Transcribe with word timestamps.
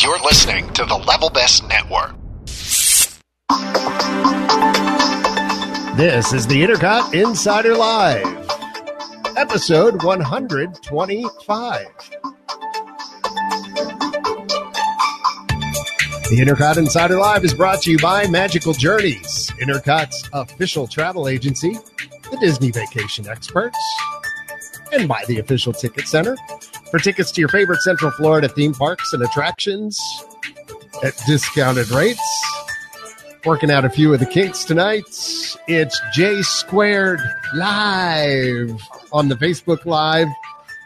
You're 0.00 0.20
listening 0.20 0.72
to 0.74 0.84
the 0.84 0.94
Level 0.94 1.28
Best 1.28 1.66
Network. 1.66 2.14
This 5.96 6.32
is 6.32 6.46
the 6.46 6.62
Intercot 6.62 7.12
Insider 7.12 7.74
Live, 7.74 8.24
episode 9.36 10.04
125. 10.04 11.86
The 16.30 16.36
Intercot 16.38 16.76
Insider 16.76 17.18
Live 17.18 17.44
is 17.44 17.52
brought 17.52 17.82
to 17.82 17.90
you 17.90 17.98
by 17.98 18.28
Magical 18.28 18.74
Journeys, 18.74 19.50
Intercot's 19.60 20.30
official 20.32 20.86
travel 20.86 21.26
agency, 21.26 21.76
the 22.30 22.36
Disney 22.40 22.70
Vacation 22.70 23.26
Experts, 23.26 23.76
and 24.92 25.08
by 25.08 25.24
the 25.26 25.40
official 25.40 25.72
ticket 25.72 26.06
center. 26.06 26.36
For 26.90 26.98
tickets 26.98 27.30
to 27.32 27.40
your 27.40 27.48
favorite 27.48 27.80
Central 27.82 28.10
Florida 28.12 28.48
theme 28.48 28.72
parks 28.72 29.12
and 29.12 29.22
attractions 29.22 30.00
at 31.04 31.14
discounted 31.26 31.90
rates. 31.90 32.20
Working 33.44 33.70
out 33.70 33.84
a 33.84 33.90
few 33.90 34.12
of 34.12 34.20
the 34.20 34.26
kinks 34.26 34.64
tonight. 34.64 35.04
It's 35.68 36.00
J 36.14 36.42
Squared 36.42 37.20
Live 37.54 38.80
on 39.12 39.28
the 39.28 39.34
Facebook 39.36 39.84
Live 39.84 40.28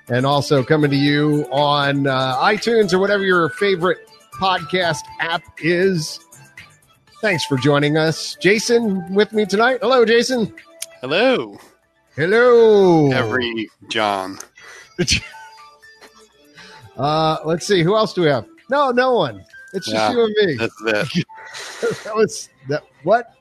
and 0.08 0.26
also 0.26 0.64
coming 0.64 0.90
to 0.90 0.96
you 0.96 1.46
on 1.52 2.06
uh, 2.08 2.36
iTunes 2.38 2.92
or 2.92 2.98
whatever 2.98 3.22
your 3.24 3.48
favorite 3.50 3.98
podcast 4.34 5.02
app 5.20 5.42
is. 5.58 6.18
Thanks 7.20 7.44
for 7.44 7.56
joining 7.56 7.96
us. 7.96 8.36
Jason 8.40 9.14
with 9.14 9.32
me 9.32 9.46
tonight. 9.46 9.78
Hello, 9.80 10.04
Jason. 10.04 10.52
Hello, 11.00 11.58
Hello. 12.16 13.10
every 13.12 13.68
John. 13.88 14.38
Uh, 16.96 17.38
let's 17.44 17.66
see. 17.66 17.82
Who 17.82 17.96
else 17.96 18.12
do 18.12 18.22
we 18.22 18.28
have? 18.28 18.46
No, 18.70 18.90
no 18.90 19.12
one. 19.14 19.44
It's 19.74 19.86
just 19.86 19.94
Yeah. 19.96 20.12
you 20.12 20.24
and 20.24 20.34
me. 20.46 20.56
That's 20.56 21.14
it. 21.16 21.26
that 22.04 22.14
was 22.14 22.48
that. 22.68 22.82
What? 23.02 23.34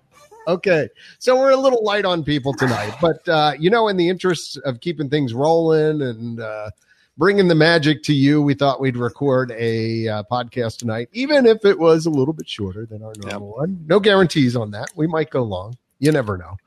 Okay, 0.47 0.89
so 1.19 1.37
we're 1.37 1.51
a 1.51 1.55
little 1.57 1.83
light 1.83 2.03
on 2.03 2.23
people 2.23 2.51
tonight, 2.53 2.95
but 2.99 3.27
uh, 3.29 3.53
you 3.59 3.69
know, 3.69 3.87
in 3.87 3.95
the 3.97 4.09
interest 4.09 4.57
of 4.65 4.79
keeping 4.79 5.07
things 5.07 5.35
rolling 5.35 6.01
and 6.01 6.39
uh, 6.41 6.71
bringing 7.15 7.47
the 7.47 7.53
magic 7.55 8.01
to 8.03 8.13
you, 8.13 8.41
we 8.41 8.55
thought 8.55 8.81
we'd 8.81 8.97
record 8.97 9.51
a 9.51 10.07
uh, 10.07 10.23
podcast 10.31 10.79
tonight, 10.79 11.09
even 11.13 11.45
if 11.45 11.63
it 11.63 11.77
was 11.77 12.07
a 12.07 12.09
little 12.09 12.33
bit 12.33 12.49
shorter 12.49 12.87
than 12.87 13.03
our 13.03 13.13
normal 13.23 13.51
one. 13.51 13.83
No 13.85 13.99
guarantees 13.99 14.55
on 14.55 14.71
that. 14.71 14.87
We 14.95 15.05
might 15.05 15.29
go 15.29 15.43
long. 15.43 15.77
You 15.99 16.11
never 16.11 16.39
know. 16.39 16.57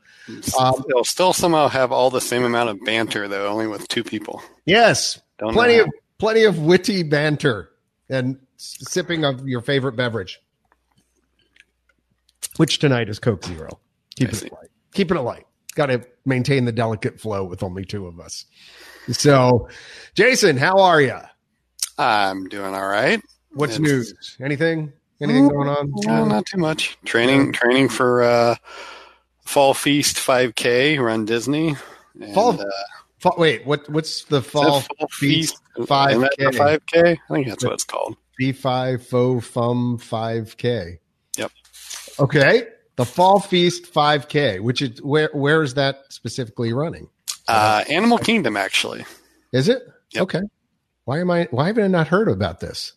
Um, 0.58 0.84
They'll 0.88 1.02
still 1.02 1.32
somehow 1.32 1.66
have 1.66 1.90
all 1.90 2.10
the 2.10 2.20
same 2.20 2.44
amount 2.44 2.70
of 2.70 2.78
banter, 2.84 3.26
though, 3.26 3.48
only 3.48 3.66
with 3.66 3.88
two 3.88 4.04
people. 4.04 4.40
yes, 4.66 5.20
Don't 5.40 5.52
plenty 5.52 5.78
of 5.78 5.88
plenty 6.24 6.44
of 6.44 6.58
witty 6.58 7.02
banter 7.02 7.68
and 8.08 8.38
sipping 8.56 9.26
of 9.26 9.46
your 9.46 9.60
favorite 9.60 9.94
beverage, 9.94 10.40
which 12.56 12.78
tonight 12.78 13.10
is 13.10 13.18
Coke 13.18 13.44
Zero. 13.44 13.78
Keeping 14.16 14.34
it 14.46 14.52
light. 14.52 14.70
Keeping 14.94 15.18
it 15.18 15.20
light. 15.20 15.46
Got 15.74 15.86
to 15.86 16.02
maintain 16.24 16.64
the 16.64 16.72
delicate 16.72 17.20
flow 17.20 17.44
with 17.44 17.62
only 17.62 17.84
two 17.84 18.06
of 18.06 18.20
us. 18.20 18.46
So, 19.10 19.68
Jason, 20.14 20.56
how 20.56 20.78
are 20.80 21.02
you? 21.02 21.18
I'm 21.98 22.48
doing 22.48 22.74
all 22.74 22.88
right. 22.88 23.20
What's 23.52 23.74
It's- 23.74 23.90
news? 23.90 24.36
Anything? 24.42 24.94
Anything 25.20 25.48
going 25.48 25.68
on? 25.68 25.92
Uh, 26.08 26.24
not 26.24 26.46
too 26.46 26.56
much. 26.58 26.96
Training, 27.04 27.52
training 27.52 27.90
for 27.90 28.22
uh, 28.22 28.56
Fall 29.44 29.74
Feast 29.74 30.16
5K. 30.16 30.98
Run 30.98 31.26
Disney. 31.26 31.76
And, 32.18 32.34
Fall- 32.34 32.58
uh, 32.58 32.64
Wait, 33.36 33.66
what? 33.66 33.88
What's 33.88 34.24
the 34.24 34.42
fall 34.42 34.80
Fall 34.80 35.08
Feast 35.10 35.60
5K? 35.76 36.28
5K? 36.38 37.18
I 37.30 37.34
think 37.34 37.48
that's 37.48 37.64
what 37.64 37.72
it's 37.72 37.84
called. 37.84 38.16
B 38.36 38.52
five 38.52 39.06
faux 39.06 39.46
fum 39.46 39.98
five 39.98 40.56
K? 40.56 40.98
Yep. 41.36 41.52
Okay, 42.18 42.66
the 42.96 43.04
Fall 43.04 43.40
Feast 43.40 43.86
five 43.86 44.28
K. 44.28 44.60
Which 44.60 44.82
is 44.82 45.02
where? 45.02 45.30
Where 45.32 45.62
is 45.62 45.74
that 45.74 46.04
specifically 46.10 46.72
running? 46.72 47.08
Uh, 47.46 47.84
Animal 47.88 48.18
Kingdom, 48.18 48.56
actually. 48.56 49.04
Is 49.52 49.68
it? 49.68 49.82
Yep. 50.12 50.22
Okay. 50.22 50.40
Why 51.04 51.20
am 51.20 51.30
I? 51.30 51.48
Why 51.50 51.66
haven't 51.66 51.84
I 51.84 51.88
not 51.88 52.08
heard 52.08 52.28
about 52.28 52.60
this? 52.60 52.92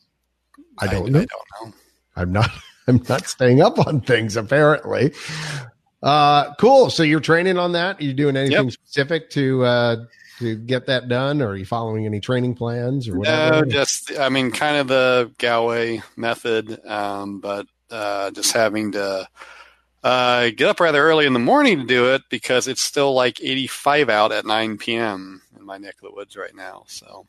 I 0.80 0.88
don't 0.88 1.12
know. 1.12 1.20
I 1.20 1.26
don't 1.26 1.68
know. 1.68 1.74
I'm 2.16 2.32
not. 2.32 2.50
I'm 2.90 3.04
not 3.10 3.28
staying 3.28 3.62
up 3.62 3.78
on 3.86 4.00
things. 4.02 4.38
Apparently. 4.38 5.14
Uh, 6.08 6.54
cool. 6.56 6.90
So 6.90 7.04
you're 7.04 7.20
training 7.20 7.58
on 7.58 7.74
that. 7.74 8.00
Are 8.00 8.04
you 8.04 8.14
doing 8.14 8.38
anything 8.38 8.66
Yep. 8.66 8.72
specific 8.72 9.30
to 9.32 9.66
uh 9.66 9.96
to 10.40 10.56
get 10.56 10.86
that 10.86 11.10
done, 11.10 11.42
or 11.42 11.50
are 11.50 11.58
you 11.58 11.66
following 11.66 12.06
any 12.06 12.20
training 12.20 12.56
plans 12.56 13.10
or 13.10 13.18
whatever? 13.18 13.66
No, 13.66 13.72
just 13.72 14.18
I 14.18 14.30
mean, 14.30 14.52
kind 14.52 14.78
of 14.78 14.88
the 14.88 15.32
Galloway 15.38 16.02
method, 16.16 16.80
um, 16.86 17.40
but 17.40 17.66
uh, 17.90 18.32
just 18.32 18.54
having 18.54 18.92
to 18.92 19.28
uh, 20.04 20.50
get 20.56 20.70
up 20.70 20.80
rather 20.80 21.02
early 21.02 21.26
in 21.26 21.34
the 21.34 21.40
morning 21.40 21.80
to 21.80 21.86
do 21.86 22.14
it 22.14 22.22
because 22.30 22.68
it's 22.68 22.82
still 22.84 23.14
like 23.14 23.42
85 23.42 24.10
out 24.10 24.32
at 24.32 24.46
9 24.46 24.78
p.m. 24.78 25.42
in 25.58 25.66
my 25.66 25.78
neck 25.78 25.96
of 25.96 26.10
the 26.10 26.16
woods 26.16 26.38
right 26.38 26.56
now. 26.56 26.84
So 26.88 27.26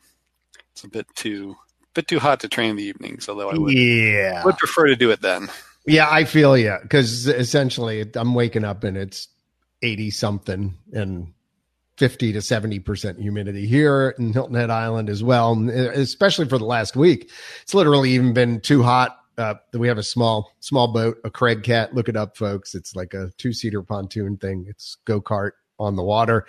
it's 0.71 0.83
a 0.83 0.87
bit 0.87 1.07
too 1.15 1.57
bit 1.95 2.07
too 2.07 2.19
hot 2.19 2.39
to 2.41 2.47
train 2.47 2.69
in 2.71 2.75
the 2.75 2.83
evenings. 2.83 3.27
Although 3.27 3.49
I 3.49 3.57
would, 3.57 3.73
yeah. 3.73 4.45
would 4.45 4.57
prefer 4.57 4.85
to 4.85 4.95
do 4.95 5.09
it 5.09 5.21
then. 5.21 5.49
Yeah, 5.89 6.07
I 6.09 6.23
feel 6.23 6.55
you 6.55 6.77
because 6.83 7.27
essentially 7.27 8.05
I'm 8.13 8.35
waking 8.35 8.63
up 8.63 8.83
and 8.83 8.95
it's 8.95 9.27
80 9.81 10.11
something 10.11 10.77
and 10.93 11.33
50 11.97 12.33
to 12.33 12.39
70% 12.39 13.19
humidity 13.19 13.65
here 13.65 14.15
in 14.19 14.31
Hilton 14.31 14.55
Head 14.55 14.69
Island 14.69 15.09
as 15.09 15.23
well, 15.23 15.67
especially 15.69 16.47
for 16.47 16.59
the 16.59 16.65
last 16.65 16.95
week. 16.95 17.31
It's 17.63 17.73
literally 17.73 18.11
even 18.11 18.33
been 18.33 18.61
too 18.61 18.83
hot. 18.83 19.17
Uh, 19.37 19.55
we 19.73 19.87
have 19.87 19.97
a 19.97 20.03
small, 20.03 20.51
small 20.59 20.93
boat, 20.93 21.17
a 21.23 21.31
Craig 21.31 21.63
Cat. 21.63 21.95
Look 21.95 22.07
it 22.07 22.15
up, 22.15 22.37
folks. 22.37 22.75
It's 22.75 22.95
like 22.95 23.15
a 23.15 23.31
two 23.37 23.51
seater 23.51 23.81
pontoon 23.81 24.37
thing. 24.37 24.65
It's 24.69 24.95
go 25.05 25.19
kart 25.19 25.51
on 25.79 25.95
the 25.95 26.03
water. 26.03 26.45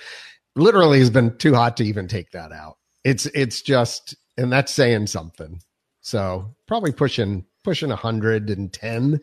Literally 0.54 0.98
has 0.98 1.08
been 1.08 1.36
too 1.38 1.54
hot 1.54 1.78
to 1.78 1.84
even 1.84 2.08
take 2.08 2.32
that 2.32 2.52
out. 2.52 2.76
It's, 3.04 3.24
it's 3.26 3.62
just, 3.62 4.14
and 4.36 4.52
that's 4.52 4.72
saying 4.72 5.06
something. 5.06 5.62
So 6.02 6.54
probably 6.66 6.92
pushing 6.92 7.46
pushing 7.62 7.88
110 7.90 9.20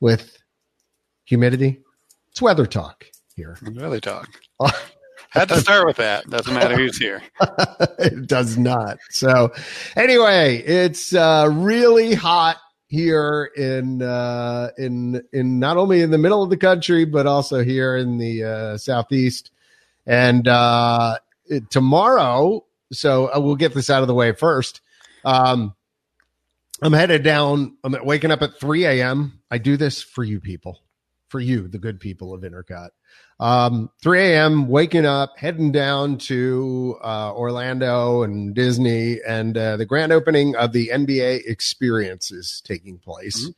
with 0.00 0.38
humidity. 1.24 1.80
It's 2.30 2.42
weather 2.42 2.66
talk 2.66 3.06
here. 3.34 3.56
Weather 3.74 4.00
talk. 4.00 4.28
Had 5.30 5.48
to 5.50 5.60
start 5.60 5.86
with 5.86 5.96
that. 5.96 6.28
Doesn't 6.30 6.54
matter 6.54 6.74
who's 6.74 6.96
here. 6.96 7.22
it 7.98 8.26
does 8.26 8.56
not. 8.56 8.98
So 9.10 9.52
anyway, 9.94 10.56
it's 10.58 11.14
uh, 11.14 11.48
really 11.52 12.14
hot 12.14 12.56
here 12.86 13.50
in 13.54 14.00
uh, 14.00 14.70
in 14.78 15.22
in 15.32 15.58
not 15.58 15.76
only 15.76 16.00
in 16.00 16.10
the 16.10 16.16
middle 16.18 16.42
of 16.42 16.48
the 16.48 16.56
country 16.56 17.04
but 17.04 17.26
also 17.26 17.62
here 17.62 17.96
in 17.96 18.16
the 18.16 18.44
uh, 18.44 18.76
southeast. 18.78 19.50
And 20.06 20.48
uh, 20.48 21.18
it- 21.46 21.68
tomorrow, 21.68 22.64
so 22.90 23.26
uh, 23.26 23.38
we'll 23.38 23.56
get 23.56 23.74
this 23.74 23.90
out 23.90 24.00
of 24.00 24.08
the 24.08 24.14
way 24.14 24.32
first. 24.32 24.80
Um, 25.24 25.74
I'm 26.82 26.92
headed 26.92 27.22
down. 27.22 27.76
I'm 27.82 27.96
waking 28.04 28.30
up 28.30 28.42
at 28.42 28.58
3 28.58 28.84
a.m. 28.84 29.40
I 29.50 29.58
do 29.58 29.76
this 29.76 30.00
for 30.02 30.22
you 30.22 30.40
people, 30.40 30.80
for 31.28 31.40
you, 31.40 31.66
the 31.66 31.78
good 31.78 31.98
people 31.98 32.32
of 32.32 32.42
Intercot. 32.42 32.90
Um, 33.40 33.90
3 34.02 34.20
a.m. 34.20 34.68
waking 34.68 35.06
up, 35.06 35.34
heading 35.36 35.72
down 35.72 36.18
to 36.18 36.96
uh, 37.02 37.32
Orlando 37.34 38.22
and 38.22 38.54
Disney, 38.54 39.18
and 39.26 39.56
uh, 39.56 39.76
the 39.76 39.86
grand 39.86 40.12
opening 40.12 40.54
of 40.56 40.72
the 40.72 40.90
NBA 40.92 41.42
experience 41.46 42.30
is 42.30 42.60
taking 42.64 42.98
place 42.98 43.50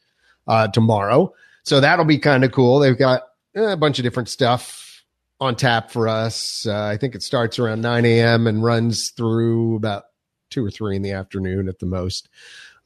uh, 0.46 0.68
tomorrow. 0.68 1.34
So 1.62 1.80
that'll 1.80 2.06
be 2.06 2.18
kind 2.18 2.44
of 2.44 2.52
cool. 2.52 2.78
They've 2.78 2.96
got 2.96 3.28
eh, 3.54 3.72
a 3.72 3.76
bunch 3.76 3.98
of 3.98 4.02
different 4.02 4.30
stuff 4.30 5.04
on 5.40 5.56
tap 5.56 5.90
for 5.90 6.08
us. 6.08 6.66
Uh, 6.66 6.84
I 6.84 6.96
think 6.96 7.14
it 7.14 7.22
starts 7.22 7.58
around 7.58 7.82
9 7.82 8.04
a.m. 8.04 8.46
and 8.46 8.62
runs 8.62 9.10
through 9.10 9.76
about 9.76 10.04
two 10.50 10.64
or 10.64 10.70
three 10.70 10.96
in 10.96 11.02
the 11.02 11.12
afternoon 11.12 11.68
at 11.68 11.78
the 11.78 11.86
most. 11.86 12.28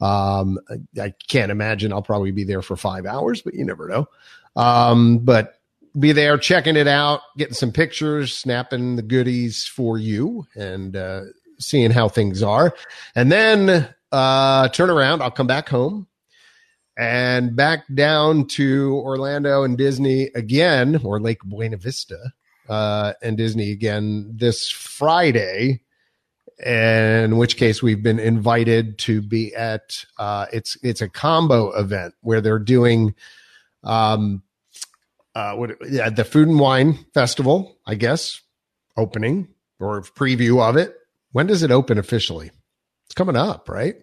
Um, 0.00 0.59
I, 1.01 1.15
can't 1.28 1.53
imagine 1.53 1.92
I'll 1.92 2.03
probably 2.03 2.33
be 2.33 2.45
there 2.45 2.63
for 2.63 2.77
five 2.77 3.07
hours, 3.07 3.42
but 3.42 3.54
you 3.54 3.65
never 3.65 3.89
know. 3.89 4.09
Um, 4.57 5.19
but 5.19 5.60
be 5.98 6.13
there 6.13 6.36
checking 6.36 6.77
it 6.77 6.89
out, 6.89 7.21
getting 7.36 7.54
some 7.54 7.72
pictures, 7.72 8.36
snapping 8.36 8.97
the 8.97 9.03
goodies 9.03 9.65
for 9.65 9.97
you, 9.98 10.47
and 10.57 10.97
uh, 10.97 11.22
seeing 11.59 11.91
how 11.91 12.09
things 12.09 12.42
are. 12.42 12.74
And 13.15 13.30
then 13.30 13.89
uh, 14.13 14.69
turn 14.69 14.91
around. 14.91 15.22
I'll 15.22 15.30
come 15.30 15.47
back 15.47 15.69
home 15.69 16.07
and 16.97 17.54
back 17.57 17.84
down 17.95 18.47
to 18.47 18.95
Orlando 19.04 19.65
and 19.65 19.77
Disney 19.77 20.30
again, 20.34 21.01
or 21.04 21.21
Lake 21.21 21.42
Buena 21.45 21.77
Vista 21.77 22.33
uh, 22.69 23.13
and 23.22 23.36
Disney 23.36 23.72
again 23.72 24.30
this 24.34 24.71
Friday. 24.71 25.80
In 26.65 27.36
which 27.36 27.56
case, 27.56 27.83
we've 27.83 28.03
been 28.03 28.21
invited 28.21 28.98
to 29.01 29.21
be 29.21 29.54
at 29.54 30.04
uh, 30.18 30.47
it's 30.53 30.77
it's 30.83 31.03
a 31.03 31.09
combo 31.09 31.72
event 31.72 32.15
where 32.21 32.41
they're 32.41 32.60
doing 32.60 33.15
um, 33.83 34.42
uh, 35.34 35.54
what 35.54 35.77
yeah, 35.91 36.10
the 36.10 36.24
Food 36.24 36.48
and 36.48 36.60
Wine 36.60 37.04
Festival, 37.12 37.78
I 37.86 37.97
guess, 37.97 38.41
opening 38.97 39.48
or 39.80 40.01
preview 40.03 40.62
of 40.62 40.77
it. 40.77 40.97
When 41.33 41.47
does 41.48 41.65
it 41.65 41.72
open 41.72 41.98
officially? 41.98 42.53
It's 43.07 43.15
coming 43.15 43.36
up, 43.36 43.68
right? 43.68 43.97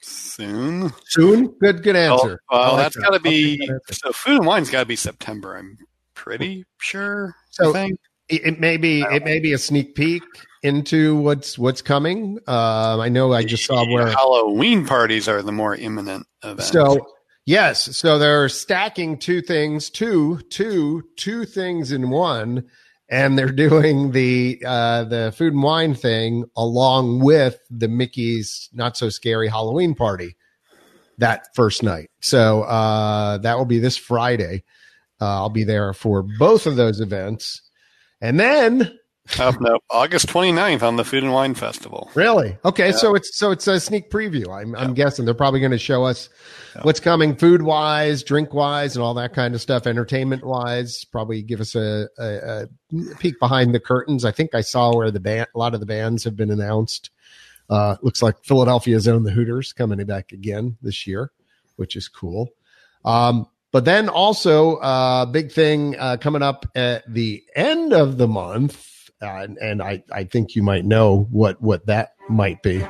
soon. 0.00 0.92
Soon? 1.06 1.48
Good, 1.60 1.82
good 1.82 1.96
answer. 1.96 2.40
I 2.50 2.56
well 2.56 2.72
like 2.74 2.82
that's 2.82 2.96
that. 2.96 3.02
got 3.02 3.10
to 3.14 3.20
be 3.20 3.56
that 3.66 3.80
so. 3.94 4.12
Food 4.12 4.38
and 4.38 4.46
wine's 4.46 4.70
got 4.70 4.80
to 4.80 4.86
be 4.86 4.96
September. 4.96 5.56
I'm 5.56 5.78
pretty 6.14 6.64
sure. 6.78 7.34
So- 7.50 7.70
I 7.70 7.72
think. 7.72 7.98
It, 8.28 8.44
it 8.44 8.60
may 8.60 8.76
be 8.76 9.02
it 9.02 9.22
may 9.24 9.38
be 9.38 9.52
a 9.52 9.58
sneak 9.58 9.94
peek 9.94 10.24
into 10.66 11.16
what's 11.16 11.56
what's 11.58 11.80
coming. 11.80 12.38
Um, 12.46 13.00
I 13.00 13.08
know 13.08 13.32
I 13.32 13.44
just 13.44 13.64
saw 13.64 13.86
where 13.88 14.08
Halloween 14.08 14.84
parties 14.84 15.28
are 15.28 15.40
the 15.40 15.52
more 15.52 15.74
imminent 15.74 16.26
event. 16.42 16.62
So 16.62 17.06
yes, 17.44 17.96
so 17.96 18.18
they're 18.18 18.48
stacking 18.48 19.18
two 19.18 19.40
things, 19.40 19.88
two, 19.88 20.40
two, 20.50 21.04
two 21.16 21.44
things 21.44 21.92
in 21.92 22.10
one, 22.10 22.64
and 23.08 23.38
they're 23.38 23.52
doing 23.52 24.10
the 24.10 24.60
uh, 24.66 25.04
the 25.04 25.32
food 25.36 25.52
and 25.52 25.62
wine 25.62 25.94
thing 25.94 26.44
along 26.56 27.20
with 27.20 27.58
the 27.70 27.88
Mickey's 27.88 28.68
Not 28.72 28.96
So 28.96 29.08
Scary 29.08 29.48
Halloween 29.48 29.94
party 29.94 30.36
that 31.18 31.54
first 31.54 31.84
night. 31.84 32.10
So 32.20 32.62
uh, 32.62 33.38
that 33.38 33.56
will 33.56 33.64
be 33.66 33.78
this 33.78 33.96
Friday. 33.96 34.64
Uh, 35.20 35.26
I'll 35.26 35.48
be 35.48 35.64
there 35.64 35.94
for 35.94 36.22
both 36.22 36.66
of 36.66 36.76
those 36.76 37.00
events, 37.00 37.62
and 38.20 38.38
then 38.38 38.98
oh, 39.38 39.54
no, 39.60 39.78
August 39.90 40.26
29th 40.28 40.82
on 40.82 40.96
the 40.96 41.04
Food 41.04 41.22
and 41.24 41.32
Wine 41.32 41.54
Festival. 41.54 42.10
Really? 42.14 42.56
Okay, 42.64 42.86
Yeah. 42.86 42.92
so 42.96 43.14
it's 43.14 43.36
so 43.38 43.50
it's 43.50 43.66
a 43.66 43.80
sneak 43.80 44.10
preview. 44.10 44.48
I'm 44.54 44.74
I'm 44.76 44.94
guessing 44.94 45.24
they're 45.24 45.34
probably 45.34 45.60
going 45.60 45.72
to 45.72 45.78
show 45.78 46.04
us 46.04 46.28
Yeah. 46.74 46.82
what's 46.82 47.00
coming, 47.00 47.36
food 47.36 47.62
wise, 47.62 48.22
drink 48.22 48.52
wise, 48.54 48.96
and 48.96 49.02
all 49.02 49.14
that 49.14 49.34
kind 49.34 49.54
of 49.54 49.60
stuff. 49.60 49.86
Entertainment 49.86 50.44
wise, 50.44 51.04
probably 51.04 51.42
give 51.42 51.60
us 51.60 51.74
a, 51.74 52.08
a, 52.18 52.24
a 52.24 52.68
peek 53.18 53.38
behind 53.40 53.74
the 53.74 53.80
curtains. 53.80 54.24
I 54.24 54.32
think 54.32 54.54
I 54.54 54.60
saw 54.60 54.94
where 54.94 55.10
the 55.10 55.20
band, 55.20 55.48
a 55.54 55.58
lot 55.58 55.74
of 55.74 55.80
the 55.80 55.86
bands 55.86 56.24
have 56.24 56.36
been 56.36 56.50
announced. 56.50 57.10
Uh, 57.68 57.96
looks 58.02 58.22
like 58.22 58.36
Philadelphia's 58.44 59.08
own 59.08 59.24
the 59.24 59.32
Hooters 59.32 59.72
coming 59.72 60.04
back 60.06 60.30
again 60.32 60.76
this 60.82 61.06
year, 61.06 61.32
which 61.76 61.96
is 61.96 62.06
cool. 62.08 62.50
Um, 63.04 63.48
but 63.72 63.84
then 63.84 64.08
also 64.08 64.76
uh, 64.76 65.26
big 65.26 65.50
thing 65.52 65.96
uh, 65.98 66.16
coming 66.18 66.42
up 66.42 66.64
at 66.76 67.12
the 67.12 67.42
end 67.56 67.92
of 67.92 68.16
the 68.18 68.28
month, 68.28 68.88
uh, 69.22 69.46
and, 69.60 69.82
I, 69.82 70.02
I 70.12 70.24
think 70.24 70.54
you 70.54 70.62
might 70.62 70.84
know 70.84 71.26
what 71.30 71.60
what 71.62 71.86
that 71.86 72.14
might 72.28 72.62
be. 72.62 72.84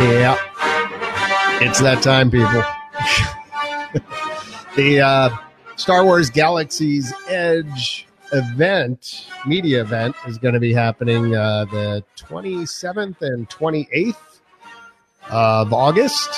Yeah, 0.00 0.38
it's 1.60 1.80
that 1.80 2.02
time, 2.02 2.30
people. 2.30 2.48
the 4.76 5.00
uh, 5.00 5.28
Star 5.76 6.04
Wars 6.04 6.30
Galaxy's 6.30 7.12
Edge 7.28 8.06
event, 8.32 9.28
media 9.44 9.82
event, 9.82 10.16
is 10.26 10.38
going 10.38 10.54
to 10.54 10.60
be 10.60 10.72
happening 10.72 11.34
uh, 11.34 11.66
the 11.66 12.02
27th 12.16 13.20
and 13.20 13.48
28th 13.50 14.16
of 15.30 15.72
August. 15.72 16.30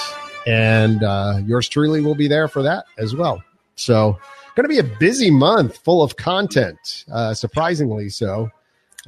And 0.46 1.02
uh, 1.02 1.40
yours 1.44 1.68
truly 1.68 2.00
will 2.00 2.14
be 2.14 2.28
there 2.28 2.48
for 2.48 2.62
that 2.62 2.86
as 2.98 3.14
well. 3.14 3.42
So, 3.76 4.18
going 4.54 4.64
to 4.64 4.68
be 4.68 4.78
a 4.78 4.98
busy 4.98 5.30
month 5.30 5.78
full 5.78 6.02
of 6.02 6.16
content, 6.16 7.04
uh, 7.12 7.34
surprisingly 7.34 8.08
so. 8.08 8.50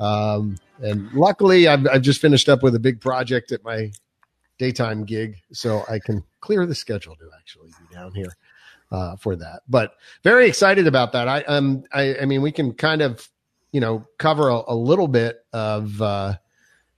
Um, 0.00 0.56
and 0.80 1.12
luckily, 1.12 1.68
I've, 1.68 1.86
I've 1.86 2.02
just 2.02 2.20
finished 2.20 2.48
up 2.48 2.62
with 2.62 2.74
a 2.74 2.78
big 2.78 3.00
project 3.00 3.52
at 3.52 3.62
my 3.64 3.92
daytime 4.58 5.04
gig, 5.04 5.36
so 5.52 5.84
I 5.88 5.98
can 5.98 6.22
clear 6.40 6.66
the 6.66 6.74
schedule 6.74 7.16
to 7.16 7.28
actually 7.38 7.68
be 7.68 7.94
down 7.94 8.14
here 8.14 8.34
uh, 8.90 9.16
for 9.16 9.36
that. 9.36 9.62
But 9.68 9.94
very 10.22 10.46
excited 10.46 10.86
about 10.86 11.12
that. 11.12 11.28
I 11.28 11.42
um 11.42 11.84
I, 11.92 12.16
I 12.18 12.24
mean 12.26 12.42
we 12.42 12.52
can 12.52 12.72
kind 12.74 13.02
of 13.02 13.28
you 13.72 13.80
know 13.80 14.06
cover 14.18 14.48
a, 14.48 14.62
a 14.68 14.74
little 14.74 15.08
bit 15.08 15.44
of 15.52 16.00
uh, 16.00 16.34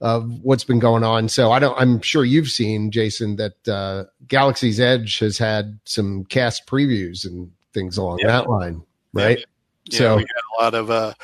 of 0.05 0.31
what's 0.43 0.65
been 0.65 0.79
going 0.81 1.03
on. 1.03 1.31
So 1.31 1.51
I 1.51 1.59
don't. 1.59 1.75
I'm 1.81 2.03
sure 2.03 2.27
you've 2.27 2.49
seen 2.49 2.91
Jason 2.91 3.37
that 3.37 3.67
uh, 3.67 4.05
Galaxy's 4.29 4.79
Edge 4.79 5.19
has 5.21 5.39
had 5.39 5.79
some 5.87 6.27
cast 6.27 6.67
previews 6.67 7.25
and 7.25 7.51
things 7.73 7.97
along 7.97 8.19
Yeah. 8.19 8.27
that 8.27 8.51
line, 8.51 8.83
right? 9.15 9.43
Yeah, 9.87 9.99
So- 9.99 10.17
we 10.17 10.23
got 10.25 10.61
a 10.61 10.63
lot 10.63 10.75
of 10.75 10.91
uh, 10.91 11.15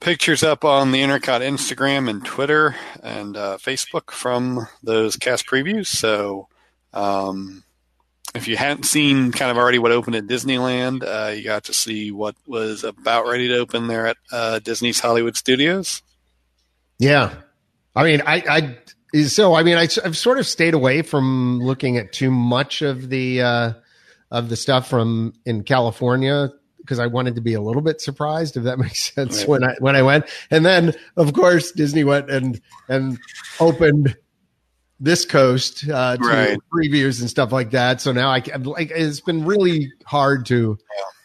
pictures 0.00 0.42
up 0.42 0.62
on 0.62 0.92
the 0.92 1.00
Intercot 1.00 1.40
Instagram 1.40 2.10
and 2.10 2.22
Twitter 2.22 2.76
and 3.02 3.34
uh, 3.34 3.56
Facebook 3.58 4.10
from 4.10 4.68
those 4.82 5.16
cast 5.16 5.46
previews. 5.46 5.86
So, 5.86 6.48
um, 6.92 7.64
if 8.34 8.46
you 8.46 8.58
hadn't 8.58 8.84
seen 8.84 9.32
kind 9.32 9.50
of 9.50 9.56
already 9.56 9.78
what 9.78 9.90
opened 9.90 10.16
at 10.16 10.26
Disneyland, 10.26 11.02
uh, 11.02 11.30
you 11.32 11.44
got 11.44 11.64
to 11.64 11.72
see 11.72 12.10
what 12.12 12.36
was 12.46 12.84
about 12.84 13.26
ready 13.26 13.48
to 13.48 13.56
open 13.56 13.86
there 13.86 14.06
at 14.06 14.18
uh, 14.30 14.58
Disney's 14.58 15.00
Hollywood 15.00 15.34
Studios. 15.34 16.02
Yeah. 16.98 17.32
I 17.98 18.04
mean, 18.04 18.22
I, 18.26 18.76
I, 19.12 19.22
so, 19.24 19.54
I 19.54 19.62
mean, 19.62 19.76
I, 19.76 19.88
I've 20.04 20.16
sort 20.16 20.38
of 20.38 20.46
stayed 20.46 20.74
away 20.74 21.02
from 21.02 21.60
looking 21.60 21.96
at 21.96 22.12
too 22.12 22.30
much 22.30 22.82
of 22.82 23.08
the, 23.10 23.42
uh, 23.42 23.72
of 24.30 24.48
the 24.50 24.56
stuff 24.56 24.88
from 24.88 25.32
in 25.46 25.64
California 25.64 26.50
because 26.78 26.98
I 26.98 27.06
wanted 27.06 27.34
to 27.34 27.40
be 27.40 27.54
a 27.54 27.60
little 27.60 27.82
bit 27.82 28.00
surprised, 28.00 28.56
if 28.56 28.62
that 28.64 28.78
makes 28.78 29.12
sense, 29.14 29.40
Right. 29.40 29.48
when 29.48 29.64
I, 29.64 29.74
when 29.80 29.96
I 29.96 30.02
went. 30.02 30.26
And 30.50 30.64
then, 30.64 30.94
of 31.16 31.32
course, 31.34 31.72
Disney 31.72 32.04
went 32.04 32.30
and, 32.30 32.60
and 32.88 33.18
opened 33.60 34.16
this 35.00 35.24
coast, 35.24 35.88
uh, 35.88 36.16
to 36.16 36.22
Right. 36.26 36.58
previews 36.72 37.20
and 37.20 37.28
stuff 37.30 37.52
like 37.52 37.70
that. 37.72 38.00
So 38.00 38.12
now 38.12 38.30
I, 38.30 38.40
can- 38.40 38.62
like, 38.64 38.90
it's 38.94 39.20
been 39.20 39.44
really 39.44 39.90
hard 40.06 40.46
to 40.46 40.78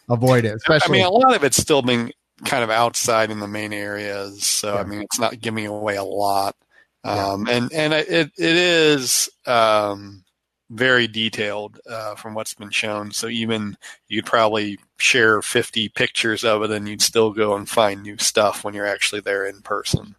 avoid 0.08 0.44
it, 0.44 0.54
especially. 0.54 1.00
I 1.00 1.04
mean, 1.04 1.06
a 1.06 1.16
lot 1.16 1.34
of 1.34 1.44
it's 1.44 1.56
still 1.56 1.82
being 1.82 2.12
kind 2.44 2.62
of 2.64 2.70
outside 2.70 3.30
in 3.30 3.40
the 3.40 3.48
main 3.48 3.72
areas, 3.72 4.44
so 4.44 4.74
Yeah. 4.74 4.80
I 4.80 4.84
mean, 4.84 5.02
it's 5.02 5.18
not 5.18 5.40
giving 5.40 5.66
away 5.66 5.96
a 5.96 6.04
lot. 6.04 6.56
Um, 7.04 7.46
and 7.48 7.70
and 7.72 7.92
it 7.92 8.08
it 8.08 8.32
is 8.38 9.28
um, 9.46 10.24
very 10.70 11.06
detailed 11.06 11.78
uh, 11.88 12.14
from 12.14 12.34
what's 12.34 12.54
been 12.54 12.70
shown. 12.70 13.12
So 13.12 13.28
even 13.28 13.76
you'd 14.08 14.26
probably 14.26 14.78
share 14.98 15.42
fifty 15.42 15.90
pictures 15.90 16.44
of 16.44 16.62
it, 16.62 16.70
and 16.70 16.88
you'd 16.88 17.02
still 17.02 17.32
go 17.32 17.54
and 17.56 17.68
find 17.68 18.02
new 18.02 18.16
stuff 18.18 18.64
when 18.64 18.72
you're 18.72 18.86
actually 18.86 19.20
there 19.20 19.46
in 19.46 19.60
person, 19.60 20.16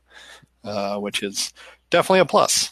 uh, 0.64 1.00
which 1.00 1.24
is 1.24 1.52
definitely 1.90 2.20
a 2.20 2.26
plus. 2.26 2.72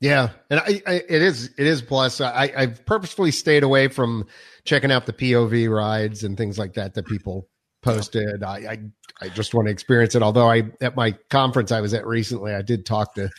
Yeah, 0.00 0.30
and 0.50 0.58
I, 0.58 0.82
I 0.86 0.94
it 1.08 1.22
is 1.22 1.50
it 1.58 1.66
is 1.66 1.82
plus. 1.82 2.20
I 2.22 2.50
I've 2.56 2.84
purposefully 2.86 3.30
stayed 3.30 3.62
away 3.64 3.88
from 3.88 4.26
checking 4.64 4.90
out 4.90 5.06
the 5.06 5.12
POV 5.12 5.70
rides 5.70 6.24
and 6.24 6.36
things 6.38 6.58
like 6.58 6.74
that 6.74 6.94
that 6.94 7.06
people 7.06 7.48
posted. 7.82 8.42
I 8.42 8.56
I, 8.56 8.78
I 9.20 9.28
just 9.28 9.54
want 9.54 9.66
to 9.68 9.72
experience 9.72 10.14
it. 10.14 10.22
Although 10.22 10.48
I 10.50 10.70
at 10.80 10.96
my 10.96 11.12
conference 11.30 11.72
I 11.72 11.80
was 11.80 11.92
at 11.94 12.06
recently, 12.06 12.54
I 12.54 12.62
did 12.62 12.86
talk 12.86 13.14
to 13.16 13.30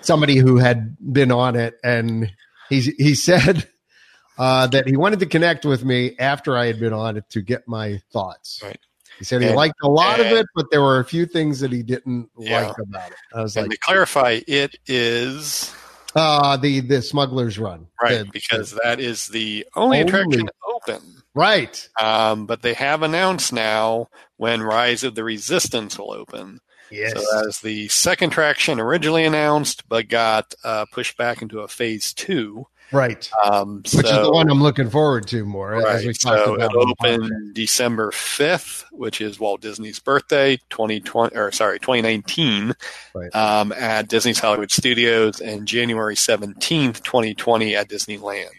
somebody 0.00 0.36
who 0.36 0.56
had 0.58 0.96
been 1.12 1.30
on 1.32 1.56
it, 1.56 1.78
and 1.84 2.30
he 2.68 2.80
he 2.98 3.14
said 3.14 3.68
uh, 4.38 4.66
that 4.68 4.86
he 4.86 4.96
wanted 4.96 5.20
to 5.20 5.26
connect 5.26 5.64
with 5.64 5.84
me 5.84 6.16
after 6.18 6.56
I 6.56 6.66
had 6.66 6.78
been 6.80 6.92
on 6.92 7.16
it 7.16 7.28
to 7.30 7.42
get 7.42 7.66
my 7.68 8.00
thoughts. 8.12 8.60
Right. 8.62 8.78
He 9.18 9.24
said 9.24 9.42
he 9.42 9.48
And- 9.48 9.56
liked 9.56 9.74
a 9.82 9.88
lot 9.88 10.20
of 10.20 10.26
it, 10.26 10.46
but 10.54 10.66
there 10.70 10.80
were 10.80 11.00
a 11.00 11.04
few 11.04 11.26
things 11.26 11.58
that 11.60 11.72
he 11.72 11.82
didn't 11.82 12.30
Yeah. 12.38 12.68
like 12.68 12.78
about 12.78 13.10
it. 13.10 13.16
I 13.34 13.42
was 13.42 13.56
And 13.56 13.64
like, 13.64 13.72
to 13.72 13.78
clarify, 13.78 14.40
it 14.46 14.76
is 14.86 15.74
uh, 16.14 16.56
the 16.56 16.80
the 16.80 17.02
Smuggler's 17.02 17.58
Run, 17.58 17.88
right 18.00 18.18
The- 18.24 18.30
because 18.32 18.78
that 18.84 19.00
is 19.00 19.26
the 19.26 19.66
only 19.74 19.98
Only. 19.98 20.08
attraction 20.08 20.48
open. 20.86 21.02
right. 21.34 21.88
Um, 22.00 22.46
but 22.46 22.62
they 22.62 22.74
have 22.74 23.02
announced 23.02 23.52
now 23.52 24.08
when 24.36 24.62
Rise 24.62 25.04
of 25.04 25.14
the 25.14 25.24
Resistance 25.24 25.98
will 25.98 26.12
open. 26.12 26.60
Yes. 26.90 27.12
So 27.12 27.20
that 27.20 27.46
is 27.48 27.60
the 27.60 27.88
second 27.88 28.30
traction 28.30 28.80
originally 28.80 29.24
announced, 29.24 29.88
but 29.88 30.08
got 30.08 30.54
uh, 30.64 30.86
pushed 30.92 31.16
back 31.18 31.42
into 31.42 31.60
a 31.60 31.68
phase 31.68 32.14
two. 32.14 32.66
right. 32.92 33.30
Um, 33.44 33.82
Which 33.92 34.06
is 34.06 34.10
the 34.10 34.30
one 34.32 34.50
I'm 34.50 34.62
looking 34.62 34.88
forward 34.88 35.26
to 35.26 35.44
more. 35.44 35.74
As 35.86 36.00
we 36.02 36.08
Right. 36.08 36.16
talked 36.18 36.44
So 36.46 36.54
about 36.54 36.70
it'll 36.70 36.80
on 36.82 36.88
the 36.88 36.94
podcast. 37.04 37.14
open 37.26 37.52
December 37.52 38.10
5th, 38.12 38.84
which 38.92 39.20
is 39.20 39.38
Walt 39.38 39.60
Disney's 39.60 39.98
birthday, 39.98 40.56
2020, 40.70 41.36
or 41.36 41.52
sorry, 41.52 41.78
2019, 41.78 42.72
Right. 43.14 43.36
um, 43.36 43.72
at 43.72 44.08
Disney's 44.08 44.38
Hollywood 44.38 44.70
Studios, 44.70 45.42
and 45.42 45.68
January 45.68 46.14
17th, 46.16 47.02
2020 47.02 47.76
at 47.76 47.90
Disneyland. 47.90 48.57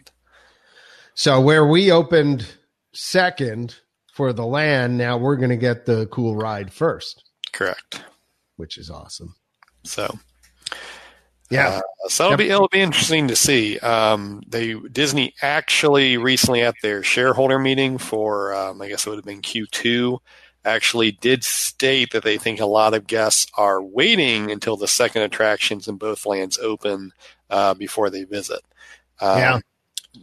So 1.19 1.41
where 1.41 1.65
we 1.65 1.91
opened 1.91 2.45
second 2.93 3.75
for 4.13 4.31
the 4.31 4.45
land, 4.45 4.97
now 4.97 5.17
we're 5.17 5.35
going 5.35 5.49
to 5.49 5.57
get 5.57 5.85
the 5.85 6.05
cool 6.05 6.37
ride 6.37 6.71
first, 6.71 7.29
Correct. 7.51 8.05
which 8.55 8.77
is 8.77 8.89
awesome. 8.89 9.35
So 9.83 10.17
Yeah. 11.49 11.67
Uh, 11.67 11.81
so 12.07 12.27
it'll 12.27 12.37
be 12.37 12.49
it'll 12.49 12.69
be 12.69 12.79
interesting 12.79 13.27
to 13.27 13.35
see. 13.35 13.77
Um, 13.79 14.43
they 14.47 14.75
Disney 14.75 15.33
actually 15.41 16.15
recently 16.15 16.61
at 16.61 16.75
their 16.81 17.03
shareholder 17.03 17.59
meeting 17.59 17.97
for 17.97 18.53
um, 18.53 18.81
I 18.81 18.87
guess 18.87 19.05
it 19.05 19.09
would 19.09 19.17
have 19.17 19.25
been 19.25 19.41
Q 19.41 19.65
two 19.65 20.19
actually 20.63 21.11
did 21.11 21.43
state 21.43 22.13
that 22.13 22.23
they 22.23 22.37
think 22.37 22.61
a 22.61 22.65
lot 22.65 22.93
of 22.93 23.07
guests 23.07 23.51
are 23.57 23.83
waiting 23.83 24.51
until 24.51 24.77
the 24.77 24.87
second 24.87 25.23
attractions 25.23 25.89
in 25.89 25.97
both 25.97 26.25
lands 26.25 26.57
open 26.59 27.11
uh, 27.49 27.73
before 27.73 28.09
they 28.09 28.23
visit. 28.23 28.61
Um, 29.19 29.37
Yeah. 29.37 29.59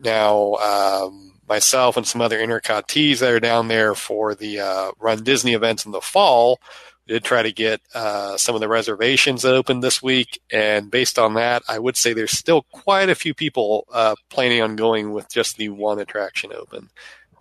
Now, 0.02 0.54
um, 0.54 1.32
myself 1.48 1.96
and 1.96 2.06
some 2.06 2.20
other 2.20 2.38
intercottees 2.38 3.20
that 3.20 3.32
are 3.32 3.40
down 3.40 3.68
there 3.68 3.94
for 3.94 4.34
the 4.34 4.60
uh, 4.60 4.90
Run 4.98 5.22
Disney 5.22 5.54
events 5.54 5.86
in 5.86 5.92
the 5.92 6.00
fall, 6.00 6.60
we 7.06 7.14
did 7.14 7.24
try 7.24 7.42
to 7.42 7.52
get 7.52 7.80
uh, 7.94 8.36
some 8.36 8.54
of 8.54 8.60
the 8.60 8.68
reservations 8.68 9.42
that 9.42 9.54
opened 9.54 9.82
this 9.82 10.02
week. 10.02 10.40
And 10.52 10.90
based 10.90 11.18
on 11.18 11.34
that, 11.34 11.62
I 11.68 11.78
would 11.78 11.96
say 11.96 12.12
there's 12.12 12.36
still 12.36 12.62
quite 12.72 13.08
a 13.08 13.14
few 13.14 13.32
people 13.32 13.86
uh, 13.92 14.16
planning 14.28 14.62
on 14.62 14.76
going 14.76 15.12
with 15.12 15.28
just 15.32 15.56
the 15.56 15.68
one 15.68 15.98
attraction 15.98 16.52
open. 16.52 16.90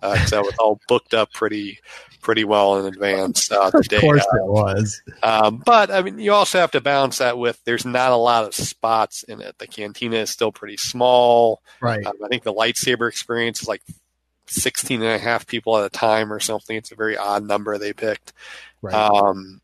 Uh, 0.02 0.24
that 0.28 0.42
was 0.42 0.54
all 0.58 0.78
booked 0.88 1.14
up 1.14 1.32
pretty 1.32 1.80
pretty 2.26 2.44
well 2.44 2.80
in 2.80 2.86
advance. 2.86 3.52
Uh, 3.52 3.70
the 3.70 3.78
of 3.78 4.00
course 4.00 4.26
of. 4.32 4.38
it 4.38 4.46
was. 4.46 5.00
Um, 5.22 5.62
but 5.64 5.92
I 5.92 6.02
mean, 6.02 6.18
you 6.18 6.32
also 6.32 6.58
have 6.58 6.72
to 6.72 6.80
balance 6.80 7.18
that 7.18 7.38
with 7.38 7.62
there's 7.64 7.86
not 7.86 8.10
a 8.10 8.16
lot 8.16 8.42
of 8.42 8.52
spots 8.52 9.22
in 9.22 9.40
it. 9.40 9.56
The 9.58 9.68
cantina 9.68 10.16
is 10.16 10.30
still 10.30 10.50
pretty 10.50 10.76
small. 10.76 11.62
Right. 11.80 12.04
Um, 12.04 12.16
I 12.24 12.26
think 12.26 12.42
the 12.42 12.52
lightsaber 12.52 13.08
experience 13.08 13.62
is 13.62 13.68
like 13.68 13.80
16 14.48 15.02
and 15.02 15.12
a 15.12 15.18
half 15.18 15.46
people 15.46 15.78
at 15.78 15.86
a 15.86 15.88
time 15.88 16.32
or 16.32 16.40
something. 16.40 16.76
It's 16.76 16.90
a 16.90 16.96
very 16.96 17.16
odd 17.16 17.44
number 17.44 17.78
they 17.78 17.92
picked. 17.92 18.32
Right. 18.82 18.92
Um, 18.92 19.60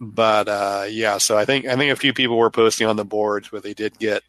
but 0.00 0.48
uh, 0.48 0.86
yeah, 0.90 1.18
so 1.18 1.38
I 1.38 1.44
think 1.44 1.66
I 1.66 1.76
think 1.76 1.92
a 1.92 1.96
few 1.96 2.12
people 2.12 2.38
were 2.38 2.50
posting 2.50 2.88
on 2.88 2.96
the 2.96 3.04
boards 3.04 3.52
where 3.52 3.60
they 3.60 3.74
did 3.74 4.00
get 4.00 4.24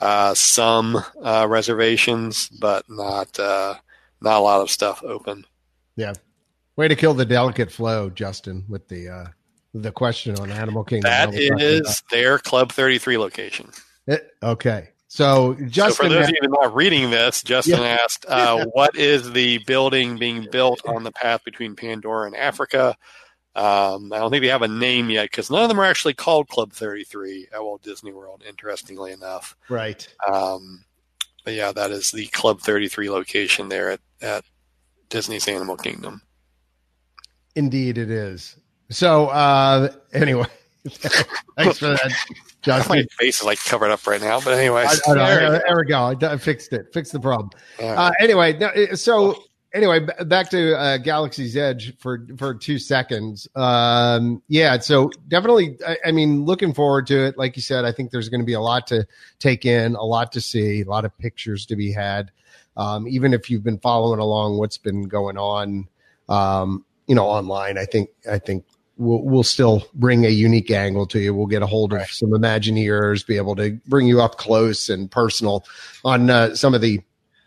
uh, 0.00 0.34
some 0.34 1.02
uh, 1.20 1.46
reservations, 1.48 2.48
but 2.50 2.84
not 2.88 3.36
uh, 3.40 3.74
not 4.20 4.38
a 4.38 4.40
lot 4.40 4.60
of 4.60 4.70
stuff 4.70 5.02
open. 5.02 5.44
yeah. 5.96 6.12
Way 6.76 6.88
to 6.88 6.96
kill 6.96 7.14
the 7.14 7.24
delicate 7.24 7.72
flow, 7.72 8.10
Justin, 8.10 8.64
with 8.68 8.86
the 8.88 9.08
uh 9.08 9.26
the 9.74 9.92
question 9.92 10.38
on 10.38 10.50
Animal 10.50 10.84
Kingdom. 10.84 11.10
That 11.10 11.34
is 11.34 11.50
We're 11.50 11.56
talking 11.56 11.66
is 11.66 12.02
their 12.10 12.38
Club 12.38 12.72
33 12.72 13.18
location. 13.18 13.70
it. 14.06 14.30
Okay. 14.42 14.90
So 15.08 15.54
Justin. 15.66 15.90
So 15.90 16.04
for 16.04 16.08
those 16.08 16.28
of 16.28 16.34
you 16.40 16.48
not 16.48 16.74
reading 16.74 17.10
this, 17.10 17.42
Justin 17.42 17.80
Yeah. 17.80 17.98
asked, 18.02 18.26
uh, 18.28 18.66
"What 18.72 18.96
is 18.96 19.32
the 19.32 19.58
building 19.58 20.18
being 20.18 20.46
built 20.50 20.80
on 20.86 21.02
the 21.04 21.12
path 21.12 21.44
between 21.44 21.76
Pandora 21.76 22.26
and 22.26 22.36
Africa?" 22.36 22.96
Um, 23.54 24.12
I 24.12 24.18
don't 24.18 24.30
think 24.30 24.42
they 24.42 24.48
have 24.48 24.60
a 24.60 24.68
name 24.68 25.08
yet 25.08 25.30
because 25.30 25.50
none 25.50 25.62
of 25.62 25.68
them 25.70 25.80
are 25.80 25.84
actually 25.84 26.12
called 26.12 26.48
Club 26.48 26.72
33 26.72 27.48
at 27.54 27.62
Walt 27.62 27.82
Disney 27.82 28.12
World. 28.12 28.42
Interestingly 28.46 29.12
enough, 29.12 29.56
right. 29.70 30.06
um, 30.30 30.84
but 31.42 31.54
yeah, 31.54 31.72
that 31.72 31.90
is 31.90 32.10
the 32.10 32.26
Club 32.26 32.60
33 32.60 33.08
location 33.08 33.70
there 33.70 33.92
at, 33.92 34.00
at 34.20 34.44
Disney's 35.08 35.48
Animal 35.48 35.78
Kingdom. 35.78 36.20
Indeed 37.56 37.98
it 37.98 38.10
is. 38.10 38.56
So 38.90 39.26
uh 39.28 39.88
anyway. 40.12 40.46
Thanks 41.56 41.78
for 41.78 41.96
that, 42.66 42.88
My 42.88 43.04
face 43.18 43.40
is 43.40 43.44
like 43.44 43.58
covered 43.64 43.90
up 43.90 44.06
right 44.06 44.20
now, 44.20 44.40
but 44.40 44.56
anyway, 44.56 44.84
I, 44.86 44.94
I 45.10 45.14
know, 45.14 45.50
there, 45.50 45.76
we 45.76 45.84
go. 45.84 46.16
I, 46.20 46.36
fixed 46.36 46.72
it. 46.72 46.92
Fixed 46.92 47.12
the 47.12 47.18
problem. 47.18 47.50
Uh, 47.80 48.12
anyway, 48.20 48.94
so 48.94 49.36
anyway, 49.76 50.00
back 50.26 50.48
to 50.50 50.76
uh, 50.76 50.98
Galaxy's 50.98 51.56
Edge 51.56 51.96
for 51.98 52.26
for 52.36 52.54
two 52.54 52.78
seconds. 52.78 53.46
Um, 53.54 54.42
yeah, 54.48 54.78
so 54.78 55.10
definitely. 55.28 55.76
I, 55.86 55.98
I 56.06 56.12
mean, 56.12 56.44
looking 56.44 56.72
forward 56.72 57.06
to 57.08 57.26
it. 57.26 57.38
Like 57.38 57.56
you 57.56 57.62
said, 57.62 57.84
I 57.84 57.92
think 57.92 58.10
there's 58.10 58.28
going 58.28 58.40
to 58.40 58.46
be 58.46 58.54
a 58.54 58.60
lot 58.60 58.86
to 58.88 59.06
take 59.38 59.66
in, 59.66 59.94
a 59.94 60.04
lot 60.04 60.32
to 60.32 60.40
see, 60.40 60.80
a 60.82 60.88
lot 60.88 61.04
of 61.04 61.16
pictures 61.18 61.66
to 61.66 61.76
be 61.76 61.92
had. 61.92 62.30
Um, 62.76 63.06
even 63.08 63.32
if 63.32 63.50
you've 63.50 63.64
been 63.64 63.78
following 63.78 64.20
along 64.20 64.58
what's 64.58 64.78
been 64.78 65.04
going 65.04 65.38
on, 65.38 65.88
um, 66.28 66.84
you 67.06 67.14
know, 67.14 67.26
online, 67.26 67.78
I 67.78 67.84
think 67.84 68.10
I 68.30 68.38
think 68.38 68.64
we'll, 68.96 69.22
we'll 69.22 69.42
still 69.42 69.86
bring 69.94 70.24
a 70.24 70.30
unique 70.30 70.70
angle 70.70 71.06
to 71.06 71.18
you. 71.18 71.34
We'll 71.34 71.46
get 71.46 71.62
a 71.62 71.66
hold 71.66 71.92
of 71.92 72.08
some 72.10 72.30
Imagineers, 72.30 73.26
be 73.26 73.36
able 73.36 73.56
to 73.56 73.78
bring 73.86 74.06
you 74.06 74.20
up 74.20 74.38
close 74.38 74.88
and 74.88 75.10
personal 75.10 75.64
on 76.04 76.30
uh, 76.30 76.54
some 76.54 76.74
of 76.74 76.80
the 76.80 77.00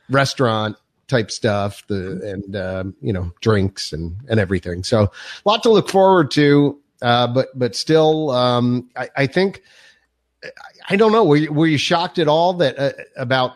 restaurant 0.10 0.78
type 1.08 1.32
stuff, 1.32 1.86
the 1.88 2.22
and 2.24 2.56
um, 2.56 2.96
you 3.02 3.12
know 3.12 3.32
drinks 3.42 3.92
and 3.92 4.16
and 4.30 4.40
everything. 4.40 4.84
So 4.84 5.04
a 5.04 5.12
lot 5.46 5.64
to 5.64 5.70
look 5.70 5.90
forward 5.90 6.32
to. 6.32 6.80
Uh, 7.02 7.28
but 7.28 7.48
but 7.58 7.76
still, 7.76 8.30
um, 8.32 8.90
I, 8.96 9.10
I 9.16 9.28
think 9.28 9.62
I, 10.44 10.50
I 10.92 10.96
don't 10.96 11.12
know. 11.12 11.24
Were 11.24 11.38
you, 11.38 11.54
were 11.54 11.68
you 11.68 11.78
shocked 11.78 12.20
at 12.20 12.28
all 12.28 12.54
that 12.56 12.78
uh, 12.78 12.92
about 13.18 13.54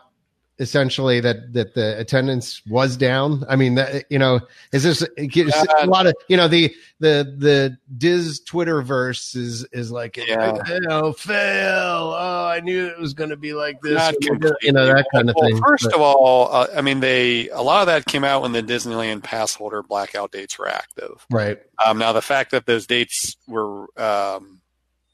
essentially 0.60 1.20
that 1.20 1.54
that 1.54 1.74
the 1.74 2.00
attendance 2.00 2.62
was 2.68 2.96
down? 2.96 3.44
I 3.50 3.56
mean, 3.56 3.76
that, 3.76 4.06
you 4.10 4.20
know, 4.20 4.40
is 4.72 4.84
this 4.84 5.02
a 5.18 5.86
lot 5.88 6.06
of 6.06 6.14
you 6.28 6.38
know 6.38 6.48
the 6.48 6.74
the 7.00 7.36
the 7.38 7.78
Diz 7.98 8.42
Twitterverse 8.48 9.36
is 9.36 9.66
is 9.72 9.92
like 9.92 10.18
Yeah. 10.18 10.58
you 10.68 10.80
know 10.82 11.14
fail. 11.14 12.16
Oh, 12.18 12.46
I 12.48 12.60
knew 12.62 12.86
it 12.88 13.00
was 13.00 13.14
going 13.14 13.30
to 13.32 13.38
be 13.38 13.54
like 13.54 13.82
this. 13.82 13.94
Not 13.96 14.16
you 14.62 14.72
know 14.72 14.86
that 14.86 15.06
kind 15.14 15.30
of 15.30 15.36
well, 15.38 15.50
thing. 15.50 15.62
First 15.62 15.86
But- 15.86 15.96
of 15.96 16.02
all, 16.02 16.54
uh, 16.54 16.68
I 16.76 16.82
mean, 16.82 17.00
they 17.00 17.50
a 17.50 17.62
lot 17.62 17.82
of 17.82 17.88
that 17.88 18.06
came 18.06 18.24
out 18.24 18.42
when 18.42 18.52
the 18.52 18.64
Disneyland 18.64 19.24
pass 19.24 19.54
holder 19.56 19.84
blackout 19.84 20.32
dates 20.32 20.58
were 20.58 20.68
active. 20.68 21.26
right. 21.32 21.60
Um, 21.86 21.98
now, 21.98 22.14
the 22.14 22.22
fact 22.22 22.52
that 22.52 22.66
those 22.66 22.88
dates 22.88 23.36
were 23.48 23.88
um, 24.00 24.62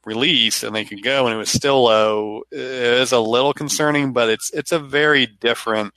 released 0.06 0.64
and 0.64 0.76
they 0.76 0.86
could 0.86 1.04
go 1.04 1.26
and 1.26 1.36
it 1.36 1.38
was 1.38 1.50
still 1.50 1.84
low 1.84 2.44
is 2.52 3.12
a 3.12 3.20
little 3.20 3.54
concerning, 3.54 4.14
but 4.14 4.30
it's 4.30 4.52
it's 4.52 4.72
a 4.72 4.80
very 4.80 5.26
different 5.26 5.94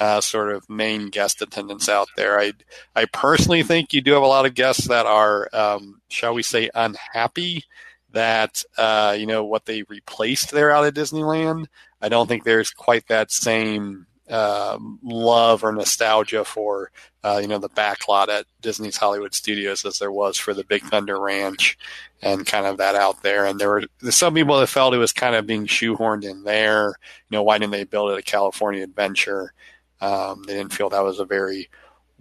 uh, 0.00 0.20
sort 0.20 0.52
of 0.52 0.68
main 0.68 1.08
guest 1.08 1.42
attendance 1.42 1.88
out 1.88 2.08
there. 2.16 2.38
I 2.38 2.52
I 2.94 3.06
personally 3.06 3.62
think 3.62 3.92
you 3.92 4.00
do 4.00 4.12
have 4.12 4.22
a 4.22 4.26
lot 4.26 4.46
of 4.46 4.54
guests 4.54 4.88
that 4.88 5.06
are, 5.06 5.48
um, 5.52 6.00
shall 6.08 6.34
we 6.34 6.42
say, 6.42 6.70
unhappy 6.74 7.64
that 8.12 8.62
uh, 8.76 9.16
you 9.18 9.26
know 9.26 9.44
what 9.44 9.66
they 9.66 9.82
replaced 9.84 10.50
there 10.50 10.70
out 10.70 10.84
at 10.84 10.94
Disneyland. 10.94 11.66
I 12.00 12.08
don't 12.08 12.28
think 12.28 12.44
there's 12.44 12.70
quite 12.70 13.08
that 13.08 13.30
same 13.30 14.06
um, 14.30 14.98
love 15.02 15.64
or 15.64 15.72
nostalgia 15.72 16.44
for 16.44 16.90
uh, 17.24 17.38
you 17.40 17.48
know 17.48 17.58
the 17.58 17.68
backlot 17.68 18.28
at 18.28 18.46
Disney's 18.60 18.96
Hollywood 18.96 19.34
Studios 19.34 19.84
as 19.84 19.98
there 19.98 20.12
was 20.12 20.36
for 20.36 20.54
the 20.54 20.64
Big 20.64 20.82
Thunder 20.82 21.18
Ranch 21.18 21.78
and 22.22 22.46
kind 22.46 22.66
of 22.66 22.78
that 22.78 22.94
out 22.94 23.22
there. 23.22 23.44
And 23.44 23.58
there 23.58 23.70
were 23.70 23.84
some 24.10 24.34
people 24.34 24.58
that 24.58 24.66
felt 24.68 24.94
it 24.94 24.98
was 24.98 25.12
kind 25.12 25.34
of 25.34 25.46
being 25.46 25.66
shoehorned 25.66 26.24
in 26.24 26.44
there. 26.44 26.94
You 27.30 27.36
know, 27.36 27.42
why 27.42 27.58
didn't 27.58 27.72
they 27.72 27.84
build 27.84 28.10
it 28.10 28.18
a 28.18 28.22
California 28.22 28.82
Adventure? 28.82 29.52
Um, 30.00 30.44
they 30.46 30.54
didn't 30.54 30.72
feel 30.72 30.90
that 30.90 31.04
was 31.04 31.20
a 31.20 31.24
very 31.24 31.68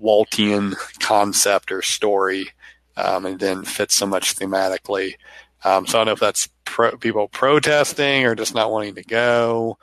Waltian 0.02 0.76
concept 1.00 1.72
or 1.72 1.82
story, 1.82 2.50
um, 2.96 3.26
and 3.26 3.40
didn't 3.40 3.66
fit 3.66 3.92
so 3.92 4.06
much 4.06 4.36
thematically. 4.36 5.16
Um, 5.64 5.88
so 5.88 5.98
I 5.98 6.00
don't 6.00 6.08
know 6.08 6.14
if 6.14 6.20
that's 6.20 6.50
pro- 6.66 6.98
people 6.98 7.28
protesting 7.28 8.26
or 8.26 8.36
just 8.36 8.54
not 8.54 8.72
wanting 8.72 8.96
to 8.96 9.04
go, 9.04 9.78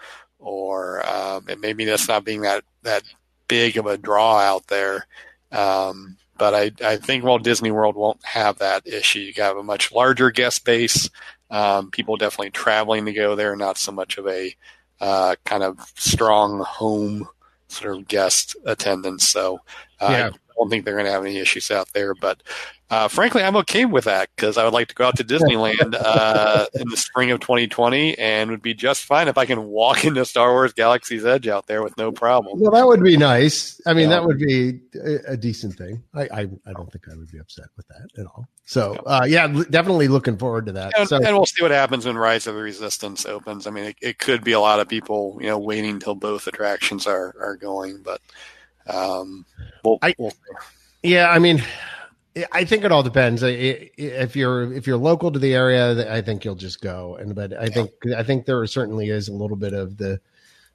or 0.45 1.07
um, 1.09 1.47
maybe 1.61 1.85
that's 1.85 2.09
not 2.09 2.25
being 2.25 2.43
that 2.43 2.65
that 2.83 3.03
big 3.49 3.77
of 3.77 3.87
a 3.87 3.99
draw 3.99 4.39
out 4.39 4.67
there. 4.69 5.07
Um, 5.51 6.17
but 6.37 6.55
I, 6.55 6.73
I 6.85 6.97
think 6.97 7.25
Walt 7.25 7.43
Disney 7.43 7.71
World 7.71 7.95
won't 7.95 8.25
have 8.25 8.59
that 8.59 8.87
issue. 8.87 9.21
You 9.21 9.43
have 9.43 9.57
a 9.57 9.63
much 9.63 9.93
larger 9.93 10.31
guest 10.31 10.65
base. 10.65 11.09
Um, 11.51 11.91
people 11.91 12.17
definitely 12.17 12.51
traveling 12.51 13.05
to 13.07 13.13
go 13.13 13.37
there, 13.37 13.55
not 13.55 13.79
so 13.79 13.93
much 13.93 14.19
of 14.19 14.27
a 14.27 14.55
uh, 15.01 15.37
kind 15.45 15.63
of 15.63 15.79
strong 15.97 16.61
home 16.61 17.29
sort 17.69 17.97
of 17.97 18.09
guest 18.09 18.57
attendance. 18.65 19.29
So 19.29 19.61
uh, 20.01 20.09
Yeah. 20.11 20.31
I 20.56 20.62
don't 20.62 20.70
think 20.70 20.84
they're 20.84 20.94
going 20.94 21.06
to 21.06 21.12
have 21.12 21.25
any 21.25 21.38
issues 21.38 21.70
out 21.70 21.92
there. 21.94 22.14
But 22.14 22.42
uh, 22.90 23.08
frankly, 23.08 23.42
I'm 23.42 23.56
okay 23.56 23.87
with 23.87 24.04
that 24.04 24.28
because 24.37 24.56
I 24.56 24.64
would 24.64 24.73
like 24.73 24.88
to 24.88 24.94
go 24.94 25.04
out 25.06 25.16
to 25.16 25.25
Disneyland 25.25 25.96
uh, 25.99 26.66
in 26.75 26.88
the 26.88 26.96
spring 26.96 27.30
of 27.32 27.40
2020 27.40 28.16
and 28.18 28.50
would 28.50 28.62
be 28.62 28.75
just 28.75 29.04
fine 29.04 29.26
if 29.26 29.37
I 29.37 29.46
can 29.46 29.64
walk 29.64 30.04
into 30.04 30.25
Star 30.25 30.52
Wars 30.52 30.73
Galaxy's 30.73 31.25
Edge 31.25 31.49
out 31.49 31.66
there 31.66 31.82
with 31.82 31.96
no 31.99 32.12
problem. 32.12 32.61
Well, 32.61 32.70
that 32.70 32.87
would 32.87 33.02
be 33.02 33.16
nice. 33.16 33.80
I 33.87 33.94
mean, 33.94 34.11
Yeah. 34.11 34.16
that 34.20 34.26
would 34.26 34.38
be 34.38 34.80
a, 34.94 35.32
a 35.32 35.37
decent 35.37 35.75
thing. 35.76 36.02
I, 36.14 36.23
I 36.23 36.40
I 36.66 36.73
don't 36.73 36.92
think 36.92 37.08
I 37.11 37.16
would 37.16 37.30
be 37.32 37.38
upset 37.38 37.66
with 37.76 37.88
that 37.88 38.06
at 38.18 38.26
all. 38.26 38.46
So, 38.66 38.94
uh, 39.06 39.26
yeah, 39.28 39.46
definitely 39.70 40.08
looking 40.08 40.38
forward 40.38 40.66
to 40.66 40.73
that. 40.73 40.96
And, 40.96 41.08
So, 41.08 41.16
and 41.16 41.37
we'll 41.37 41.46
see 41.46 41.62
what 41.62 41.70
happens 41.70 42.06
when 42.06 42.16
Rise 42.16 42.46
of 42.46 42.54
the 42.54 42.62
Resistance 42.62 43.26
opens. 43.26 43.66
I 43.66 43.70
mean, 43.70 43.84
it, 43.84 43.96
it 44.00 44.18
could 44.18 44.42
be 44.44 44.52
a 44.52 44.61
lot 44.61 44.80
of 44.80 44.88
people, 44.88 45.37
you 45.40 45.49
know, 45.49 45.58
waiting 45.58 45.90
until 45.90 46.14
both 46.14 46.46
attractions 46.46 47.06
are, 47.06 47.34
are 47.40 47.56
going, 47.56 48.02
but 48.02 48.20
um, 48.87 49.45
we'll, 49.85 49.99
I- 50.03 50.14
we'll 50.19 50.33
yeah, 51.03 51.29
I 51.31 51.38
mean, 51.38 51.62
I 52.53 52.64
think 52.64 52.85
it 52.85 52.91
all 52.93 53.03
depends. 53.03 53.43
I- 53.43 53.49
I- 53.49 53.91
If 53.97 54.37
you're 54.37 54.73
if 54.73 54.87
you're 54.87 54.97
local 54.97 55.31
to 55.33 55.38
the 55.38 55.55
area, 55.55 56.12
I 56.12 56.21
think 56.23 56.45
you'll 56.45 56.55
just 56.55 56.81
go. 56.81 57.17
And 57.17 57.35
but 57.35 57.53
I 57.53 57.69
think 57.69 57.91
I 58.17 58.23
think 58.23 58.47
there 58.47 58.64
certainly 58.67 59.09
is 59.11 59.29
a 59.29 59.33
little 59.33 59.57
bit 59.57 59.73
of 59.73 59.97
the 59.99 60.21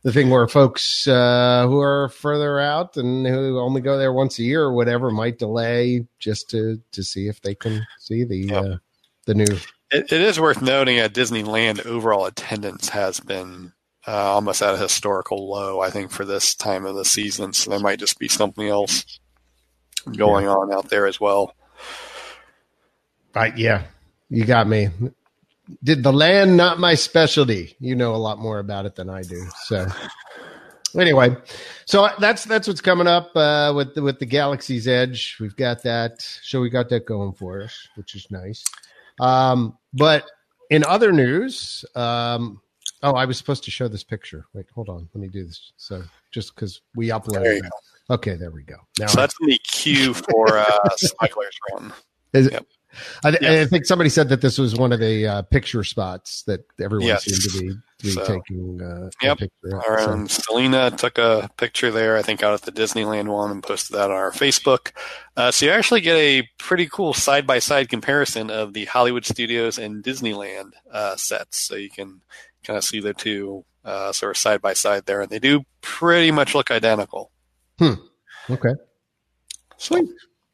the 0.04 0.14
thing 0.14 0.30
where 0.30 0.48
folks 0.48 1.08
uh, 1.10 1.66
who 1.68 1.80
are 1.82 2.08
further 2.10 2.60
out 2.60 2.96
and 2.96 3.28
who 3.28 3.60
only 3.60 3.82
go 3.82 3.98
there 3.98 4.14
once 4.14 4.40
a 4.40 4.44
year 4.44 4.62
or 4.64 4.72
whatever 4.74 5.12
might 5.12 5.38
delay 5.40 6.06
just 6.20 6.50
to 6.52 6.80
to 6.94 7.04
see 7.04 7.28
if 7.28 7.42
they 7.42 7.54
can 7.56 7.86
see 8.00 8.24
the 8.24 8.38
Yep. 8.38 8.64
uh, 8.64 8.76
the 9.26 9.34
new 9.34 9.44
It, 9.92 10.12
it 10.14 10.22
is 10.22 10.40
worth 10.40 10.62
noting 10.62 11.00
at 11.00 11.14
Disneyland, 11.14 11.86
overall 11.86 12.26
attendance 12.28 12.88
has 12.90 13.20
been 13.20 13.74
uh, 14.10 14.34
almost 14.34 14.64
at 14.64 14.74
a 14.74 14.78
historical 14.78 15.48
low, 15.48 15.82
I 15.82 15.92
think, 15.92 16.10
for 16.10 16.26
this 16.26 16.56
time 16.56 16.84
of 16.86 16.96
the 16.96 17.06
season. 17.06 17.54
So 17.54 17.70
there 17.70 17.80
might 17.80 18.00
just 18.00 18.18
be 18.18 18.28
something 18.28 18.68
else 18.68 19.20
going 20.18 20.48
on 20.48 20.74
out 20.74 20.90
there 20.90 21.06
as 21.06 21.20
well. 21.20 21.54
Right, 23.36 23.56
yeah, 23.56 23.84
you 24.30 24.46
got 24.46 24.68
me. 24.68 24.90
Did 25.84 26.02
the 26.02 26.12
land 26.12 26.58
not 26.58 26.80
my 26.80 26.96
specialty? 26.96 27.76
You 27.80 27.96
know 27.96 28.16
a 28.16 28.18
lot 28.18 28.40
more 28.40 28.58
about 28.58 28.88
it 28.88 28.96
than 28.96 29.12
I 29.12 29.22
do. 29.22 29.46
So, 29.66 29.86
anyway, 31.00 31.38
so 31.86 32.10
that's 32.18 32.46
that's 32.46 32.68
what's 32.68 32.82
coming 32.82 33.06
up 33.06 33.30
uh, 33.36 33.72
with 33.76 33.94
the, 33.94 34.02
with 34.02 34.18
the 34.18 34.26
Galaxy's 34.26 34.88
Edge. 34.88 35.38
We've 35.40 35.56
got 35.56 35.84
that, 35.84 36.20
so 36.22 36.60
we 36.60 36.72
got 36.72 36.90
that 36.90 37.06
going 37.06 37.34
for 37.34 37.62
us, 37.62 37.88
which 37.94 38.16
is 38.16 38.32
nice. 38.32 38.64
Um, 39.20 39.78
but 39.94 40.26
in 40.72 40.84
other 40.84 41.12
news, 41.12 41.86
um, 41.94 42.60
oh, 43.04 43.14
I 43.14 43.26
was 43.26 43.38
supposed 43.38 43.64
to 43.66 43.72
show 43.72 43.88
this 43.88 44.04
picture. 44.04 44.46
Wait, 44.54 44.66
hold 44.74 44.90
on, 44.90 45.08
let 45.14 45.22
me 45.22 45.28
do 45.28 45.46
this. 45.46 45.72
So 45.78 46.04
just 46.32 46.56
because 46.56 46.82
we 46.96 47.08
There 47.08 47.20
uploaded 47.20 47.62
that. 47.62 47.72
Okay, 48.12 48.36
there 48.36 48.52
we 48.52 48.64
go. 48.64 48.78
Now 49.00 49.08
So 49.08 49.20
that's 49.22 49.36
the 49.40 49.58
cue 49.72 50.14
for 50.14 50.58
uh, 50.58 50.90
Smugglers 50.98 51.56
Run. 51.74 51.94
Is 52.34 52.50
Yep. 52.52 52.66
I, 53.24 53.30
I 53.30 53.66
think 53.66 53.86
somebody 53.86 54.10
said 54.10 54.30
that 54.30 54.42
this 54.42 54.58
was 54.58 54.76
one 54.76 54.92
of 54.92 55.00
the 55.00 55.28
uh, 55.28 55.42
picture 55.44 55.84
spots 55.84 56.42
that 56.48 56.62
everyone 56.82 57.06
Yes. 57.08 57.24
seemed 57.24 57.42
to 57.54 57.60
be, 57.60 57.70
to 57.70 58.04
be 58.04 58.10
So- 58.12 58.26
taking 58.26 58.82
uh, 58.82 59.10
Yep. 59.22 59.38
picture. 59.38 59.78
of. 59.78 59.84
Our 59.88 60.00
So- 60.28 60.42
Selena 60.42 60.90
took 60.90 61.20
a 61.20 61.52
picture 61.58 61.92
there, 61.92 62.18
I 62.18 62.24
think, 62.24 62.42
out 62.42 62.56
at 62.56 62.64
the 62.64 62.72
Disneyland 62.72 63.28
one 63.28 63.52
and 63.52 63.62
posted 63.62 63.96
that 63.96 64.10
on 64.10 64.18
our 64.18 64.32
Facebook. 64.32 64.92
Uh, 65.38 65.52
so 65.52 65.68
you 65.68 65.72
actually 65.72 66.02
get 66.02 66.16
a 66.16 66.50
pretty 66.58 66.88
cool 66.88 67.14
side 67.14 67.46
by 67.46 67.60
side 67.60 67.90
comparison 67.90 68.50
of 68.50 68.74
the 68.74 68.86
Hollywood 68.86 69.24
Studios 69.26 69.78
and 69.78 70.04
Disneyland 70.04 70.72
uh, 70.92 71.16
sets. 71.16 71.62
So 71.62 71.76
you 71.76 71.92
can 71.92 72.22
kind 72.64 72.78
of 72.78 72.84
see 72.84 73.00
the 73.00 73.14
two 73.14 73.66
uh, 73.86 74.12
sort 74.12 74.32
of 74.32 74.38
side 74.38 74.62
by 74.62 74.74
side 74.74 75.06
there, 75.06 75.22
and 75.22 75.30
they 75.30 75.40
do 75.40 75.66
pretty 75.82 76.32
much 76.32 76.56
look 76.56 76.72
identical. 76.72 77.32
Hmm. 77.78 77.94
Okay. 78.50 78.74
Sweet. 79.78 80.10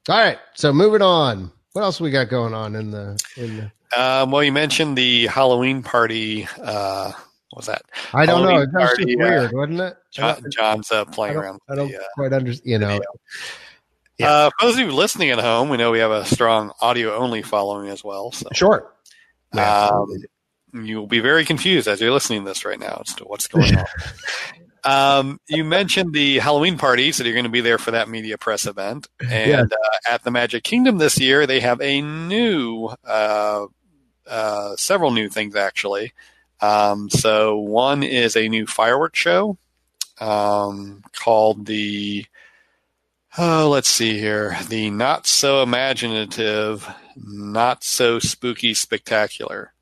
All 0.10 0.20
right. 0.20 0.38
So 0.54 0.72
moving 0.72 1.02
on. 1.02 1.52
What 1.74 1.82
else 1.82 2.00
we 2.00 2.12
got 2.12 2.30
going 2.30 2.54
on 2.54 2.76
in 2.76 2.92
the 2.92 3.22
in 3.36 3.58
the 3.58 3.72
Um, 3.98 4.32
well, 4.32 4.44
you 4.44 4.52
mentioned 4.52 4.98
the 4.98 5.28
Halloween 5.28 5.84
party. 5.84 6.48
Uh, 6.62 7.12
what 7.50 7.58
was 7.58 7.66
that? 7.68 7.84
I 8.14 8.26
don't 8.26 8.44
know. 8.44 8.50
Halloween 8.50 8.72
That 8.72 8.80
was 8.82 8.90
just 8.90 9.00
party, 9.00 9.16
uh, 9.16 9.18
weird, 9.18 9.54
wasn't 9.54 9.80
it? 9.82 9.98
John, 10.12 10.44
John's 10.52 10.92
uh, 10.92 11.06
playing 11.06 11.36
don't, 11.36 11.44
around. 11.44 11.60
I 11.70 11.76
don't 11.76 11.92
the, 11.92 12.00
uh, 12.00 12.04
quite 12.16 12.34
understand. 12.34 12.70
You 12.70 12.80
know, 12.80 12.88
video. 12.88 13.10
Yeah. 14.18 14.32
Uh, 14.32 14.50
for 14.60 14.68
those 14.68 14.76
of 14.76 14.82
you 14.82 14.92
listening 14.94 15.32
at 15.32 15.40
home, 15.40 15.70
we 15.70 15.78
know 15.78 15.92
we 15.92 16.00
have 16.00 16.12
a 16.12 16.26
strong 16.26 16.72
audio 16.82 17.16
only 17.16 17.42
following 17.42 17.90
as 17.90 18.04
well. 18.04 18.32
So 18.32 18.48
sure. 18.54 18.94
Um, 19.54 20.08
you'll 20.84 21.08
be 21.08 21.20
very 21.20 21.46
confused 21.46 21.88
as 21.88 22.02
you're 22.02 22.12
listening 22.12 22.42
to 22.44 22.50
this 22.50 22.66
right 22.66 22.80
now 22.80 23.02
as 23.08 23.14
to 23.16 23.24
what's 23.26 23.48
going 23.48 23.76
on. 23.78 23.86
um, 24.84 25.40
you 25.48 25.64
mentioned 25.64 26.14
the 26.14 26.40
Halloween 26.40 26.78
parties 26.78 27.18
that 27.18 27.24
you're 27.26 27.34
going 27.34 27.44
to 27.46 27.50
be 27.50 27.62
there 27.62 27.78
for 27.78 27.92
that 27.92 28.10
media 28.10 28.38
press 28.38 28.66
event, 28.66 29.08
and 29.22 29.50
Yes. 29.50 29.68
uh, 29.72 30.14
at 30.14 30.24
the 30.24 30.32
Magic 30.32 30.64
Kingdom 30.64 30.98
this 30.98 31.20
year 31.20 31.48
they 31.48 31.60
have 31.60 31.82
a 31.82 32.02
new, 32.02 32.90
uh, 33.06 33.66
uh, 34.28 34.76
several 34.76 35.12
new 35.12 35.30
things 35.30 35.56
actually. 35.56 36.14
Um, 36.62 37.10
so 37.10 37.58
one 37.60 38.02
is 38.04 38.36
a 38.36 38.48
new 38.48 38.66
fireworks 38.66 39.20
show 39.20 39.58
um, 40.20 41.04
called 41.14 41.66
the. 41.66 42.26
Oh, 43.38 43.68
let's 43.70 43.90
see 43.90 44.18
here. 44.18 44.58
The 44.70 44.90
not 44.90 45.28
so 45.28 45.62
imaginative, 45.62 46.88
not 47.18 47.84
so 47.84 48.20
spooky 48.20 48.74
spectacular. 48.74 49.74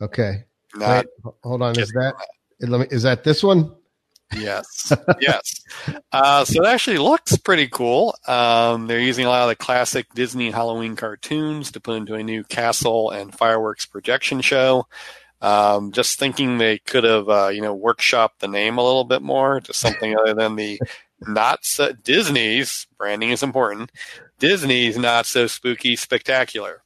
Okay. 0.00 0.44
Not 0.74 1.06
Wait, 1.24 1.34
hold 1.42 1.62
on. 1.62 1.78
Is 1.78 1.90
that 1.90 2.14
let 2.60 2.80
me, 2.80 2.86
is 2.90 3.02
that 3.02 3.24
this 3.24 3.42
one? 3.42 3.74
yes, 4.36 4.92
yes. 5.20 5.62
Uh, 6.12 6.44
so 6.44 6.62
it 6.62 6.66
actually 6.66 6.98
looks 6.98 7.36
pretty 7.36 7.68
cool. 7.68 8.16
Um, 8.26 8.86
they're 8.86 9.00
using 9.00 9.26
a 9.26 9.28
lot 9.28 9.42
of 9.42 9.48
the 9.48 9.56
classic 9.56 10.12
Disney 10.14 10.50
Halloween 10.50 10.96
cartoons 10.96 11.70
to 11.72 11.80
put 11.80 11.96
into 11.96 12.14
a 12.14 12.22
new 12.22 12.42
castle 12.44 13.10
and 13.10 13.34
fireworks 13.34 13.86
projection 13.86 14.40
show. 14.40 14.86
Um, 15.40 15.92
just 15.92 16.18
thinking 16.18 16.56
they 16.56 16.78
could 16.78 17.04
have, 17.04 17.28
uh, 17.28 17.48
you 17.48 17.60
know, 17.60 17.76
workshopped 17.76 18.38
the 18.40 18.48
name 18.48 18.78
a 18.78 18.82
little 18.82 19.04
bit 19.04 19.20
more 19.20 19.60
to 19.60 19.74
something 19.74 20.16
other 20.16 20.32
than 20.32 20.56
the 20.56 20.80
not 21.20 21.64
so 21.64 21.92
Disney's 21.92 22.86
branding 22.96 23.30
is 23.30 23.42
important. 23.42 23.92
Disney's 24.38 24.96
not 24.96 25.26
so 25.26 25.46
spooky 25.46 25.96
spectacular. 25.96 26.83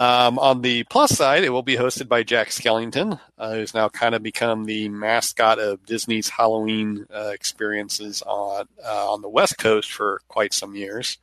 Um, 0.00 0.38
on 0.38 0.62
the 0.62 0.84
plus 0.84 1.14
side, 1.14 1.44
it 1.44 1.50
will 1.50 1.62
be 1.62 1.76
hosted 1.76 2.08
by 2.08 2.22
Jack 2.22 2.48
Skellington, 2.48 3.20
uh, 3.36 3.52
who's 3.52 3.74
now 3.74 3.90
kind 3.90 4.14
of 4.14 4.22
become 4.22 4.64
the 4.64 4.88
mascot 4.88 5.58
of 5.58 5.84
Disney's 5.84 6.30
Halloween 6.30 7.04
uh, 7.14 7.30
experiences 7.34 8.22
on 8.22 8.66
uh, 8.82 9.12
on 9.12 9.20
the 9.20 9.28
West 9.28 9.58
Coast 9.58 9.92
for 9.92 10.22
quite 10.26 10.54
some 10.54 10.74
years. 10.74 11.18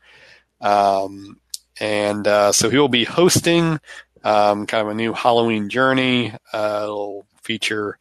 Um, 0.62 1.40
and 1.80 2.28
uh, 2.28 2.52
so 2.52 2.70
he 2.70 2.78
will 2.78 2.88
be 2.88 3.04
hosting 3.04 3.80
um, 4.24 4.68
kind 4.68 4.86
of 4.86 4.90
a 4.90 4.96
new 4.96 5.12
Halloween 5.12 5.70
journey. 5.70 6.34
Uh, 6.54 6.82
it'll 6.84 7.26
feature 7.42 7.98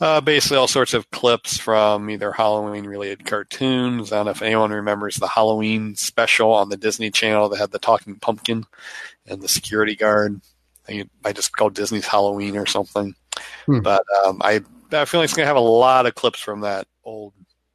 uh, 0.00 0.20
basically 0.20 0.56
all 0.56 0.68
sorts 0.68 0.94
of 0.94 1.10
clips 1.10 1.58
from 1.58 2.10
either 2.10 2.32
Halloween 2.32 2.86
related 2.86 3.24
cartoons. 3.24 4.12
I 4.12 4.16
don't 4.16 4.26
know 4.26 4.30
if 4.32 4.42
anyone 4.42 4.70
remembers 4.72 5.16
the 5.16 5.28
Halloween 5.28 5.94
special 5.94 6.52
on 6.52 6.70
the 6.70 6.76
Disney 6.76 7.10
Channel 7.10 7.48
that 7.50 7.58
had 7.58 7.70
the 7.70 7.78
talking 7.78 8.16
pumpkin 8.16 8.64
and 9.28 9.40
the 9.42 9.48
security 9.48 9.94
guard. 9.96 10.40
I 10.84 10.86
think 10.86 11.00
it 11.02 11.10
might 11.22 11.36
just 11.36 11.52
called 11.54 11.74
Disney's 11.74 12.06
Halloween 12.06 12.56
or 12.56 12.66
something. 12.66 13.14
Hmm. 13.66 13.80
But 13.80 14.02
um, 14.24 14.40
I, 14.42 14.62
I 14.92 15.04
feel 15.04 15.20
like 15.20 15.26
it's 15.26 15.34
going 15.34 15.44
to 15.44 15.48
have 15.48 15.56
a 15.56 15.60
lot 15.60 16.06
of 16.06 16.14
clips 16.14 16.40
from 16.40 16.60
that 16.62 16.86
old 17.04 17.34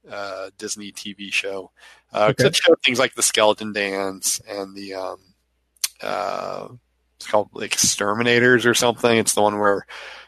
uh, 0.10 0.50
Disney 0.58 0.92
TV 0.92 1.32
show. 1.32 1.72
Uh, 2.12 2.30
Okay. 2.32 2.48
It 2.48 2.56
showed 2.56 2.82
things 2.84 3.00
like 3.00 3.14
the 3.16 3.24
skeleton 3.24 3.74
dance 3.74 4.42
and 4.48 4.76
the 4.76 4.96
um, 4.96 5.18
uh, 6.02 6.68
it's 7.18 7.28
called 7.28 7.50
like 7.54 7.74
Exterminators 7.74 8.66
or 8.66 8.74
something. 8.74 9.18
It's 9.18 9.34
the 9.34 9.42
one 9.42 9.60
where 9.60 9.86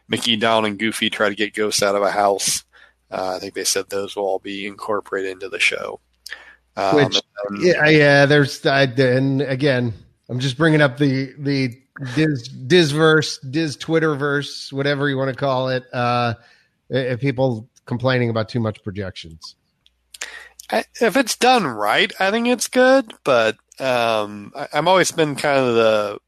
Mickey, 0.07 0.35
Donald, 0.35 0.65
and 0.65 0.79
Goofy 0.79 1.09
try 1.09 1.29
to 1.29 1.35
get 1.35 1.53
ghosts 1.53 1.83
out 1.83 1.95
of 1.95 2.03
a 2.03 2.11
house. 2.11 2.63
Uh, 3.11 3.33
I 3.35 3.39
think 3.39 3.53
they 3.53 3.63
said 3.63 3.89
those 3.89 4.15
will 4.15 4.23
all 4.25 4.39
be 4.39 4.65
incorporated 4.65 5.31
into 5.31 5.49
the 5.49 5.59
show. 5.59 5.99
Um, 6.75 6.95
Which- 6.95 7.21
Yeah, 7.59 7.87
yeah. 7.87 8.25
There's 8.25 8.65
I, 8.65 8.83
and 8.83 9.41
again, 9.41 9.93
I'm 10.29 10.39
just 10.39 10.57
bringing 10.57 10.81
up 10.81 10.97
the 10.97 11.33
the 11.37 11.81
Diz 12.15 12.49
Dizverse, 12.49 13.39
Diz 13.49 13.77
Twitterverse, 13.77 14.73
whatever 14.73 15.07
you 15.09 15.17
want 15.17 15.29
to 15.29 15.35
call 15.35 15.69
it. 15.69 15.85
Uh, 15.93 16.35
if 16.89 17.19
people 17.19 17.69
complaining 17.85 18.29
about 18.29 18.49
too 18.49 18.59
much 18.59 18.83
projections. 18.83 19.55
I, 20.71 20.83
if 20.99 21.15
it's 21.15 21.37
done 21.37 21.65
right, 21.65 22.11
I 22.19 22.31
think 22.31 22.47
it's 22.47 22.67
good. 22.67 23.13
But 23.23 23.57
um, 23.79 24.51
I, 24.55 24.67
I'm 24.73 24.87
always 24.87 25.11
been 25.11 25.35
kind 25.35 25.59
of 25.59 25.75
the 25.75 26.19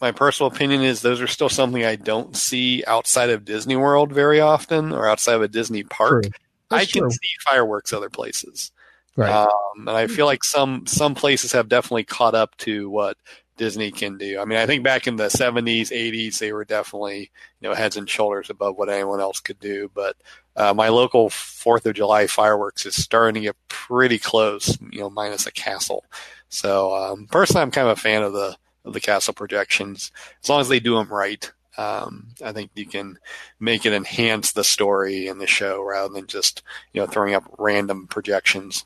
my 0.00 0.12
personal 0.12 0.52
opinion 0.52 0.82
is 0.82 1.00
those 1.00 1.22
are 1.22 1.26
still 1.26 1.48
something 1.48 1.82
I 1.84 1.96
don't 1.96 2.36
see 2.36 2.84
outside 2.86 3.30
of 3.30 3.46
Disney 3.46 3.76
World 3.76 4.12
very 4.12 4.40
often 4.40 4.92
or 4.92 5.08
outside 5.08 5.36
of 5.36 5.42
a 5.42 5.48
Disney 5.48 5.84
park. 5.84 6.24
I 6.70 6.84
can 6.84 7.02
true. 7.02 7.10
see 7.10 7.28
fireworks 7.44 7.92
other 7.92 8.10
places. 8.10 8.72
Right. 9.16 9.30
Um, 9.30 9.88
and 9.88 9.96
I 9.96 10.08
feel 10.08 10.26
like 10.26 10.44
some 10.44 10.86
some 10.86 11.14
places 11.14 11.52
have 11.52 11.70
definitely 11.70 12.04
caught 12.04 12.34
up 12.34 12.54
to 12.58 12.90
what 12.90 13.16
Disney 13.56 13.90
can 13.90 14.18
do. 14.18 14.38
I 14.38 14.44
mean, 14.44 14.58
I 14.58 14.66
think 14.66 14.84
back 14.84 15.06
in 15.06 15.16
the 15.16 15.26
70s, 15.26 15.90
80s, 15.90 16.38
they 16.38 16.52
were 16.52 16.64
definitely 16.64 17.30
you 17.60 17.68
know 17.68 17.74
heads 17.74 17.96
and 17.96 18.08
shoulders 18.08 18.50
above 18.50 18.76
what 18.76 18.88
anyone 18.88 19.20
else 19.20 19.40
could 19.40 19.58
do. 19.58 19.90
But 19.94 20.16
uh, 20.56 20.74
my 20.74 20.88
local 20.88 21.30
Fourth 21.30 21.86
of 21.86 21.94
July 21.94 22.26
fireworks 22.26 22.86
is 22.86 23.02
starting 23.02 23.34
to 23.34 23.46
get 23.48 23.56
pretty 23.68 24.18
close, 24.18 24.78
you 24.90 25.00
know, 25.00 25.10
minus 25.10 25.46
a 25.46 25.52
castle. 25.52 26.04
So 26.48 26.94
um, 26.94 27.26
personally, 27.30 27.62
I'm 27.62 27.70
kind 27.70 27.88
of 27.88 27.98
a 27.98 28.00
fan 28.00 28.22
of 28.22 28.32
the 28.32 28.56
of 28.84 28.92
the 28.92 29.00
castle 29.00 29.34
projections 29.34 30.12
as 30.42 30.48
long 30.48 30.60
as 30.60 30.68
they 30.68 30.80
do 30.80 30.94
them 30.94 31.08
right. 31.08 31.50
Um, 31.78 32.28
I 32.42 32.52
think 32.52 32.70
you 32.74 32.86
can 32.86 33.18
make 33.60 33.84
it 33.84 33.92
enhance 33.92 34.52
the 34.52 34.64
story 34.64 35.28
and 35.28 35.40
the 35.40 35.46
show 35.46 35.82
rather 35.82 36.12
than 36.12 36.26
just 36.26 36.62
you 36.92 37.00
know 37.00 37.06
throwing 37.06 37.34
up 37.34 37.44
random 37.58 38.06
projections 38.06 38.84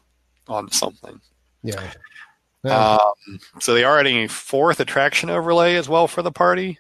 on 0.49 0.71
something. 0.71 1.21
yeah. 1.63 1.93
Yeah. 2.65 2.97
Um, 2.97 3.39
so 3.59 3.73
they 3.75 3.85
are 3.85 3.99
adding 3.99 4.19
a 4.25 4.29
fourth 4.29 4.81
attraction 4.81 5.31
overlay 5.31 5.77
as 5.77 5.89
well 5.89 6.07
for 6.09 6.23
the 6.23 6.33
party. 6.33 6.79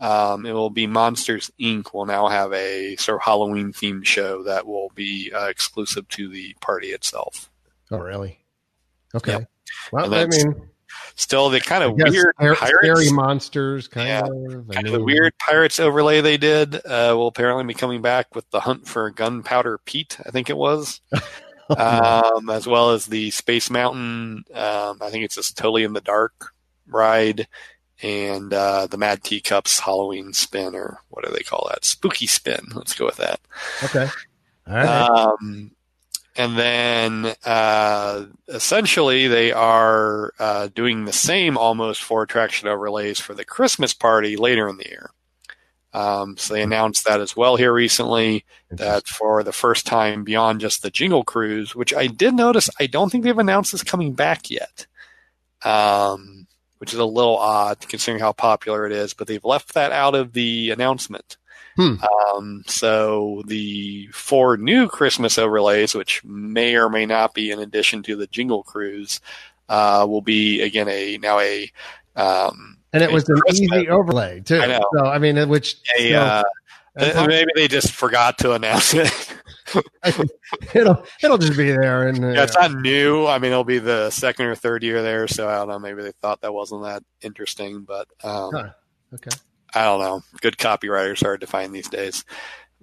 Um, 0.00 0.44
it 0.46 0.52
will 0.52 0.68
be 0.70 0.86
Monsters 0.86 1.50
Inc. 1.60 1.94
will 1.94 2.06
now 2.06 2.26
have 2.28 2.52
a 2.52 2.96
sort 2.96 3.16
of 3.20 3.22
Halloween 3.24 3.72
themed 3.72 4.04
show 4.04 4.42
that 4.42 4.66
will 4.66 4.90
be 4.94 5.32
uh, 5.32 5.46
exclusive 5.46 6.08
to 6.08 6.28
the 6.28 6.54
party 6.60 6.88
itself. 6.88 7.48
oh, 7.90 7.98
really? 7.98 8.40
Okay. 9.14 9.32
yeah. 9.32 9.44
Well, 9.92 10.12
I 10.12 10.26
mean, 10.26 10.68
Still, 11.14 11.48
the 11.50 11.60
kind 11.60 11.84
of 11.84 11.92
weird 11.92 12.34
scary, 12.36 12.56
pirates, 12.56 12.78
scary 12.82 13.10
monsters, 13.12 13.88
kind 13.88 14.08
Yeah. 14.08 14.20
of. 14.22 14.68
Kind 14.68 14.86
of 14.86 14.92
the 14.92 15.02
weird 15.02 15.32
pirates 15.38 15.78
overlay 15.80 16.20
they 16.20 16.36
did 16.36 16.74
uh, 16.74 17.14
will 17.16 17.28
apparently 17.28 17.64
be 17.64 17.74
coming 17.74 18.02
back 18.02 18.34
with 18.34 18.50
the 18.50 18.60
hunt 18.60 18.86
for 18.86 19.10
Gunpowder 19.10 19.78
Pete. 19.84 20.18
I 20.26 20.30
think 20.30 20.50
it 20.50 20.56
was. 20.56 21.00
um, 21.78 22.50
as 22.50 22.66
well 22.66 22.90
as 22.90 23.06
the 23.06 23.30
Space 23.30 23.70
Mountain. 23.70 24.44
Um, 24.54 24.98
I 25.00 25.10
think 25.10 25.24
it's 25.24 25.36
just 25.36 25.56
totally 25.56 25.84
in 25.84 25.92
the 25.92 26.00
dark 26.00 26.52
ride, 26.86 27.46
and 28.02 28.52
uh, 28.52 28.86
the 28.86 28.98
Mad 28.98 29.22
Teacups 29.22 29.80
Halloween 29.80 30.32
spin, 30.32 30.74
or 30.74 31.00
what 31.08 31.24
do 31.24 31.32
they 31.32 31.42
call 31.42 31.68
that? 31.70 31.84
Spooky 31.84 32.26
spin. 32.26 32.66
Let's 32.74 32.94
go 32.94 33.06
with 33.06 33.16
that. 33.16 33.40
Okay. 33.84 34.08
All 34.66 34.74
right. 34.74 34.86
Um, 34.86 35.72
and 36.34 36.56
then 36.56 37.34
uh, 37.44 38.24
essentially 38.48 39.28
they 39.28 39.52
are 39.52 40.32
uh, 40.38 40.68
doing 40.74 41.04
the 41.04 41.12
same 41.12 41.58
almost 41.58 42.02
for 42.02 42.22
attraction 42.22 42.68
overlays 42.68 43.20
for 43.20 43.34
the 43.34 43.44
Christmas 43.44 43.92
party 43.92 44.36
later 44.36 44.68
in 44.68 44.78
the 44.78 44.88
year. 44.88 45.10
Um, 45.94 46.36
so 46.36 46.54
they 46.54 46.62
announced 46.62 47.04
that 47.04 47.20
as 47.20 47.36
well 47.36 47.56
here 47.56 47.72
recently. 47.72 48.44
That 48.70 49.06
for 49.06 49.42
the 49.42 49.52
first 49.52 49.86
time 49.86 50.24
beyond 50.24 50.60
just 50.60 50.82
the 50.82 50.90
Jingle 50.90 51.24
Cruise, 51.24 51.74
which 51.74 51.92
I 51.92 52.06
did 52.06 52.34
notice, 52.34 52.70
I 52.80 52.86
don't 52.86 53.10
think 53.10 53.24
they've 53.24 53.36
announced 53.36 53.72
this 53.72 53.82
coming 53.82 54.14
back 54.14 54.50
yet. 54.50 54.86
Um, 55.64 56.46
which 56.78 56.92
is 56.92 56.98
a 56.98 57.04
little 57.04 57.38
odd 57.38 57.78
considering 57.88 58.20
how 58.20 58.32
popular 58.32 58.86
it 58.86 58.92
is, 58.92 59.14
but 59.14 59.28
they've 59.28 59.44
left 59.44 59.74
that 59.74 59.92
out 59.92 60.16
of 60.16 60.32
the 60.32 60.70
announcement. 60.70 61.36
Hmm. 61.76 61.94
Um, 62.02 62.64
so 62.66 63.42
the 63.46 64.08
four 64.08 64.56
new 64.56 64.88
Christmas 64.88 65.38
overlays, 65.38 65.94
which 65.94 66.24
may 66.24 66.74
or 66.74 66.90
may 66.90 67.06
not 67.06 67.34
be 67.34 67.50
in 67.50 67.60
addition 67.60 68.02
to 68.02 68.16
the 68.16 68.26
Jingle 68.26 68.62
Cruise, 68.62 69.20
uh, 69.68 70.04
will 70.08 70.22
be 70.22 70.60
again 70.60 70.88
a 70.88 71.18
now 71.18 71.38
a 71.38 71.70
um, 72.16 72.78
and 72.92 73.02
it 73.02 73.10
was 73.10 73.28
an 73.28 73.40
easy 73.50 73.88
overlay 73.88 74.40
too. 74.40 74.60
I 74.60 74.66
know. 74.66 74.84
So 74.96 75.06
I 75.06 75.18
mean, 75.18 75.48
which 75.48 75.76
you 75.98 76.12
know, 76.12 76.42
uh, 76.98 77.26
maybe 77.26 77.50
they 77.54 77.68
just 77.68 77.92
forgot 77.92 78.38
to 78.38 78.52
announce 78.52 78.94
it. 78.94 79.34
it'll 80.74 81.04
it'll 81.22 81.38
just 81.38 81.56
be 81.56 81.70
there, 81.70 82.08
and 82.08 82.24
uh, 82.24 82.28
yeah, 82.28 82.42
it's 82.44 82.56
not 82.56 82.72
new. 82.72 83.26
I 83.26 83.38
mean, 83.38 83.52
it'll 83.52 83.64
be 83.64 83.78
the 83.78 84.10
second 84.10 84.46
or 84.46 84.54
third 84.54 84.82
year 84.82 85.02
there, 85.02 85.26
so 85.28 85.48
I 85.48 85.56
don't 85.56 85.68
know. 85.68 85.78
Maybe 85.78 86.02
they 86.02 86.12
thought 86.20 86.42
that 86.42 86.52
wasn't 86.52 86.84
that 86.84 87.02
interesting, 87.22 87.82
but 87.82 88.08
um, 88.22 88.50
Huh. 88.52 88.70
okay. 89.14 89.30
I 89.74 89.84
don't 89.84 90.00
know. 90.00 90.22
Good 90.42 90.58
copywriters 90.58 91.22
hard 91.22 91.40
to 91.40 91.46
find 91.46 91.74
these 91.74 91.88
days. 91.88 92.24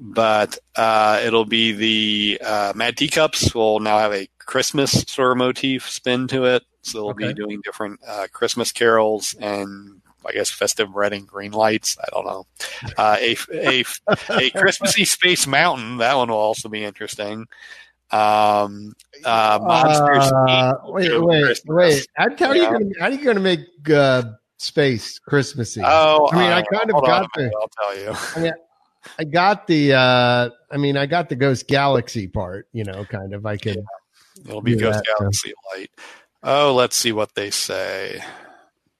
But 0.02 0.58
uh, 0.76 1.22
it'll 1.26 1.46
be 1.46 1.74
the 1.74 2.42
uh, 2.44 2.74
Mad 2.76 2.98
Teacups 2.98 3.54
will 3.54 3.80
now 3.80 4.00
have 4.00 4.14
a 4.14 4.30
Christmas 4.40 5.04
sort 5.08 5.32
of 5.32 5.38
motif 5.38 5.90
spin 5.90 6.28
to 6.30 6.46
it. 6.46 6.64
So 6.82 6.98
they'll 7.00 7.10
Okay. 7.10 7.28
be 7.28 7.34
doing 7.34 7.62
different 7.64 8.00
uh, 8.08 8.28
Christmas 8.32 8.72
carols 8.72 9.36
and 9.40 10.02
I 10.26 10.34
guess 10.34 10.50
festive 10.50 10.96
red 10.96 11.14
and 11.14 11.28
green 11.28 11.52
lights. 11.52 11.98
I 12.02 12.08
don't 12.12 12.26
know. 12.26 12.46
Uh, 12.98 13.18
a, 13.20 13.36
a, 13.54 13.84
a 14.32 14.50
Christmassy 14.52 15.06
Space 15.06 15.48
Mountain. 15.48 15.98
That 15.98 16.16
one 16.16 16.30
will 16.30 16.38
also 16.38 16.68
be 16.70 16.84
interesting. 16.84 17.46
Um, 18.12 18.94
uh, 19.24 19.60
Monsters. 19.62 20.32
Uh, 20.48 20.74
wait, 20.86 21.12
wait, 21.24 21.44
Christmas. 21.46 21.66
wait. 21.68 22.08
How, 22.16 22.36
how 22.38 22.48
are 22.50 22.56
you 22.56 22.64
gonna 22.64 22.86
how 23.00 23.06
are 23.06 23.12
you 23.12 23.24
gonna 23.24 23.40
make 23.40 23.60
uh, 23.94 24.24
space 24.58 25.20
Christmassy? 25.20 25.82
Oh, 25.86 26.30
I 26.32 26.36
mean, 26.36 26.52
I 26.52 26.60
uh, 26.62 26.64
kind 26.74 26.90
of 26.90 26.96
on 26.96 27.04
got 27.04 27.30
the- 27.36 27.52
I'll 27.62 27.70
tell 27.82 27.98
you. 27.98 28.16
I 28.36 28.40
mean, 28.40 28.54
I 29.18 29.24
got 29.24 29.68
the 29.68 29.94
uh 29.94 30.50
I 30.72 30.78
mean 30.78 30.98
I 30.98 31.06
got 31.06 31.30
the 31.30 31.36
Ghost 31.36 31.68
Galaxy 31.68 32.28
part, 32.28 32.68
you 32.74 32.84
know, 32.84 33.06
kind 33.06 33.34
of 33.34 33.46
I 33.46 33.58
could 33.58 33.84
It'll 34.46 34.62
be 34.62 34.76
Ghost 34.76 35.00
that, 35.00 35.06
so. 35.18 35.24
Galaxy 35.24 35.54
Light. 35.76 35.92
Oh, 36.44 36.74
let's 36.74 36.96
see 36.96 37.12
what 37.12 37.36
they 37.36 37.50
say. 37.52 38.24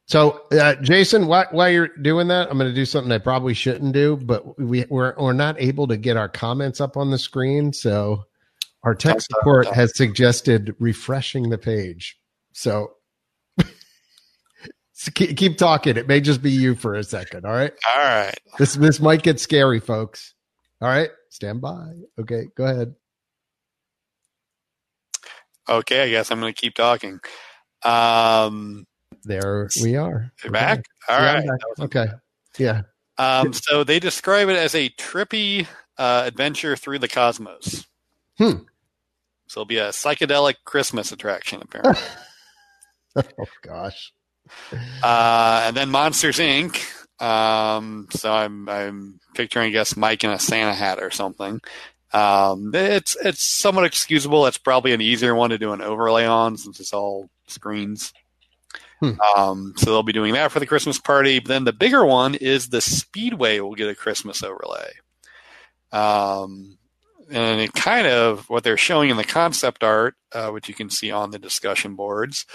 So, 0.08 0.42
uh, 0.52 0.76
Jason, 0.76 1.28
while, 1.28 1.46
while 1.52 1.70
you're 1.70 1.88
doing 1.88 2.30
that, 2.30 2.50
I'm 2.50 2.58
going 2.58 2.70
to 2.70 2.76
do 2.76 2.86
something 2.86 3.12
I 3.12 3.20
probably 3.20 3.54
shouldn't 3.54 3.94
do, 3.94 4.18
but 4.18 4.60
we, 4.60 4.86
we're, 4.90 5.14
we're 5.18 5.34
not 5.34 5.62
able 5.62 5.88
to 5.88 5.98
get 5.98 6.18
our 6.18 6.28
comments 6.28 6.82
up 6.82 6.98
on 6.98 7.12
the 7.12 7.20
screen. 7.20 7.72
So, 7.74 8.26
our 8.84 8.96
tech 8.96 9.22
support 9.22 9.68
has 9.68 9.96
suggested 9.96 10.76
refreshing 10.80 11.50
the 11.50 11.58
page. 11.58 12.18
So, 12.54 12.94
so 14.94 15.12
keep, 15.14 15.38
keep 15.38 15.58
talking. 15.58 15.98
It 15.98 16.08
may 16.08 16.22
just 16.22 16.42
be 16.42 16.52
you 16.52 16.76
for 16.76 16.96
a 16.96 17.04
second. 17.04 17.46
All 17.46 17.52
right. 17.52 17.74
All 17.88 18.04
right. 18.04 18.40
This, 18.58 18.76
this 18.76 19.00
might 19.00 19.22
get 19.22 19.40
scary, 19.40 19.80
folks. 19.80 20.34
All 20.82 20.88
right. 20.88 21.10
Stand 21.30 21.62
by. 21.62 21.92
Okay. 22.20 22.48
Go 22.56 22.66
ahead. 22.66 22.96
Okay, 25.70 26.04
I 26.04 26.10
guess 26.10 26.32
I'm 26.32 26.40
going 26.40 26.54
to 26.54 26.60
keep 26.60 26.74
talking. 26.76 27.20
Um, 27.84 28.86
There 29.24 29.70
we 29.82 29.96
are. 29.96 30.32
you're 30.44 30.52
back? 30.52 30.84
All 31.08 31.20
Yeah, 31.20 31.34
right. 31.36 31.48
back. 31.48 31.60
Okay. 31.86 32.08
Yeah. 32.58 32.82
Um, 33.18 33.54
so 33.54 33.84
they 33.84 34.00
describe 34.00 34.50
it 34.50 34.56
as 34.58 34.74
a 34.76 34.90
trippy 34.90 35.68
uh, 35.98 36.24
adventure 36.26 36.76
through 36.76 37.00
the 37.00 37.08
cosmos. 37.08 37.86
Hmm. 38.38 38.64
So 39.48 39.62
it'll 39.62 39.66
be 39.66 39.78
a 39.78 39.90
psychedelic 39.90 40.56
Christmas 40.66 41.12
attraction, 41.12 41.62
apparently. 41.62 42.02
Oh, 43.16 43.46
gosh. 43.64 44.14
uh, 45.04 45.64
and 45.66 45.76
then 45.76 45.90
Monsters 45.90 46.38
Inc. 46.38 46.80
Um, 47.22 48.08
so 48.12 48.32
I'm 48.32 48.70
I'm 48.70 49.20
picturing, 49.34 49.68
I 49.68 49.72
guess, 49.72 49.98
Mike 49.98 50.24
in 50.24 50.30
a 50.30 50.40
Santa 50.40 50.74
hat 50.74 51.00
or 51.02 51.10
something. 51.12 51.60
Um, 52.12 52.72
it's 52.74 53.16
it's 53.24 53.44
somewhat 53.44 53.86
excusable. 53.86 54.48
It's 54.48 54.58
probably 54.58 54.94
an 54.94 55.02
easier 55.02 55.36
one 55.36 55.52
to 55.52 55.58
do 55.58 55.74
an 55.74 55.82
overlay 55.82 56.26
on 56.26 56.58
since 56.58 56.80
it's 56.80 56.94
all 56.94 57.30
screens. 57.48 58.14
Hmm. 59.00 59.20
Um, 59.38 59.74
so 59.78 59.92
they'll 59.92 60.04
be 60.04 60.12
doing 60.12 60.34
that 60.34 60.52
for 60.52 60.60
the 60.60 60.66
Christmas 60.66 61.00
party. 61.00 61.40
But 61.40 61.50
then 61.50 61.64
the 61.64 61.74
bigger 61.74 62.06
one 62.06 62.36
is 62.36 62.68
the 62.68 62.82
Speedway 62.82 63.60
will 63.60 63.76
get 63.76 63.90
a 63.90 63.96
Christmas 63.96 64.44
overlay. 64.44 64.92
Um, 65.92 66.78
and 67.32 67.62
it 67.62 67.74
kind 67.74 68.08
of 68.08 68.50
what 68.50 68.64
they're 68.64 68.78
showing 68.78 69.10
in 69.10 69.18
the 69.18 69.24
concept 69.24 69.84
art, 69.84 70.16
uh, 70.32 70.50
which 70.50 70.68
you 70.68 70.74
can 70.74 70.90
see 70.90 71.12
on 71.12 71.32
the 71.32 71.40
discussion 71.40 71.96
boards, 71.96 72.46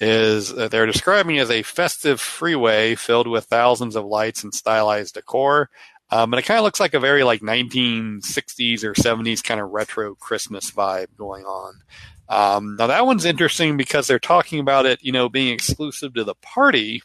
is 0.00 0.54
that 0.54 0.70
they're 0.70 0.86
describing 0.86 1.38
as 1.38 1.50
a 1.50 1.62
festive 1.62 2.20
freeway 2.20 2.94
filled 2.94 3.28
with 3.28 3.44
thousands 3.44 3.96
of 3.96 4.04
lights 4.04 4.42
and 4.44 4.52
stylized 4.52 5.14
decor. 5.14 5.70
Um, 6.10 6.30
but 6.30 6.38
it 6.38 6.42
kind 6.44 6.58
of 6.58 6.64
looks 6.64 6.78
like 6.80 6.94
a 6.94 7.00
very 7.00 7.24
like 7.24 7.40
1960s 7.40 8.84
or 8.84 8.94
70s 8.94 9.42
kind 9.42 9.60
of 9.60 9.70
retro 9.70 10.14
Christmas 10.14 10.70
vibe 10.70 11.08
going 11.16 11.44
on. 11.44 11.74
Um, 12.28 12.76
now 12.76 12.86
that 12.88 13.06
one's 13.06 13.24
interesting 13.24 13.76
because 13.76 14.06
they're 14.06 14.18
talking 14.18 14.60
about 14.60 14.86
it, 14.86 15.00
you 15.02 15.12
know, 15.12 15.28
being 15.28 15.52
exclusive 15.52 16.14
to 16.14 16.24
the 16.24 16.34
party, 16.36 17.02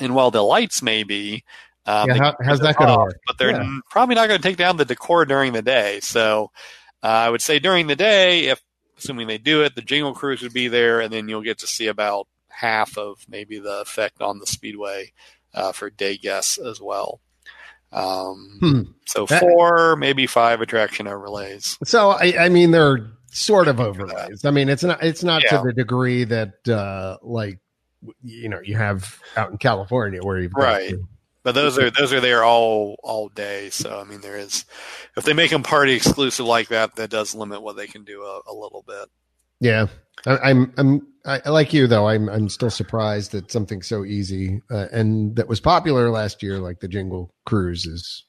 and 0.00 0.14
while 0.14 0.30
the 0.30 0.42
lights 0.42 0.82
may 0.82 1.02
be, 1.02 1.44
um, 1.86 2.08
Yeah, 2.10 2.16
how- 2.16 2.36
how's 2.42 2.60
that 2.60 2.76
gonna 2.76 2.96
work? 2.98 3.16
But 3.26 3.38
they're 3.38 3.50
Yeah. 3.52 3.78
probably 3.90 4.14
not 4.14 4.28
going 4.28 4.40
to 4.40 4.48
take 4.48 4.56
down 4.56 4.76
the 4.76 4.84
decor 4.84 5.24
during 5.24 5.52
the 5.52 5.62
day. 5.62 6.00
So 6.00 6.50
uh, 7.02 7.06
I 7.06 7.28
would 7.30 7.42
say 7.42 7.58
during 7.58 7.86
the 7.86 7.96
day, 7.96 8.46
if 8.46 8.62
assuming 8.96 9.26
they 9.28 9.36
do 9.38 9.62
it, 9.62 9.74
the 9.74 9.82
Jingle 9.82 10.14
Cruise 10.14 10.40
would 10.42 10.54
be 10.54 10.68
there, 10.68 11.00
and 11.00 11.12
then 11.12 11.28
you'll 11.28 11.42
get 11.42 11.58
to 11.58 11.66
see 11.66 11.86
about 11.88 12.26
half 12.48 12.96
of 12.96 13.18
maybe 13.28 13.58
the 13.58 13.80
effect 13.82 14.22
on 14.22 14.38
the 14.38 14.46
Speedway 14.46 15.12
uh, 15.52 15.72
for 15.72 15.90
day 15.90 16.16
guests 16.16 16.56
as 16.58 16.80
well. 16.80 17.20
Um, 17.94 18.58
Hmm. 18.60 18.80
So 19.06 19.26
That- 19.26 19.40
four, 19.40 19.96
maybe 19.96 20.26
five 20.26 20.60
attraction 20.60 21.06
overlays. 21.06 21.78
So 21.84 22.10
I, 22.10 22.34
I 22.38 22.48
mean, 22.48 22.70
they're 22.70 23.06
sort 23.30 23.68
of 23.68 23.80
overlays. 23.80 24.44
I 24.44 24.50
mean, 24.50 24.68
it's 24.68 24.82
not 24.84 25.02
it's 25.02 25.22
not 25.24 25.42
Yeah. 25.44 25.58
to 25.58 25.62
the 25.66 25.72
degree 25.72 26.24
that 26.24 26.68
uh 26.68 27.18
like 27.22 27.58
you 28.22 28.48
know 28.48 28.60
you 28.62 28.76
have 28.76 29.18
out 29.36 29.50
in 29.50 29.58
California 29.58 30.20
where 30.22 30.38
you've 30.38 30.52
Right. 30.54 30.90
the- 30.90 31.06
But 31.42 31.54
those 31.54 31.78
are 31.78 31.90
those 31.90 32.12
are 32.12 32.20
there 32.20 32.42
all 32.44 32.96
all 33.02 33.28
day. 33.28 33.70
So 33.70 34.00
I 34.00 34.04
mean, 34.04 34.20
there 34.22 34.36
is 34.38 34.64
if 35.16 35.24
they 35.24 35.32
make 35.34 35.50
them 35.50 35.62
party 35.62 35.92
exclusive 35.94 36.46
like 36.46 36.68
that, 36.68 36.96
that 36.96 37.10
does 37.10 37.34
limit 37.34 37.62
what 37.62 37.76
they 37.76 37.86
can 37.86 38.04
do 38.04 38.22
a, 38.22 38.40
a 38.50 38.54
little 38.54 38.82
bit. 38.86 39.08
yeah. 39.60 39.86
I, 40.26 40.38
I'm 40.50 40.72
I'm 40.76 41.06
I, 41.26 41.48
like 41.48 41.72
you 41.72 41.86
though. 41.86 42.08
I'm 42.08 42.28
I'm 42.28 42.48
still 42.48 42.70
surprised 42.70 43.32
that 43.32 43.50
something 43.50 43.82
so 43.82 44.04
easy 44.04 44.60
uh, 44.70 44.86
and 44.92 45.36
that 45.36 45.48
was 45.48 45.60
popular 45.60 46.10
last 46.10 46.42
year, 46.42 46.58
like 46.58 46.80
the 46.80 46.88
Jingle 46.88 47.34
Cruise, 47.46 47.86
is 47.86 48.24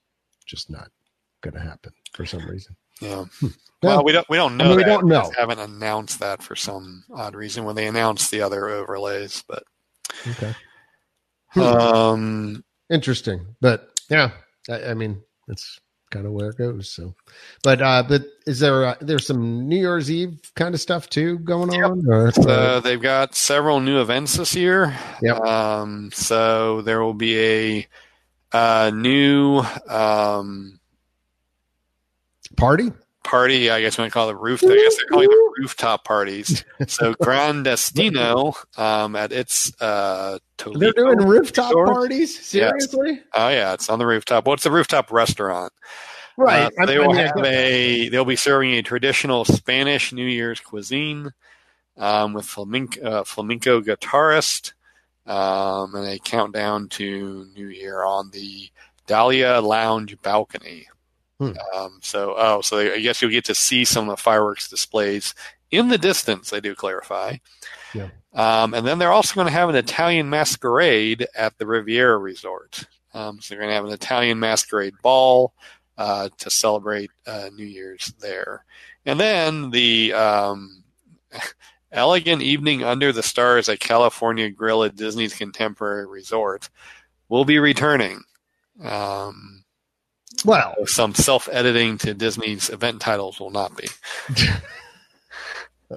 just 0.45 0.69
not 0.69 0.89
going 1.41 1.53
to 1.53 1.60
happen 1.60 1.91
for 2.13 2.25
some 2.25 2.45
reason. 2.47 2.75
Yeah. 3.01 3.25
Yeah. 3.84 3.97
Well, 3.97 4.03
we 4.05 4.13
don't 4.13 4.27
we 4.29 4.38
don't 4.38 4.58
know. 4.58 4.65
I 4.65 4.67
mean, 4.69 4.77
we 4.77 4.84
don't 4.84 5.05
know. 5.05 5.21
just 5.21 5.36
haven't 5.36 5.60
announced 5.60 6.19
that 6.21 6.41
for 6.41 6.55
some 6.55 7.03
odd 7.13 7.36
reason 7.36 7.65
when 7.65 7.75
they 7.75 7.88
announced 7.88 8.31
the 8.31 8.41
other 8.41 8.69
overlays. 8.69 9.43
But 9.47 9.63
Okay, 10.27 10.55
Hmm. 11.49 11.60
um, 11.62 12.65
interesting, 12.89 13.55
but 13.62 13.89
yeah, 14.10 14.31
I, 14.69 14.86
I 14.86 14.93
mean, 14.93 15.21
it's 15.49 15.79
kind 16.15 16.25
of 16.25 16.32
where 16.32 16.49
it 16.49 16.58
goes. 16.58 16.89
So, 16.89 17.13
but 17.62 17.82
uh, 17.82 18.04
but 18.08 18.23
is 18.47 18.60
there 18.60 18.86
uh, 18.86 18.95
there's 19.01 19.28
some 19.28 19.67
New 19.67 19.78
Year's 19.78 20.10
Eve 20.10 20.39
kind 20.56 20.73
of 20.73 20.80
stuff 20.80 21.10
too 21.10 21.39
going 21.39 21.73
Yep. 21.73 21.84
on? 21.84 22.04
Or, 22.08 22.32
uh, 22.47 22.80
they've 22.80 23.01
got 23.01 23.36
several 23.36 23.82
new 23.82 23.99
events 23.99 24.38
this 24.38 24.56
year. 24.56 24.95
Yep. 25.21 25.41
Um, 25.41 26.10
so 26.13 26.82
there 26.82 27.04
will 27.04 27.13
be 27.13 27.38
a 27.39 27.88
uh, 28.54 28.91
new 28.93 29.62
um, 29.89 30.80
party? 32.56 32.91
Party. 33.25 33.69
I 33.69 33.81
guess 33.81 33.97
we 33.97 34.03
want 34.03 34.11
to 34.11 34.13
call 34.13 34.29
it 34.29 34.33
the 34.33 34.39
roof. 34.39 34.63
I 34.63 34.67
guess 34.67 34.95
they're 34.95 35.07
calling 35.07 35.27
them 35.27 35.51
rooftop 35.59 36.05
parties. 36.05 36.63
So 36.88 37.13
Gran 37.21 37.63
Destino 37.63 38.53
um, 38.77 39.15
at 39.15 39.31
its 39.31 39.73
uh, 39.81 40.39
Toledo. 40.57 40.79
They're 40.79 40.93
doing 40.93 41.27
rooftop 41.27 41.71
resort? 41.71 41.89
parties? 41.89 42.39
Seriously? 42.45 43.21
Oh 43.33 43.49
yeah, 43.49 43.73
it's 43.73 43.89
on 43.89 43.99
the 43.99 44.05
rooftop. 44.05 44.45
Well, 44.45 44.53
it's 44.53 44.65
a 44.65 44.71
rooftop 44.71 45.11
restaurant. 45.11 45.73
Right. 46.38 46.71
Uh, 46.79 46.85
they 46.85 46.99
will 46.99 47.13
have 47.13 47.38
a. 47.43 48.09
They'll 48.09 48.25
be 48.25 48.35
serving 48.35 48.73
a 48.73 48.81
traditional 48.83 49.43
Spanish 49.43 50.13
New 50.13 50.25
Year's 50.25 50.59
cuisine 50.59 51.31
um, 51.97 52.33
with 52.33 52.45
flamenco, 52.45 53.01
uh, 53.01 53.23
flamenco 53.23 53.81
guitarist 53.81 54.73
um, 55.25 55.95
and 55.95 56.07
a 56.07 56.19
countdown 56.19 56.89
to 56.89 57.47
New 57.55 57.67
Year 57.67 58.03
on 58.03 58.29
the 58.31 58.69
Dahlia 59.07 59.59
Lounge 59.61 60.21
balcony. 60.21 60.88
Hmm. 61.39 61.51
Um, 61.75 61.99
so, 62.01 62.35
oh, 62.37 62.61
so 62.61 62.79
I 62.79 62.99
guess 62.99 63.21
you'll 63.21 63.31
get 63.31 63.45
to 63.45 63.55
see 63.55 63.83
some 63.83 64.09
of 64.09 64.15
the 64.15 64.21
fireworks 64.21 64.69
displays 64.69 65.33
in 65.71 65.89
the 65.89 65.97
distance. 65.97 66.49
They 66.49 66.61
do 66.61 66.75
clarify. 66.75 67.37
Yeah. 67.93 68.09
Um, 68.33 68.73
and 68.73 68.85
then 68.85 68.99
they're 68.99 69.11
also 69.11 69.35
going 69.35 69.47
to 69.47 69.53
have 69.53 69.69
an 69.69 69.75
Italian 69.75 70.29
masquerade 70.29 71.27
at 71.35 71.57
the 71.57 71.65
Riviera 71.65 72.17
Resort. 72.17 72.83
Um, 73.13 73.39
so 73.39 73.53
they're 73.53 73.61
going 73.61 73.69
to 73.69 73.75
have 73.75 73.85
an 73.85 73.93
Italian 73.93 74.39
masquerade 74.39 74.95
ball 75.01 75.53
uh, 75.97 76.29
to 76.37 76.49
celebrate 76.49 77.11
uh, 77.25 77.49
New 77.53 77.65
Year's 77.65 78.13
there. 78.19 78.65
And 79.05 79.19
then 79.19 79.71
the 79.71 80.13
um, 80.13 80.83
Elegant 81.91 82.41
Evening 82.41 82.83
Under 82.83 83.11
the 83.11 83.23
Stars 83.23 83.69
at 83.69 83.79
California 83.79 84.49
Grill 84.49 84.83
at 84.83 84.95
Disney's 84.95 85.33
Contemporary 85.33 86.05
Resort 86.05 86.69
will 87.29 87.45
be 87.45 87.59
returning. 87.59 88.21
Um, 88.83 89.64
Well, 90.45 90.75
some 90.86 91.13
self 91.15 91.49
editing 91.51 91.97
to 91.99 92.13
Disney's 92.13 92.69
event 92.69 93.01
titles 93.01 93.39
will 93.39 93.49
not 93.51 93.75
be. 93.75 93.88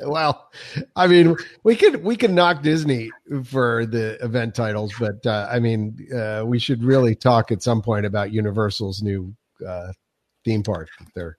well, 0.00 0.50
I 0.96 1.06
mean, 1.06 1.36
we 1.64 1.76
could 1.76 2.02
we 2.02 2.16
can 2.16 2.34
knock 2.34 2.62
Disney 2.62 3.10
for 3.44 3.84
the 3.86 4.22
event 4.24 4.54
titles, 4.54 4.94
but 4.98 5.24
uh, 5.26 5.48
I 5.50 5.58
mean, 5.58 6.08
uh, 6.14 6.44
we 6.46 6.58
should 6.58 6.82
really 6.82 7.14
talk 7.14 7.52
at 7.52 7.62
some 7.62 7.82
point 7.82 8.06
about 8.06 8.32
Universal's 8.32 9.02
new 9.02 9.34
uh, 9.66 9.92
theme 10.44 10.62
park. 10.62 10.88
There, 11.14 11.36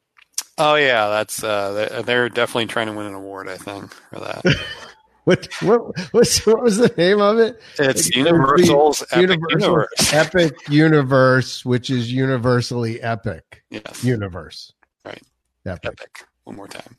Oh, 0.58 0.76
yeah, 0.76 1.08
that's 1.10 1.44
uh, 1.44 1.72
they're- 1.72 2.04
they're 2.04 2.30
definitely 2.30 2.68
trying 2.68 2.88
to 2.88 2.94
win 2.94 3.08
an 3.08 3.16
award, 3.16 3.48
I 3.50 3.58
think, 3.58 3.92
for 3.94 4.20
that. 4.20 4.44
what 5.26 5.48
what 5.62 5.82
what's, 6.14 6.46
what 6.46 6.62
was 6.64 6.78
the 6.78 6.94
name 6.98 7.22
of 7.22 7.38
it? 7.40 7.62
It's 7.80 8.16
Universal's 8.16 9.04
Epic 9.12 9.22
Universal 9.22 9.60
Universe. 9.60 10.14
Epic 10.14 10.70
Universe, 10.70 11.66
which 11.66 11.90
is 11.90 12.12
universally 12.12 13.02
epic 13.02 13.64
Yes, 13.70 14.04
universe. 14.04 14.74
Right. 15.06 15.22
Epic 15.66 15.86
Epic. 16.00 16.26
One 16.46 16.56
more 16.56 16.68
time. 16.68 16.98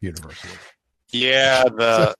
universally. 0.00 0.52
Yeah, 1.12 1.64
the 1.64 2.14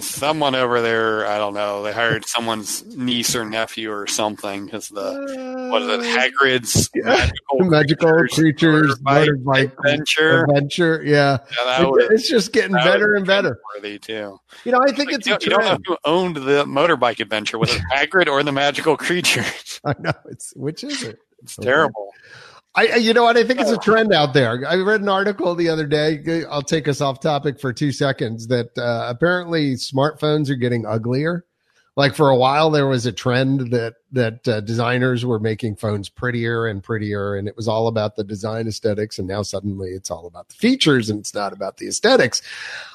someone 0.00 0.54
over 0.54 0.80
there, 0.80 1.26
I 1.26 1.38
don't 1.38 1.54
know. 1.54 1.82
They 1.82 1.92
hired 1.92 2.24
someone's 2.26 2.84
niece 2.96 3.34
or 3.34 3.44
nephew 3.44 3.90
or 3.92 4.06
something 4.06 4.64
because 4.66 4.88
the 4.88 5.68
what 5.70 5.82
is 5.82 5.88
it? 5.88 6.00
Uh, 6.00 6.02
Hagrid's 6.20 6.90
Yeah. 6.94 7.02
magical, 7.04 7.58
magical 7.70 8.26
creatures, 8.28 8.98
motorbike 9.00 9.72
adventure. 9.78 10.44
adventure. 10.44 11.02
Yeah, 11.04 11.38
Yeah, 11.64 11.82
It- 11.82 11.90
was, 11.90 12.08
it's 12.10 12.28
just 12.28 12.52
getting 12.52 12.72
better 12.76 13.14
and 13.14 13.26
better. 13.26 13.58
Worthy 13.74 13.98
too. 13.98 14.38
You 14.64 14.72
know, 14.72 14.80
I 14.82 14.92
think 14.92 15.10
Like, 15.10 15.14
it's 15.18 15.26
you, 15.26 15.34
a 15.34 15.38
you 15.40 15.50
don't 15.50 15.64
know 15.64 15.78
who 15.86 15.96
owned 16.04 16.36
the 16.36 16.64
motorbike 16.64 17.20
adventure. 17.20 17.58
Was 17.58 17.74
it 17.74 17.82
Hagrid 17.92 18.26
or 18.28 18.42
the 18.42 18.52
magical 18.52 18.96
creatures? 18.96 19.80
I 19.84 19.94
know 19.98 20.12
it's 20.30 20.52
which 20.56 20.84
is 20.84 21.02
it? 21.02 21.18
It's 21.42 21.56
terrible. 21.56 22.12
I- 22.74 22.96
you 22.96 23.12
know 23.12 23.24
what? 23.24 23.36
I 23.36 23.44
think 23.44 23.60
it's 23.60 23.70
a 23.70 23.78
trend 23.78 24.12
out 24.12 24.32
there. 24.32 24.64
I 24.66 24.76
read 24.76 25.00
an 25.00 25.08
article 25.08 25.54
the 25.54 25.68
other 25.68 25.86
day. 25.86 26.44
I'll 26.48 26.62
take 26.62 26.86
us 26.88 27.00
off 27.00 27.20
topic 27.20 27.60
for 27.60 27.72
two 27.72 27.92
seconds. 27.92 28.46
That 28.46 28.76
uh, 28.78 29.06
apparently 29.08 29.74
smartphones 29.74 30.48
are 30.50 30.54
getting 30.56 30.86
uglier. 30.86 31.44
Like 31.96 32.14
for 32.14 32.30
a 32.30 32.36
while, 32.36 32.70
there 32.70 32.86
was 32.86 33.04
a 33.04 33.12
trend 33.12 33.72
that 33.72 33.94
that 34.12 34.46
uh, 34.46 34.60
designers 34.60 35.26
were 35.26 35.40
making 35.40 35.76
phones 35.76 36.08
prettier 36.08 36.66
and 36.66 36.82
prettier, 36.82 37.34
and 37.34 37.48
it 37.48 37.56
was 37.56 37.66
all 37.66 37.88
about 37.88 38.14
the 38.14 38.22
design 38.24 38.68
aesthetics. 38.68 39.18
And 39.18 39.26
now 39.26 39.42
suddenly, 39.42 39.90
it's 39.90 40.10
all 40.10 40.26
about 40.26 40.48
the 40.48 40.54
features, 40.54 41.10
and 41.10 41.18
it's 41.18 41.34
not 41.34 41.52
about 41.52 41.78
the 41.78 41.88
aesthetics. 41.88 42.40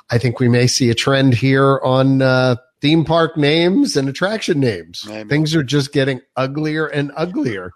I 0.09 0.17
think 0.17 0.39
we 0.39 0.47
may 0.47 0.65
see 0.65 0.89
a 0.89 0.95
trend 0.95 1.33
here 1.33 1.79
on 1.83 2.21
uh, 2.21 2.55
theme 2.79 3.03
park 3.03 3.35
names 3.35 3.97
and 3.97 4.07
attraction 4.07 4.61
names. 4.61 5.05
Maybe. 5.07 5.27
Things 5.29 5.53
are 5.53 5.63
just 5.63 5.91
getting 5.91 6.21
uglier 6.37 6.87
and 6.87 7.11
uglier. 7.17 7.71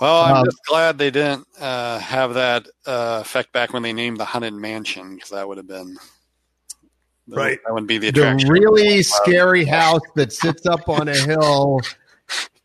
Well, 0.00 0.22
I'm 0.24 0.36
Um, 0.36 0.44
just 0.44 0.58
glad 0.66 0.98
they 0.98 1.10
didn't 1.10 1.46
uh, 1.58 1.98
have 2.00 2.34
that 2.34 2.66
uh, 2.86 3.18
effect 3.22 3.52
back 3.52 3.72
when 3.72 3.82
they 3.82 3.92
named 3.92 4.18
the 4.18 4.24
Haunted 4.26 4.52
Mansion 4.54 5.14
because 5.14 5.30
that 5.30 5.46
would 5.48 5.56
have 5.56 5.66
been 5.68 5.96
Right. 7.28 7.58
That 7.66 7.72
would 7.74 7.86
be 7.88 7.98
the 7.98 8.10
the 8.12 8.20
attraction. 8.20 8.50
really 8.50 9.02
scary 9.02 9.64
house 9.64 10.02
that 10.14 10.32
sits 10.32 10.64
up 10.66 10.88
on 10.88 11.08
a 11.08 11.16
hill. 11.16 11.80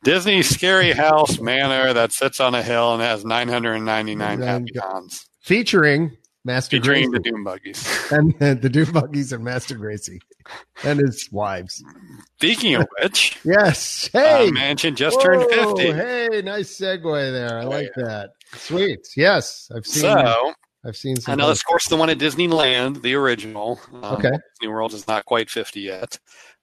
Disney 0.03 0.43
Scary 0.43 0.91
House 0.91 1.39
Manor 1.39 1.93
that 1.93 2.11
sits 2.11 2.39
on 2.39 2.53
a 2.53 2.61
hill 2.61 2.93
and 2.93 3.01
has 3.01 3.23
999 3.25 4.41
happy 4.41 4.71
cons, 4.73 5.25
featuring 5.41 6.15
Master 6.43 6.77
featuring 6.77 7.09
Gracey 7.09 7.13
the 7.13 7.19
Doom 7.31 7.43
Buggies. 7.43 8.11
and 8.11 8.33
the 8.61 8.69
Doom 8.69 8.91
Buggies 8.91 9.31
and 9.31 9.43
Master 9.43 9.75
Gracey 9.77 10.19
and 10.83 10.99
his 10.99 11.29
wives. 11.31 11.83
Speaking 12.37 12.75
of 12.75 12.87
which, 13.01 13.37
Yes. 13.45 14.09
Hey, 14.11 14.47
uh, 14.49 14.51
Mansion 14.51 14.95
just 14.95 15.21
turned 15.21 15.49
50. 15.51 15.91
Hey, 15.93 16.41
nice 16.43 16.77
segue 16.79 17.31
there. 17.31 17.59
I 17.59 17.63
Oh, 17.65 17.69
like 17.69 17.89
yeah. 17.97 18.03
that. 18.03 18.29
Sweet. 18.53 19.07
Yes, 19.15 19.69
I've 19.75 19.85
seen. 19.85 20.01
So, 20.03 20.53
I've 20.85 20.97
seen 20.97 21.15
some. 21.17 21.31
I 21.31 21.35
know, 21.35 21.49
of 21.49 21.65
course, 21.65 21.87
the 21.87 21.95
one 21.97 22.09
at 22.09 22.17
Disneyland, 22.17 23.01
the 23.01 23.15
original. 23.15 23.79
Um, 23.93 24.03
Okay. 24.15 24.31
Disney 24.59 24.67
World 24.73 24.93
is 24.93 25.07
not 25.07 25.25
quite 25.25 25.49
50 25.49 25.79
yet. 25.81 26.19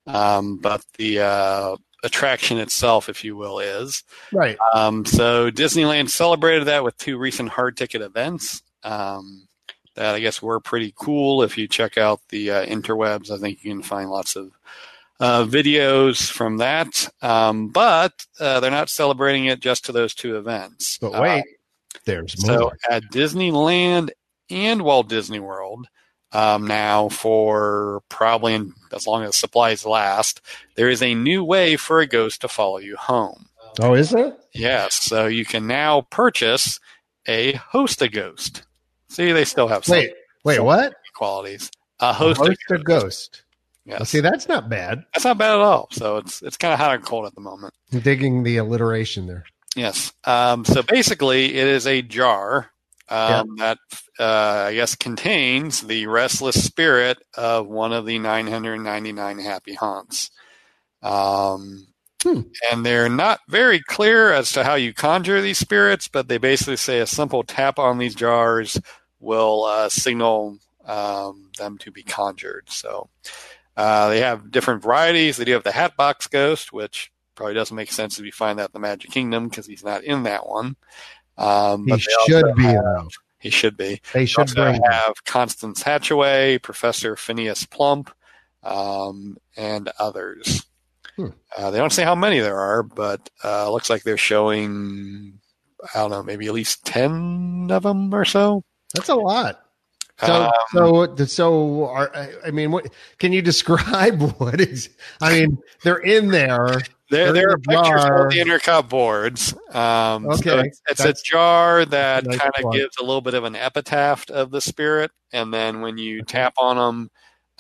Um, 0.07 0.59
but 0.59 0.83
the 0.97 1.21
uh, 1.21 1.77
attraction 2.05 2.59
itself, 2.59 3.09
if 3.09 3.25
you 3.25 3.37
will, 3.37 3.59
is. 3.59 4.03
right. 4.33 4.57
Um, 4.75 5.05
so 5.05 5.51
Disneyland 5.51 6.09
celebrated 6.11 6.67
that 6.67 6.85
with 6.85 6.97
two 6.97 7.19
recent 7.19 7.49
hard 7.51 7.77
ticket 7.77 8.01
events 8.03 8.63
um, 8.85 9.48
that 9.99 10.15
I 10.15 10.21
guess 10.21 10.41
were 10.41 10.61
pretty 10.61 10.95
cool. 10.97 11.43
If 11.43 11.59
you 11.59 11.67
check 11.67 11.99
out 11.99 12.21
the 12.29 12.53
uh, 12.53 12.67
interwebs, 12.67 13.33
I 13.33 13.39
think 13.39 13.65
you 13.65 13.73
can 13.73 13.83
find 13.83 14.09
lots 14.09 14.37
of 14.37 14.53
uh, 15.19 15.45
videos 15.45 16.31
from 16.31 16.59
that. 16.59 17.09
Um, 17.21 17.69
but 17.69 18.25
uh, 18.39 18.61
they're 18.61 18.71
not 18.71 18.91
celebrating 18.91 19.47
it 19.47 19.59
just 19.59 19.85
to 19.87 19.93
those 19.93 20.15
two 20.15 20.37
events. 20.37 20.99
But 20.99 21.21
wait, 21.21 21.45
there's 22.05 22.41
so 22.47 22.71
at 22.89 23.03
Disneyland 23.11 24.11
and 24.51 24.83
Walt 24.83 25.09
Disney 25.09 25.41
World, 25.41 25.89
um, 26.31 26.69
now 26.69 27.09
for 27.09 28.05
probably 28.09 28.55
in, 28.55 28.75
as 28.93 29.05
long 29.05 29.25
as 29.25 29.35
supplies 29.35 29.85
last, 29.85 30.41
there 30.77 30.89
is 30.89 31.03
a 31.03 31.17
new 31.17 31.43
way 31.43 31.75
for 31.75 31.99
a 31.99 32.07
ghost 32.07 32.43
to 32.43 32.49
follow 32.49 32.79
you 32.79 32.97
home. 32.97 33.49
oh, 33.81 33.95
is 33.95 34.15
it? 34.15 34.39
Yes, 34.53 34.95
so 34.95 35.27
you 35.27 35.45
can 35.45 35.67
now 35.67 36.03
purchase 36.03 36.79
a 37.27 37.55
host 37.55 38.01
a 38.01 38.09
ghost. 38.09 38.63
See, 39.09 39.33
they 39.33 39.45
still 39.45 39.69
have 39.69 39.85
some 39.85 39.97
Wait, 39.99 40.13
wait, 40.45 40.61
what? 40.61 40.95
qualities. 41.15 41.71
A 42.01 42.13
host, 42.13 42.39
Host 42.41 42.59
a 42.71 42.75
a 42.75 42.79
ghost. 42.79 42.87
ghost. 42.87 43.43
Yes. 43.85 43.99
Well, 44.01 44.07
see, 44.07 44.21
that's 44.21 44.49
not 44.49 44.69
bad. 44.69 45.03
That's 45.15 45.25
not 45.25 45.39
bad 45.39 45.55
at 45.55 45.61
all. 45.61 45.89
So 45.93 46.19
it's 46.19 46.43
it's 46.43 46.57
kind 46.59 46.75
of 46.75 46.79
hot 46.79 46.95
and 46.97 47.05
cold 47.05 47.27
at 47.27 47.35
the 47.35 47.41
moment. 47.41 47.73
I'm 47.93 48.01
digging 48.01 48.43
the 48.43 48.59
alliteration 48.59 49.27
there. 49.27 49.45
Yes. 49.75 50.13
Um, 50.25 50.65
so 50.65 50.83
basically, 50.83 51.55
it 51.57 51.67
is 51.67 51.87
a 51.87 52.03
jar 52.03 52.71
um, 53.09 53.57
that 53.57 53.79
uh, 54.21 54.65
I 54.69 54.75
guess 54.75 54.95
contains 54.95 55.81
the 55.81 56.07
restless 56.07 56.63
spirit 56.63 57.19
of 57.35 57.67
one 57.67 57.93
of 57.95 58.05
the 58.05 58.19
999 58.19 59.39
happy 59.39 59.75
haunts. 59.75 60.31
Um, 61.03 61.87
Hmm. 62.25 62.41
And 62.73 62.85
they're 62.85 63.09
not 63.09 63.39
very 63.49 63.79
clear 63.79 64.33
as 64.33 64.51
to 64.53 64.65
how 64.65 64.75
you 64.75 64.93
conjure 64.93 65.41
these 65.41 65.59
spirits, 65.59 66.09
but 66.09 66.27
they 66.27 66.37
basically 66.39 66.75
say 66.77 66.99
a 66.99 67.07
simple 67.07 67.45
tap 67.45 67.79
on 67.79 67.99
these 67.99 68.17
jars 68.17 68.77
will 69.21 69.65
uh, 69.65 69.89
signal 69.89 70.59
um, 70.85 71.51
them 71.59 71.79
to 71.79 71.91
be 71.91 72.03
conjured. 72.03 72.65
So 72.71 73.09
uh, 73.77 74.09
they 74.11 74.21
have 74.21 74.51
different 74.51 74.83
varieties. 74.83 75.37
They 75.37 75.45
do 75.45 75.53
have 75.53 75.65
the 75.65 75.73
Hatbox 75.73 76.27
Ghost, 76.29 76.73
which 76.73 77.13
probably 77.35 77.55
doesn't 77.55 77.77
make 77.77 77.93
sense 77.93 78.19
if 78.19 78.25
you 78.25 78.33
find 78.33 78.59
that 78.59 78.67
in 78.71 78.73
the 78.73 78.81
Magic 78.81 79.11
Kingdom 79.11 79.49
because 79.49 79.67
he's 79.67 79.85
not 79.85 80.03
in 80.05 80.25
that 80.25 80.47
one. 80.49 80.77
Um, 81.37 81.87
He 81.87 81.99
should 81.99 82.55
be. 82.57 82.63
have- 82.65 83.09
he 83.41 83.51
should 83.51 83.77
be. 83.77 84.01
They 84.13 84.21
They 84.21 84.27
should 84.27 84.41
also 84.41 84.55
bring. 84.65 84.75
him. 84.75 84.83
have 84.91 85.25
Constance 85.25 85.85
Hatchaway, 85.85 86.61
Professor 86.61 87.15
Phineas 87.15 87.65
Plump, 87.67 88.11
um, 88.65 89.37
and 89.57 89.89
others. 90.01 90.67
Hmm. 91.15 91.29
Uh, 91.57 91.71
they 91.71 91.79
don't 91.79 91.93
say 91.93 92.03
how 92.03 92.17
many 92.17 92.41
there 92.41 92.59
are, 92.59 92.83
but 92.83 93.31
uh, 93.45 93.71
looks 93.71 93.89
like 93.91 94.03
they're 94.03 94.17
showing, 94.17 95.39
I 95.95 95.99
don't 96.01 96.11
know, 96.11 96.25
maybe 96.25 96.49
at 96.49 96.53
least 96.53 96.85
10 96.85 97.69
of 97.71 97.85
them 97.85 98.13
or 98.13 98.25
so. 98.25 98.65
That's 98.95 99.09
a 99.09 99.15
lot. 99.15 99.65
So, 100.21 100.45
Um, 100.47 100.53
so, 101.17 101.25
so, 101.27 101.87
are, 101.87 102.11
I- 102.15 102.33
I 102.47 102.51
mean, 102.51 102.71
what 102.73 102.89
can 103.19 103.33
you 103.33 103.41
describe? 103.53 104.21
What 104.39 104.61
is? 104.61 104.89
I 105.21 105.33
mean, 105.41 105.59
they're 105.85 105.99
in 105.99 106.29
there. 106.29 106.81
There, 107.11 107.33
They're 107.33 107.33
there 107.33 107.51
are 107.51 107.55
a 107.55 107.59
pictures 107.61 108.05
jar. 108.05 108.27
of 108.27 108.33
the 108.33 108.39
Intercot 108.41 108.89
boards. 108.91 109.55
Um, 109.75 110.25
so 110.25 110.31
Okay, 110.59 110.69
it's, 110.69 110.83
it's 110.91 111.01
a 111.05 111.15
jar 111.25 111.87
that 111.87 112.27
nice 112.27 112.37
kind 112.39 112.53
of 112.63 112.73
gives 112.73 112.97
a 112.99 113.03
little 113.03 113.23
bit 113.23 113.33
of 113.35 113.45
an 113.45 113.57
epitaph 113.57 114.29
of 114.29 114.51
the 114.51 114.61
spirit, 114.61 115.11
and 115.33 115.55
then 115.55 115.81
when 115.81 115.97
you 115.97 116.23
tap 116.23 116.53
on 116.59 116.77
them, 116.77 117.11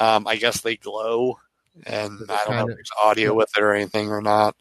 um, 0.01 0.27
I 0.27 0.37
guess 0.37 0.61
they 0.61 0.77
glow. 0.77 1.39
And 1.87 2.19
So 2.19 2.27
I 2.29 2.37
don't 2.45 2.47
know 2.51 2.57
kinda- 2.59 2.73
if 2.73 2.77
there's 2.77 2.91
audio 3.03 3.33
with 3.35 3.51
it 3.57 3.63
or 3.63 3.73
anything 3.73 4.11
or 4.11 4.21
not, 4.21 4.55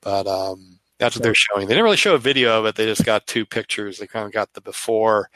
but 0.00 0.26
um, 0.26 0.80
that's 0.98 1.14
what 1.14 1.22
they're 1.22 1.34
showing. 1.34 1.66
They 1.68 1.74
didn't 1.74 1.84
really 1.84 1.96
show 1.96 2.14
a 2.14 2.18
video 2.18 2.58
of 2.58 2.66
it. 2.66 2.74
They 2.74 2.86
just 2.86 3.04
got 3.04 3.26
two 3.28 3.44
pictures. 3.46 3.98
They 3.98 4.06
kind 4.08 4.26
of 4.26 4.32
got 4.32 4.52
the 4.54 4.62
before 4.62 5.28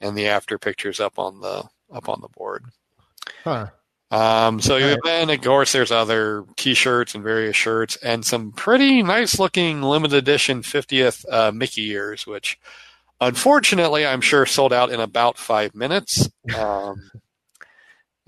and 0.00 0.16
the 0.16 0.28
after 0.28 0.58
pictures 0.58 1.00
up 1.00 1.18
on 1.18 1.40
the 1.40 1.64
up 1.92 2.08
on 2.08 2.20
the 2.20 2.28
board. 2.28 2.64
Huh. 3.44 3.68
Um, 4.10 4.60
so 4.60 4.76
Right. 4.78 4.98
then, 5.04 5.30
of 5.30 5.40
course, 5.40 5.72
there's 5.72 5.90
other 5.90 6.44
T-shirts 6.56 7.14
and 7.14 7.24
various 7.24 7.56
shirts, 7.56 7.96
and 7.96 8.24
some 8.24 8.52
pretty 8.52 9.02
nice-looking 9.02 9.82
limited 9.82 10.16
edition 10.16 10.62
50th 10.62 11.24
uh, 11.28 11.50
Mickey 11.52 11.90
ears, 11.90 12.24
which 12.26 12.58
unfortunately 13.20 14.06
I'm 14.06 14.20
sure 14.20 14.46
sold 14.46 14.72
out 14.72 14.90
in 14.92 15.00
about 15.00 15.38
five 15.38 15.74
minutes. 15.74 16.28
Um, 16.56 17.10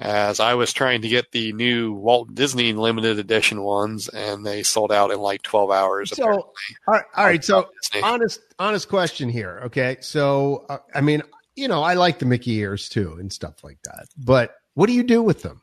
as 0.01 0.39
I 0.39 0.55
was 0.55 0.73
trying 0.73 1.03
to 1.03 1.09
get 1.09 1.33
the 1.33 1.53
new 1.53 1.93
Walt 1.93 2.33
Disney 2.35 2.73
limited 2.73 3.19
edition 3.19 3.63
ones, 3.63 4.09
and 4.09 4.47
they 4.47 4.63
sold 4.63 4.93
out 4.93 5.11
in 5.11 5.19
like 5.19 5.43
12 5.43 5.71
hours. 5.73 6.11
So, 6.17 6.25
all 6.31 6.53
right, 6.87 7.05
all 7.17 7.25
right. 7.25 7.45
So, 7.45 7.69
Disney. 7.83 8.03
honest, 8.09 8.41
honest 8.61 8.89
question 8.89 9.29
here. 9.29 9.61
Okay, 9.65 9.97
so 10.01 10.67
uh, 10.69 10.79
I 10.95 11.01
mean, 11.01 11.23
you 11.59 11.69
know, 11.69 11.83
I 11.83 11.95
like 11.95 12.19
the 12.21 12.27
Mickey 12.27 12.55
ears 12.57 12.89
too 12.89 13.17
and 13.19 13.33
stuff 13.33 13.65
like 13.65 13.79
that. 13.85 14.07
But 14.17 14.55
what 14.75 14.87
do 14.87 14.93
you 14.93 15.03
do 15.03 15.23
with 15.23 15.43
them? 15.43 15.61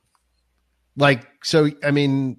Like, 0.98 1.26
so 1.44 1.70
I 1.84 1.92
mean, 1.92 2.38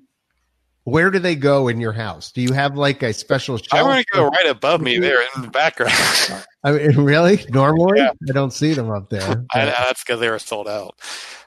where 0.85 1.11
do 1.11 1.19
they 1.19 1.35
go 1.35 1.69
in 1.69 1.81
your 1.81 1.93
house? 1.93 2.31
Do 2.33 2.41
you 2.43 2.53
have 2.53 2.77
like 2.77 3.03
a 3.03 3.13
special 3.13 3.59
I 3.73 3.83
want 3.83 4.07
to 4.07 4.17
go 4.17 4.29
right 4.29 4.47
above 4.47 4.81
me 4.81 4.99
there 4.99 5.21
in 5.35 5.43
the 5.43 5.49
background. 5.49 5.93
I 6.65 6.73
mean, 6.73 6.97
really? 7.01 7.45
Normally, 7.49 7.99
Yeah. 8.01 8.11
I 8.29 8.33
don't 8.33 8.53
see 8.53 8.73
them 8.75 8.91
up 8.91 9.11
there. 9.11 9.45
I, 9.53 9.65
that's 9.67 10.05
because 10.05 10.21
they 10.21 10.31
were 10.31 10.39
sold 10.39 10.69
out. 10.69 10.95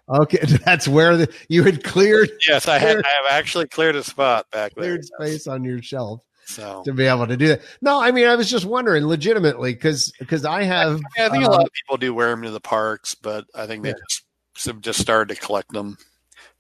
okay, 0.10 0.40
that's 0.66 0.88
where 0.88 1.16
the, 1.16 1.34
you 1.48 1.64
had 1.64 1.84
cleared 1.84 2.30
Yes, 2.48 2.68
I 2.68 2.80
had. 2.80 2.98
Clear- 2.98 3.04
I 3.06 3.24
have 3.24 3.40
actually 3.40 3.68
cleared 3.68 3.96
a 3.96 4.04
spot 4.04 4.50
back 4.52 4.74
there. 4.76 4.84
cleared 4.84 5.06
space 5.06 5.48
on 5.48 5.64
your 5.64 5.82
shelf 5.82 6.22
So 6.50 6.82
to 6.86 6.94
be 6.94 7.06
able 7.06 7.28
to 7.28 7.38
do 7.38 7.50
that. 7.50 7.62
No, 7.82 8.02
I 8.02 8.12
mean, 8.12 8.26
I 8.28 8.36
was 8.36 8.50
just 8.50 8.66
wondering, 8.66 9.06
legitimately, 9.06 9.74
because 9.74 10.12
because 10.18 10.46
I 10.46 10.64
have. 10.64 11.00
yeah, 11.16 11.28
I 11.28 11.30
think 11.30 11.46
uh, 11.46 11.50
a 11.50 11.52
lot 11.52 11.66
of 11.66 11.72
people 11.74 11.98
do 11.98 12.14
wear 12.14 12.32
them 12.32 12.42
to 12.42 12.50
the 12.52 12.60
parks, 12.60 13.14
but 13.14 13.46
I 13.54 13.68
think 13.68 13.84
they 13.84 13.90
Yeah. 13.90 13.96
just 14.10 14.82
just 14.82 15.00
started 15.00 15.34
to 15.36 15.40
collect 15.40 15.72
them. 15.72 15.98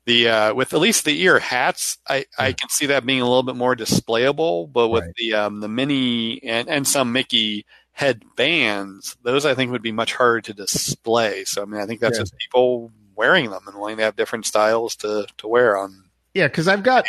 The 0.05 0.29
uh, 0.29 0.53
with 0.53 0.73
at 0.75 0.79
least 0.79 1.05
the 1.05 1.21
ear 1.23 1.39
hats, 1.39 1.97
I, 2.07 2.25
I 2.37 2.53
can 2.53 2.69
see 2.69 2.85
that 2.87 3.05
being 3.05 3.21
a 3.21 3.25
little 3.27 3.43
bit 3.43 3.55
more 3.55 3.75
displayable. 3.75 4.71
But 4.71 4.89
with 4.89 5.03
Right. 5.05 5.13
the 5.17 5.33
um, 5.33 5.59
the 5.59 5.67
mini 5.67 6.41
and 6.43 6.69
and 6.69 6.87
some 6.87 7.11
Mickey 7.11 7.65
headbands, 7.91 9.17
those 9.23 9.45
I 9.45 9.55
think 9.55 9.71
would 9.71 9.81
be 9.81 9.91
much 9.91 10.13
harder 10.13 10.41
to 10.41 10.53
display. 10.53 11.45
So 11.45 11.63
I 11.63 11.65
mean, 11.65 11.81
I 11.81 11.85
think 11.87 11.99
that's 11.99 12.17
Yeah. 12.17 12.21
just 12.23 12.37
people 12.37 12.91
wearing 13.15 13.49
them 13.49 13.67
and 13.67 13.77
wanting 13.77 13.97
to 13.97 14.03
have 14.03 14.15
different 14.15 14.45
styles 14.45 14.95
to 14.97 15.25
to 15.37 15.47
wear 15.47 15.77
on 15.77 16.03
Yeah, 16.35 16.47
because 16.47 16.67
I've 16.67 16.83
got. 16.83 17.05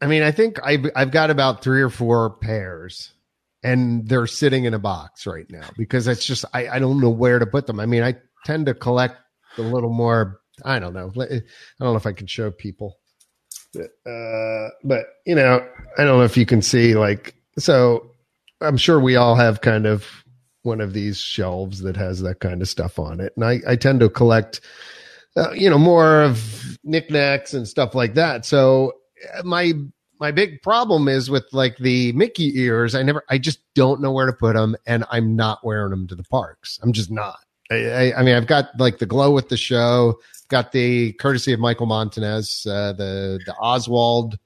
I 0.00 0.06
mean, 0.06 0.22
I 0.22 0.30
think 0.30 0.58
I've 0.62 0.90
I've 0.94 1.10
got 1.10 1.30
about 1.30 1.62
three 1.62 1.82
or 1.82 1.90
four 1.90 2.30
pairs, 2.30 3.12
and 3.62 4.06
they're 4.08 4.26
sitting 4.26 4.64
in 4.64 4.74
a 4.74 4.78
box 4.78 5.26
right 5.26 5.46
now 5.48 5.68
because 5.76 6.06
it's 6.06 6.24
just 6.26 6.44
I 6.52 6.68
I 6.68 6.78
don't 6.78 7.00
know 7.00 7.10
where 7.10 7.38
to 7.38 7.46
put 7.46 7.66
them. 7.66 7.80
I 7.80 7.86
mean, 7.86 8.02
I 8.02 8.16
tend 8.44 8.66
to 8.66 8.74
collect 8.74 9.16
a 9.58 9.62
little 9.62 9.92
more. 9.92 10.40
I 10.64 10.78
don't 10.78 10.94
know. 10.94 11.12
I 11.18 11.26
don't 11.26 11.42
know 11.80 11.96
if 11.96 12.06
I 12.06 12.12
can 12.12 12.26
show 12.26 12.50
people, 12.50 12.98
uh, 13.76 14.68
but 14.84 15.06
you 15.24 15.34
know, 15.34 15.66
I 15.98 16.04
don't 16.04 16.18
know 16.18 16.24
if 16.24 16.36
you 16.36 16.46
can 16.46 16.62
see 16.62 16.94
like 16.94 17.34
so. 17.58 18.10
I'm 18.60 18.78
sure 18.78 18.98
we 18.98 19.16
all 19.16 19.34
have 19.34 19.60
kind 19.60 19.86
of 19.86 20.06
one 20.62 20.80
of 20.80 20.92
these 20.92 21.18
shelves 21.18 21.80
that 21.82 21.96
has 21.96 22.22
that 22.22 22.40
kind 22.40 22.60
of 22.62 22.68
stuff 22.68 22.98
on 22.98 23.20
it, 23.20 23.32
and 23.36 23.44
I 23.44 23.60
I 23.66 23.76
tend 23.76 24.00
to 24.00 24.10
collect. 24.10 24.60
Uh, 25.38 25.50
you 25.52 25.68
know 25.68 25.76
more 25.76 26.22
of 26.22 26.78
knickknacks 26.82 27.52
and 27.52 27.68
stuff 27.68 27.94
like 27.94 28.14
that. 28.14 28.46
So 28.46 28.94
my 29.44 29.72
my 30.18 30.30
big 30.30 30.62
problem 30.62 31.08
is 31.08 31.30
with 31.30 31.46
like 31.52 31.76
the 31.78 32.12
Mickey 32.12 32.58
ears. 32.58 32.94
I 32.94 33.02
never, 33.02 33.22
I 33.28 33.38
just 33.38 33.60
don't 33.74 34.00
know 34.00 34.12
where 34.12 34.26
to 34.26 34.32
put 34.32 34.54
them, 34.54 34.76
and 34.86 35.04
I'm 35.10 35.36
not 35.36 35.64
wearing 35.64 35.90
them 35.90 36.06
to 36.08 36.14
the 36.14 36.24
parks. 36.24 36.78
I'm 36.82 36.92
just 36.92 37.10
not. 37.10 37.38
I, 37.70 37.74
I, 37.74 38.18
I 38.18 38.22
mean, 38.22 38.34
I've 38.34 38.46
got 38.46 38.68
like 38.78 38.98
the 38.98 39.06
glow 39.06 39.32
with 39.32 39.48
the 39.48 39.56
show. 39.56 40.18
Got 40.48 40.72
the 40.72 41.12
courtesy 41.14 41.52
of 41.52 41.60
Michael 41.60 41.86
Montanez, 41.86 42.66
uh, 42.66 42.92
the 42.92 43.40
the 43.44 43.54
Oswald 43.56 44.38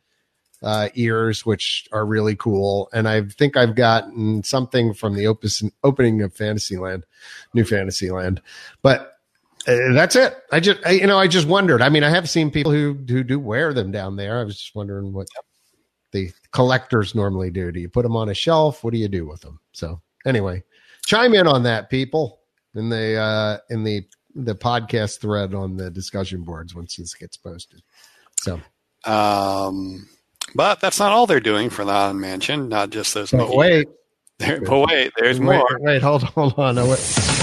uh, 0.63 0.89
ears, 0.95 1.45
which 1.45 1.87
are 1.93 2.07
really 2.07 2.37
cool, 2.37 2.89
and 2.93 3.07
I 3.07 3.23
think 3.23 3.57
I've 3.57 3.75
gotten 3.75 4.43
something 4.43 4.95
from 4.95 5.15
the 5.15 5.27
opus, 5.27 5.63
opening 5.85 6.23
of 6.23 6.35
Fantasyland, 6.35 7.05
New 7.53 7.65
Fantasyland, 7.65 8.41
but 8.83 9.20
uh, 9.67 9.93
that's 9.93 10.17
it. 10.17 10.35
I 10.53 10.61
just, 10.61 10.85
I, 10.87 10.91
you 10.93 11.07
know, 11.07 11.19
I 11.19 11.27
just 11.27 11.47
wondered. 11.47 11.83
I 11.83 11.89
mean, 11.89 12.03
I 12.05 12.11
have 12.11 12.29
seen 12.29 12.51
people 12.51 12.73
who 12.73 12.95
who 13.09 13.23
do 13.23 13.39
wear 13.39 13.73
them 13.75 13.91
down 13.93 14.17
there. 14.17 14.39
I 14.41 14.45
was 14.45 14.57
just 14.59 14.75
wondering 14.75 15.13
what 15.13 15.27
the 16.13 16.31
collectors 16.53 17.15
normally 17.15 17.51
do. 17.51 17.71
Do 17.71 17.79
you 17.81 17.89
put 17.89 18.03
them 18.03 18.17
on 18.17 18.29
a 18.31 18.35
shelf? 18.35 18.83
What 18.83 18.93
do 18.93 18.99
you 18.99 19.09
do 19.09 19.27
with 19.27 19.41
them? 19.43 19.61
So 19.73 20.01
anyway, 20.27 20.63
chime 21.07 21.35
in 21.35 21.47
on 21.47 21.63
that, 21.65 21.91
people, 21.91 22.41
in 22.75 22.89
the 22.89 23.17
uh, 23.17 23.59
in 23.69 23.85
the 23.85 24.05
the 24.35 24.55
podcast 24.55 25.21
thread 25.21 25.55
on 25.55 25.77
the 25.77 25.91
discussion 25.91 26.43
boards 26.43 26.75
once 26.75 26.97
this 26.97 27.15
gets 27.15 27.37
posted. 27.37 27.83
So, 28.43 28.61
Um, 29.05 30.09
but 30.55 30.81
that's 30.81 30.99
not 31.01 31.13
all 31.13 31.27
they're 31.27 31.41
doing 31.41 31.69
for 31.69 31.85
the 31.85 31.93
Haunted 31.93 32.21
Mansion. 32.21 32.69
Not 32.69 32.91
just 32.91 33.13
those. 33.15 33.31
but 33.33 33.55
wait, 33.55 33.89
There, 34.39 34.61
but 34.65 34.87
wait, 34.89 35.13
there's 35.19 35.39
wait, 35.41 35.47
more. 35.59 35.79
wait, 35.81 36.01
hold, 36.03 36.23
hold 36.23 36.55
on. 36.59 36.77
No, 36.77 36.89
wait. 36.89 37.37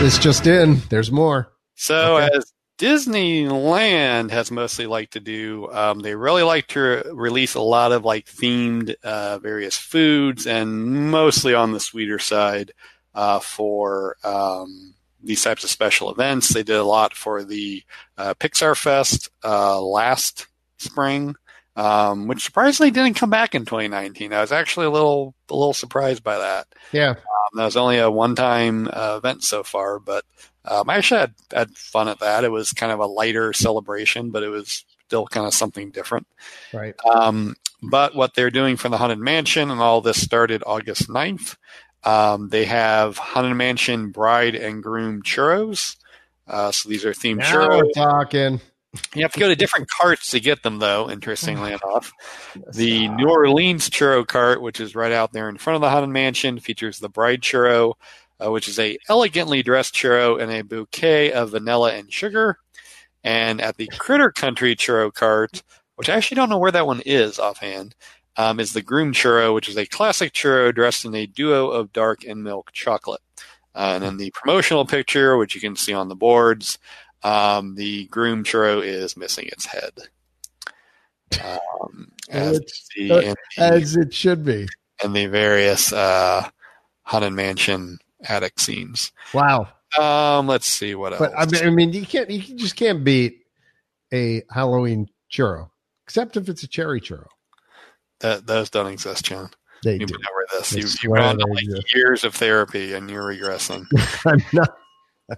This 0.00 0.18
just 0.18 0.46
in. 0.48 0.78
There's 0.90 1.12
more. 1.12 1.52
So 1.76 2.16
Okay. 2.16 2.36
as 2.36 2.52
Disneyland 2.78 4.30
has 4.32 4.50
mostly 4.50 4.86
liked 4.86 5.12
to 5.12 5.20
do, 5.20 5.68
um, 5.70 6.00
they 6.00 6.16
really 6.16 6.42
like 6.42 6.66
to 6.68 6.80
re- 6.80 7.02
release 7.12 7.54
a 7.54 7.60
lot 7.60 7.92
of 7.92 8.04
like 8.04 8.26
themed 8.26 8.96
uh, 9.04 9.38
various 9.38 9.76
foods, 9.76 10.44
and 10.46 11.10
mostly 11.12 11.54
on 11.54 11.70
the 11.70 11.78
sweeter 11.78 12.18
side 12.18 12.72
uh, 13.14 13.38
for 13.38 14.16
um, 14.24 14.94
these 15.22 15.42
types 15.44 15.62
of 15.62 15.70
special 15.70 16.10
events. 16.10 16.48
They 16.48 16.64
did 16.64 16.76
a 16.76 16.84
lot 16.84 17.14
for 17.14 17.44
the 17.44 17.84
uh, 18.18 18.34
Pixar 18.34 18.76
Fest 18.76 19.30
uh, 19.44 19.80
last 19.80 20.48
spring. 20.78 21.36
Um, 21.74 22.26
which 22.26 22.44
surprisingly 22.44 22.90
didn't 22.90 23.14
come 23.14 23.30
back 23.30 23.54
in 23.54 23.64
2019. 23.64 24.34
I 24.34 24.42
was 24.42 24.52
actually 24.52 24.86
a 24.86 24.90
little 24.90 25.34
a 25.48 25.54
little 25.54 25.72
surprised 25.72 26.22
by 26.22 26.36
that. 26.36 26.66
Yeah. 26.92 27.10
Um, 27.10 27.16
that 27.54 27.64
was 27.64 27.78
only 27.78 27.98
a 27.98 28.10
one-time 28.10 28.88
uh, 28.92 29.14
event 29.16 29.42
so 29.42 29.62
far, 29.62 29.98
but 29.98 30.24
um, 30.66 30.90
I 30.90 30.96
actually 30.96 31.20
had, 31.20 31.34
had 31.52 31.76
fun 31.76 32.08
at 32.08 32.20
that. 32.20 32.44
It 32.44 32.50
was 32.50 32.72
kind 32.72 32.92
of 32.92 33.00
a 33.00 33.06
lighter 33.06 33.52
celebration, 33.54 34.30
but 34.30 34.42
it 34.42 34.48
was 34.48 34.84
still 35.06 35.26
kind 35.26 35.46
of 35.46 35.54
something 35.54 35.90
different. 35.90 36.26
Right. 36.72 36.94
Um, 37.10 37.56
but 37.82 38.14
what 38.14 38.34
they're 38.34 38.50
doing 38.50 38.76
for 38.76 38.88
the 38.88 38.98
Haunted 38.98 39.18
Mansion, 39.18 39.70
and 39.70 39.80
all 39.80 40.00
this 40.00 40.20
started 40.20 40.62
August 40.64 41.08
9th, 41.08 41.56
um, 42.04 42.48
they 42.48 42.64
have 42.64 43.18
Haunted 43.18 43.56
Mansion 43.56 44.10
Bride 44.10 44.54
and 44.54 44.82
Groom 44.82 45.22
churros. 45.22 45.96
Uh, 46.46 46.70
so 46.70 46.88
these 46.88 47.04
are 47.04 47.12
themed 47.12 47.38
Now 47.38 47.52
churros. 47.52 47.82
we're 47.82 47.90
talking. 47.92 48.60
You 49.14 49.22
have 49.22 49.32
to 49.32 49.40
go 49.40 49.48
to 49.48 49.56
different 49.56 49.88
carts 49.88 50.30
to 50.30 50.40
get 50.40 50.62
them, 50.62 50.78
though. 50.78 51.10
Interestingly 51.10 51.72
enough, 51.84 52.12
the 52.74 53.08
New 53.08 53.28
Orleans 53.28 53.88
churro 53.88 54.26
cart, 54.26 54.60
which 54.60 54.80
is 54.80 54.94
right 54.94 55.12
out 55.12 55.32
there 55.32 55.48
in 55.48 55.56
front 55.56 55.76
of 55.76 55.80
the 55.80 55.90
Haunted 55.90 56.10
Mansion, 56.10 56.60
features 56.60 56.98
the 56.98 57.08
Bride 57.08 57.40
churro, 57.40 57.94
uh, 58.44 58.50
which 58.50 58.68
is 58.68 58.78
a 58.78 58.98
elegantly 59.08 59.62
dressed 59.62 59.94
churro 59.94 60.38
in 60.38 60.50
a 60.50 60.62
bouquet 60.62 61.32
of 61.32 61.50
vanilla 61.50 61.94
and 61.94 62.12
sugar. 62.12 62.58
And 63.24 63.60
at 63.60 63.76
the 63.76 63.88
Critter 63.98 64.30
Country 64.30 64.74
churro 64.76 65.12
cart, 65.12 65.62
which 65.96 66.08
I 66.08 66.16
actually 66.16 66.36
don't 66.36 66.50
know 66.50 66.58
where 66.58 66.72
that 66.72 66.86
one 66.86 67.00
is 67.06 67.38
offhand, 67.38 67.94
um, 68.36 68.60
is 68.60 68.72
the 68.72 68.82
Groom 68.82 69.12
churro, 69.12 69.54
which 69.54 69.68
is 69.68 69.76
a 69.76 69.86
classic 69.86 70.32
churro 70.32 70.74
dressed 70.74 71.04
in 71.04 71.14
a 71.14 71.26
duo 71.26 71.68
of 71.68 71.92
dark 71.92 72.24
and 72.24 72.42
milk 72.42 72.72
chocolate. 72.72 73.20
Uh, 73.74 73.92
and 73.94 74.04
then 74.04 74.16
the 74.18 74.32
promotional 74.34 74.84
picture, 74.84 75.36
which 75.36 75.54
you 75.54 75.60
can 75.60 75.76
see 75.76 75.94
on 75.94 76.08
the 76.08 76.14
boards, 76.14 76.78
um, 77.22 77.74
the 77.74 78.06
groom 78.06 78.44
churro 78.44 78.84
is 78.84 79.16
missing 79.16 79.46
its 79.46 79.66
head. 79.66 79.92
Um, 81.42 82.12
as 82.28 82.60
you 82.96 83.08
the, 83.08 83.36
As 83.58 83.96
it 83.96 84.12
should 84.12 84.44
be. 84.44 84.66
in 85.02 85.12
the 85.12 85.26
various 85.26 85.92
uh, 85.92 86.48
haunted 87.02 87.32
mansion 87.32 87.98
attic 88.28 88.58
scenes. 88.60 89.12
Wow. 89.32 89.68
Um, 89.98 90.46
let's 90.46 90.66
see 90.66 90.94
what 90.94 91.12
else. 91.12 91.20
But 91.20 91.32
I 91.38 91.46
mean, 91.46 91.66
I 91.66 91.70
mean, 91.70 91.92
you 91.92 92.06
can't, 92.06 92.30
you 92.30 92.40
just 92.56 92.76
can't 92.76 93.04
beat 93.04 93.40
a 94.12 94.42
Halloween 94.50 95.08
churro, 95.30 95.70
except 96.06 96.36
if 96.36 96.48
it's 96.48 96.62
a 96.62 96.68
cherry 96.68 97.00
churro. 97.00 97.26
That, 98.20 98.46
those 98.46 98.70
don't 98.70 98.86
exist, 98.86 99.24
John. 99.24 99.50
They 99.82 99.96
You 99.98 100.06
do. 100.06 100.14
where 100.14 100.46
this. 100.60 100.72
You, 101.02 101.08
gone 101.08 101.38
to 101.38 101.44
they 101.44 101.66
like 101.72 101.94
years 101.94 102.24
of 102.24 102.34
therapy 102.34 102.92
and 102.94 103.10
you're 103.10 103.24
regressing. 103.24 103.86
I'm 104.26 104.42
not. 104.52 104.76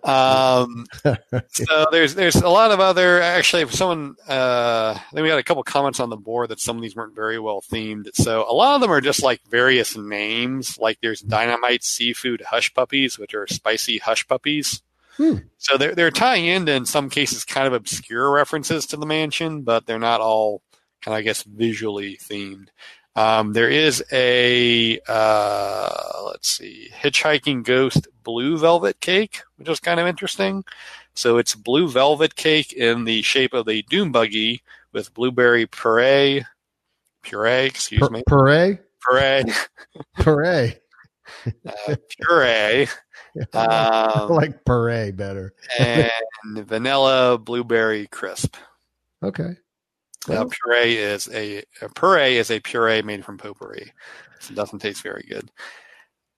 Um, 0.02 0.86
so 1.48 1.86
there's 1.90 2.14
there's 2.14 2.36
a 2.36 2.48
lot 2.48 2.70
of 2.70 2.80
other 2.80 3.20
actually 3.20 3.62
if 3.62 3.74
someone 3.74 4.16
uh 4.28 4.98
then 5.12 5.22
we 5.22 5.28
got 5.28 5.38
a 5.38 5.44
couple 5.44 5.62
comments 5.62 6.00
on 6.00 6.10
the 6.10 6.16
board 6.16 6.48
that 6.48 6.60
some 6.60 6.76
of 6.76 6.82
these 6.82 6.96
weren't 6.96 7.14
very 7.14 7.38
well 7.38 7.60
themed. 7.60 8.08
So 8.14 8.44
a 8.48 8.52
lot 8.52 8.74
of 8.74 8.80
them 8.80 8.90
are 8.90 9.00
just 9.00 9.22
like 9.22 9.40
various 9.48 9.96
names. 9.96 10.78
Like 10.78 10.98
there's 11.00 11.20
dynamite 11.20 11.84
seafood 11.84 12.42
hush 12.48 12.72
puppies 12.74 13.18
which 13.18 13.34
are 13.34 13.46
spicy 13.46 13.98
hush 13.98 14.26
puppies. 14.26 14.82
Hmm. 15.16 15.36
so 15.58 15.76
they're 15.76 15.94
they're 15.94 16.10
tying 16.10 16.46
into 16.46 16.72
in 16.72 16.86
some 16.86 17.08
cases 17.08 17.44
kind 17.44 17.68
of 17.68 17.72
obscure 17.72 18.32
references 18.32 18.84
to 18.86 18.96
the 18.96 19.06
mansion 19.06 19.62
but 19.62 19.86
they're 19.86 20.00
not 20.00 20.20
all 20.20 20.60
kind 21.02 21.14
of 21.14 21.18
i 21.20 21.22
guess 21.22 21.44
visually 21.44 22.16
themed 22.16 22.66
um, 23.16 23.52
there 23.52 23.68
is 23.68 24.02
a 24.12 24.98
uh, 25.08 26.04
let's 26.26 26.50
see, 26.58 26.90
hitchhiking 26.92 27.62
ghost 27.64 28.08
blue 28.22 28.58
velvet 28.58 29.00
cake, 29.00 29.42
which 29.56 29.68
is 29.68 29.80
kind 29.80 30.00
of 30.00 30.06
interesting. 30.06 30.64
So 31.14 31.38
it's 31.38 31.54
blue 31.54 31.88
velvet 31.88 32.34
cake 32.34 32.72
in 32.72 33.04
the 33.04 33.22
shape 33.22 33.54
of 33.54 33.68
a 33.68 33.82
doom 33.82 34.10
buggy 34.10 34.62
with 34.92 35.14
blueberry 35.14 35.66
puree, 35.66 36.44
puree, 37.22 37.66
excuse 37.66 38.10
me, 38.10 38.22
Puree? 38.26 38.78
puree, 39.08 39.44
Puree. 40.20 40.74
uh, 41.66 41.96
puree, 42.20 42.88
I 43.54 44.20
um, 44.24 44.28
like 44.30 44.64
puree 44.64 45.12
better. 45.12 45.54
and 45.78 46.10
vanilla 46.66 47.38
blueberry 47.38 48.06
crisp. 48.08 48.56
Okay. 49.22 49.56
Well, 50.28 50.48
puree 50.48 50.96
is 50.96 51.28
a, 51.32 51.62
a 51.82 51.88
puree 51.90 52.38
is 52.38 52.50
a 52.50 52.60
puree 52.60 53.02
made 53.02 53.24
from 53.24 53.38
potpourri. 53.38 53.92
So 54.40 54.52
it 54.52 54.56
doesn't 54.56 54.80
taste 54.80 55.02
very 55.02 55.26
good. 55.28 55.50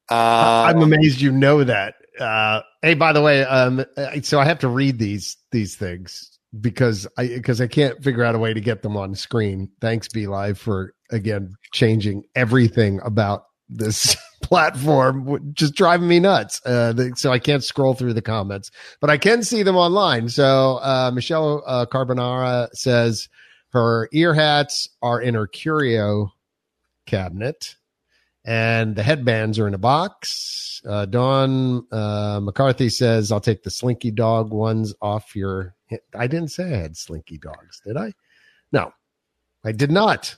I'm 0.09 0.77
Um, 0.77 0.93
amazed 0.93 1.21
you 1.21 1.33
know 1.33 1.65
that. 1.65 1.95
Uh, 2.19 2.63
hey, 2.83 2.95
by 2.95 3.13
the 3.13 3.21
way, 3.21 3.45
um, 3.45 3.85
so 4.23 4.39
I 4.39 4.45
have 4.45 4.61
to 4.61 4.69
read 4.69 4.99
these 4.99 5.37
these 5.51 5.77
things 5.77 6.39
because 6.61 7.07
I 7.19 7.27
because 7.29 7.61
I 7.61 7.67
can't 7.67 8.03
figure 8.03 8.25
out 8.25 8.35
a 8.35 8.39
way 8.39 8.55
to 8.55 8.61
get 8.61 8.83
them 8.83 8.97
on 8.97 9.15
screen. 9.15 9.71
Thanks, 9.81 10.09
BeLive, 10.09 10.57
for 10.57 10.95
again 11.11 11.55
changing 11.73 12.25
everything 12.35 13.01
about 13.05 13.45
this 13.69 14.17
platform, 14.43 15.53
just 15.53 15.75
driving 15.75 16.09
me 16.09 16.21
nuts. 16.21 16.61
Uh, 16.65 16.93
the, 16.93 17.13
so 17.17 17.33
I 17.33 17.39
can't 17.39 17.65
scroll 17.65 17.95
through 17.95 18.15
the 18.15 18.23
comments, 18.23 18.71
but 19.01 19.11
I 19.11 19.19
can 19.19 19.43
see 19.43 19.63
them 19.63 19.77
online. 19.77 20.29
So 20.29 20.79
uh, 20.83 21.11
Michelle 21.13 21.63
uh, 21.67 21.87
Carbonara 21.87 22.69
says 22.73 23.29
her 23.77 24.09
ear 24.13 24.33
hats 24.33 24.89
are 25.03 25.21
in 25.21 25.35
her 25.35 25.47
curio 25.47 26.33
cabinet 27.05 27.77
and 28.47 28.97
the 28.97 29.03
headbands 29.03 29.59
are 29.59 29.69
in 29.69 29.75
a 29.75 29.79
box. 29.79 30.81
Uh, 30.89 31.05
Dawn 31.05 31.87
uh, 31.93 32.41
McCarthy 32.43 32.89
says, 32.89 33.31
"I'll 33.31 33.41
take 33.41 33.65
the 33.65 33.71
Slinky 33.71 34.11
Dog 34.11 34.51
ones 34.51 34.95
off 35.03 35.37
your." 35.37 35.75
I 36.15 36.27
didn't 36.27 36.49
say 36.49 36.73
I 36.73 36.79
had 36.79 36.97
Slinky 36.97 37.37
Dogs, 37.37 37.83
did 37.85 37.99
I? 37.99 38.15
No, 38.73 38.93
I 39.63 39.73
did 39.73 39.91
not. 39.91 40.35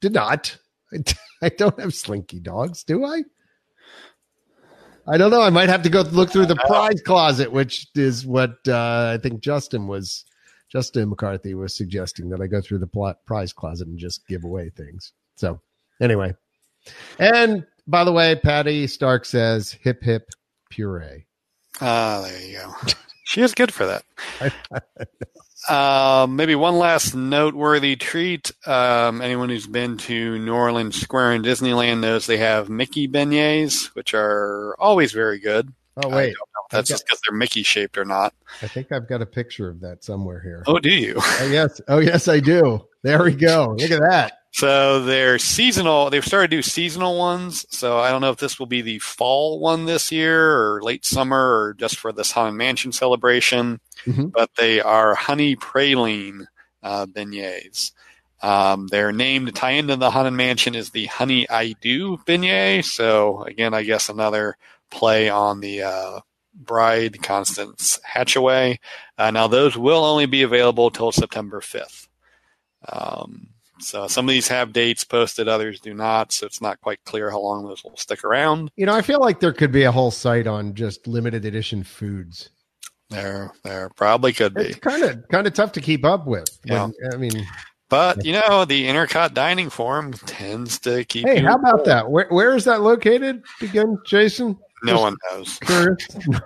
Did 0.00 0.14
not. 0.14 0.56
I, 0.94 0.98
I 1.42 1.48
don't 1.50 1.78
have 1.78 1.94
Slinky 1.94 2.40
Dogs, 2.40 2.84
do 2.84 3.04
I? 3.04 3.22
I 5.06 5.18
don't 5.18 5.30
know. 5.32 5.42
I 5.42 5.50
might 5.50 5.68
have 5.68 5.82
to 5.82 5.90
go 5.90 6.02
look 6.02 6.30
through 6.30 6.46
the 6.46 6.56
prize 6.56 7.02
closet, 7.02 7.52
which 7.52 7.88
is 7.96 8.24
what 8.24 8.56
uh, 8.66 9.12
I 9.14 9.18
think 9.20 9.42
Justin 9.42 9.88
was. 9.88 10.24
Justin 10.72 11.10
McCarthy 11.10 11.54
was 11.54 11.76
suggesting 11.76 12.30
that 12.30 12.40
I 12.40 12.46
go 12.46 12.60
through 12.62 12.78
the 12.78 12.86
pl- 12.86 13.14
prize 13.26 13.52
closet 13.52 13.88
and 13.88 13.98
just 13.98 14.26
give 14.26 14.44
away 14.44 14.70
things. 14.70 15.12
So, 15.36 15.60
anyway, 16.00 16.34
and 17.18 17.66
by 17.86 18.04
the 18.04 18.12
way, 18.12 18.34
Patty 18.36 18.86
Stark 18.86 19.24
says 19.26 19.72
hip 19.72 20.02
hip 20.02 20.30
puree. 20.70 21.26
Ah, 21.80 22.22
there 22.22 22.40
you 22.40 22.58
go. 22.58 22.74
She 23.24 23.40
is 23.40 23.54
good 23.54 23.72
for 23.72 23.86
that. 23.86 24.52
Um, 25.68 26.34
maybe 26.36 26.54
one 26.54 26.76
last 26.78 27.14
noteworthy 27.14 27.96
treat. 27.96 28.50
Um, 28.66 29.20
anyone 29.20 29.48
who's 29.48 29.66
been 29.66 29.96
to 29.98 30.38
New 30.38 30.54
Orleans 30.54 31.00
Square 31.00 31.32
and 31.32 31.44
Disneyland 31.44 32.00
knows 32.00 32.26
they 32.26 32.38
have 32.38 32.68
Mickey 32.68 33.06
beignets, 33.06 33.94
which 33.94 34.12
are 34.14 34.74
always 34.80 35.12
very 35.12 35.38
good. 35.38 35.72
Oh 35.96 36.08
wait, 36.08 36.34
don't 36.34 36.34
know 36.34 36.62
if 36.64 36.70
that's 36.70 36.88
just 36.88 37.06
because 37.06 37.20
they're 37.20 37.36
Mickey 37.36 37.62
shaped 37.62 37.98
or 37.98 38.04
not. 38.04 38.32
I 38.62 38.66
think 38.66 38.92
I've 38.92 39.08
got 39.08 39.20
a 39.20 39.26
picture 39.26 39.68
of 39.68 39.80
that 39.80 40.02
somewhere 40.04 40.40
here. 40.40 40.62
Oh, 40.66 40.78
do 40.78 40.90
you? 40.90 41.16
Oh 41.40 41.46
yes, 41.46 41.80
oh 41.88 41.98
yes, 41.98 42.28
I 42.28 42.40
do. 42.40 42.86
There 43.02 43.22
we 43.22 43.34
go. 43.34 43.76
Look 43.78 43.90
at 43.90 44.00
that. 44.00 44.38
So 44.52 45.02
they're 45.04 45.38
seasonal. 45.38 46.10
They've 46.10 46.24
started 46.24 46.50
to 46.50 46.56
do 46.58 46.62
seasonal 46.62 47.18
ones. 47.18 47.64
So 47.70 47.98
I 47.98 48.10
don't 48.10 48.20
know 48.20 48.30
if 48.30 48.36
this 48.38 48.58
will 48.58 48.66
be 48.66 48.82
the 48.82 48.98
fall 48.98 49.60
one 49.60 49.86
this 49.86 50.12
year 50.12 50.56
or 50.60 50.82
late 50.82 51.04
summer 51.06 51.38
or 51.38 51.74
just 51.74 51.98
for 51.98 52.12
this 52.12 52.32
Haunted 52.32 52.54
Mansion 52.54 52.92
celebration. 52.92 53.80
Mhm. 54.04 54.30
But 54.30 54.50
they 54.56 54.80
are 54.80 55.14
honey 55.14 55.56
praline 55.56 56.46
uh, 56.82 57.06
beignets. 57.06 57.92
Um, 58.42 58.88
their 58.88 59.10
name 59.12 59.46
to 59.46 59.52
tie 59.52 59.70
into 59.70 59.96
the 59.96 60.10
Haunted 60.10 60.34
Mansion 60.34 60.74
is 60.74 60.90
the 60.90 61.06
Honey 61.06 61.48
I 61.48 61.74
Do 61.80 62.18
beignet. 62.18 62.84
So 62.84 63.42
again, 63.44 63.72
I 63.72 63.84
guess 63.84 64.08
another 64.10 64.56
play 64.92 65.28
on 65.28 65.60
the 65.60 65.82
uh, 65.82 66.20
Bride 66.54 67.22
Constance 67.22 67.98
Hatchaway. 68.08 68.78
Uh, 69.18 69.30
now 69.30 69.48
those 69.48 69.76
will 69.76 70.04
only 70.04 70.26
be 70.26 70.42
available 70.42 70.90
till 70.90 71.10
September 71.10 71.60
5th. 71.60 72.06
Um, 72.88 73.48
so 73.80 74.06
some 74.06 74.26
of 74.26 74.30
these 74.30 74.48
have 74.48 74.72
dates 74.72 75.02
posted, 75.04 75.48
others 75.48 75.80
do 75.80 75.94
not. 75.94 76.30
So 76.32 76.46
it's 76.46 76.60
not 76.60 76.80
quite 76.80 77.02
clear 77.04 77.30
how 77.30 77.40
long 77.40 77.64
those 77.66 77.82
will 77.82 77.96
stick 77.96 78.22
around. 78.24 78.70
You 78.76 78.86
know, 78.86 78.94
I 78.94 79.02
feel 79.02 79.18
like 79.20 79.40
there 79.40 79.52
could 79.52 79.72
be 79.72 79.84
a 79.84 79.92
whole 79.92 80.10
site 80.10 80.46
on 80.46 80.74
just 80.74 81.06
limited 81.06 81.44
edition 81.44 81.82
foods. 81.82 82.50
There, 83.10 83.52
there 83.64 83.90
probably 83.96 84.32
could 84.32 84.54
be. 84.54 84.62
It's 84.62 84.78
kind 84.78 85.02
of 85.02 85.28
kind 85.28 85.46
of 85.46 85.52
tough 85.52 85.72
to 85.72 85.80
keep 85.80 86.04
up 86.04 86.26
with. 86.26 86.46
when- 86.66 86.92
I 87.12 87.16
mean, 87.16 87.46
But 87.90 88.24
you 88.24 88.32
know, 88.32 88.64
the 88.64 88.86
Intercot 88.86 89.34
Dining 89.34 89.68
Forum 89.68 90.12
tends 90.14 90.78
to 90.80 91.04
keep. 91.04 91.26
hey, 91.26 91.40
how 91.40 91.56
about 91.56 91.84
that? 91.84 92.10
Where 92.10 92.26
where 92.30 92.54
is 92.56 92.64
that 92.64 92.80
located 92.80 93.42
again, 93.60 93.98
Jason? 94.06 94.56
No 94.84 95.00
one 95.00 95.16
knows. 95.30 95.58
No, 95.68 95.96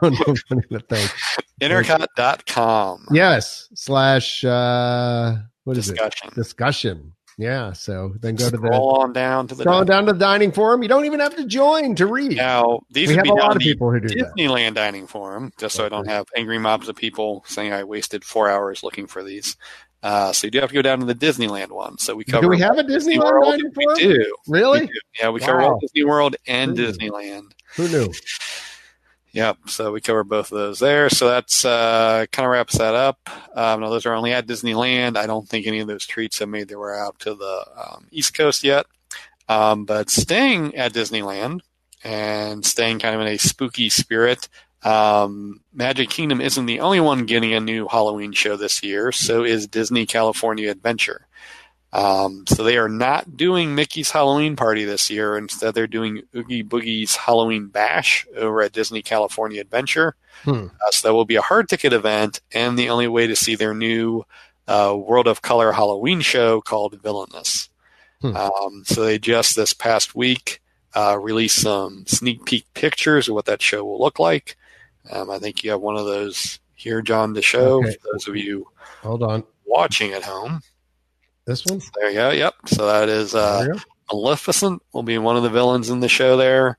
no, 0.03 0.35
no, 0.71 0.79
thanks. 0.89 1.13
Intercot.com. 1.61 3.07
Yes, 3.13 3.69
slash 3.75 4.45
uh, 4.45 5.37
what 5.65 5.77
is 5.77 5.87
Discussion. 5.89 6.29
it? 6.29 6.35
Discussion. 6.35 7.13
Yeah. 7.39 7.73
So 7.73 8.15
then 8.21 8.35
go 8.37 8.47
to 8.47 8.51
the 8.51 8.57
Scroll 8.59 8.97
on 9.01 9.13
down 9.13 9.47
to 9.49 9.55
the. 9.55 9.63
scroll 9.63 9.85
down 9.85 10.07
to 10.07 10.13
the 10.15 10.19
dining 10.19 10.53
forum. 10.53 10.83
You 10.83 10.89
don't 10.89 11.05
even 11.05 11.21
have 11.21 11.37
to 11.37 11.45
join 11.47 11.95
to 11.97 12.07
read. 12.07 12.37
Now 12.37 12.81
these 12.91 13.09
we 13.09 13.15
have 13.15 13.27
a 13.27 13.33
lot 13.35 13.55
of 13.57 13.61
people 13.61 13.91
who 13.91 14.01
do 14.01 14.09
that. 14.09 14.33
Disneyland 14.37 14.75
Dining 14.75 15.07
Forum, 15.07 15.53
just 15.59 15.75
so 15.75 15.85
I 15.85 15.91
don't 15.91 16.09
have 16.09 16.27
angry 16.37 16.59
mobs 16.59 16.89
of 16.89 16.97
people 16.97 17.45
saying 17.47 17.73
I 17.75 17.85
wasted 17.85 18.25
four 18.25 18.49
hours 18.49 18.83
looking 18.83 19.07
for 19.07 19.23
these. 19.23 19.57
Uh, 20.03 20.33
so 20.33 20.47
you 20.47 20.51
do 20.51 20.61
have 20.61 20.69
to 20.69 20.75
go 20.75 20.83
down 20.83 21.01
to 21.01 21.07
the 21.07 21.15
Disneyland 21.15 21.71
one. 21.71 21.99
So 21.99 22.15
we 22.15 22.25
cover. 22.25 22.43
Do 22.43 22.49
we 22.49 22.61
have 22.61 22.79
a 22.79 22.83
Disney 22.83 23.19
Disneyland 23.19 23.23
World. 23.41 23.63
We 23.77 23.95
do. 23.97 24.37
We 24.47 24.59
Really? 24.61 24.87
do. 24.87 24.93
Yeah, 25.21 25.31
we 25.31 25.41
cover 25.41 25.61
Walt 25.61 25.81
Disney 25.81 26.05
World 26.05 26.37
and 26.47 26.79
Ooh. 26.79 26.87
Disneyland. 26.93 27.53
Who 27.77 27.89
knew? 27.89 28.13
Yep. 29.33 29.59
So 29.67 29.93
we 29.93 30.01
cover 30.01 30.25
both 30.25 30.51
of 30.51 30.57
those 30.59 30.79
there. 30.79 31.11
So 31.11 31.29
that's 31.29 31.65
uh, 31.65 32.25
kind 32.33 32.47
of 32.47 32.53
wraps 32.53 32.79
that 32.79 32.95
up. 32.95 33.19
Um, 33.55 33.81
now 33.81 33.91
those 33.91 34.07
are 34.07 34.15
only 34.15 34.33
at 34.33 34.47
Disneyland. 34.47 35.17
I 35.17 35.27
don't 35.27 35.47
think 35.47 35.67
any 35.67 35.81
of 35.81 35.89
those 35.89 36.07
treats 36.07 36.39
have 36.39 36.49
made 36.49 36.69
their 36.69 36.81
way 36.81 36.97
out 36.97 37.19
to 37.21 37.35
the 37.35 37.65
um, 37.77 38.07
East 38.11 38.33
Coast 38.33 38.65
yet. 38.65 38.87
Um, 39.49 39.85
but 39.85 40.09
staying 40.09 40.75
at 40.77 40.93
Disneyland 40.95 41.61
and 42.03 42.65
staying 42.65 42.99
kind 42.99 43.15
of 43.15 43.21
in 43.21 43.27
a 43.27 43.37
spooky 43.37 43.91
spirit, 43.91 44.49
um, 44.83 45.61
Magic 45.73 46.11
Kingdom 46.11 46.41
isn't 46.41 46.67
the 46.67 46.81
only 46.81 47.01
one 47.01 47.27
getting 47.27 47.55
a 47.55 47.61
new 47.61 47.89
Halloween 47.89 48.33
show 48.33 48.57
this 48.57 48.83
year. 48.83 49.13
So 49.13 49.45
is 49.45 49.67
Disney 49.67 50.07
California 50.07 50.71
Adventure. 50.71 51.27
Um, 51.93 52.45
so 52.47 52.63
they 52.63 52.77
are 52.77 52.89
not 52.89 53.37
doing 53.37 53.75
Mickey's 53.75 54.11
Halloween 54.11 54.55
Party 54.55 54.85
this 54.85 55.09
year. 55.09 55.37
Instead, 55.39 55.75
they're 55.75 55.87
doing 55.87 56.23
Oogie 56.35 56.63
Boogie's 56.63 57.17
Halloween 57.17 57.69
Bash 57.69 58.27
over 58.37 58.61
at 58.61 58.73
Disney 58.73 59.03
California 59.03 59.61
Adventure. 59.61 60.15
Hmm. 60.43 60.67
Uh, 60.87 60.91
so 60.91 61.09
that 61.09 61.15
will 61.15 61.25
be 61.25 61.37
a 61.37 61.43
hard 61.43 61.69
ticket 61.69 61.93
event 61.93 62.41
and 62.53 62.79
the 62.79 62.91
only 62.91 63.09
way 63.09 63.27
to 63.27 63.35
see 63.37 63.55
their 63.55 63.73
new 63.73 64.25
uh, 64.69 64.95
World 64.97 65.27
of 65.27 65.43
Color 65.43 65.73
Halloween 65.73 66.21
show 66.21 66.61
called 66.61 67.01
Villainous. 67.01 67.71
Hmm. 68.21 68.37
Um, 68.37 68.83
so 68.85 69.05
they 69.05 69.19
just 69.19 69.57
this 69.57 69.73
past 69.73 70.15
week 70.15 70.61
uh, 70.95 71.19
released 71.19 71.61
some 71.61 72.05
sneak 72.07 72.45
peek 72.45 72.67
pictures 72.75 73.29
of 73.29 73.35
what 73.35 73.47
that 73.47 73.63
show 73.63 73.85
will 73.85 73.99
look 73.99 74.19
like. 74.19 74.57
Um, 75.11 75.31
I 75.31 75.39
think 75.39 75.63
you 75.65 75.71
have 75.71 75.81
one 75.81 75.97
of 75.97 76.07
those 76.07 76.59
here, 76.75 77.03
John, 77.03 77.35
to 77.35 77.43
show 77.43 77.79
Okay. 77.85 77.93
for 77.95 78.09
those 78.13 78.29
of 78.29 78.37
you 78.37 78.67
Hold 79.03 79.23
on. 79.23 79.45
watching 79.65 80.13
at 80.13 80.23
home. 80.23 80.61
This 81.47 81.65
one. 81.67 81.81
There 81.95 82.09
you 82.11 82.15
go. 82.17 82.31
Yep. 82.31 82.55
So 82.67 82.87
that 82.87 83.09
is 83.09 83.35
uh, 83.35 83.59
There 83.61 83.69
you 83.69 83.75
go. 83.75 83.81
Maleficent 84.13 84.83
will 84.93 85.03
be 85.03 85.19
one 85.19 85.37
of 85.37 85.43
the 85.43 85.51
villains 85.51 85.91
in 85.91 86.01
the 86.01 86.09
show 86.09 86.37
there. 86.37 86.79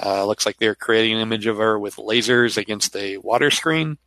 Uh, 0.00 0.24
looks 0.26 0.46
like 0.46 0.58
they're 0.58 0.74
creating 0.76 1.14
an 1.14 1.20
image 1.22 1.46
of 1.46 1.56
her 1.58 1.78
with 1.78 1.96
lasers 1.96 2.56
against 2.56 2.94
a 2.94 3.16
water 3.18 3.50
screen. 3.50 3.98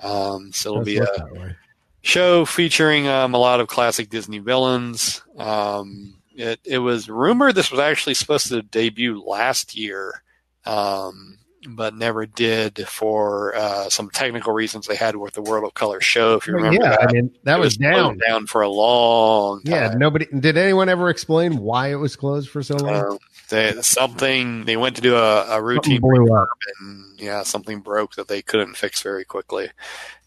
Um, 0.00 0.52
so 0.52 0.70
it'll 0.72 0.84
be 0.84 0.98
a 0.98 1.00
look 1.02 1.16
that 1.16 1.32
way. 1.32 1.56
show 2.02 2.44
featuring 2.44 3.08
um, 3.08 3.34
a 3.34 3.38
lot 3.38 3.60
of 3.60 3.66
classic 3.68 4.10
Disney 4.10 4.38
villains. 4.38 5.22
Um, 5.36 6.14
it, 6.36 6.60
it 6.64 6.78
was 6.78 7.08
rumored 7.08 7.54
this 7.54 7.70
was 7.70 7.80
actually 7.80 8.14
supposed 8.14 8.48
to 8.48 8.62
debut 8.62 9.20
last 9.24 9.76
year, 9.76 10.22
um, 10.66 11.38
but 11.68 11.94
never 11.94 12.26
did 12.26 12.86
for 12.88 13.54
uh, 13.56 13.88
some 13.88 14.10
technical 14.10 14.52
reasons 14.52 14.86
they 14.86 14.96
had 14.96 15.16
with 15.16 15.34
the 15.34 15.42
World 15.42 15.64
of 15.64 15.74
Color 15.74 16.00
show. 16.00 16.34
If 16.34 16.46
you 16.46 16.54
remember 16.54 16.82
yeah, 16.82 16.90
that, 16.90 17.08
I 17.08 17.12
mean 17.12 17.30
that 17.44 17.58
It 17.58 17.60
was 17.60 17.76
down. 17.76 18.18
down 18.26 18.46
for 18.46 18.62
a 18.62 18.68
long 18.68 19.62
time. 19.62 19.72
Yeah, 19.74 19.94
nobody 19.96 20.26
did. 20.26 20.56
Anyone 20.56 20.88
ever 20.88 21.10
explain 21.10 21.58
why 21.58 21.88
it 21.92 21.96
was 21.96 22.16
closed 22.16 22.50
for 22.50 22.62
so 22.62 22.76
long? 22.76 22.94
Um, 22.94 23.18
they 23.50 23.72
something 23.82 24.64
they 24.64 24.76
went 24.76 24.96
to 24.96 25.02
do 25.02 25.16
a, 25.16 25.46
a 25.56 25.62
routine 25.62 26.00
and 26.02 27.20
yeah, 27.20 27.42
something 27.42 27.80
broke 27.80 28.14
that 28.16 28.28
they 28.28 28.42
couldn't 28.42 28.76
fix 28.76 29.02
very 29.02 29.24
quickly, 29.24 29.70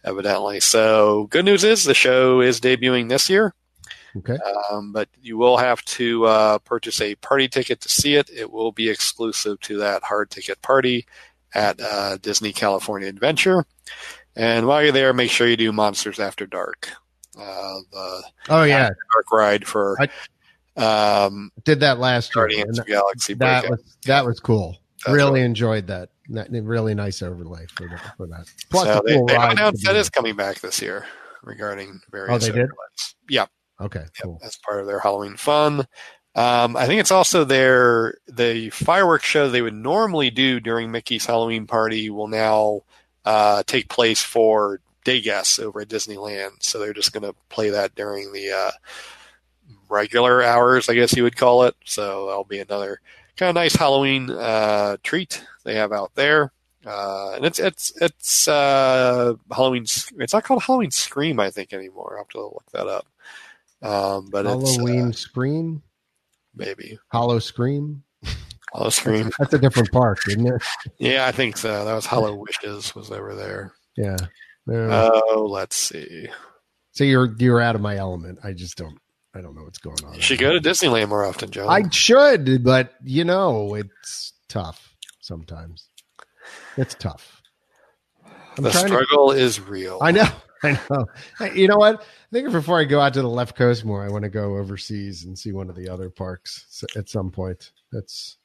evidently. 0.04 0.60
So 0.60 1.28
good 1.30 1.46
news 1.46 1.64
is 1.64 1.84
the 1.84 1.94
show 1.94 2.42
is 2.42 2.62
debuting 2.62 3.10
this 3.10 3.30
year, 3.30 3.54
Okay. 4.16 4.38
um, 4.72 4.92
but 4.92 5.10
you 5.22 5.38
will 5.38 5.58
have 5.58 5.84
to 5.86 6.26
uh, 6.26 6.58
purchase 6.60 7.02
a 7.02 7.16
party 7.16 7.48
ticket 7.48 7.82
to 7.82 7.90
see 7.90 8.16
it. 8.16 8.30
It 8.30 8.52
will 8.52 8.72
be 8.72 8.90
exclusive 8.90 9.60
to 9.62 9.78
that 9.80 10.04
hard 10.04 10.30
ticket 10.30 10.62
party 10.62 11.06
at 11.54 11.80
uh, 11.82 12.18
Disney 12.18 12.54
California 12.54 13.08
Adventure. 13.08 13.66
And 14.36 14.68
while 14.68 14.84
you're 14.84 14.91
there, 14.91 15.14
make 15.14 15.32
sure 15.32 15.48
you 15.48 15.58
do 15.58 15.72
Monsters 15.72 16.20
After 16.20 16.45
Dark, 16.45 16.89
uh, 17.39 17.76
the 17.91 18.24
Oh 18.50 18.64
yeah, 18.64 18.89
dark 19.14 19.32
ride 19.32 19.66
for 19.68 19.98
um, 20.76 21.52
did 21.64 21.80
that 21.80 21.98
last 22.00 22.36
year. 22.36 22.43
Guardians 22.43 22.78
and 22.78 22.80
of 22.80 22.86
Galaxy 22.88 23.34
That 23.34 23.62
Breakout. 23.62 23.72
was 23.72 23.98
that 24.06 24.26
was 24.26 24.39
cool. 24.39 24.78
That's 25.06 25.16
really 25.16 25.41
enjoyed 25.41 25.88
that. 25.88 26.10
That 26.30 26.50
really 26.52 26.93
nice 26.93 27.22
overlay 27.22 27.66
for 27.74 27.88
that. 27.88 28.18
For 28.18 28.28
that. 28.28 28.45
Plus, 28.70 28.86
so 28.86 29.02
they, 29.06 29.16
cool 29.16 29.26
they 29.28 29.36
announced 29.36 29.84
that 29.86 29.93
be- 29.93 29.98
coming 30.10 30.36
back 30.36 30.60
this 30.60 30.82
year 30.82 31.06
regarding 31.43 32.00
various. 32.12 32.36
Oh, 32.36 32.38
they 32.38 32.48
did? 32.48 32.56
overlays. 32.66 33.16
Yeah, 33.30 33.45
okay. 33.82 34.06
Cool. 34.22 34.39
as 34.43 34.58
part 34.58 34.82
of 34.82 34.88
their 34.88 35.00
Halloween 35.00 35.38
fun. 35.38 35.88
Um, 36.38 36.78
I 36.78 36.86
think 36.86 37.00
it's 37.00 37.12
also 37.12 37.44
their 37.44 38.20
the 38.28 38.70
fireworks 38.70 39.26
show 39.26 39.50
they 39.50 39.64
would 39.64 39.74
normally 39.74 40.30
do 40.30 40.60
during 40.60 40.92
Mickey's 40.92 41.26
Halloween 41.26 41.66
party 41.66 42.12
will 42.12 42.28
now 42.28 42.84
uh, 43.26 43.64
take 43.66 43.90
place 43.90 44.22
for 44.22 44.80
day 45.04 45.20
guests 45.20 45.58
over 45.58 45.82
at 45.82 45.88
Disneyland. 45.88 46.62
So 46.62 46.78
they're 46.78 46.94
just 46.94 47.12
going 47.12 47.24
to 47.24 47.36
play 47.50 47.72
that 47.72 47.96
during 47.96 48.32
the 48.34 48.52
uh, 48.52 48.72
regular 49.90 50.44
hours, 50.44 50.90
I 50.90 50.94
guess 50.94 51.16
you 51.16 51.24
would 51.24 51.36
call 51.36 51.64
it. 51.64 51.76
So 51.86 52.28
that'll 52.28 52.44
be 52.44 52.60
another 52.60 53.02
kind 53.36 53.50
of 53.50 53.56
nice 53.56 53.76
Halloween 53.76 54.30
uh, 54.30 54.98
treat 55.02 55.44
they 55.64 55.74
have 55.74 55.92
out 55.92 56.14
there. 56.14 56.52
Uh, 56.86 57.34
and 57.36 57.46
it's 57.46 57.58
it's 57.58 57.92
it's 58.00 58.48
uh, 58.48 59.34
Halloween. 59.52 59.84
It's 59.84 60.34
not 60.34 60.44
called 60.44 60.62
Halloween 60.62 60.92
Scream, 60.92 61.40
I 61.40 61.50
think 61.50 61.74
anymore. 61.74 62.12
I 62.12 62.14
will 62.14 62.18
have 62.20 62.30
to 62.30 62.42
look 62.42 62.72
that 62.74 62.88
up. 62.88 63.08
Um, 63.82 64.30
but 64.30 64.46
Halloween 64.46 65.10
it's 65.10 65.18
uh, 65.18 65.30
Scream, 65.30 65.82
maybe 66.58 66.97
Hollow 67.12 67.39
Scream. 67.39 68.03
Hollow 68.74 68.89
Scream. 68.89 69.32
That's 69.39 69.53
a 69.53 69.60
different 69.60 69.91
park, 69.91 70.20
isn't 70.28 70.45
it? 70.47 70.62
Yeah, 70.99 71.26
I 71.28 71.32
think 71.32 71.58
so. 71.58 71.86
That 71.86 71.93
was 71.93 72.05
HalloWishes 72.05 72.93
was 72.95 73.12
over 73.12 73.34
there. 73.36 73.74
Yeah. 73.95 74.18
Oh, 74.70 75.47
let's 75.49 75.76
see. 75.76 76.28
so 76.91 77.03
you're 77.03 77.34
you're 77.39 77.62
out 77.62 77.76
of 77.76 77.82
my 77.82 77.95
element. 77.95 78.39
I 78.43 78.51
just 78.53 78.78
don't. 78.78 78.97
I 79.36 79.41
don't 79.41 79.55
know 79.55 79.64
what's 79.64 79.78
going 79.78 80.03
on. 80.05 80.16
You 80.16 80.22
should 80.22 80.39
go 80.39 80.51
to 80.51 80.60
Disneyland 80.60 81.10
more 81.10 81.24
often, 81.24 81.51
John. 81.51 81.70
I 81.70 81.88
should, 81.89 82.64
but 82.64 82.93
you 83.03 83.24
know, 83.24 83.76
it's 83.76 84.34
tough 84.49 84.93
sometimes. 85.22 85.89
It's 86.76 86.95
tough. 86.95 87.41
I'm 88.58 88.64
the 88.64 88.72
trying 88.72 88.84
to- 88.86 88.89
struggle 88.89 89.32
is 89.32 89.62
real. 89.62 89.99
I 90.01 90.12
know. 90.12 90.28
I 90.64 90.80
know. 90.89 91.05
You 91.53 91.68
know 91.68 91.78
what? 91.78 92.03
I 92.30 92.36
think 92.36 92.52
before 92.52 92.80
I 92.80 92.84
go 92.84 93.00
out 93.00 93.14
to 93.14 93.22
the 93.22 93.30
left 93.30 93.56
coast 93.56 93.86
more, 93.86 94.04
I 94.04 94.10
want 94.10 94.24
to 94.24 94.30
go 94.30 94.58
overseas 94.58 95.24
and 95.24 95.38
see 95.38 95.54
one 95.54 95.70
of 95.70 95.76
the 95.76 95.88
other 95.90 96.10
parks 96.10 96.84
at 96.98 97.08
some 97.10 97.32
point. 97.32 97.72
That's 97.92 98.38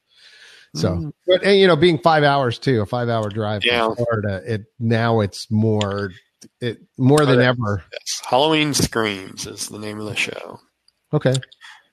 so. 0.75 0.89
Mm. 0.91 1.13
But 1.27 1.43
and, 1.43 1.57
you 1.59 1.67
know, 1.67 1.75
being 1.75 1.97
five 1.99 2.23
hours 2.23 2.57
too, 2.59 2.81
a 2.81 2.85
five-hour 2.85 3.29
drive 3.29 3.65
Yeah. 3.65 3.85
from 3.87 3.97
Florida, 3.97 4.41
it 4.45 4.65
now 4.79 5.19
it's 5.19 5.51
more, 5.51 6.11
it 6.61 6.79
more 6.97 7.25
than 7.25 7.41
ever. 7.41 7.83
Yes. 7.91 8.21
Halloween 8.25 8.73
Screams 8.73 9.45
is 9.45 9.67
the 9.67 9.79
name 9.79 9.99
of 9.99 10.05
the 10.05 10.15
show. 10.15 10.59
Okay. 11.11 11.33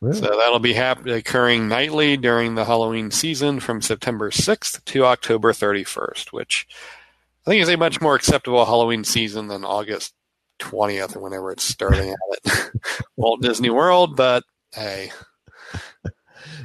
Well, 0.01 0.15
So 0.15 0.27
that'll 0.39 0.61
be 0.61 0.73
hap- 0.73 1.05
occurring 1.07 1.69
nightly 1.69 2.17
during 2.17 2.55
the 2.55 2.65
Halloween 2.65 3.11
season 3.11 3.61
from 3.61 3.83
September 3.83 4.31
6th 4.31 4.83
to 4.87 5.05
October 5.05 5.53
31st, 5.53 6.33
which 6.33 6.67
I 7.47 7.51
think 7.51 7.63
is 7.63 7.69
a 7.69 7.77
much 7.77 8.01
more 8.01 8.15
acceptable 8.15 8.65
Halloween 8.65 9.05
season 9.05 9.49
than 9.49 9.65
August 9.65 10.15
20th 10.61 11.17
or 11.17 11.21
whenever 11.21 11.51
it's 11.51 11.65
starting 11.65 12.11
out 12.11 12.53
at 12.55 12.71
Walt 13.17 13.43
Disney 13.43 13.71
World. 13.71 14.17
But 14.17 14.45
hey, 14.73 15.11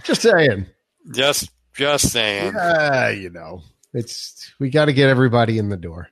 just 0.04 0.22
saying. 0.22 0.68
just 1.14 1.50
just 1.74 2.12
saying. 2.12 2.54
Yeah, 2.56 3.10
you 3.10 3.30
know, 3.30 3.62
it's 3.94 4.54
we 4.60 4.70
got 4.70 4.86
to 4.86 4.94
get 4.94 5.10
everybody 5.10 5.58
in 5.58 5.70
the 5.70 5.78
door. 5.78 6.10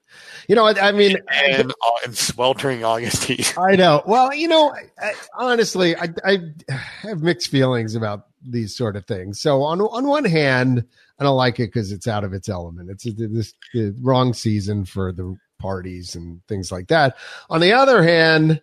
You 0.47 0.55
know, 0.55 0.65
I, 0.65 0.89
I 0.89 0.91
mean, 0.91 1.17
And 1.27 1.71
uh, 1.71 1.91
in 2.05 2.13
sweltering 2.13 2.83
August 2.83 3.25
heat. 3.25 3.57
I 3.57 3.75
know. 3.75 4.03
Well, 4.05 4.33
you 4.33 4.47
know, 4.47 4.73
I, 4.73 5.07
I, 5.07 5.13
honestly, 5.37 5.95
I, 5.95 6.09
I 6.25 6.39
have 6.69 7.21
mixed 7.21 7.49
feelings 7.49 7.95
about 7.95 8.27
these 8.41 8.75
sort 8.75 8.95
of 8.95 9.05
things. 9.05 9.39
So 9.39 9.61
on 9.61 9.81
on 9.81 10.07
one 10.07 10.25
hand, 10.25 10.85
I 11.19 11.23
don't 11.23 11.37
like 11.37 11.59
it 11.59 11.67
because 11.67 11.91
it's 11.91 12.07
out 12.07 12.23
of 12.23 12.33
its 12.33 12.49
element. 12.49 12.89
It's 12.89 13.03
this 13.03 13.53
the 13.73 13.95
wrong 14.01 14.33
season 14.33 14.85
for 14.85 15.11
the 15.11 15.35
parties 15.63 16.13
and 16.15 16.45
things 16.47 16.71
like 16.73 16.89
that. 16.89 17.15
On 17.49 17.61
the 17.61 17.71
other 17.71 18.03
hand, 18.03 18.61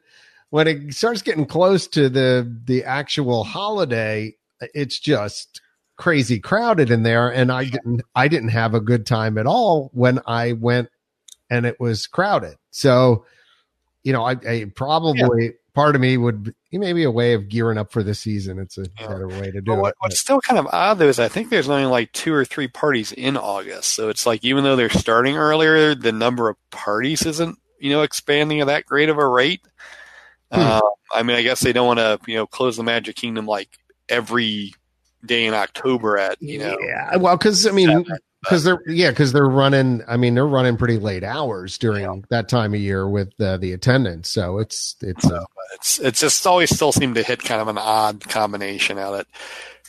when 0.51 0.69
it 0.69 0.93
starts 0.95 1.23
getting 1.23 1.47
close 1.47 1.87
to 1.89 2.11
the 2.11 2.47
the 2.67 2.85
actual 2.85 3.43
holiday, 3.43 4.37
it's 4.75 4.99
just 5.01 5.63
crazy 5.97 6.39
crowded 6.39 6.91
in 6.91 7.03
there 7.03 7.29
and 7.29 7.51
I 7.53 7.65
didn't 7.65 8.03
I 8.15 8.29
didn't 8.29 8.51
have 8.51 8.75
a 8.75 8.81
good 8.81 9.07
time 9.07 9.39
at 9.39 9.47
all 9.47 9.91
when 9.93 10.21
I 10.27 10.53
went 10.53 10.91
and 11.51 11.67
it 11.67 11.81
was 11.81 12.07
crowded. 12.07 12.57
So, 12.71 13.25
you 14.03 14.13
know, 14.13 14.25
I, 14.25 14.37
I 14.49 14.67
probably 14.75 15.55
part 15.75 15.95
of 15.95 16.01
me 16.01 16.17
would 16.17 16.55
maybe 16.73 17.05
a 17.05 17.11
way 17.11 17.33
of 17.35 17.49
gearing 17.49 17.79
up 17.79 17.93
for 17.93 18.03
the 18.03 18.15
season. 18.15 18.59
It's 18.59 18.79
a 18.79 18.87
Yeah. 19.01 19.09
better 19.09 19.29
way 19.29 19.51
to 19.51 19.61
do 19.61 19.75
what, 19.75 19.91
it. 19.91 19.95
what's 20.01 20.21
still 20.21 20.41
kind 20.41 20.59
of 20.59 20.67
odd 20.73 20.99
though 20.99 21.09
is 21.09 21.19
I 21.19 21.29
think 21.29 21.51
there's 21.51 21.69
only 21.69 21.85
like 21.87 22.13
two 22.13 22.33
or 22.35 22.45
three 22.45 22.69
parties 22.69 23.13
in 23.13 23.37
August. 23.37 23.95
So 23.95 24.09
it's 24.09 24.27
like 24.27 24.45
even 24.45 24.65
though 24.65 24.77
they're 24.77 24.89
starting 24.91 25.37
earlier, 25.37 25.95
the 25.95 26.13
number 26.13 26.49
of 26.49 26.57
parties 26.71 27.25
isn't 27.27 27.59
you 27.79 27.91
know 27.91 28.03
expanding 28.03 28.61
at 28.61 28.67
that 28.67 28.87
great 28.87 29.09
of 29.09 29.19
a 29.19 29.27
rate. 29.27 29.63
Hmm. 30.53 30.61
Uh, 30.61 30.81
I 31.13 31.23
mean, 31.23 31.37
I 31.37 31.43
guess 31.43 31.61
they 31.61 31.73
don't 31.73 31.87
want 31.87 31.99
to 31.99 32.19
you 32.27 32.37
know 32.37 32.47
close 32.47 32.77
the 32.77 32.83
Magic 32.83 33.17
Kingdom 33.17 33.47
like 33.47 33.69
every 34.09 34.75
day 35.25 35.47
in 35.47 35.55
October 35.55 36.19
at 36.19 36.41
you 36.43 36.59
know. 36.59 36.77
yeah, 36.81 37.17
well, 37.17 37.37
because 37.37 37.67
I 37.67 37.71
mean, 37.73 38.05
because 38.43 38.65
they're 38.65 38.83
yeah, 38.89 39.11
because 39.11 39.33
they're 39.33 39.47
running. 39.49 40.03
I 40.09 40.17
mean, 40.17 40.35
they're 40.35 40.47
running 40.47 40.77
pretty 40.77 40.99
late 40.99 41.23
hours 41.25 41.79
during 41.79 42.03
Yeah. 42.05 42.15
that 42.31 42.49
time 42.49 42.75
of 42.75 42.81
year 42.81 43.09
with 43.09 43.33
uh, 43.41 43.59
the 43.59 43.73
attendance. 43.73 44.31
So 44.31 44.59
it's 44.59 44.97
it's 45.03 45.31
uh, 45.31 45.45
It's 45.75 45.99
it's 45.99 46.21
just 46.21 46.47
always 46.47 46.75
still 46.75 46.93
seemed 46.93 47.15
to 47.15 47.23
hit 47.23 47.43
kind 47.43 47.61
of 47.61 47.69
an 47.69 47.79
odd 47.79 48.21
combination 48.29 48.99
at 48.99 49.13
it. 49.15 49.27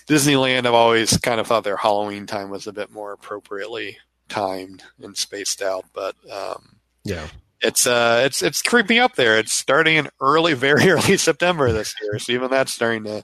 Disneyland. 0.07 0.65
I've 0.65 0.73
always 0.73 1.17
kind 1.17 1.39
of 1.39 1.47
thought 1.47 1.63
their 1.63 1.77
Halloween 1.77 2.25
time 2.25 2.49
was 2.49 2.67
a 2.67 2.73
bit 2.73 2.91
more 2.91 3.13
appropriately 3.13 3.97
timed 4.29 4.83
and 5.01 5.15
spaced 5.15 5.61
out, 5.61 5.85
but 5.93 6.15
um, 6.31 6.77
yeah. 7.03 7.27
it's 7.61 7.85
uh 7.87 8.21
it's 8.25 8.41
it's 8.41 8.61
creeping 8.61 8.99
up 8.99 9.15
there. 9.15 9.37
It's 9.37 9.53
starting 9.53 9.97
in 9.97 10.09
early, 10.19 10.53
very 10.55 10.89
early 10.89 11.17
September 11.17 11.71
this 11.71 11.93
year, 12.01 12.19
so 12.19 12.31
even 12.33 12.49
that's 12.49 12.71
starting 12.71 13.03
to 13.05 13.23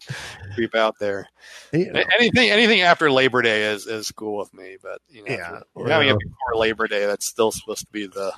creep 0.55 0.75
out 0.75 0.95
there. 0.99 1.27
Anything 1.73 2.49
anything 2.49 2.81
after 2.81 3.11
Labor 3.11 3.41
Day 3.41 3.63
is 3.63 3.85
is 3.87 4.11
cool 4.11 4.37
with 4.37 4.53
me, 4.53 4.77
but 4.81 5.01
you 5.09 5.23
know, 5.25 5.35
Yeah. 5.35 5.59
having 5.87 6.09
it 6.09 6.17
before 6.19 6.55
Labor 6.59 6.87
Day. 6.87 7.05
That's 7.05 7.25
still 7.25 7.51
supposed 7.51 7.85
to 7.85 7.91
be 7.91 8.07
the 8.07 8.31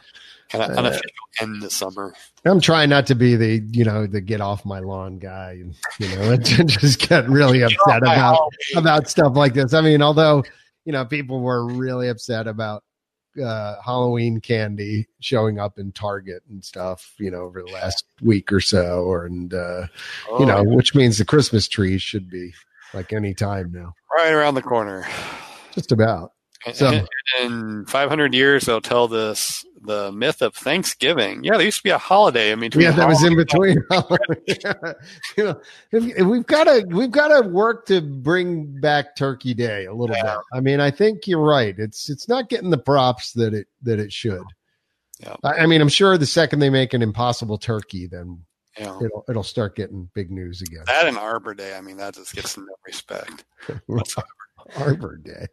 kind 0.49 0.63
of 0.63 0.71
Uh, 0.71 0.79
unofficial 0.79 1.09
end 1.41 1.63
of 1.63 1.71
summer. 1.71 2.13
I'm 2.45 2.59
trying 2.61 2.89
not 2.89 3.07
to 3.07 3.15
be 3.15 3.35
the 3.35 3.63
you 3.71 3.83
know 3.83 4.07
the 4.07 4.21
get 4.21 4.41
off 4.41 4.65
my 4.65 4.79
lawn 4.79 5.19
guy, 5.19 5.51
and 5.61 5.75
you 5.99 6.15
know 6.15 6.35
just 6.37 6.99
get 7.07 7.29
really 7.29 7.61
upset 7.61 7.99
about 7.99 8.39
about 8.75 9.09
stuff 9.09 9.35
like 9.35 9.53
this. 9.53 9.73
I 9.73 9.81
mean, 9.81 10.01
although 10.01 10.43
you 10.85 10.91
know 10.91 11.05
people 11.05 11.39
were 11.41 11.65
really 11.65 12.09
upset 12.09 12.47
about 12.47 12.83
uh, 13.41 13.75
Halloween 13.85 14.41
candy 14.41 15.07
showing 15.21 15.59
up 15.59 15.77
in 15.77 15.91
Target 15.91 16.41
and 16.49 16.65
stuff, 16.65 17.13
you 17.19 17.29
know, 17.29 17.41
over 17.41 17.61
the 17.61 17.71
last 17.71 18.03
week 18.21 18.51
or 18.51 18.59
so, 18.59 19.03
or 19.03 19.25
and 19.25 19.53
uh, 19.53 19.85
you 20.39 20.45
know, 20.45 20.57
Oh, 20.57 20.63
which 20.63 20.95
means 20.95 21.17
the 21.19 21.25
Christmas 21.25 21.67
trees 21.67 22.01
should 22.01 22.29
be 22.29 22.53
like 22.93 23.13
any 23.13 23.33
time 23.35 23.71
now, 23.71 23.93
right 24.17 24.33
around 24.33 24.55
the 24.55 24.63
corner. 24.63 25.05
just 25.73 25.91
about. 25.91 26.31
So- 26.73 26.91
in, 26.91 27.07
in 27.41 27.85
500 27.85 28.33
years, 28.33 28.65
they'll 28.65 28.81
tell 28.81 29.07
this 29.07 29.65
the 29.81 30.11
myth 30.11 30.41
of 30.41 30.53
Thanksgiving. 30.55 31.43
Yeah, 31.43 31.53
there 31.55 31.65
used 31.65 31.77
to 31.77 31.83
be 31.83 31.89
a 31.89 31.97
holiday 31.97 32.51
in 32.51 32.59
between. 32.59 32.83
Yeah, 32.83 32.91
that 32.91 33.07
was 33.07 33.23
in 33.23 33.35
between. 33.37 33.77
you 35.37 35.43
know, 35.45 35.61
if, 35.91 36.17
if 36.17 36.25
we've 36.27 36.45
got 36.45 36.65
to 36.65 36.85
we've 36.89 37.11
got 37.11 37.29
to 37.29 37.47
work 37.47 37.85
to 37.87 38.01
bring 38.01 38.79
back 38.81 39.15
Turkey 39.15 39.53
Day 39.53 39.85
a 39.85 39.93
little 39.93 40.15
Yeah. 40.15 40.35
bit. 40.35 40.39
I 40.53 40.59
mean, 40.59 40.81
I 40.81 40.91
think 40.91 41.27
you're 41.27 41.39
right. 41.43 41.73
It's 41.77 42.09
it's 42.09 42.27
not 42.27 42.49
getting 42.49 42.69
the 42.71 42.77
props 42.77 43.31
that 43.33 43.53
it 43.53 43.67
that 43.83 43.99
it 43.99 44.11
should. 44.11 44.43
Yeah. 45.21 45.35
I, 45.43 45.59
I 45.59 45.65
mean, 45.65 45.79
I'm 45.81 45.89
sure 45.89 46.17
the 46.17 46.25
second 46.25 46.59
they 46.59 46.69
make 46.69 46.93
an 46.93 47.01
impossible 47.01 47.57
turkey, 47.57 48.07
then 48.07 48.43
know, 48.79 49.01
it'll 49.03 49.25
it'll 49.29 49.43
start 49.43 49.75
getting 49.75 50.09
big 50.13 50.29
news 50.31 50.61
again. 50.61 50.83
that 50.87 51.07
and 51.07 51.17
Arbor 51.17 51.53
Day. 51.53 51.75
I 51.75 51.81
mean, 51.81 51.97
that 51.97 52.15
just 52.15 52.33
gets 52.35 52.57
no 52.57 52.65
respect. 52.85 53.45
Arbor 54.77 55.17
Day. 55.17 55.47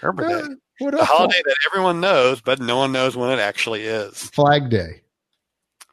Day, 0.00 0.10
Uh, 0.10 0.48
what 0.78 0.90
the 0.90 1.04
holiday 1.04 1.40
that 1.44 1.56
everyone 1.66 2.00
knows, 2.00 2.40
but 2.40 2.60
no 2.60 2.76
one 2.76 2.92
knows 2.92 3.16
when 3.16 3.30
it 3.30 3.38
actually 3.38 3.82
is. 3.82 4.30
Flag 4.30 4.70
Day. 4.70 5.02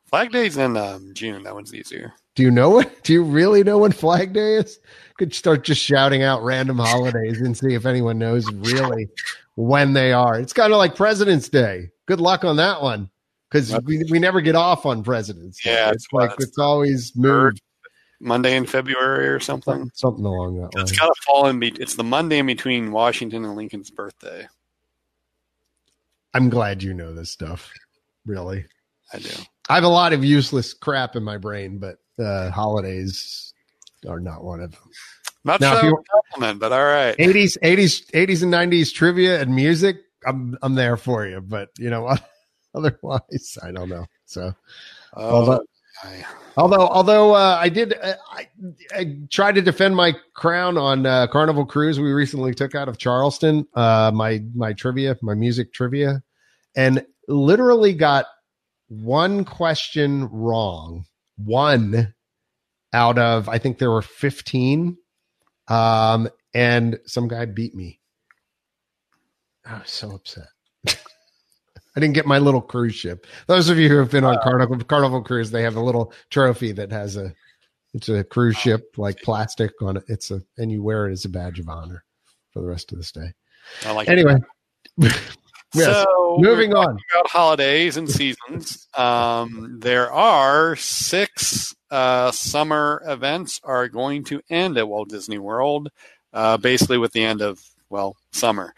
Flag 0.06 0.32
Day's 0.32 0.58
in 0.58 0.76
um, 0.76 1.12
June. 1.14 1.44
That 1.44 1.54
one's 1.54 1.74
easier. 1.74 2.14
Do 2.36 2.44
you 2.44 2.52
know 2.52 2.80
it? 2.80 3.04
Do 3.04 3.14
you 3.14 3.24
really 3.24 3.64
know 3.64 3.78
when 3.78 3.92
Flag 3.92 4.34
Day 4.34 4.56
is? 4.56 4.80
Could 5.18 5.34
start 5.34 5.64
just 5.64 5.82
shouting 5.82 6.24
out 6.24 6.44
random 6.44 6.78
holidays 6.80 7.40
and 7.42 7.58
see 7.58 7.74
if 7.74 7.86
anyone 7.86 8.18
knows 8.18 8.52
really 8.52 9.08
when 9.56 9.94
they 9.94 10.14
are. 10.14 10.40
It's 10.40 10.54
kind 10.54 10.74
of 10.74 10.78
like 10.78 10.96
President's 10.96 11.50
Day. 11.50 11.90
Good 12.08 12.20
luck 12.20 12.44
on 12.44 12.58
that 12.58 12.82
one 12.82 13.10
because 13.50 13.78
we, 13.84 14.04
we 14.10 14.20
never 14.20 14.42
get 14.42 14.56
off 14.56 14.86
on 14.86 15.04
President's 15.04 15.62
Day. 15.64 15.74
Yeah, 15.74 15.90
it's 15.90 16.06
it's 16.06 16.14
like 16.14 16.32
it's 16.40 16.58
always 16.58 17.16
moved 17.16 17.62
Monday 18.22 18.56
in 18.56 18.66
February 18.66 19.28
or 19.28 19.40
something. 19.40 19.90
something 19.94 20.24
along 20.26 20.56
that 20.56 20.76
line. 20.76 20.84
It's 20.84 20.92
kind 20.98 21.10
of 21.10 21.18
fallen. 21.26 21.60
Be- 21.60 21.76
it's 21.80 21.96
the 21.96 22.04
Monday 22.04 22.38
in 22.40 22.46
between 22.46 22.92
Washington 22.92 23.44
and 23.46 23.56
Lincoln's 23.56 23.90
birthday. 23.90 24.48
I'm 26.34 26.50
glad 26.50 26.82
you 26.84 26.94
know 26.94 27.14
this 27.14 27.30
stuff. 27.32 27.74
Really, 28.26 28.66
I 29.14 29.20
do. 29.20 29.30
I 29.70 29.76
have 29.76 29.84
a 29.84 29.88
lot 29.90 30.14
of 30.14 30.24
useless 30.24 30.74
crap 30.74 31.16
in 31.16 31.24
my 31.24 31.38
brain, 31.38 31.78
but 31.80 31.98
uh, 32.24 32.52
holidays 32.52 33.54
are 34.08 34.20
not 34.20 34.44
one 34.44 34.62
of 34.62 34.72
them. 34.72 34.82
Not 35.44 35.60
Now, 35.60 35.74
if 35.74 35.80
sure 35.82 35.90
you- 35.90 35.96
I'm 35.96 36.02
a 36.02 36.22
compliment, 36.22 36.60
but 36.60 36.72
all 36.72 36.84
right. 36.86 37.18
80s, 37.18 37.58
80s, 37.64 38.06
80s 38.12 38.44
and 38.44 38.54
90s 38.54 38.94
trivia 38.94 39.42
and 39.42 39.54
music. 39.56 39.98
I'm 40.26 40.56
I'm 40.62 40.76
there 40.76 40.98
for 40.98 41.26
you, 41.26 41.42
but 41.42 41.70
you 41.80 41.90
know, 41.90 42.16
otherwise, 42.76 43.58
I 43.64 43.72
don't 43.72 43.90
know. 43.90 44.06
So, 44.26 44.54
Oh, 45.14 45.36
although- 45.36 45.66
I- 46.04 46.26
although 46.58 46.88
although 46.88 47.34
uh, 47.36 47.58
I 47.60 47.70
did, 47.70 47.94
uh, 47.94 48.16
I, 48.32 48.48
I 48.94 49.18
tried 49.30 49.56
to 49.56 49.62
defend 49.62 49.96
my 49.96 50.14
crown 50.34 50.78
on 50.78 51.06
uh, 51.06 51.28
Carnival 51.28 51.66
Cruise. 51.66 52.00
We 52.00 52.12
recently 52.12 52.54
took 52.54 52.76
out 52.76 52.90
of 52.90 52.98
Charleston. 52.98 53.68
Uh, 53.74 54.12
my 54.14 54.44
my 54.54 54.74
trivia, 54.74 55.18
my 55.22 55.34
music 55.34 55.74
trivia, 55.74 56.22
and 56.76 57.06
literally 57.28 57.94
got 57.94 58.26
one 58.88 59.46
question 59.46 60.28
wrong. 60.30 61.06
One 61.38 62.14
out 62.94 63.18
of 63.18 63.48
I 63.48 63.58
think 63.58 63.78
there 63.78 63.92
were 63.92 64.02
15. 64.02 64.98
Um, 65.68 66.28
and 66.54 67.00
some 67.06 67.30
guy 67.30 67.46
beat 67.46 67.74
me. 67.74 68.00
I 69.66 69.80
was 69.80 69.90
so 69.90 70.12
upset. 70.12 70.48
I 71.96 72.00
didn't 72.00 72.16
get 72.16 72.26
my 72.26 72.40
little 72.40 72.62
cruise 72.62 72.96
ship. 72.96 73.28
Those 73.48 73.70
of 73.70 73.78
you 73.78 73.90
who 73.90 73.98
have 73.98 74.12
been 74.12 74.24
on 74.24 74.38
Carnival 74.42 74.78
Carnival 74.80 75.22
Cruise, 75.22 75.52
they 75.52 75.64
have 75.64 75.76
a 75.76 75.82
little 75.82 76.14
trophy 76.30 76.72
that 76.74 76.92
has 76.92 77.18
a 77.18 77.34
it's 77.94 78.08
a 78.08 78.24
cruise 78.24 78.56
ship 78.58 78.96
like 78.98 79.22
plastic 79.22 79.72
on 79.82 79.98
it. 79.98 80.04
It's 80.08 80.32
a 80.32 80.42
and 80.58 80.72
you 80.72 80.82
wear 80.82 81.10
it 81.10 81.12
as 81.12 81.26
a 81.26 81.30
badge 81.30 81.60
of 81.60 81.68
honor 81.68 82.04
for 82.52 82.62
the 82.62 82.68
rest 82.68 82.92
of 82.92 82.98
the 82.98 83.04
stay. 83.04 83.34
I 83.86 83.92
like 83.92 84.08
Anyway, 84.08 84.38
yes. 84.98 85.24
So 85.74 86.38
moving 86.40 86.74
on. 86.74 86.98
about 87.14 87.30
holidays 87.30 87.98
and 87.98 88.10
seasons. 88.10 88.88
Um, 88.94 89.80
there 89.82 90.12
are 90.12 90.78
six 90.78 91.76
uh, 91.90 92.32
summer 92.32 93.04
events 93.06 93.60
are 93.64 93.90
going 93.90 94.24
to 94.26 94.42
end 94.50 94.78
at 94.78 94.88
Walt 94.88 95.10
Disney 95.10 95.38
World, 95.38 95.90
uh, 96.32 96.58
basically 96.58 96.98
with 96.98 97.12
the 97.12 97.24
end 97.24 97.42
of 97.42 97.62
well 97.90 98.16
summer. 98.32 98.74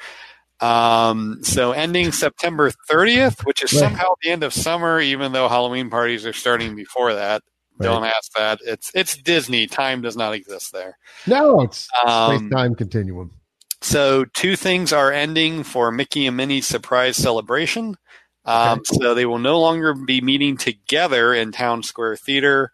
Um, 0.64 1.44
so 1.44 1.72
ending 1.74 2.12
September 2.12 2.72
30th, 2.90 3.46
which 3.46 3.62
is 3.64 3.74
Right. 3.74 3.80
somehow 3.82 4.14
the 4.22 4.30
end 4.32 4.44
of 4.44 4.54
summer, 4.54 5.00
even 5.02 5.32
though 5.34 5.50
Halloween 5.50 5.90
parties 5.90 6.26
are 6.26 6.32
starting 6.34 6.76
before 6.76 7.14
that. 7.16 7.42
Right. 7.78 7.88
Don't 7.88 8.06
ask 8.06 8.32
that. 8.38 8.60
It's 8.66 8.92
it's 8.96 9.18
Disney. 9.18 9.68
Time 9.68 10.02
does 10.02 10.16
not 10.16 10.34
exist 10.34 10.72
there. 10.72 10.98
No, 11.28 11.62
it's 11.62 11.88
Um, 12.06 12.50
time 12.50 12.76
continuum. 12.76 13.32
so 13.82 14.24
two 14.26 14.56
things 14.56 14.94
are 14.94 15.12
ending 15.12 15.64
for 15.64 15.92
Mickey 15.92 16.28
and 16.28 16.38
Minnie's 16.38 16.68
surprise 16.68 17.18
celebration. 17.18 17.98
Um, 18.46 18.82
So 18.86 19.14
they 19.16 19.26
will 19.26 19.40
no 19.40 19.60
longer 19.60 19.94
be 19.94 20.22
meeting 20.22 20.56
together 20.58 21.34
in 21.34 21.52
Town 21.52 21.82
Square 21.84 22.18
Theater 22.18 22.72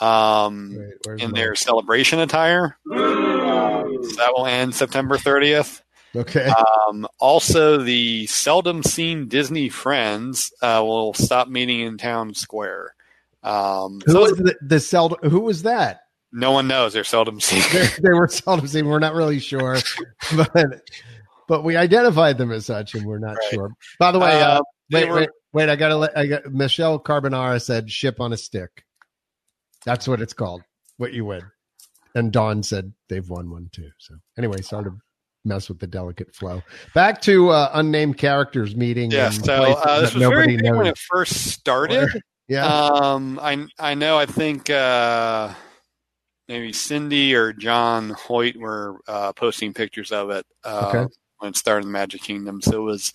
um, 0.00 0.76
Wait, 1.06 1.20
in 1.22 1.32
their 1.32 1.54
celebration 1.54 2.18
attire. 2.20 2.76
So 2.88 4.16
that 4.18 4.32
will 4.36 4.46
end 4.46 4.74
September 4.74 5.16
30th. 5.16 5.80
Okay. 6.16 6.48
Um, 6.88 7.06
also, 7.18 7.78
the 7.78 8.26
seldom 8.26 8.82
seen 8.82 9.28
Disney 9.28 9.68
friends 9.68 10.52
uh, 10.62 10.82
will 10.84 11.14
stop 11.14 11.48
meeting 11.48 11.80
in 11.80 11.98
Town 11.98 12.34
Square. 12.34 12.94
Um, 13.42 14.00
who 14.06 14.12
so 14.12 14.20
was 14.22 14.32
the, 14.36 14.54
the 14.62 14.80
seldom? 14.80 15.18
Who 15.30 15.40
was 15.40 15.62
that? 15.64 16.00
no 16.34 16.50
one 16.52 16.66
knows 16.66 16.94
they're 16.94 17.04
seldom 17.04 17.38
seen. 17.40 17.62
they, 18.02 18.12
were 18.12 18.26
seldom 18.28 18.66
seen. 18.66 18.86
We're 18.86 18.98
not 19.00 19.14
really 19.14 19.38
sure, 19.38 19.76
but 20.36 20.80
but 21.48 21.62
we 21.62 21.76
identified 21.76 22.38
them 22.38 22.50
as 22.52 22.64
such, 22.66 22.94
and 22.94 23.04
we're 23.04 23.18
not 23.18 23.36
Right. 23.36 23.50
sure. 23.50 23.70
By 23.98 24.12
the 24.12 24.18
way, 24.18 24.40
uh, 24.40 24.60
Uh, 24.60 24.62
wait, 24.90 25.08
were- 25.08 25.14
wait, 25.16 25.28
wait! 25.52 25.68
I 25.68 25.76
gotta 25.76 25.96
let. 25.96 26.16
I 26.16 26.26
got 26.26 26.46
Michelle 26.52 26.98
Carbonara 26.98 27.60
said 27.60 27.90
"ship 27.90 28.20
on 28.20 28.32
a 28.32 28.36
stick." 28.36 28.84
That's 29.84 30.06
what 30.08 30.20
it's 30.22 30.32
called. 30.32 30.62
What 30.96 31.12
you 31.12 31.24
win, 31.24 31.42
and 32.14 32.32
Don 32.32 32.62
said 32.62 32.92
they've 33.08 33.28
won 33.28 33.50
one 33.50 33.68
too. 33.72 33.90
So 33.98 34.14
anyway, 34.38 34.62
sorry 34.62 34.84
to 34.84 34.96
mess 35.44 35.68
with 35.68 35.78
the 35.78 35.86
delicate 35.86 36.34
flow. 36.34 36.62
Back 36.94 37.20
to 37.22 37.50
uh, 37.50 37.70
unnamed 37.74 38.18
characters 38.18 38.76
meeting. 38.76 39.10
Yeah, 39.10 39.30
so 39.30 39.54
uh, 39.54 40.00
this 40.00 40.14
was 40.14 40.22
very 40.28 40.56
big 40.56 40.74
when 40.74 40.86
it 40.86 40.98
first 40.98 41.34
started. 41.48 42.08
Yeah, 42.48 42.66
Um, 42.66 43.38
I 43.42 43.66
I 43.78 43.94
know. 43.94 44.18
I 44.18 44.26
think 44.26 44.68
uh, 44.68 45.52
maybe 46.48 46.72
Cindy 46.72 47.34
or 47.34 47.52
John 47.52 48.10
Hoyt 48.10 48.56
were 48.56 49.00
uh, 49.08 49.32
posting 49.32 49.72
pictures 49.72 50.12
of 50.12 50.30
it 50.30 50.44
uh, 50.64 50.92
Okay. 50.94 51.14
when 51.38 51.50
it 51.50 51.56
started 51.56 51.86
in 51.86 51.92
Magic 51.92 52.20
Kingdom. 52.20 52.60
So 52.60 52.76
it 52.82 52.84
was 52.84 53.12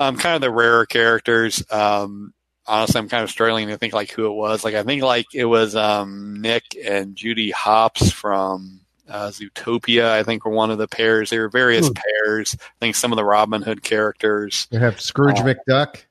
um, 0.00 0.16
kind 0.16 0.34
of 0.34 0.40
the 0.40 0.50
rarer 0.50 0.86
characters. 0.86 1.62
Um, 1.70 2.32
honestly, 2.66 2.98
I'm 2.98 3.08
kind 3.08 3.22
of 3.22 3.30
struggling 3.30 3.68
to 3.68 3.78
think 3.78 3.92
like 3.94 4.10
who 4.10 4.26
it 4.26 4.34
was. 4.34 4.64
Like 4.64 4.74
I 4.74 4.82
think 4.82 5.02
like 5.02 5.26
it 5.34 5.44
was 5.44 5.76
um, 5.76 6.40
Nick 6.40 6.64
and 6.84 7.14
Judy 7.16 7.50
Hopps 7.50 8.10
from. 8.10 8.79
Uh, 9.10 9.28
Zootopia, 9.30 10.08
I 10.10 10.22
think, 10.22 10.44
were 10.44 10.52
one 10.52 10.70
of 10.70 10.78
the 10.78 10.88
pairs. 10.88 11.30
There 11.30 11.42
were 11.42 11.48
various 11.48 11.88
Hmm. 11.88 11.94
pairs. 11.94 12.56
I 12.60 12.78
think 12.80 12.94
some 12.94 13.12
of 13.12 13.16
the 13.16 13.24
Robin 13.24 13.60
Hood 13.62 13.82
characters. 13.82 14.68
you 14.70 14.78
have 14.78 15.00
Scrooge 15.00 15.40
uh, 15.40 15.42
McDuck 15.44 16.04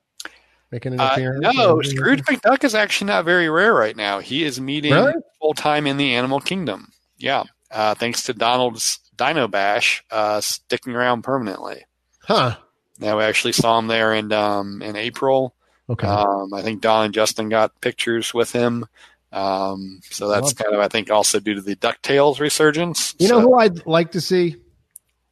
making 0.70 0.92
an 0.94 1.00
Uh, 1.00 1.08
appearance. 1.12 1.56
no, 1.56 1.80
Scrooge 1.82 2.22
McDuck 2.24 2.62
is 2.64 2.74
actually 2.74 3.08
not 3.08 3.24
very 3.24 3.48
rare 3.48 3.72
right 3.74 3.96
now. 3.96 4.18
He 4.20 4.44
is 4.44 4.60
meeting 4.60 4.92
Really? 4.92 5.14
full 5.40 5.54
time 5.54 5.86
in 5.86 5.96
the 5.96 6.14
Animal 6.14 6.40
Kingdom. 6.40 6.92
Yeah, 7.18 7.44
uh, 7.70 7.94
thanks 7.94 8.22
to 8.24 8.34
Donald's 8.34 8.98
Dino 9.16 9.48
Bash 9.48 10.04
uh, 10.10 10.40
sticking 10.40 10.94
around 10.94 11.22
permanently. 11.22 11.84
Huh? 12.22 12.56
Now 12.98 13.18
we 13.18 13.24
actually 13.24 13.52
saw 13.52 13.78
him 13.78 13.86
there 13.86 14.12
in 14.14 14.30
um, 14.32 14.82
in 14.82 14.94
April. 14.96 15.54
Okay. 15.88 16.06
Um, 16.06 16.54
I 16.54 16.62
think 16.62 16.80
Don 16.82 17.06
and 17.06 17.14
Justin 17.14 17.48
got 17.48 17.80
pictures 17.80 18.32
with 18.32 18.52
him. 18.52 18.86
Um, 19.32 20.00
so 20.10 20.28
that's 20.28 20.52
kind 20.52 20.74
of 20.74 20.80
I 20.80 20.88
think 20.88 21.10
also 21.10 21.38
due 21.40 21.54
to 21.54 21.60
the 21.60 21.76
Ducktales 21.76 22.40
resurgence. 22.40 23.14
you 23.18 23.28
know 23.28 23.36
So, 23.36 23.40
who 23.42 23.54
I'd 23.58 23.86
like 23.86 24.12
to 24.12 24.20
see? 24.20 24.56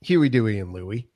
Huey, 0.03 0.29
Dewey, 0.29 0.61
and 0.61 0.73
Louie. 0.73 1.09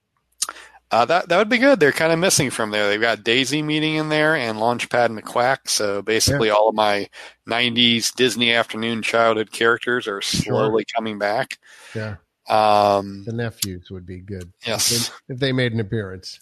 uh, 0.90 1.04
that 1.04 1.28
that 1.28 1.38
would 1.38 1.48
be 1.48 1.58
good. 1.58 1.78
They're 1.78 1.92
kind 1.92 2.12
of 2.12 2.18
missing 2.18 2.50
from 2.50 2.70
there. 2.72 2.88
They've 2.88 3.00
got 3.00 3.22
Daisy 3.22 3.62
meeting 3.62 3.94
in 3.94 4.08
there 4.08 4.34
and 4.34 4.58
Launchpad 4.58 5.16
McQuack. 5.16 5.58
So 5.68 6.02
basically, 6.02 6.50
all 6.50 6.68
of 6.68 6.74
my 6.74 7.08
'90s 7.48 8.12
Disney 8.14 8.52
afternoon 8.52 9.02
childhood 9.02 9.52
characters 9.52 10.08
are 10.08 10.20
slowly 10.20 10.84
coming 10.96 11.18
back. 11.20 11.58
Yeah, 11.94 12.16
Um, 12.48 13.22
the 13.24 13.32
nephews 13.32 13.90
would 13.92 14.04
be 14.06 14.18
good. 14.18 14.52
yes. 14.66 14.90
if 14.92 15.08
they, 15.28 15.34
if 15.34 15.40
they 15.40 15.52
made 15.52 15.72
an 15.72 15.78
appearance. 15.80 16.40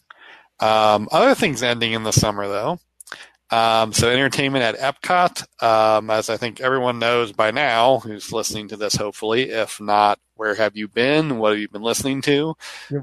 Um, 0.60 1.08
other 1.12 1.34
things 1.34 1.62
ending 1.62 1.92
in 1.92 2.02
the 2.04 2.12
summer, 2.12 2.46
though. 2.48 2.78
Um, 3.50 3.92
so 3.92 4.08
entertainment 4.08 4.62
at 4.62 4.78
Epcot, 4.78 5.62
um, 5.62 6.08
as 6.10 6.30
I 6.30 6.36
think 6.36 6.60
everyone 6.60 6.98
knows 7.00 7.32
by 7.32 7.50
now, 7.50 7.98
who's 7.98 8.32
listening 8.32 8.68
to 8.68 8.76
this, 8.76 8.94
hopefully. 8.94 9.50
If 9.50 9.80
not, 9.80 10.20
where 10.36 10.54
have 10.54 10.76
you 10.76 10.86
been? 10.88 11.38
What 11.38 11.50
have 11.50 11.58
you 11.60 11.68
been 11.68 11.82
listening 11.82 12.22
to? 12.22 12.56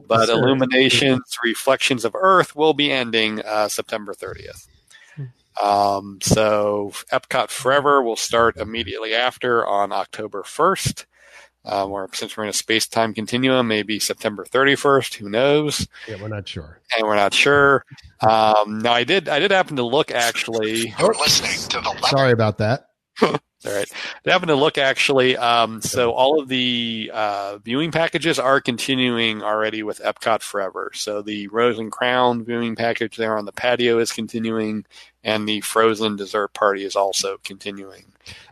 But 0.08 0.28
Sure. 0.28 0.38
Illuminations, 0.38 1.38
Reflections 1.44 2.06
of 2.06 2.16
Earth 2.16 2.56
will 2.56 2.74
be 2.74 2.92
ending 2.92 3.42
uh, 3.42 3.68
September 3.68 4.14
30th. 4.14 4.68
Um, 5.62 6.20
so 6.22 6.92
Epcot 7.12 7.50
Forever 7.50 8.02
will 8.02 8.16
start 8.16 8.58
immediately 8.58 9.14
after 9.14 9.66
on 9.66 9.92
October 9.92 10.44
1st. 10.44 11.06
Um, 11.68 11.92
or 11.92 12.10
since 12.14 12.38
we're 12.38 12.44
in 12.44 12.50
a 12.50 12.54
space 12.54 12.88
time 12.88 13.14
continuum, 13.14 13.68
maybe 13.68 14.00
September 14.00 14.46
31st. 14.46 15.16
Who 15.16 15.30
knows? 15.30 15.88
Yeah, 16.08 16.16
we're 16.22 16.30
not 16.30 16.48
sure. 16.48 16.80
and 16.98 17.06
we're 17.06 17.16
not 17.16 17.34
sure. 17.34 17.84
Um, 18.22 18.80
now, 18.80 18.94
I 18.94 19.04
did 19.04 19.28
I 19.30 19.40
did 19.40 19.52
happen 19.52 19.76
to 19.76 19.84
look 19.84 20.12
actually. 20.12 20.94
You're 20.98 21.14
listening 21.14 21.70
to 21.70 21.82
the 21.82 21.90
level. 21.90 22.08
Sorry 22.08 22.32
about 22.32 22.58
that. 22.60 22.90
All 23.66 23.74
right, 23.74 23.92
I 24.26 24.32
happened 24.32 24.50
to 24.50 24.56
look 24.56 24.78
actually. 24.78 25.36
Um, 25.36 25.82
so 25.82 26.12
all 26.12 26.40
of 26.40 26.48
the 26.48 27.10
uh, 27.12 27.58
viewing 27.58 27.92
packages 27.92 28.38
are 28.38 28.62
continuing 28.62 29.42
already 29.42 29.82
with 29.82 30.00
Epcot 30.00 30.44
Forever. 30.44 30.92
So 30.94 31.24
the 31.24 31.48
Rose 31.48 31.80
and 31.80 31.92
Crown 31.92 32.46
viewing 32.46 32.76
package 32.76 33.18
there 33.18 33.36
on 33.36 33.46
the 33.46 33.52
patio 33.52 33.98
is 33.98 34.12
continuing, 34.12 34.86
and 35.24 35.50
the 35.50 35.62
Frozen 35.62 36.18
dessert 36.18 36.54
party 36.54 36.86
is 36.86 36.96
also 36.96 37.38
continuing. 37.44 38.06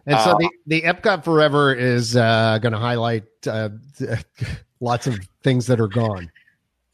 And 0.07 0.19
so 0.21 0.31
Uh, 0.31 0.37
the, 0.37 0.49
the 0.65 0.81
Epcot 0.81 1.23
Forever 1.23 1.73
is 1.75 2.15
uh, 2.15 2.57
going 2.59 2.73
to 2.73 2.79
highlight 2.79 3.25
uh, 3.45 3.69
lots 4.79 5.05
of 5.05 5.19
things 5.43 5.67
that 5.67 5.79
are 5.79 5.87
gone. 5.87 6.31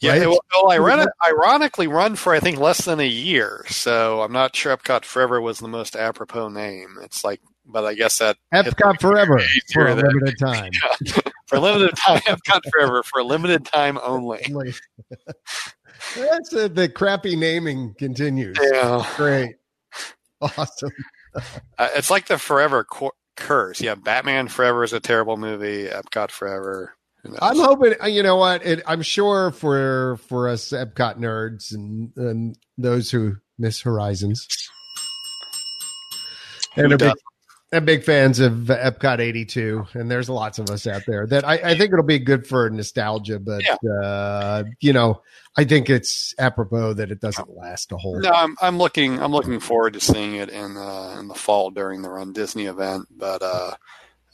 Yeah, 0.02 0.12
Right? 0.14 0.22
it 0.24 0.28
will, 0.28 0.44
well, 0.54 0.72
I 0.72 0.80
run 0.80 1.00
it, 1.00 1.10
ironically 1.26 1.88
run 1.88 2.16
for 2.16 2.34
I 2.34 2.40
think 2.40 2.58
less 2.60 2.84
than 2.86 3.00
a 3.00 3.08
year, 3.08 3.64
so 3.70 4.22
I'm 4.22 4.32
not 4.34 4.56
sure 4.56 4.76
Epcot 4.76 5.06
Forever 5.06 5.40
was 5.40 5.60
the 5.60 5.68
most 5.68 5.96
apropos 5.96 6.50
name. 6.50 6.98
It's 7.04 7.24
like, 7.24 7.40
but 7.66 7.86
I 7.86 7.94
guess 7.94 8.20
that 8.20 8.38
Epcot 8.54 9.00
Forever 9.02 9.42
for 9.74 9.88
a 9.88 9.96
limited 9.96 10.38
time. 10.40 10.72
for 11.48 11.56
a 11.58 11.60
limited 11.60 11.96
time, 11.98 12.20
Epcot 12.22 12.62
Forever 12.72 13.04
for 13.04 13.20
a 13.20 13.24
limited 13.24 13.66
time 13.66 13.98
only. 14.04 14.44
That's 16.16 16.54
uh, 16.54 16.68
the 16.68 16.90
crappy 16.90 17.36
naming 17.36 17.94
continues. 17.98 18.58
Yeah, 18.74 19.08
Great. 19.18 19.56
Awesome. 20.42 20.92
uh, 21.78 21.90
it's 21.96 22.10
like 22.10 22.28
the 22.28 22.38
Forever 22.40 22.84
cor- 22.84 23.14
curse. 23.36 23.80
Yeah, 23.80 23.96
Batman 23.96 24.48
Forever 24.48 24.84
is 24.84 24.94
a 24.94 25.00
terrible 25.00 25.38
movie. 25.38 25.86
Epcot 25.88 26.32
Forever. 26.32 26.96
I'm 27.40 27.58
hoping 27.58 27.94
uh, 28.02 28.08
you 28.08 28.24
know 28.24 28.36
what 28.38 28.66
it, 28.66 28.82
I'm 28.88 29.04
sure 29.04 29.52
for 29.52 30.18
for 30.28 30.50
us 30.50 30.70
Epcot 30.70 31.18
nerds 31.20 31.72
and, 31.72 32.12
and 32.18 32.58
those 32.80 33.12
who 33.12 33.36
miss 33.60 33.80
Horizons 33.82 34.48
Who 36.76 36.84
and 36.86 36.94
are 36.94 36.98
big? 36.98 37.14
I'm 37.74 37.86
big 37.86 38.04
fans 38.04 38.40
of 38.40 38.54
Epcot 38.54 39.20
82, 39.20 39.88
and 39.94 40.12
there's 40.12 40.30
lots 40.30 40.60
of 40.60 40.70
us 40.70 40.88
out 40.88 41.04
there 41.08 41.26
that 41.28 41.48
I, 41.48 41.54
I 41.54 41.78
think 41.78 41.94
it'll 41.94 42.04
be 42.04 42.20
good 42.20 42.46
for 42.46 42.70
nostalgia, 42.70 43.40
but 43.40 43.64
Yeah. 43.66 43.90
uh, 43.90 44.64
you 44.82 44.92
know, 44.92 45.22
I 45.58 45.64
think 45.64 45.90
it's 45.90 46.36
apropos 46.38 46.96
that 46.96 47.12
it 47.12 47.22
doesn't 47.22 47.50
last 47.56 47.94
a 47.94 47.98
whole. 47.98 48.20
No, 48.20 48.30
I'm 48.30 48.56
I'm 48.62 48.78
looking 48.78 49.22
I'm 49.22 49.32
looking 49.32 49.60
forward 49.62 49.94
to 49.94 50.00
seeing 50.02 50.36
it 50.36 50.50
in 50.50 50.76
uh, 50.76 51.16
in 51.20 51.28
the 51.30 51.34
fall 51.34 51.72
during 51.72 52.02
the 52.02 52.10
Run 52.10 52.34
Disney 52.34 52.66
event. 52.66 53.08
But 53.10 53.42
uh, 53.42 53.72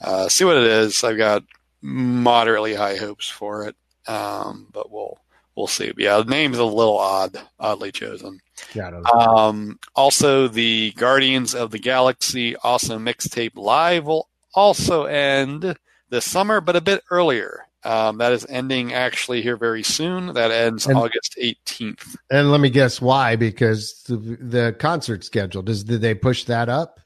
uh, 0.02 0.30
see 0.30 0.46
what 0.46 0.58
it 0.58 0.64
is. 0.64 1.04
I've 1.04 1.18
got 1.18 1.44
moderately 1.82 2.74
high 2.74 2.96
hopes 2.96 3.30
for 3.30 3.68
it, 3.68 3.76
um, 4.08 4.68
but 4.72 4.92
we'll 4.92 5.20
we'll 5.56 5.68
see. 5.68 5.92
But 5.92 6.04
yeah, 6.04 6.18
the 6.18 6.26
name's 6.26 6.58
a 6.58 6.64
little 6.64 6.98
odd, 6.98 7.40
oddly 7.60 7.92
chosen. 7.92 8.40
Yeah, 8.74 8.88
I 8.88 8.92
don't 8.92 9.04
know. 9.04 9.12
Um, 9.12 9.80
also, 9.96 10.48
the 10.48 10.92
Guardians 10.98 11.54
of 11.56 11.72
the 11.72 11.80
Galaxy 11.80 12.56
Awesome 12.58 13.06
Mixtape 13.06 13.56
Live 13.56 14.06
will 14.06 14.30
also 14.54 15.06
end 15.06 15.76
this 16.10 16.26
summer, 16.26 16.60
but 16.62 16.76
a 16.76 16.82
bit 16.82 17.04
earlier. 17.12 17.64
Um, 17.84 18.18
that 18.18 18.34
is 18.34 18.46
ending 18.50 18.94
actually 18.94 19.42
here 19.42 19.56
very 19.56 19.84
soon. 19.84 20.34
That 20.34 20.52
ends 20.52 20.88
And- 20.88 20.98
August 20.98 21.38
18th. 21.42 22.16
and 22.32 22.52
let 22.52 22.60
me 22.60 22.70
guess 22.70 23.00
why? 23.00 23.36
Because 23.36 24.04
the, 24.04 24.18
the 24.18 24.76
concert 24.80 25.24
schedule 25.24 25.62
does 25.62 25.84
did 25.84 26.02
they 26.02 26.14
push 26.16 26.44
that 26.46 26.68
up 26.70 27.00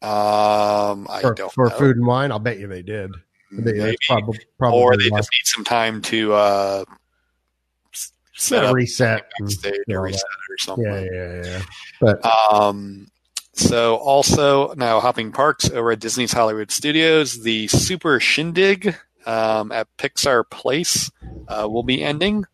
Um, 0.00 1.06
I 1.10 1.20
for, 1.20 1.34
don't 1.34 1.52
for 1.52 1.68
know. 1.68 1.76
food 1.76 1.96
and 1.96 2.06
wine? 2.06 2.32
I'll 2.32 2.38
bet 2.38 2.58
you 2.58 2.66
they 2.68 2.82
did. 2.82 3.10
Maybe, 3.50 3.96
probably, 4.06 4.38
probably 4.58 4.80
or 4.80 4.96
they 4.96 5.08
why. 5.10 5.18
just 5.18 5.30
need 5.32 5.44
some 5.46 5.64
time 5.64 6.00
to 6.02 6.32
uh, 6.32 6.84
set 8.36 8.64
up 8.64 8.74
reset. 8.74 9.28
and 9.38 9.48
backstage 9.48 9.74
all 9.88 9.94
or 9.96 9.98
that. 9.98 10.02
reset 10.02 10.22
something. 10.60 10.84
Yeah, 10.86 11.00
yeah, 11.12 11.42
yeah. 11.44 11.62
But 12.00 12.24
Um, 12.24 13.08
so 13.52 13.96
also 13.96 14.74
now 14.74 15.00
hopping 15.00 15.32
parks 15.32 15.70
over 15.70 15.92
at 15.92 16.00
Disney's 16.00 16.32
Hollywood 16.32 16.70
Studios, 16.70 17.42
the 17.42 17.68
Super 17.68 18.20
Shindig 18.20 18.96
um, 19.26 19.72
at 19.72 19.94
Pixar 19.96 20.48
Place 20.48 21.10
uh, 21.48 21.68
will 21.68 21.82
be 21.82 22.02
ending. 22.02 22.44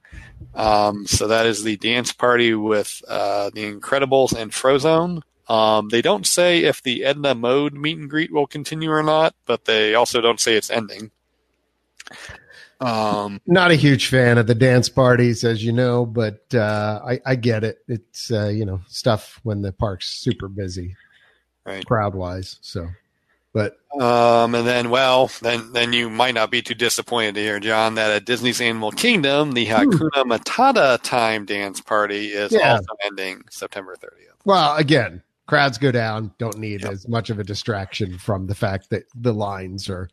Um, 0.54 1.06
so 1.06 1.28
that 1.28 1.46
is 1.46 1.62
the 1.62 1.76
dance 1.76 2.12
party 2.12 2.54
with 2.54 3.02
uh, 3.08 3.50
the 3.50 3.72
Incredibles 3.72 4.34
and 4.34 4.50
Frozone. 4.50 5.22
Um, 5.48 5.90
they 5.90 6.02
don't 6.02 6.26
say 6.26 6.64
if 6.64 6.82
the 6.82 7.04
Edna 7.04 7.34
Mode 7.34 7.74
meet 7.74 7.98
and 7.98 8.10
greet 8.10 8.32
will 8.32 8.46
continue 8.46 8.90
or 8.90 9.02
not, 9.02 9.34
but 9.44 9.64
they 9.64 9.94
also 9.94 10.20
don't 10.20 10.40
say 10.40 10.56
it's 10.56 10.70
ending. 10.70 11.10
Um, 12.80 13.40
not 13.46 13.70
a 13.70 13.74
huge 13.74 14.08
fan 14.08 14.36
of 14.38 14.46
the 14.46 14.54
dance 14.54 14.88
parties, 14.88 15.44
as 15.44 15.64
you 15.64 15.72
know, 15.72 16.04
but 16.04 16.44
uh, 16.54 17.00
I, 17.06 17.20
I 17.24 17.34
get 17.36 17.64
it. 17.64 17.78
It's 17.88 18.30
uh, 18.30 18.48
you 18.48 18.64
know 18.66 18.80
stuff 18.88 19.40
when 19.44 19.62
the 19.62 19.72
park's 19.72 20.08
super 20.08 20.48
busy, 20.48 20.94
Right. 21.64 21.84
crowd 21.86 22.14
wise. 22.14 22.58
So, 22.60 22.88
but 23.54 23.78
Um, 23.98 24.54
and 24.54 24.66
then, 24.66 24.90
well, 24.90 25.30
then 25.40 25.72
then 25.72 25.94
you 25.94 26.10
might 26.10 26.34
not 26.34 26.50
be 26.50 26.60
too 26.60 26.74
disappointed 26.74 27.34
to 27.36 27.40
hear, 27.40 27.58
John, 27.60 27.94
that 27.94 28.10
at 28.10 28.26
Disney's 28.26 28.60
Animal 28.60 28.92
Kingdom, 28.92 29.52
the 29.52 29.66
Hakuna 29.66 30.24
Matata 30.24 31.00
Time 31.02 31.46
Dance 31.46 31.80
Party 31.80 32.26
is 32.32 32.52
Yeah. 32.52 32.72
also 32.74 32.94
ending 33.04 33.42
September 33.50 33.96
30th. 33.96 34.36
well, 34.44 34.76
again, 34.76 35.22
crowds 35.46 35.78
go 35.78 35.90
down. 35.90 36.30
Don't 36.38 36.58
need 36.58 36.84
as 36.84 37.08
much 37.08 37.30
of 37.30 37.38
a 37.38 37.44
distraction 37.44 38.18
from 38.18 38.46
the 38.48 38.54
fact 38.54 38.90
that 38.90 39.04
the 39.14 39.32
lines 39.32 39.88
are 39.88 40.10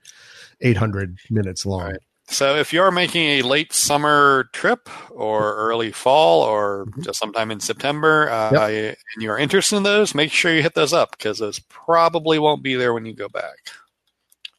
800 0.61 1.17
minutes 1.29 1.65
long. 1.65 1.83
Right. 1.91 1.99
So 2.27 2.55
if 2.55 2.71
you're 2.71 2.89
making 2.91 3.23
a 3.23 3.41
late 3.41 3.73
summer 3.73 4.49
trip 4.53 4.89
or 5.11 5.55
early 5.55 5.91
fall 5.91 6.41
or 6.43 6.85
just 7.01 7.19
sometime 7.19 7.51
in 7.51 7.59
September, 7.59 8.29
uh, 8.29 8.69
Yep. 8.69 8.97
and 9.13 9.23
you're 9.23 9.37
interested 9.37 9.75
in 9.77 9.83
those, 9.83 10.15
make 10.15 10.31
sure 10.31 10.53
you 10.53 10.61
hit 10.61 10.73
those 10.73 10.93
up 10.93 11.11
because 11.11 11.39
those 11.39 11.59
probably 11.59 12.39
won't 12.39 12.63
be 12.63 12.75
there 12.75 12.93
when 12.93 13.05
you 13.05 13.13
go 13.13 13.27
back. 13.29 13.57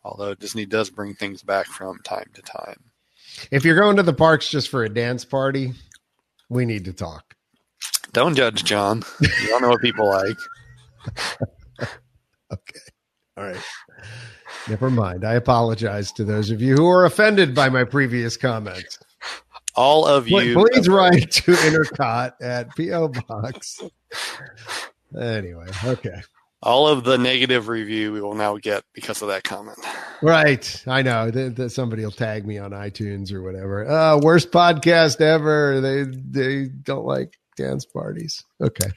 Although 0.04 0.34
Disney 0.34 0.66
does 0.66 0.90
bring 0.90 1.14
things 1.14 1.42
back 1.42 1.66
from 1.66 1.98
time 2.04 2.30
to 2.34 2.42
time. 2.42 2.78
If 3.50 3.64
you're 3.64 3.76
going 3.80 3.96
to 3.96 4.02
the 4.02 4.12
parks 4.12 4.48
just 4.50 4.68
for 4.68 4.84
a 4.84 4.88
dance 4.88 5.24
party, 5.24 5.72
we 6.50 6.66
need 6.66 6.84
to 6.84 6.92
talk. 6.92 7.34
Don't 8.12 8.36
judge, 8.36 8.62
John. 8.64 9.02
You 9.20 9.48
don't 9.48 9.62
know 9.62 9.70
what 9.70 9.80
people 9.80 10.06
like. 10.06 10.36
Okay. 12.52 12.80
All 13.36 13.44
right. 13.44 13.60
Never 14.68 14.90
mind. 14.90 15.24
I 15.24 15.34
apologize 15.34 16.12
to 16.12 16.24
those 16.24 16.50
of 16.50 16.62
you 16.62 16.74
who 16.74 16.86
are 16.86 17.04
offended 17.04 17.54
by 17.54 17.68
my 17.68 17.84
previous 17.84 18.36
comments. 18.36 18.98
All 19.76 20.06
of 20.06 20.28
you. 20.28 20.54
Please 20.54 20.88
write 20.88 21.30
to 21.32 21.52
Intercot 21.52 22.32
at 22.40 22.74
P.O. 22.76 23.08
Box. 23.08 23.82
Anyway, 25.20 25.66
okay. 25.84 26.22
all 26.62 26.88
of 26.88 27.04
the 27.04 27.18
negative 27.18 27.68
review 27.68 28.12
we 28.12 28.20
will 28.20 28.34
now 28.34 28.56
get 28.56 28.82
because 28.94 29.20
of 29.22 29.28
that 29.28 29.44
comment. 29.44 29.78
Right. 30.22 30.82
I 30.86 31.02
know 31.02 31.30
that 31.30 31.70
somebody 31.70 32.04
will 32.04 32.10
tag 32.10 32.46
me 32.46 32.58
on 32.58 32.70
iTunes 32.70 33.32
or 33.32 33.42
whatever. 33.42 33.88
Uh, 33.88 34.18
worst 34.18 34.50
podcast 34.50 35.20
ever. 35.20 35.80
They 35.80 36.04
they 36.04 36.68
don't 36.68 37.04
like 37.04 37.36
dance 37.56 37.84
parties. 37.84 38.42
Okay. 38.60 38.90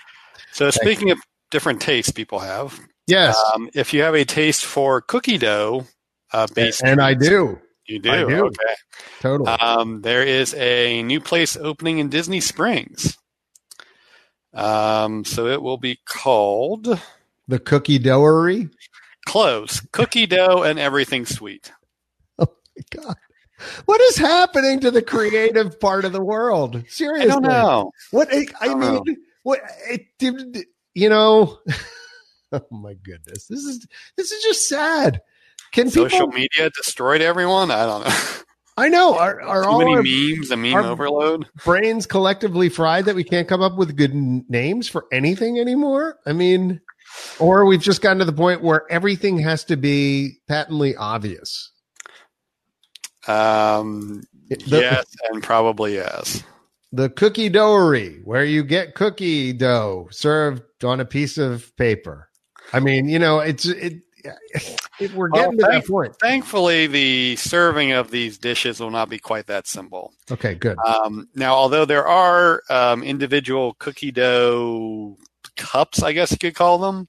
So 0.53 0.69
speaking 0.71 1.11
of 1.11 1.19
different 1.51 1.81
tastes 1.81 2.11
people 2.11 2.39
have, 2.39 2.79
Yes. 3.07 3.41
um, 3.55 3.69
if 3.73 3.93
you 3.93 4.01
have 4.01 4.15
a 4.15 4.25
taste 4.25 4.65
for 4.65 5.01
cookie 5.01 5.37
dough 5.37 5.85
uh, 6.33 6.47
based, 6.53 6.83
and 6.83 7.01
I 7.01 7.13
do. 7.13 7.59
you 7.87 7.99
do, 7.99 8.11
I 8.11 8.17
do. 8.25 8.45
okay. 8.45 8.75
Totally. 9.21 9.49
Um, 9.49 10.01
there 10.01 10.23
is 10.23 10.53
a 10.55 11.03
new 11.03 11.21
place 11.21 11.55
opening 11.55 11.99
in 11.99 12.09
Disney 12.09 12.41
Springs. 12.41 13.17
Um, 14.53 15.23
so 15.23 15.47
it 15.47 15.61
will 15.61 15.77
be 15.77 15.99
called 16.05 16.99
the 17.47 17.59
cookie 17.59 17.99
Doughery. 17.99 18.69
Close 19.25 19.81
Cookie 19.91 20.25
Dough 20.25 20.63
and 20.63 20.79
Everything 20.79 21.25
Sweet. 21.25 21.71
Oh 22.39 22.47
my 22.77 23.01
god. 23.03 23.15
What 23.85 23.99
is 24.01 24.17
happening 24.17 24.79
to 24.81 24.91
the 24.91 25.01
creative 25.01 25.79
part 25.79 26.05
of 26.05 26.13
the 26.13 26.23
world? 26.23 26.83
Seriously. 26.87 27.27
I 27.29 27.33
don't 27.33 27.41
know. 27.41 27.91
What 28.11 28.31
I, 28.31 28.45
I 28.61 28.67
don't 28.67 28.79
mean, 28.79 28.93
know. 28.93 29.15
what 29.41 29.61
it 29.89 30.05
did, 30.19 30.65
you 30.93 31.09
know? 31.09 31.57
oh 32.51 32.61
my 32.71 32.93
goodness, 32.95 33.47
this 33.47 33.61
is 33.63 33.85
this 34.15 34.31
is 34.31 34.43
just 34.43 34.67
sad. 34.67 35.21
Can 35.71 35.89
Social 35.89 36.27
people? 36.27 36.27
media 36.29 36.69
destroyed 36.69 37.21
everyone. 37.21 37.71
I 37.71 37.85
don't 37.85 38.05
know. 38.05 38.15
I 38.77 38.89
know. 38.89 39.17
Are 39.17 39.41
are 39.41 39.63
Too 39.63 39.69
all 39.69 39.79
many 39.79 39.95
our 39.95 40.03
memes, 40.03 40.51
a 40.51 40.55
meme 40.57 40.75
overload. 40.85 41.47
brains 41.65 42.05
collectively 42.05 42.69
fried 42.69 43.05
that 43.05 43.15
we 43.15 43.23
can't 43.23 43.47
come 43.47 43.61
up 43.61 43.75
with 43.75 43.95
good 43.97 44.11
n- 44.11 44.45
names 44.49 44.87
for 44.87 45.05
anything 45.11 45.59
anymore? 45.59 46.19
I 46.27 46.33
mean, 46.33 46.79
or 47.39 47.65
we've 47.65 47.81
just 47.81 48.01
gotten 48.03 48.19
to 48.19 48.25
the 48.25 48.31
point 48.33 48.61
where 48.61 48.85
everything 48.91 49.39
has 49.39 49.63
to 49.65 49.75
be 49.77 50.37
patently 50.47 50.95
obvious. 50.95 51.71
Um, 53.27 54.21
The, 54.49 54.57
yes, 54.79 55.05
and 55.31 55.43
probably 55.43 55.95
yes. 55.95 56.43
the 56.91 57.09
cookie 57.09 57.49
doughry, 57.49 58.21
where 58.23 58.45
you 58.45 58.63
get 58.63 58.95
cookie 58.95 59.53
dough 59.53 60.07
served 60.11 60.61
on 60.83 60.99
a 61.01 61.05
piece 61.05 61.37
of 61.37 61.75
paper. 61.77 62.26
I 62.73 62.79
mean, 62.79 63.07
you 63.07 63.19
know, 63.19 63.39
it's 63.39 63.65
it. 63.65 64.01
it 64.99 65.13
we're 65.13 65.29
Well, 65.29 65.51
getting 65.51 65.59
to 65.59 65.67
that 65.71 65.87
point. 65.87 66.15
Thankfully, 66.19 66.87
the 66.87 67.35
serving 67.37 67.91
of 67.91 68.11
these 68.11 68.37
dishes 68.37 68.79
will 68.79 68.89
not 68.91 69.09
be 69.09 69.19
quite 69.19 69.45
that 69.47 69.67
simple. 69.67 70.13
Okay, 70.29 70.55
good. 70.55 70.77
Um, 70.79 71.29
now, 71.35 71.53
although 71.53 71.85
there 71.85 72.07
are 72.07 72.61
um, 72.69 73.03
individual 73.03 73.75
cookie 73.75 74.11
dough 74.11 75.17
cups, 75.55 76.03
I 76.03 76.13
guess 76.13 76.31
you 76.31 76.37
could 76.37 76.55
call 76.55 76.77
them, 76.79 77.07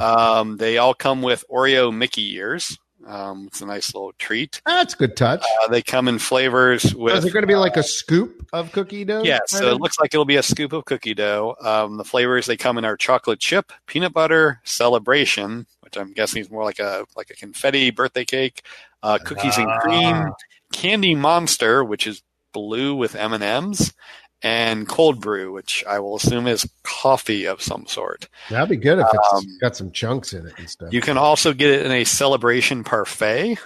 um, 0.00 0.56
they 0.56 0.78
all 0.78 0.94
come 0.94 1.22
with 1.22 1.44
Oreo 1.50 1.94
Mickey 1.94 2.34
ears. 2.34 2.76
Um, 3.08 3.46
it's 3.46 3.62
a 3.62 3.66
nice 3.66 3.94
little 3.94 4.12
treat. 4.18 4.60
That's 4.66 4.92
a 4.92 4.96
good 4.98 5.16
touch. 5.16 5.42
Uh, 5.64 5.68
they 5.68 5.80
come 5.82 6.08
in 6.08 6.18
flavors 6.18 6.94
with. 6.94 7.16
is 7.16 7.24
it 7.24 7.32
going 7.32 7.42
to 7.42 7.46
be 7.48 7.54
like 7.54 7.76
a 7.78 7.82
scoop 7.82 8.46
of 8.52 8.70
cookie 8.72 9.04
dough? 9.04 9.22
Yeah, 9.24 9.38
so 9.46 9.70
it 9.72 9.80
looks 9.80 9.98
like 9.98 10.12
it'll 10.12 10.26
be 10.26 10.36
a 10.36 10.42
scoop 10.42 10.72
of 10.74 10.84
cookie 10.84 11.14
dough. 11.14 11.56
Um, 11.62 11.96
the 11.96 12.04
flavors 12.04 12.44
they 12.46 12.56
come 12.58 12.76
in 12.76 12.84
are 12.84 12.96
chocolate 12.98 13.40
chip, 13.40 13.72
peanut 13.86 14.12
butter, 14.12 14.60
celebration, 14.64 15.66
which 15.80 15.96
I'm 15.96 16.12
guessing 16.12 16.42
is 16.42 16.50
more 16.50 16.64
like 16.64 16.78
a 16.80 17.06
like 17.16 17.30
a 17.30 17.34
confetti 17.34 17.90
birthday 17.90 18.24
cake, 18.26 18.62
uh, 19.02 19.18
cookies 19.24 19.56
and 19.56 19.70
cream, 19.80 20.14
Ah. 20.16 20.30
candy 20.72 21.14
monster, 21.14 21.82
which 21.82 22.06
is 22.06 22.22
blue 22.52 22.94
with 22.94 23.14
M 23.14 23.32
and 23.32 23.42
M's, 23.42 23.94
and 24.42 24.88
cold 24.88 25.20
brew, 25.20 25.52
which 25.52 25.84
I 25.88 25.98
will 25.98 26.16
assume 26.16 26.46
is 26.46 26.68
coffee 26.84 27.46
of 27.46 27.60
some 27.60 27.86
sort. 27.86 28.28
That'd 28.50 28.68
be 28.68 28.76
good 28.76 28.98
if 28.98 29.06
it's 29.12 29.32
Um, 29.32 29.44
got 29.60 29.76
some 29.76 29.90
chunks 29.90 30.32
in 30.32 30.46
it 30.46 30.54
and 30.58 30.70
stuff. 30.70 30.92
You 30.92 31.00
can 31.00 31.18
also 31.18 31.52
get 31.52 31.70
it 31.70 31.84
in 31.84 31.92
a 31.92 32.04
celebration 32.04 32.84
parfait, 32.84 33.58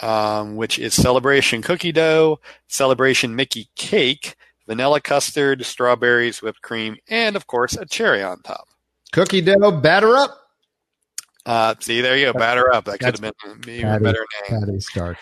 um, 0.00 0.56
which 0.56 0.78
is 0.78 0.94
celebration 0.94 1.62
cookie 1.62 1.92
dough, 1.92 2.40
celebration 2.66 3.36
Mickey 3.36 3.68
cake, 3.76 4.34
vanilla 4.66 5.00
custard, 5.00 5.64
strawberries, 5.64 6.42
whipped 6.42 6.62
cream, 6.62 6.96
and 7.08 7.36
of 7.36 7.46
course 7.46 7.74
a 7.74 7.86
cherry 7.86 8.22
on 8.22 8.42
top. 8.42 8.68
cookie 9.12 9.40
dough 9.40 9.70
batter 9.70 10.16
up. 10.16 10.38
Uh, 11.44 11.74
see, 11.80 12.00
there 12.00 12.16
you 12.16 12.32
go, 12.32 12.38
batter 12.38 12.72
up. 12.72 12.84
That 12.84 13.00
could 13.00 13.18
have 13.18 13.34
been 13.64 13.74
even 13.74 14.02
better 14.02 14.24
name. 14.48 14.60
Patty 14.60 14.80
Stark. 14.80 15.18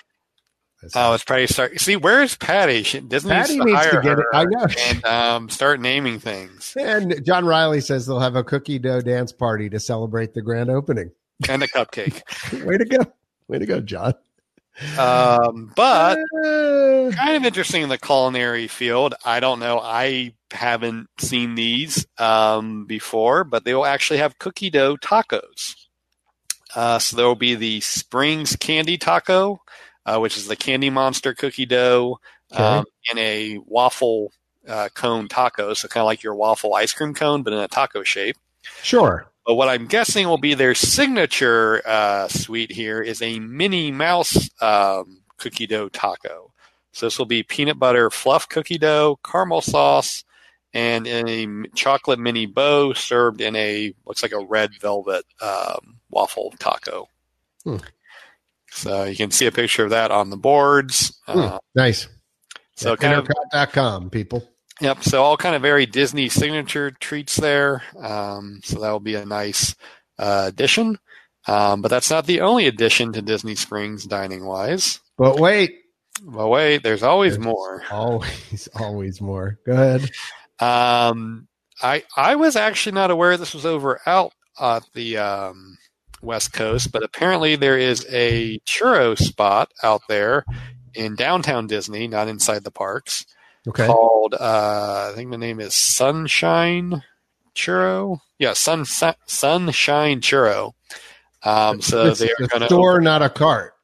That's 0.83 0.97
Oh, 0.97 1.13
it's 1.13 1.25
Patty 1.25 1.47
Stark. 1.47 1.79
See, 1.79 1.97
where's 1.97 2.37
Patty? 2.37 2.83
She, 2.85 3.01
Disney 3.01 3.31
Patty 3.33 3.59
needs 3.59 3.65
to 3.65 3.73
needs 3.75 3.87
to 3.91 4.01
get 4.03 4.19
it. 4.19 4.25
I 4.33 4.45
know. 4.45 4.67
and 4.89 5.05
um, 5.05 5.49
start 5.51 5.81
naming 5.81 6.19
things. 6.21 6.75
And 6.79 7.25
John 7.25 7.45
Riley 7.45 7.81
says 7.81 8.07
they'll 8.07 8.21
have 8.21 8.37
a 8.37 8.45
cookie 8.45 8.79
dough 8.79 9.01
dance 9.03 9.33
party 9.33 9.69
to 9.71 9.79
celebrate 9.81 10.33
the 10.35 10.43
grand 10.43 10.71
opening. 10.71 11.11
and 11.49 11.63
a 11.63 11.67
cupcake. 11.67 12.23
Way 12.67 12.79
to 12.79 12.85
go. 12.85 12.99
Way 13.49 13.59
to 13.59 13.67
go, 13.67 13.81
John. 13.81 14.15
Um, 14.99 15.73
but 15.77 16.19
Uh, 16.45 17.11
kind 17.13 17.37
of 17.37 17.45
interesting 17.45 17.83
in 17.83 17.89
the 17.91 17.99
culinary 17.99 18.67
field. 18.67 19.15
I 19.25 19.41
don't 19.41 19.59
know. 19.61 19.79
I 19.81 20.35
haven't 20.51 21.09
seen 21.19 21.55
these 21.55 22.07
um, 22.19 22.87
before, 22.87 23.45
but 23.45 23.65
they 23.65 23.75
will 23.75 23.85
actually 23.85 24.21
have 24.21 24.39
cookie 24.39 24.71
dough 24.71 24.97
tacos. 24.97 25.75
Uh, 26.75 26.99
so 26.99 27.17
there 27.17 27.27
will 27.27 27.35
be 27.35 27.57
the 27.57 27.81
Springs 27.81 28.57
Candy 28.57 28.97
Taco, 28.97 29.60
uh, 30.07 30.19
which 30.19 30.37
is 30.37 30.47
the 30.47 30.57
Candy 30.57 30.91
Monster 30.91 31.35
cookie 31.35 31.67
dough 31.67 32.21
um, 32.53 32.85
in 33.11 33.19
a 33.19 33.59
waffle 33.67 34.33
uh, 34.67 34.89
cone 34.95 35.29
taco. 35.29 35.75
So 35.75 35.89
kind 35.89 36.03
of 36.03 36.07
like 36.07 36.23
your 36.23 36.35
waffle 36.35 36.75
ice 36.75 36.93
cream 36.93 37.15
cone, 37.15 37.43
but 37.43 37.53
in 37.53 37.59
a 37.59 37.69
taco 37.69 38.03
shape. 38.03 38.37
sure. 38.83 39.27
But 39.47 39.55
what 39.55 39.69
I'm 39.69 39.87
guessing 39.87 40.29
will 40.29 40.39
be 40.39 40.55
their 40.55 40.75
signature 40.75 41.83
uh, 41.87 42.29
sweet 42.29 42.71
here 42.71 43.01
is 43.01 43.23
a 43.23 43.41
Minnie 43.41 43.91
Mouse 43.91 44.51
um, 44.61 45.23
cookie 45.39 45.67
dough 45.67 45.89
taco. 45.89 46.53
So 46.93 47.07
this 47.07 47.19
will 47.19 47.27
be 47.27 47.43
peanut 47.43 47.79
butter 47.79 48.11
fluff 48.11 48.49
cookie 48.49 48.79
dough, 48.79 49.19
caramel 49.25 49.63
sauce, 49.63 50.25
and 50.73 51.07
a 51.07 51.47
chocolate 51.75 52.19
mini 52.19 52.47
bow 52.47 52.93
served 52.93 53.41
in 53.41 53.57
a 53.57 53.93
looks 54.07 54.23
like 54.23 54.33
a 54.33 54.45
red 54.45 54.71
velvet 54.81 55.25
um, 55.41 55.97
waffle 56.11 56.53
taco. 56.59 57.09
Hmm. 57.65 57.79
So 58.71 59.05
you 59.05 59.17
can 59.17 59.31
see 59.31 59.47
a 59.47 59.53
picture 59.53 59.85
of 59.85 59.91
that 59.91 60.11
on 60.11 60.31
the 60.31 60.37
boards. 60.37 61.19
Uh, 61.27 61.51
Hmm, 61.51 61.57
nice. 61.75 62.09
so 62.77 62.97
kind 62.97 63.15
of 63.15 63.27
Intercot.com, 63.27 64.11
people. 64.11 64.49
Yep. 64.81 65.03
So 65.05 65.23
all 65.23 65.37
kind 65.37 65.55
of 65.55 65.63
very 65.63 65.85
Disney 65.87 66.29
signature 66.29 66.91
treats 66.91 67.37
there. 67.37 67.83
Um, 68.01 68.61
so 68.65 68.81
that 68.81 68.91
will 68.91 69.01
be 69.01 69.15
a 69.17 69.27
nice 69.27 69.75
uh, 70.19 70.45
addition. 70.49 70.99
Um, 71.47 71.83
but 71.83 71.89
that's 71.89 72.11
not 72.11 72.27
the 72.27 72.41
only 72.43 72.67
addition 72.67 73.13
to 73.15 73.23
Disney 73.23 73.55
Springs 73.57 74.05
dining 74.05 74.45
wise. 74.45 75.01
But 75.19 75.39
wait, 75.41 75.75
But 76.23 76.49
wait, 76.49 76.83
there's 76.83 77.03
always 77.03 77.35
There's- 77.35 77.45
more. 77.45 77.83
always, 77.91 78.69
always 78.75 79.21
more. 79.21 79.59
Go 79.67 79.73
ahead. 79.73 80.11
Um, 80.59 81.49
I 81.83 82.05
I 82.17 82.37
was 82.37 82.57
actually 82.57 82.93
not 82.93 83.11
aware 83.11 83.37
this 83.37 83.55
was 83.55 83.65
over 83.67 84.01
out 84.07 84.33
at 84.61 84.83
the 84.95 85.17
um, 85.19 85.79
West 86.23 86.53
Coast, 86.53 86.93
but 86.93 87.03
apparently 87.03 87.57
there 87.57 87.79
is 87.79 88.07
a 88.11 88.59
churro 88.61 89.17
spot 89.17 89.71
out 89.83 90.03
there 90.09 90.45
in 90.95 91.15
downtown 91.15 91.67
Disney, 91.67 92.09
not 92.09 92.29
inside 92.29 92.65
the 92.65 92.71
parks. 92.71 93.25
Okay. 93.69 93.87
called 93.87 94.35
uh, 94.35 95.11
I 95.11 95.13
think 95.15 95.31
the 95.31 95.39
name 95.39 95.61
is 95.61 95.75
Sunshine 95.75 97.03
Churro. 97.55 98.21
Yeah, 98.39 98.55
Sun, 98.55 98.87
Sun 98.87 99.15
Sunshine 99.27 100.21
Churro. 100.21 100.73
Um, 101.43 101.81
so 101.81 102.07
it's 102.07 102.21
they 102.21 102.31
are 102.31 102.47
going 102.47 102.61
to. 102.61 102.67
store, 102.67 103.01
not 103.01 103.23
a 103.23 103.29
cart. 103.29 103.75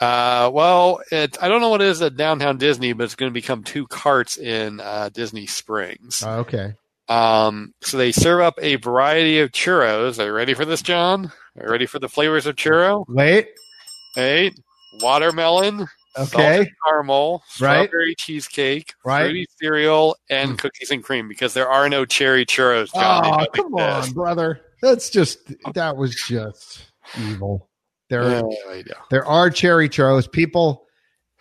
Uh, 0.00 0.50
well, 0.52 1.00
it, 1.10 1.42
I 1.42 1.48
don't 1.48 1.60
know 1.60 1.70
what 1.70 1.80
it 1.80 1.88
is 1.88 2.02
at 2.02 2.16
downtown 2.16 2.58
Disney, 2.58 2.92
but 2.92 3.04
it's 3.04 3.14
going 3.14 3.30
to 3.30 3.34
become 3.34 3.62
two 3.62 3.86
carts 3.86 4.36
in 4.36 4.80
uh, 4.80 5.08
Disney 5.10 5.46
Springs. 5.46 6.22
Oh, 6.26 6.40
okay. 6.40 6.74
Um, 7.08 7.74
so 7.80 7.96
they 7.96 8.12
serve 8.12 8.40
up 8.40 8.58
a 8.60 8.76
variety 8.76 9.40
of 9.40 9.52
churros. 9.52 10.18
Are 10.18 10.26
you 10.26 10.32
ready 10.32 10.54
for 10.54 10.64
this, 10.64 10.82
John? 10.82 11.32
Are 11.60 11.70
ready 11.70 11.86
for 11.86 11.98
the 12.00 12.08
flavors 12.08 12.46
of 12.46 12.56
churro? 12.56 13.04
Wait. 13.08 13.48
Hey, 14.16 14.50
watermelon, 15.00 15.86
Okay. 16.18 16.68
caramel, 16.88 17.42
Right. 17.60 17.88
strawberry 17.88 18.14
cheesecake, 18.16 18.92
Right. 19.04 19.22
fruity 19.22 19.46
cereal, 19.60 20.16
and 20.30 20.52
Mm. 20.52 20.58
cookies 20.58 20.90
and 20.90 21.02
cream 21.04 21.28
because 21.28 21.54
there 21.54 21.68
are 21.68 21.88
no 21.88 22.04
cherry 22.04 22.44
churros. 22.44 22.92
John. 22.92 23.24
Oh, 23.24 23.46
come 23.52 23.74
on, 23.74 23.98
exist. 24.02 24.14
brother. 24.14 24.60
That's 24.82 25.10
just 25.10 25.52
that 25.74 25.96
was 25.96 26.14
just 26.14 26.90
evil. 27.18 27.68
There, 28.10 28.30
Yeah, 28.30 28.42
there 28.66 28.76
you 28.76 28.84
go. 28.84 28.94
there 29.10 29.24
are 29.24 29.48
cherry 29.48 29.88
churros. 29.88 30.30
People, 30.30 30.86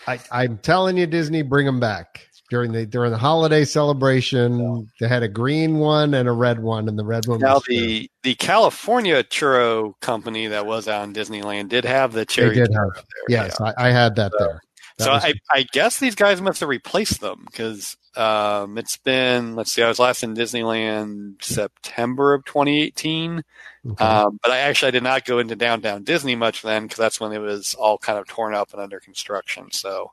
I, 0.07 0.19
I'm 0.31 0.57
telling 0.59 0.95
you, 0.97 1.07
Disney, 1.07 1.41
bring 1.41 1.65
them 1.65 1.79
back 1.79 2.27
during 2.53 2.71
the 2.71 2.85
during 2.85 3.09
the 3.11 3.17
holiday 3.17 3.65
celebration. 3.65 4.87
They 4.99 5.07
had 5.07 5.23
a 5.23 5.27
green 5.27 5.79
one 5.79 6.13
and 6.13 6.29
a 6.29 6.31
red 6.31 6.59
one, 6.59 6.87
and 6.87 6.99
the 6.99 7.03
red 7.03 7.25
one. 7.25 7.39
Now 7.39 7.55
was 7.55 7.63
the 7.67 8.07
the 8.21 8.35
California 8.35 9.23
churro 9.23 9.99
company 10.01 10.45
that 10.47 10.67
was 10.67 10.87
out 10.87 11.03
in 11.05 11.13
Disneyland 11.13 11.69
did 11.69 11.83
have 11.83 12.11
the 12.13 12.19
they 12.19 12.25
cherry. 12.25 12.53
did 12.55 12.69
have. 12.73 12.93
there. 12.93 13.03
Yes, 13.27 13.57
yeah. 13.59 13.73
I, 13.75 13.87
I 13.87 13.91
had 13.91 14.15
that 14.17 14.31
So- 14.37 14.45
there. 14.45 14.61
That 14.99 15.03
So 15.05 15.13
was- 15.13 15.25
I, 15.25 15.33
I 15.51 15.65
guess 15.73 15.97
these 15.97 16.13
guys 16.13 16.39
must 16.39 16.59
have 16.59 16.69
replaced 16.69 17.19
them 17.19 17.45
because 17.47 17.97
um, 18.15 18.77
it's 18.77 18.97
been 18.97 19.55
let's 19.55 19.71
see, 19.71 19.81
I 19.81 19.87
was 19.87 19.97
last 19.97 20.21
in 20.21 20.35
Disneyland 20.35 21.43
September 21.43 22.35
of 22.35 22.45
2018. 22.45 23.41
okay. 23.93 24.05
Um, 24.05 24.39
but 24.43 24.51
I 24.51 24.59
actually 24.59 24.89
I 24.89 24.91
did 24.91 25.01
not 25.01 25.25
go 25.25 25.39
into 25.39 25.55
downtown 25.55 26.03
Disney 26.03 26.35
much 26.35 26.61
then 26.61 26.83
because 26.83 26.99
that's 26.99 27.19
when 27.19 27.31
it 27.31 27.39
was 27.39 27.73
all 27.73 27.97
kind 27.97 28.19
of 28.19 28.27
torn 28.27 28.53
up 28.53 28.71
and 28.73 28.81
under 28.83 28.99
construction. 28.99 29.71
So 29.71 30.11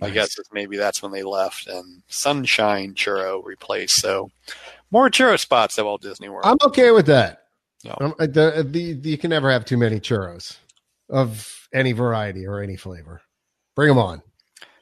my 0.00 0.06
Nice. 0.08 0.14
guess 0.14 0.38
is 0.38 0.46
maybe 0.52 0.76
that's 0.76 1.02
when 1.02 1.12
they 1.12 1.22
left 1.22 1.66
and 1.66 2.02
Sunshine 2.08 2.94
Churro 2.94 3.44
replaced. 3.44 3.96
So 4.00 4.30
more 4.90 5.10
churro 5.10 5.38
spots 5.38 5.78
at 5.78 5.84
Walt 5.84 6.02
Disney 6.02 6.28
World. 6.28 6.44
I'm 6.44 6.56
okay 6.68 6.90
with 6.92 7.06
that. 7.06 7.44
No. 7.84 7.96
Um, 8.00 8.14
the, 8.18 8.66
the, 8.68 8.92
the, 8.94 9.10
you 9.10 9.18
can 9.18 9.30
never 9.30 9.50
have 9.50 9.64
too 9.64 9.76
many 9.76 10.00
churros 10.00 10.56
of 11.10 11.68
any 11.72 11.92
variety 11.92 12.46
or 12.46 12.60
any 12.60 12.76
flavor. 12.76 13.20
Bring 13.76 13.88
them 13.88 13.98
on. 13.98 14.22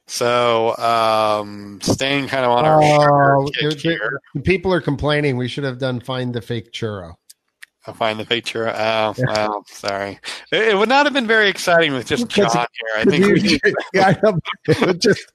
so 0.06 0.76
um, 0.78 1.78
staying 1.82 2.28
kind 2.28 2.44
of 2.44 2.50
on 2.52 2.64
our 2.64 3.46
sugar 3.52 3.70
kick 3.70 3.82
the- 3.82 3.88
here. 3.90 4.20
the 4.34 4.40
people 4.40 4.72
are 4.72 4.80
complaining. 4.80 5.36
We 5.36 5.48
should 5.48 5.64
have 5.64 5.78
done 5.78 6.00
find 6.00 6.34
the 6.34 6.40
fake 6.40 6.72
churro. 6.72 7.14
I'll 7.86 7.94
find 7.94 8.18
the 8.18 8.24
picture. 8.24 8.68
Oh, 8.68 9.14
well, 9.16 9.64
sorry. 9.68 10.18
It, 10.50 10.68
it 10.68 10.76
would 10.76 10.88
not 10.88 11.06
have 11.06 11.12
been 11.12 11.26
very 11.26 11.48
exciting 11.48 11.92
with 11.92 12.06
just 12.06 12.28
John 12.28 12.50
here. 12.50 12.66
I 12.96 13.04
think 13.04 13.24
we 13.24 13.60
yeah, 13.94 14.14
I 14.68 14.92
just 14.94 15.32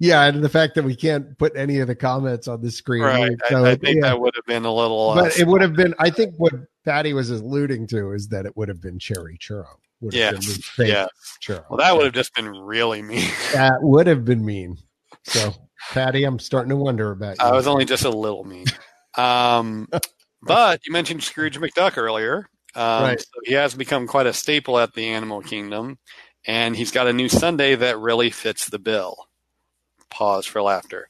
yeah, 0.00 0.24
and 0.24 0.44
the 0.44 0.48
fact 0.48 0.74
that 0.74 0.84
we 0.84 0.94
can't 0.94 1.38
put 1.38 1.56
any 1.56 1.78
of 1.80 1.88
the 1.88 1.94
comments 1.94 2.46
on 2.46 2.60
the 2.60 2.70
screen. 2.70 3.02
right. 3.02 3.30
So, 3.48 3.64
I, 3.64 3.70
I 3.70 3.74
think 3.76 4.02
yeah. 4.02 4.10
that 4.10 4.20
would 4.20 4.34
have 4.36 4.44
been 4.44 4.66
a 4.66 4.74
little. 4.74 5.10
Uh, 5.10 5.22
but 5.22 5.38
it 5.38 5.46
would 5.46 5.62
have 5.62 5.74
been. 5.74 5.94
I 5.98 6.10
think 6.10 6.34
what 6.36 6.52
Patty 6.84 7.14
was 7.14 7.30
alluding 7.30 7.86
to 7.88 8.12
is 8.12 8.28
that 8.28 8.44
it 8.44 8.54
would 8.56 8.68
have 8.68 8.82
been 8.82 8.98
cherry 8.98 9.38
churro. 9.38 9.66
Would 10.00 10.12
have 10.14 10.40
been 10.76 10.86
yeah. 10.88 11.06
churro. 11.40 11.64
well, 11.70 11.78
that 11.78 11.96
would 11.96 12.04
have 12.04 12.14
just 12.14 12.34
been 12.34 12.48
really 12.48 13.00
mean. 13.00 13.30
that 13.54 13.82
would 13.82 14.06
have 14.06 14.24
been 14.26 14.44
mean. 14.44 14.76
So, 15.22 15.54
Patty, 15.92 16.24
I'm 16.24 16.38
starting 16.38 16.68
to 16.68 16.76
wonder 16.76 17.10
about 17.12 17.38
you. 17.38 17.44
I 17.44 17.52
was 17.52 17.66
only 17.66 17.86
just 17.86 18.04
a 18.04 18.10
little 18.10 18.44
mean. 18.44 18.66
Um, 19.16 19.88
but 20.46 20.80
you 20.86 20.92
mentioned 20.92 21.22
Scrooge 21.22 21.58
McDuck 21.58 21.96
earlier. 21.96 22.48
Um, 22.74 23.02
Right. 23.02 23.20
So 23.20 23.40
he 23.44 23.54
has 23.54 23.74
become 23.74 24.06
quite 24.06 24.26
a 24.26 24.32
staple 24.32 24.78
at 24.78 24.92
the 24.94 25.08
Animal 25.08 25.42
Kingdom, 25.42 25.98
and 26.46 26.74
he's 26.76 26.90
got 26.90 27.06
a 27.06 27.12
new 27.12 27.28
sundae 27.28 27.76
that 27.76 27.98
really 27.98 28.30
fits 28.30 28.68
the 28.68 28.78
bill. 28.78 29.16
Pause 30.10 30.46
for 30.46 30.62
laughter. 30.62 31.08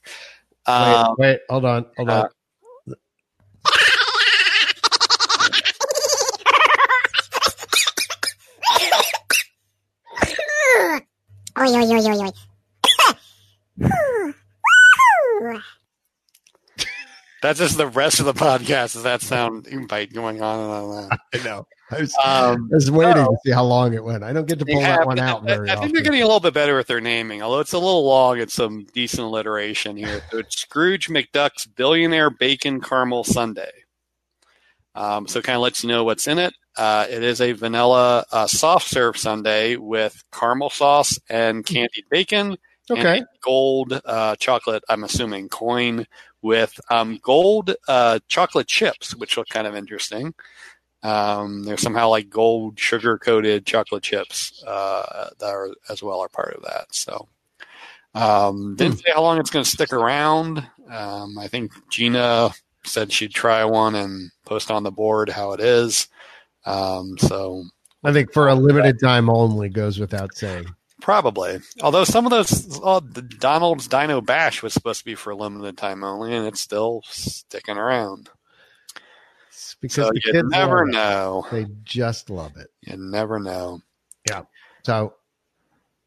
wait, 0.67 0.73
Um, 0.73 1.15
wait, 1.17 1.39
hold 1.49 1.65
on, 1.65 1.85
hold 1.97 2.09
on. 2.09 2.15
uh, 2.21 2.27
Oi, 11.57 11.71
oi, 11.71 11.85
oi, 11.95 12.05
oi, 12.11 12.31
oi. 15.47 15.59
That's 17.45 17.59
just 17.59 17.77
the 17.77 17.87
rest 17.87 18.19
of 18.19 18.25
the 18.25 18.33
podcast. 18.45 18.95
Is 18.95 19.03
that 19.03 19.21
sound 19.21 19.67
bite 19.87 20.13
going 20.13 20.41
on 20.41 20.59
and 20.59 20.71
on? 20.71 20.83
And 21.03 21.11
on. 21.11 21.17
I 21.33 21.43
know. 21.43 21.67
I 21.91 21.99
was, 22.01 22.15
Um, 22.25 22.69
I 22.71 22.75
was 22.75 22.89
waiting 22.91 23.15
no. 23.23 23.27
to 23.27 23.37
see 23.45 23.51
how 23.51 23.63
long 23.63 23.93
it 23.93 24.03
went. 24.03 24.23
I 24.23 24.33
don't 24.33 24.47
get 24.47 24.57
to 24.59 24.65
pull 24.65 24.81
that 24.81 25.05
one 25.05 25.19
out 25.19 25.47
I, 25.47 25.53
I 25.53 25.57
think 25.57 25.69
often. 25.69 25.91
they're 25.93 26.01
getting 26.03 26.21
a 26.21 26.25
little 26.25 26.39
bit 26.39 26.53
better 26.55 26.75
with 26.75 26.87
their 26.87 26.99
naming, 27.01 27.41
although 27.43 27.59
it's 27.59 27.73
a 27.73 27.77
little 27.77 28.03
long. 28.05 28.39
It's 28.39 28.55
some 28.55 28.85
decent 28.93 29.21
alliteration 29.23 29.95
here. 29.95 30.21
So 30.31 30.39
it's 30.39 30.59
Scrooge 30.59 31.07
McDuck's 31.09 31.67
Billionaire 31.67 32.31
Bacon 32.31 32.81
Caramel 32.81 33.23
Sundae. 33.23 33.69
Um, 34.95 35.27
so 35.27 35.39
it 35.39 35.45
kind 35.45 35.57
of 35.57 35.61
lets 35.61 35.83
you 35.83 35.89
know 35.89 36.03
what's 36.03 36.27
in 36.27 36.39
it. 36.39 36.53
Uh, 36.77 37.05
it 37.09 37.21
is 37.21 37.39
a 37.41 37.51
vanilla 37.51 38.25
uh, 38.31 38.47
soft 38.47 38.87
serve 38.87 39.17
sundae 39.17 39.75
with 39.75 40.21
caramel 40.31 40.69
sauce 40.69 41.19
and 41.29 41.65
candied 41.65 42.05
bacon 42.09 42.47
and 42.47 42.57
okay. 42.91 43.23
gold 43.41 43.99
uh, 44.05 44.35
chocolate, 44.37 44.83
I'm 44.89 45.03
assuming, 45.03 45.49
coin 45.49 46.05
with 46.41 46.79
um, 46.89 47.19
gold 47.21 47.75
uh, 47.87 48.19
chocolate 48.27 48.67
chips, 48.67 49.15
which 49.15 49.37
look 49.37 49.49
kind 49.49 49.67
of 49.67 49.75
interesting. 49.75 50.33
Um, 51.03 51.63
they're 51.63 51.77
somehow 51.77 52.09
like 52.09 52.29
gold 52.29 52.79
sugar 52.79 53.17
coated 53.17 53.65
chocolate 53.65 54.03
chips 54.03 54.63
uh, 54.65 55.29
that 55.39 55.49
are 55.49 55.69
as 55.89 56.01
well 56.01 56.19
are 56.19 56.29
part 56.29 56.55
of 56.55 56.63
that. 56.63 56.87
So 56.91 57.27
um, 58.15 58.75
didn't 58.75 58.97
say 58.97 59.11
how 59.13 59.21
long 59.21 59.39
it's 59.39 59.49
going 59.49 59.63
to 59.63 59.69
stick 59.69 59.93
around. 59.93 60.65
Um, 60.89 61.37
I 61.37 61.47
think 61.47 61.73
Gina 61.91 62.51
said 62.83 63.11
she'd 63.11 63.33
try 63.33 63.63
one 63.65 63.95
and 63.95 64.31
post 64.45 64.71
on 64.71 64.83
the 64.83 64.91
board 64.91 65.29
how 65.29 65.51
it 65.51 65.59
is. 65.59 66.07
Um, 66.65 67.17
so 67.17 67.65
I 68.03 68.13
think 68.13 68.31
for 68.33 68.47
a 68.47 68.55
limited 68.55 68.99
time 68.99 69.29
only 69.29 69.69
goes 69.69 69.99
without 69.99 70.33
saying. 70.35 70.65
Probably. 71.05 71.59
Although 71.83 72.03
some 72.03 72.25
of 72.25 72.31
those, 72.31 72.79
oh, 72.81 72.99
the 72.99 73.21
Donald's 73.21 73.87
Dino 73.87 74.21
Bash 74.21 74.63
was 74.63 74.73
supposed 74.73 75.01
to 75.01 75.05
be 75.05 75.13
for 75.13 75.29
a 75.29 75.35
limited 75.35 75.77
time 75.77 76.03
only, 76.03 76.33
and 76.33 76.47
it's 76.47 76.59
still 76.59 77.03
sticking 77.05 77.77
around. 77.77 78.27
It's 79.49 79.75
because 79.79 80.07
So 80.07 80.11
you 80.15 80.41
never 80.49 80.83
know. 80.83 81.45
They 81.51 81.67
just 81.83 82.31
love 82.31 82.57
it. 82.57 82.69
You 82.81 82.97
never 82.97 83.39
know. 83.39 83.81
Yeah. 84.27 84.45
So, 84.83 85.13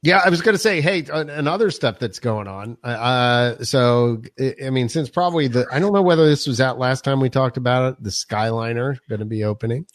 yeah, 0.02 0.20
I 0.24 0.30
was 0.30 0.42
going 0.42 0.56
to 0.56 0.58
say, 0.58 0.80
hey, 0.80 1.06
another 1.08 1.70
stuff 1.70 2.00
that's 2.00 2.18
going 2.18 2.48
on. 2.48 2.76
Uh, 2.82 3.62
so, 3.62 4.20
I 4.40 4.56
I 4.66 4.70
mean, 4.70 4.88
since 4.88 5.08
probably 5.08 5.46
the, 5.46 5.64
I 5.70 5.78
don't 5.78 5.92
know 5.92 6.02
whether 6.02 6.28
this 6.28 6.44
was 6.48 6.60
out 6.60 6.80
last 6.80 7.04
time 7.04 7.20
we 7.20 7.30
talked 7.30 7.56
about 7.56 7.92
it. 7.92 8.02
The 8.02 8.10
Skyliner 8.10 8.98
going 9.08 9.20
to 9.20 9.26
be 9.26 9.44
opening. 9.44 9.86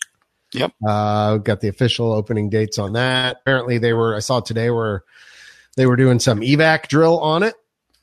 Yep. 0.53 0.73
Uh, 0.85 1.37
got 1.37 1.61
the 1.61 1.67
official 1.67 2.11
opening 2.11 2.49
dates 2.49 2.77
on 2.77 2.93
that. 2.93 3.37
Apparently, 3.41 3.77
they 3.77 3.93
were. 3.93 4.15
I 4.15 4.19
saw 4.19 4.39
today 4.39 4.69
where 4.69 5.03
they 5.75 5.85
were 5.85 5.95
doing 5.95 6.19
some 6.19 6.41
evac 6.41 6.87
drill 6.87 7.19
on 7.19 7.43
it. 7.43 7.55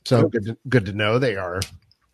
So 0.04 0.28
good, 0.28 0.44
to, 0.46 0.56
good 0.68 0.86
to 0.86 0.92
know 0.92 1.18
they 1.18 1.36
are 1.36 1.60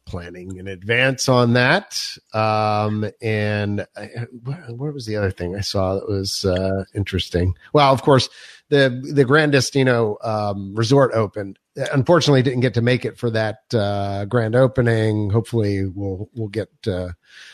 planning 0.07 0.57
in 0.57 0.69
advance 0.69 1.29
on 1.29 1.55
that. 1.55 2.17
Um, 2.33 3.11
and 3.21 3.87
I, 3.97 4.27
what, 4.45 4.71
what 4.71 4.95
was 4.95 5.07
the 5.07 5.17
other 5.17 5.31
thing 5.31 5.57
I 5.57 5.61
saw 5.61 5.95
that 5.95 6.09
was 6.09 6.45
uh, 6.45 6.85
interesting? 6.95 7.55
Well, 7.73 7.93
of 7.93 8.03
course, 8.03 8.29
the 8.69 9.03
the 9.13 9.25
Gran 9.25 9.51
Destino 9.51 10.17
um, 10.23 10.75
Resort 10.75 11.13
opened. 11.15 11.59
Unfortunately, 11.93 12.43
didn't 12.43 12.61
get 12.61 12.75
to 12.75 12.81
make 12.81 13.05
it 13.05 13.19
for 13.19 13.31
that 13.31 13.59
uh, 13.75 14.25
grand 14.25 14.57
opening. 14.57 15.29
Hopefully, 15.31 15.85
we'll 15.87 16.29
we'll 16.35 16.49
get 16.49 16.69
uh, 16.87 17.11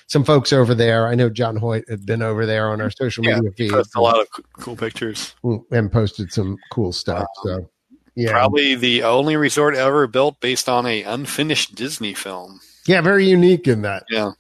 some 0.07 0.23
folks 0.25 0.53
over 0.53 0.75
there. 0.75 1.09
I 1.09 1.15
know 1.17 1.29
John 1.29 1.57
Hoyt 1.57 1.85
had 1.89 2.07
been 2.07 2.23
over 2.23 2.47
there 2.47 2.71
on 2.71 2.81
our 2.81 2.91
social 2.91 3.25
Yeah, 3.25 3.41
media 3.41 3.51
feed 3.57 3.73
a 3.97 4.01
lot 4.01 4.21
of 4.21 4.29
cool 4.61 4.77
pictures. 4.77 5.35
and 5.71 5.91
posted 5.91 6.33
some 6.33 6.57
cool 6.71 6.93
stuff. 6.93 7.27
So, 7.43 7.69
yeah, 8.15 8.31
Probably 8.31 8.75
the 8.77 9.03
only 9.03 9.37
resort 9.37 9.75
ever 9.75 10.07
built 10.07 10.39
based 10.41 10.69
on 10.69 10.87
a 10.87 11.03
unfinished 11.03 11.75
Disney 11.75 12.15
film. 12.15 12.61
yeah, 12.87 13.01
very 13.01 13.27
unique 13.29 13.67
in 13.67 13.83
that 13.83 14.05
Yeah. 14.09 14.33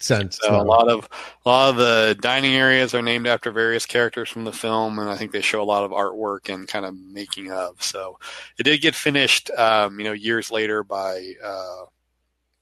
Sense. 0.00 0.38
So 0.42 0.60
a 0.60 0.62
lot 0.62 0.88
of 0.88 1.08
a 1.44 1.48
lot 1.48 1.70
of 1.70 1.76
the 1.76 2.16
dining 2.20 2.54
areas 2.54 2.94
are 2.94 3.02
named 3.02 3.26
after 3.26 3.50
various 3.50 3.86
characters 3.86 4.28
from 4.28 4.44
the 4.44 4.52
film, 4.52 4.98
and 4.98 5.08
I 5.08 5.16
think 5.16 5.32
they 5.32 5.40
show 5.40 5.62
a 5.62 5.64
lot 5.64 5.84
of 5.84 5.90
artwork 5.90 6.52
and 6.52 6.66
kind 6.66 6.84
of 6.84 6.94
making 6.96 7.50
of. 7.52 7.82
So 7.82 8.18
it 8.58 8.62
did 8.64 8.80
get 8.80 8.94
finished, 8.94 9.50
um, 9.50 9.98
you 9.98 10.04
know, 10.04 10.12
years 10.12 10.50
later 10.50 10.82
by 10.82 11.32
uh, 11.44 11.84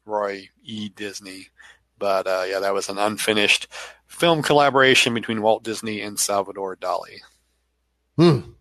Roy 0.05 0.49
E. 0.62 0.89
Disney. 0.91 1.49
But 1.99 2.26
uh, 2.26 2.45
yeah, 2.49 2.61
that 2.61 2.74
was 2.74 2.89
an 2.89 2.99
unfinished 2.99 3.68
film 4.07 4.43
collaboration 4.43 5.14
between 5.14 5.43
Walt 5.43 5.64
Disney 5.64 6.01
and 6.01 6.18
Salvador 6.18 6.76
Dali. 6.76 7.18
Hmm. 8.16 8.53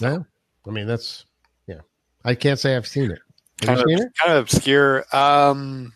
Yeah. 0.00 0.20
I 0.66 0.70
mean, 0.70 0.86
that's 0.86 1.24
yeah. 1.66 1.80
I 2.24 2.34
can't 2.34 2.58
say 2.58 2.76
I've 2.76 2.86
seen 2.86 3.10
it. 3.10 3.20
Have 3.60 3.68
Kind 3.68 3.80
of, 3.80 3.86
seen 3.88 3.98
it? 3.98 4.12
kind 4.18 4.32
of 4.32 4.42
obscure. 4.42 5.04
Um, 5.16 5.92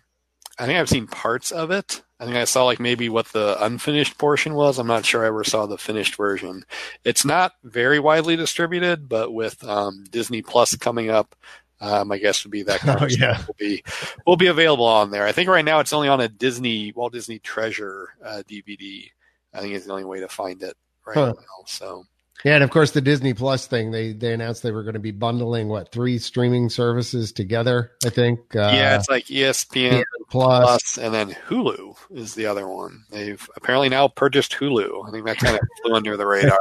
I 0.59 0.67
think 0.67 0.79
I've 0.79 0.89
seen 0.89 1.07
parts 1.07 1.51
of 1.51 1.71
it. 1.71 2.03
I 2.21 2.25
think 2.27 2.37
I 2.37 2.45
saw 2.45 2.65
like 2.67 2.79
maybe 2.81 3.09
what 3.09 3.27
the 3.29 3.57
unfinished 3.65 4.19
portion 4.19 4.55
was. 4.55 4.79
I'm 4.79 4.87
not 4.87 5.07
sure 5.07 5.25
I 5.25 5.29
ever 5.29 5.43
saw 5.43 5.65
the 5.67 5.79
finished 5.79 6.17
version. 6.17 6.65
It's 7.03 7.25
not 7.25 7.53
very 7.65 7.99
widely 7.99 8.37
distributed, 8.37 9.09
but 9.09 9.33
with 9.33 9.65
um, 9.65 10.05
Disney 10.11 10.43
Plus 10.43 10.77
coming 10.77 11.09
up, 11.09 11.35
um, 11.81 12.13
I 12.13 12.19
guess 12.19 12.45
would 12.45 12.51
be 12.53 12.63
that 12.65 12.81
kind 12.85 13.01
Oh, 13.01 13.05
of 13.07 13.19
yeah. 13.19 13.43
will 13.47 13.57
be 13.59 13.83
will 14.27 14.37
be 14.37 14.49
available 14.49 14.85
on 14.85 15.11
there. 15.11 15.25
I 15.27 15.33
think 15.33 15.49
right 15.49 15.65
now 15.65 15.81
it's 15.81 15.95
only 15.95 16.09
on 16.09 16.21
a 16.21 16.29
Disney 16.29 16.93
Walt 16.93 17.15
Disney 17.15 17.39
Treasure 17.39 18.11
uh, 18.23 18.43
DVD. 18.47 19.09
I 19.55 19.61
think 19.61 19.75
it's 19.75 19.87
the 19.87 19.93
only 19.93 20.05
way 20.05 20.21
to 20.21 20.29
find 20.29 20.63
it 20.63 20.77
right 21.07 21.15
Huh. 21.17 21.33
now. 21.39 21.65
So 21.67 22.05
Yeah, 22.45 22.57
and 22.57 22.65
of 22.65 22.71
course 22.71 22.91
the 22.91 23.01
Disney 23.01 23.33
Plus 23.33 23.67
thing. 23.67 23.93
They 23.93 24.13
they 24.13 24.35
announced 24.35 24.63
they 24.63 24.73
were 24.73 24.83
going 24.83 24.93
to 24.93 25.01
be 25.01 25.11
bundling 25.11 25.69
what 25.69 25.91
three 25.91 26.19
streaming 26.19 26.69
services 26.69 27.33
together. 27.33 27.93
I 28.05 28.11
think. 28.11 28.55
Uh, 28.55 28.73
yeah, 28.75 28.97
it's 28.97 29.09
like 29.09 29.25
ESPN 29.25 30.03
Plus. 30.31 30.65
Plus, 30.65 30.99
and 30.99 31.13
then 31.13 31.31
Hulu 31.31 31.97
is 32.11 32.35
the 32.35 32.47
other 32.47 32.69
one. 32.69 33.05
They've 33.11 33.49
apparently 33.57 33.89
now 33.89 34.09
purchased 34.09 34.53
Hulu. 34.53 35.07
I 35.07 35.11
think 35.11 35.27
that 35.27 35.39
kind 35.39 35.57
of 35.57 35.61
flew 35.83 35.95
under 35.95 36.17
the 36.17 36.27
radar. 36.27 36.59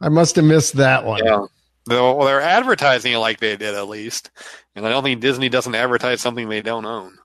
I 0.00 0.08
must 0.08 0.36
have 0.36 0.44
missed 0.44 0.74
that 0.74 1.04
one. 1.04 1.24
Yeah. 1.24 1.46
Well, 1.88 2.24
they're 2.24 2.40
advertising 2.40 3.12
it 3.12 3.18
like 3.18 3.38
they 3.40 3.56
did 3.56 3.74
at 3.74 3.88
least, 3.88 4.30
and 4.74 4.86
I 4.86 4.88
don't 4.88 5.04
think 5.04 5.20
Disney 5.20 5.48
doesn't 5.48 5.74
advertise 5.74 6.20
something 6.20 6.48
they 6.48 6.62
don't 6.62 6.84
own. 6.84 7.16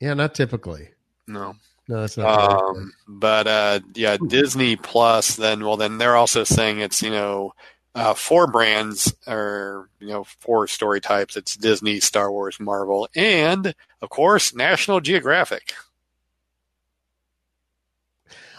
Yeah, 0.00 0.14
not 0.14 0.34
typically. 0.34 0.90
No. 1.26 1.54
No, 1.88 2.02
that's 2.02 2.18
not. 2.18 2.62
Um, 2.62 2.92
but 3.06 3.46
uh, 3.46 3.80
yeah, 3.94 4.18
Disney 4.28 4.76
Plus. 4.76 5.36
Then, 5.36 5.64
well, 5.64 5.78
then 5.78 5.96
they're 5.96 6.16
also 6.16 6.44
saying 6.44 6.80
it's 6.80 7.02
you 7.02 7.10
know 7.10 7.52
uh, 7.94 8.14
four 8.14 8.46
brands 8.46 9.14
or 9.26 9.88
you 10.00 10.08
know 10.08 10.24
four 10.24 10.66
story 10.66 11.00
types. 11.00 11.36
It's 11.36 11.56
Disney, 11.56 12.00
Star 12.00 12.30
Wars, 12.30 12.60
Marvel, 12.60 13.08
and 13.14 13.74
of 14.00 14.10
course 14.10 14.54
National 14.54 15.00
Geographic. 15.00 15.74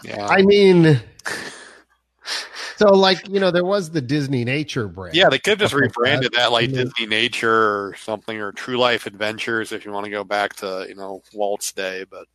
Yeah, 0.02 0.26
I 0.26 0.42
mean, 0.42 1.00
so 2.76 2.88
like 2.94 3.28
you 3.28 3.40
know, 3.40 3.50
there 3.50 3.64
was 3.64 3.90
the 3.90 4.00
Disney 4.00 4.44
Nature 4.44 4.88
brand. 4.88 5.14
yeah, 5.14 5.28
they 5.28 5.38
could 5.38 5.60
have 5.60 5.70
just 5.70 5.74
rebranded 5.74 6.32
that 6.32 6.52
like 6.52 6.70
Disney 6.70 7.06
Nature 7.06 7.52
or 7.52 7.94
something, 7.96 8.38
or 8.38 8.52
True 8.52 8.78
Life 8.78 9.06
Adventures 9.06 9.72
if 9.72 9.84
you 9.84 9.92
want 9.92 10.04
to 10.04 10.10
go 10.10 10.24
back 10.24 10.56
to 10.56 10.86
you 10.88 10.94
know 10.94 11.22
Walt's 11.32 11.72
day. 11.72 12.04
But 12.10 12.26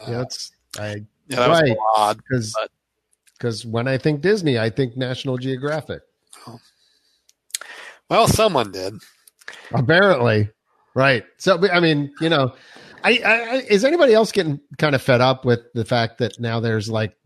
uh, 0.00 0.10
yeah, 0.10 0.18
that's 0.18 0.52
I 0.78 1.04
yeah, 1.28 1.36
that 1.36 1.48
right. 1.48 1.62
little 1.64 1.84
odd. 1.96 2.16
because 2.16 2.56
because 3.38 3.64
when 3.64 3.86
I 3.88 3.98
think 3.98 4.20
Disney, 4.20 4.58
I 4.58 4.70
think 4.70 4.96
National 4.96 5.36
Geographic. 5.36 6.02
Well, 8.08 8.28
someone 8.28 8.70
did. 8.70 8.94
Apparently, 9.72 10.50
right. 10.94 11.24
So 11.38 11.58
I 11.70 11.80
mean, 11.80 12.12
you 12.20 12.28
know, 12.28 12.54
I, 13.02 13.20
I, 13.24 13.54
is 13.68 13.84
anybody 13.84 14.14
else 14.14 14.32
getting 14.32 14.60
kind 14.78 14.94
of 14.94 15.02
fed 15.02 15.20
up 15.20 15.44
with 15.44 15.60
the 15.74 15.84
fact 15.84 16.18
that 16.18 16.40
now 16.40 16.60
there's 16.60 16.88
like 16.88 17.16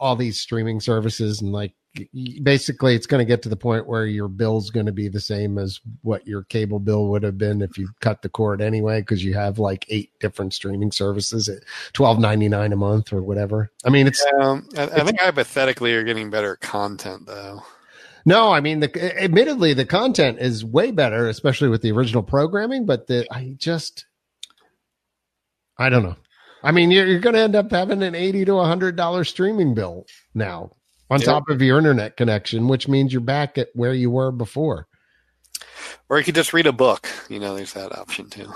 all 0.00 0.16
these 0.16 0.40
streaming 0.40 0.80
services 0.80 1.42
and 1.42 1.52
like 1.52 1.74
basically 2.42 2.94
it's 2.94 3.06
going 3.06 3.18
to 3.18 3.24
get 3.24 3.42
to 3.42 3.48
the 3.48 3.56
point 3.56 3.86
where 3.86 4.06
your 4.06 4.28
bill's 4.28 4.70
going 4.70 4.86
to 4.86 4.92
be 4.92 5.08
the 5.08 5.20
same 5.20 5.58
as 5.58 5.80
what 6.02 6.26
your 6.26 6.44
cable 6.44 6.78
bill 6.78 7.08
would 7.08 7.22
have 7.22 7.38
been 7.38 7.60
if 7.60 7.76
you 7.76 7.88
cut 8.00 8.22
the 8.22 8.28
cord 8.28 8.60
anyway 8.60 9.00
because 9.00 9.24
you 9.24 9.34
have 9.34 9.58
like 9.58 9.84
eight 9.88 10.10
different 10.20 10.54
streaming 10.54 10.92
services 10.92 11.48
at 11.48 11.62
twelve 11.92 12.18
ninety 12.18 12.48
nine 12.48 12.72
a 12.72 12.76
month 12.76 13.12
or 13.12 13.22
whatever. 13.22 13.70
I 13.84 13.90
mean, 13.90 14.06
it's 14.06 14.24
Um, 14.40 14.68
I, 14.76 14.84
I 14.84 15.04
think 15.04 15.20
hypothetically 15.20 15.92
you're 15.92 16.04
getting 16.04 16.30
better 16.30 16.56
content 16.56 17.26
though. 17.26 17.62
No, 18.26 18.52
I 18.52 18.60
mean, 18.60 18.80
the, 18.80 19.22
admittedly, 19.22 19.74
the 19.74 19.84
content 19.86 20.38
is 20.40 20.64
way 20.64 20.90
better, 20.90 21.28
especially 21.28 21.68
with 21.68 21.82
the 21.82 21.92
original 21.92 22.22
programming. 22.22 22.84
But 22.86 23.06
the 23.06 23.26
I 23.30 23.54
just, 23.56 24.06
I 25.78 25.88
don't 25.88 26.02
know. 26.02 26.16
I 26.62 26.72
mean, 26.72 26.90
you're, 26.90 27.06
you're 27.06 27.20
going 27.20 27.36
to 27.36 27.40
end 27.40 27.54
up 27.54 27.70
having 27.70 28.02
an 28.02 28.14
eighty 28.14 28.44
to 28.44 28.54
a 28.58 28.66
hundred 28.66 28.96
dollar 28.96 29.24
streaming 29.24 29.74
bill 29.74 30.06
now 30.34 30.72
on 31.10 31.20
top 31.20 31.48
of 31.48 31.62
your 31.62 31.78
internet 31.78 32.16
connection, 32.16 32.68
which 32.68 32.88
means 32.88 33.12
you're 33.12 33.20
back 33.22 33.56
at 33.56 33.68
where 33.74 33.94
you 33.94 34.10
were 34.10 34.32
before. 34.32 34.86
Or 36.08 36.18
you 36.18 36.24
could 36.24 36.34
just 36.34 36.52
read 36.52 36.66
a 36.66 36.72
book. 36.72 37.08
You 37.28 37.38
know, 37.38 37.54
there's 37.54 37.72
that 37.74 37.96
option 37.96 38.28
too. 38.28 38.52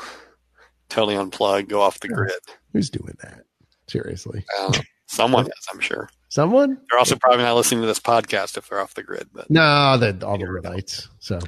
Totally 0.88 1.14
unplug, 1.14 1.68
go 1.68 1.80
off 1.80 2.00
the 2.00 2.08
Yeah. 2.08 2.16
grid. 2.16 2.40
Who's 2.72 2.90
doing 2.90 3.14
that? 3.22 3.44
Seriously, 3.88 4.44
Um, 4.60 4.72
someone 5.12 5.46
is, 5.46 5.52
I'm 5.72 5.80
sure. 5.80 6.08
someone? 6.28 6.78
They're 6.90 6.98
also 6.98 7.16
probably 7.16 7.42
not 7.44 7.54
listening 7.54 7.80
to 7.82 7.86
this 7.86 8.00
podcast 8.00 8.56
if 8.56 8.68
they're 8.68 8.80
off 8.80 8.94
the 8.94 9.02
grid. 9.02 9.28
But 9.32 9.50
No, 9.50 9.96
the 9.98 10.26
all 10.26 10.38
the 10.38 10.50
Reddites. 10.50 11.08
So 11.20 11.38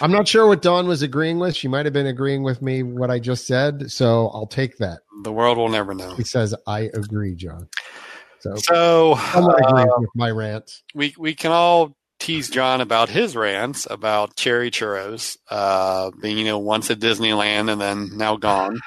I'm 0.00 0.10
not 0.10 0.26
sure 0.26 0.46
what 0.48 0.62
Dawn 0.62 0.86
was 0.88 1.02
agreeing 1.02 1.38
with. 1.38 1.54
She 1.54 1.68
might 1.68 1.86
have 1.86 1.92
been 1.92 2.06
agreeing 2.06 2.42
with 2.42 2.62
me 2.62 2.82
what 2.82 3.10
I 3.10 3.18
just 3.18 3.46
said. 3.46 3.90
So 3.90 4.28
I'll 4.34 4.46
take 4.46 4.78
that. 4.78 5.00
the 5.22 5.32
world 5.32 5.58
will 5.58 5.68
never 5.68 5.94
know. 5.94 6.14
He 6.16 6.24
says, 6.24 6.54
I 6.66 6.90
agree, 6.94 7.34
John. 7.34 7.68
So 8.40 8.56
So 8.56 9.18
someone 9.32 9.62
uh, 9.64 9.86
with 9.98 10.10
my 10.16 10.30
rants. 10.30 10.82
we 10.94 11.14
we 11.18 11.34
can 11.34 11.52
all 11.52 11.94
tease 12.22 12.48
John 12.48 12.80
about 12.80 13.08
his 13.08 13.34
rants 13.34 13.84
about 13.90 14.36
cherry 14.36 14.70
churros 14.70 15.36
uh, 15.50 16.12
being 16.20 16.38
you 16.38 16.44
know 16.44 16.58
once 16.58 16.88
at 16.90 17.00
Disneyland 17.00 17.70
and 17.70 17.80
then 17.80 18.16
now 18.16 18.36
gone. 18.36 18.78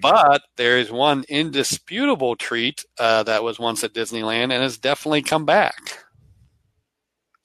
But 0.00 0.42
there 0.56 0.78
is 0.78 0.90
one 0.90 1.24
indisputable 1.28 2.36
treat 2.36 2.84
uh, 2.98 3.24
that 3.24 3.42
was 3.42 3.58
once 3.58 3.82
at 3.82 3.92
Disneyland 3.92 4.44
and 4.44 4.62
has 4.62 4.78
definitely 4.78 5.22
come 5.22 5.44
back. 5.44 5.98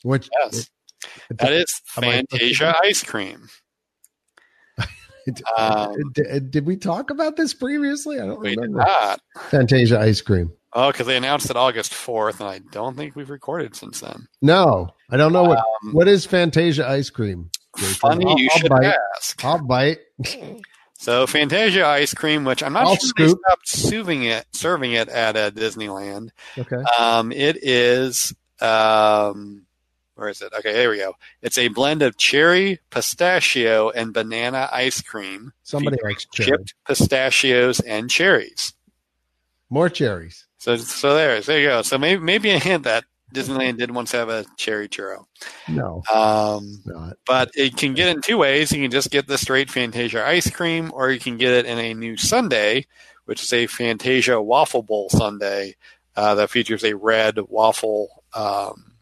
Which 0.04 0.30
Yes, 0.44 0.70
that 1.32 1.52
is 1.52 1.82
Am 1.98 2.04
I 2.04 2.12
Fantasia 2.30 2.76
ice 2.84 3.04
cream. 3.04 3.48
Um, 5.58 6.12
did, 6.14 6.52
did 6.52 6.68
we 6.68 6.78
talk 6.78 7.10
about 7.10 7.36
this 7.36 7.52
previously? 7.52 8.20
I 8.20 8.28
don't 8.28 8.40
We 8.42 8.56
did 8.56 8.70
not. 8.70 9.20
Fantasia 9.50 10.00
ice 10.00 10.22
cream. 10.22 10.54
Oh, 10.78 10.92
because 10.92 11.08
they 11.08 11.16
announced 11.16 11.50
it 11.50 11.56
August 11.56 11.94
4th, 11.94 12.42
and 12.42 12.50
I 12.50 12.60
don't 12.60 12.98
think 12.98 13.16
we've 13.16 13.30
recorded 13.30 13.76
since 13.76 14.02
then. 14.02 14.28
No, 14.42 14.90
I 15.10 15.16
don't 15.18 15.32
know 15.32 15.44
what 15.44 15.60
Um, 15.60 15.94
what 15.94 16.08
is 16.10 16.26
Fantasia 16.26 16.86
ice 16.88 17.10
cream. 17.10 17.50
Jason? 17.78 17.94
funny 17.96 18.26
I'll- 18.26 18.38
you 18.40 18.50
I'll 18.52 18.58
should 18.60 18.70
bite. 18.70 18.96
ask. 19.16 19.46
I'll 19.46 19.64
bite. 19.64 20.00
So 20.98 21.28
Fantasia 21.28 21.86
ice 21.86 22.14
cream, 22.14 22.44
which 22.46 22.62
I'm 22.64 22.74
not 22.74 22.88
I'll 22.88 22.96
sure 22.98 23.12
they 23.18 23.28
stopped 23.30 23.68
serving 23.68 24.24
it, 24.24 24.46
serving 24.54 24.94
it 24.94 25.08
at 25.10 25.36
uh, 25.38 25.52
Disneyland. 25.52 26.30
Okay. 26.58 26.78
Um, 27.00 27.32
it 27.32 27.58
is, 27.64 28.34
um, 28.62 29.66
where 30.16 30.30
is 30.30 30.42
it? 30.42 30.54
Okay, 30.58 30.74
here 30.74 30.90
we 30.90 30.98
go. 30.98 31.14
It's 31.42 31.58
a 31.58 31.68
blend 31.68 32.02
of 32.02 32.18
cherry, 32.18 32.80
pistachio, 32.90 33.90
and 33.92 34.14
banana 34.14 34.70
ice 34.72 35.02
cream. 35.02 35.52
Somebody 35.64 35.98
likes 36.04 36.26
cherry. 36.34 36.50
chipped 36.52 36.74
pistachios 36.88 37.80
and 37.82 38.10
cherries. 38.10 38.74
More 39.70 39.90
cherries. 39.90 40.46
So 40.66 40.78
so 40.78 41.14
there, 41.14 41.40
there 41.42 41.60
you 41.60 41.68
go. 41.68 41.82
So 41.84 42.00
maybe 42.00 42.20
maybe 42.24 42.50
a 42.50 42.58
hint 42.58 42.86
that 42.86 43.04
Disneyland 43.32 43.78
did 43.78 43.92
once 43.92 44.12
have 44.14 44.30
a 44.30 44.46
cherry 44.58 44.90
churro. 44.90 45.26
No, 45.68 46.02
Um, 46.12 46.82
not. 46.86 47.18
but 47.28 47.52
it 47.54 47.78
can 47.78 47.94
get 47.94 48.08
in 48.08 48.22
two 48.22 48.40
ways. 48.40 48.72
You 48.72 48.82
can 48.82 48.90
just 48.90 49.12
get 49.12 49.28
the 49.28 49.38
straight 49.38 49.70
Fantasia 49.70 50.26
ice 50.26 50.50
cream, 50.50 50.90
or 50.92 51.12
you 51.12 51.20
can 51.20 51.38
get 51.38 51.54
it 51.54 51.68
in 51.68 51.78
a 51.78 51.94
new 51.94 52.18
sundae, 52.18 52.84
which 53.26 53.44
is 53.44 53.54
a 53.54 53.68
Fantasia 53.68 54.42
waffle 54.42 54.82
bowl 54.82 55.08
sundae 55.12 55.74
uh, 56.16 56.34
that 56.34 56.50
features 56.50 56.84
a 56.84 56.94
red 56.96 57.38
waffle 57.48 58.24
um, 58.34 58.94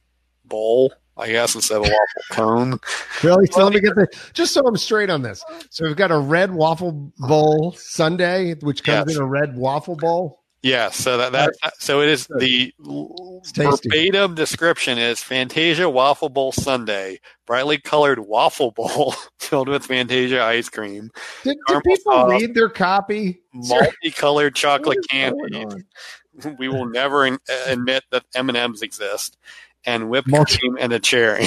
bowl, 0.43 0.93
I 1.15 1.29
guess, 1.31 1.55
instead 1.55 1.77
of 1.77 1.85
a 1.85 1.89
waffle 1.89 2.23
cone. 2.31 2.79
Really? 3.23 3.45
So 3.51 3.63
let 3.63 3.73
me 3.73 3.79
get 3.79 3.95
the 3.95 4.07
just 4.33 4.53
so 4.53 4.67
I'm 4.67 4.75
straight 4.75 5.09
on 5.09 5.21
this. 5.21 5.45
So 5.69 5.85
we've 5.87 5.95
got 5.95 6.11
a 6.11 6.17
red 6.19 6.51
waffle 6.51 7.13
bowl 7.19 7.71
sundae, 7.77 8.55
which 8.55 8.83
comes 8.83 9.11
Yes. 9.11 9.15
in 9.15 9.21
a 9.23 9.25
red 9.25 9.55
waffle 9.55 9.95
bowl. 9.95 10.42
Yeah, 10.63 10.91
so 10.91 11.17
that, 11.17 11.33
that 11.33 11.53
uh, 11.61 11.71
so 11.77 12.01
it 12.01 12.07
is 12.09 12.25
the 12.39 12.73
verbatim 13.55 14.35
description 14.35 14.97
is 14.97 15.21
Fantasia 15.21 15.89
waffle 15.89 16.29
bowl 16.29 16.51
sundae, 16.53 17.17
brightly 17.45 17.77
colored 17.79 18.19
waffle 18.19 18.71
bowl 18.71 19.13
filled 19.39 19.67
with 19.67 19.85
Fantasia 19.85 20.41
ice 20.41 20.69
cream, 20.69 21.11
Did, 21.43 21.57
did 21.67 21.83
people 21.83 22.11
sauce. 22.13 22.29
read 22.31 22.53
their 22.55 22.69
copy? 22.69 23.41
multicolored 23.53 24.55
chocolate 24.55 24.99
candy. 25.09 25.65
we 26.57 26.67
will 26.67 26.85
never 26.87 27.25
in, 27.25 27.35
uh, 27.35 27.63
admit 27.67 28.03
that 28.11 28.23
M 28.33 28.49
and 28.49 28.57
M's 28.57 28.81
exist, 28.81 29.37
and 29.85 30.09
whipped 30.09 30.27
Multi- 30.29 30.57
cream 30.59 30.77
and 30.79 30.93
a 30.93 30.99
cherry. 30.99 31.43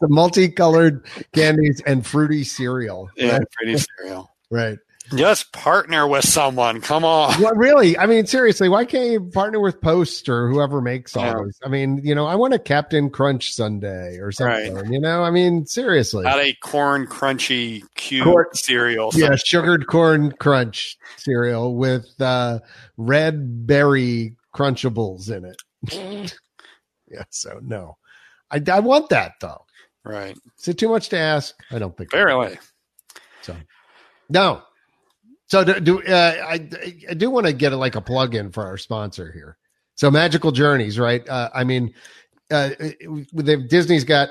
The 0.00 0.08
multicolored 0.08 1.04
candies 1.34 1.82
and 1.84 2.06
fruity 2.06 2.44
cereal. 2.44 3.10
yeah, 3.16 3.32
Right. 3.38 3.42
pretty 3.52 3.76
cereal. 3.98 4.30
right. 4.50 4.78
Just 5.14 5.52
partner 5.52 6.06
with 6.06 6.24
someone. 6.24 6.80
Come 6.80 7.04
on. 7.04 7.40
Well, 7.40 7.54
really? 7.54 7.98
I 7.98 8.06
mean, 8.06 8.26
seriously, 8.26 8.68
why 8.68 8.84
can't 8.84 9.10
you 9.10 9.20
partner 9.20 9.58
with 9.60 9.80
Post 9.80 10.28
or 10.28 10.48
whoever 10.48 10.80
makes 10.80 11.16
all 11.16 11.24
Yeah. 11.24 11.32
those? 11.34 11.58
I 11.64 11.68
mean, 11.68 12.00
you 12.04 12.14
know, 12.14 12.26
I 12.26 12.34
want 12.36 12.54
a 12.54 12.58
Captain 12.58 13.10
Crunch 13.10 13.52
sundae 13.52 14.18
or 14.18 14.30
something. 14.32 14.74
Right. 14.74 14.86
You 14.90 15.00
know, 15.00 15.22
I 15.22 15.30
mean, 15.30 15.66
seriously. 15.66 16.24
Not 16.24 16.38
a 16.38 16.54
corn 16.62 17.06
crunchy 17.06 17.82
cube 17.94 18.24
Corn- 18.24 18.46
cereal. 18.54 19.10
yeah, 19.14 19.34
sugared 19.36 19.86
corn 19.88 20.32
crunch 20.32 20.96
cereal 21.16 21.74
with 21.76 22.08
uh, 22.20 22.60
red 22.96 23.66
berry 23.66 24.36
crunchables 24.54 25.30
in 25.30 25.44
it. 25.44 26.34
yeah, 27.10 27.24
so 27.30 27.58
no, 27.62 27.96
I, 28.50 28.62
I 28.70 28.80
want 28.80 29.08
that 29.10 29.32
though. 29.40 29.64
Right. 30.04 30.36
Is 30.58 30.68
it 30.68 30.78
too 30.78 30.88
much 30.88 31.08
to 31.10 31.18
ask? 31.18 31.54
I 31.70 31.78
don't 31.78 31.96
think. 31.96 32.10
Barely. 32.10 32.58
So 33.42 33.56
no. 34.28 34.62
So 35.50 35.64
do, 35.64 35.80
do 35.80 36.02
uh, 36.02 36.34
I? 36.46 36.68
I 37.10 37.14
do 37.14 37.28
want 37.28 37.46
to 37.46 37.52
get 37.52 37.72
like 37.72 37.96
a 37.96 38.00
plug 38.00 38.34
in 38.34 38.52
for 38.52 38.64
our 38.64 38.78
sponsor 38.78 39.32
here. 39.32 39.56
So 39.96 40.10
Magical 40.10 40.52
Journeys, 40.52 40.98
right? 40.98 41.28
Uh, 41.28 41.50
I 41.52 41.64
mean, 41.64 41.92
uh, 42.50 42.70
they've- 43.34 43.68
Disney's 43.68 44.04
got 44.04 44.28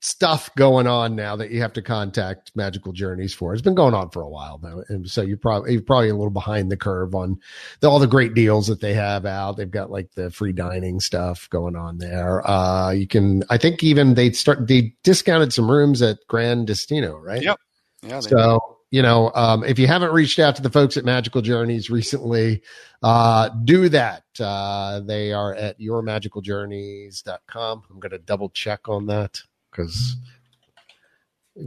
stuff 0.00 0.54
going 0.56 0.86
on 0.86 1.16
now 1.16 1.36
that 1.36 1.50
you 1.50 1.60
have 1.62 1.72
to 1.72 1.82
contact 1.82 2.52
Magical 2.54 2.92
Journeys 2.92 3.32
for. 3.34 3.52
It's 3.52 3.62
been 3.62 3.74
going 3.74 3.94
on 3.94 4.10
for 4.10 4.20
a 4.22 4.28
while 4.28 4.58
though, 4.58 4.82
and 4.88 5.08
so 5.08 5.22
you 5.22 5.36
probably 5.36 5.72
you're 5.74 5.82
probably 5.82 6.10
a 6.10 6.14
little 6.14 6.30
behind 6.30 6.70
the 6.70 6.76
curve 6.76 7.14
on 7.14 7.38
the, 7.80 7.88
all 7.88 7.98
the 7.98 8.06
great 8.06 8.34
deals 8.34 8.66
that 8.66 8.80
they 8.80 8.94
have 8.94 9.24
out. 9.26 9.56
They've 9.56 9.70
got 9.70 9.90
like 9.90 10.12
the 10.14 10.30
free 10.30 10.52
dining 10.52 11.00
stuff 11.00 11.48
going 11.50 11.76
on 11.76 11.98
there. 11.98 12.48
Uh, 12.48 12.90
you 12.90 13.06
can, 13.06 13.44
I 13.48 13.58
think, 13.58 13.82
even 13.82 14.14
they 14.14 14.32
start 14.32 14.66
they 14.66 14.92
discounted 15.02 15.52
some 15.52 15.70
rooms 15.70 16.02
at 16.02 16.18
Gran 16.28 16.64
Destino, 16.66 17.16
right? 17.16 17.42
Yep. 17.42 17.58
Yeah. 18.02 18.20
they- 18.20 18.28
So, 18.28 18.75
you 18.90 19.02
know, 19.02 19.32
um, 19.34 19.64
if 19.64 19.78
you 19.78 19.86
haven't 19.86 20.12
reached 20.12 20.38
out 20.38 20.56
to 20.56 20.62
the 20.62 20.70
folks 20.70 20.96
at 20.96 21.04
Magical 21.04 21.42
Journeys 21.42 21.90
recently, 21.90 22.62
uh, 23.02 23.48
do 23.64 23.88
that. 23.88 24.24
Uh, 24.38 25.00
they 25.00 25.32
are 25.32 25.54
at 25.54 25.80
yourmagicaljourneys.com. 25.80 27.82
I'm 27.90 28.00
going 28.00 28.12
to 28.12 28.18
double 28.18 28.50
check 28.50 28.88
on 28.88 29.06
that 29.06 29.40
because 29.70 30.16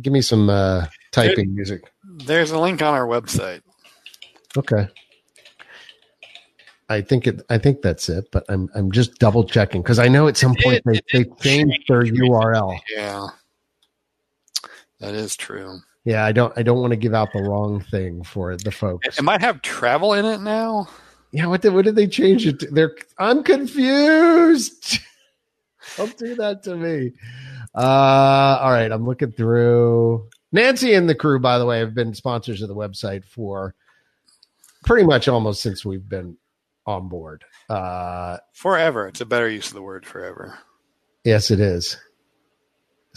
give 0.02 0.14
me 0.14 0.22
some 0.22 0.50
uh, 0.50 0.86
typing 1.12 1.54
music. 1.54 1.92
There's 2.04 2.52
a 2.52 2.60
link 2.60 2.82
on 2.82 2.94
our 2.94 3.06
website. 3.06 3.62
Okay. 4.58 4.88
I 6.92 7.02
think 7.02 7.28
it. 7.28 7.44
I 7.52 7.60
think 7.60 7.84
that's 7.84 8.10
it, 8.10 8.30
but 8.32 8.46
I'm 8.50 8.68
I'm 8.74 8.92
just 8.92 9.20
double 9.20 9.44
checking 9.44 9.84
because 9.84 10.00
I 10.00 10.08
know 10.08 10.28
at 10.28 10.38
some 10.38 10.56
point 10.60 10.82
they, 10.86 11.00
they 11.14 11.24
changed 11.40 11.84
their 11.88 12.02
URL. 12.02 12.80
Yeah. 12.90 13.28
That 15.00 15.14
is 15.14 15.36
true. 15.36 15.82
Yeah, 16.06 16.24
I 16.26 16.32
don't 16.32 16.54
I 16.58 16.64
don't 16.64 16.80
want 16.80 16.92
to 16.92 16.98
give 16.98 17.14
out 17.14 17.30
the 17.34 17.44
wrong 17.44 17.82
thing 17.82 18.24
for 18.24 18.56
the 18.56 18.72
folks. 18.72 19.20
It 19.20 19.22
might 19.24 19.42
have 19.42 19.62
travel 19.62 20.14
in 20.14 20.26
it 20.26 20.40
now. 20.42 20.88
Yeah, 21.32 21.46
what 21.48 21.62
did 21.62 21.74
what 21.74 21.86
did 21.86 21.96
they 21.96 22.08
change 22.08 22.48
it 22.48 22.60
to? 22.62 22.68
They're 22.68 22.96
I'm 23.18 23.44
confused. 23.44 25.00
Don't 25.98 26.18
do 26.18 26.36
that 26.36 26.64
to 26.64 26.76
me. 26.76 27.14
Uh 27.76 28.58
all 28.62 28.72
right, 28.72 28.92
I'm 28.92 29.06
looking 29.06 29.32
through. 29.32 30.28
Nancy 30.52 30.94
and 30.94 31.08
the 31.08 31.14
crew, 31.16 31.40
by 31.40 31.60
the 31.60 31.66
way, 31.66 31.80
have 31.80 31.94
been 31.94 32.14
sponsors 32.16 32.62
of 32.62 32.70
the 32.70 32.76
website 32.76 33.24
for 33.26 33.76
pretty 34.86 35.06
much 35.06 35.28
almost 35.28 35.62
since 35.62 35.86
we've 35.86 36.08
been 36.08 36.38
on 36.88 37.10
board. 37.10 37.44
Uh 37.70 38.38
Forever. 38.54 39.08
It's 39.08 39.22
a 39.22 39.26
better 39.26 39.50
use 39.50 39.68
of 39.68 39.74
the 39.76 39.82
word 39.82 40.06
forever. 40.06 40.58
yes, 41.24 41.52
it 41.52 41.60
is. 41.60 41.98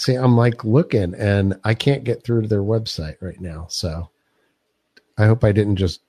See, 0.03 0.15
I'm 0.17 0.37
like 0.37 0.65
looking 0.65 1.15
and 1.15 1.55
I 1.63 1.75
can't 1.75 2.03
get 2.03 2.25
through 2.25 2.43
to 2.43 2.49
their 2.49 2.63
website 2.65 3.19
right 3.21 3.41
now. 3.41 3.67
So 3.71 4.11
I 5.17 5.27
hope 5.27 5.45
I 5.45 5.53
didn't 5.53 5.77
just 5.77 6.01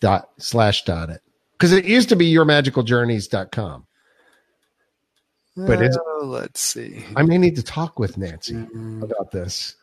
dot 0.00 0.30
slash 0.38 0.84
dot 0.84 1.08
it. 1.08 1.22
Because 1.52 1.70
it 1.70 1.84
used 1.84 2.08
to 2.08 2.16
be 2.16 2.28
yourmagicaljourneys.com. 2.34 3.86
But 5.56 5.82
it's- 5.82 5.96
Uh, 5.96 6.24
let's 6.24 6.60
see. 6.60 7.04
I 7.14 7.22
may 7.22 7.38
need 7.38 7.54
to 7.56 7.62
talk 7.62 8.00
with 8.00 8.18
Nancy 8.18 8.54
Mm, 8.54 9.02
about 9.04 9.30
this. 9.30 9.76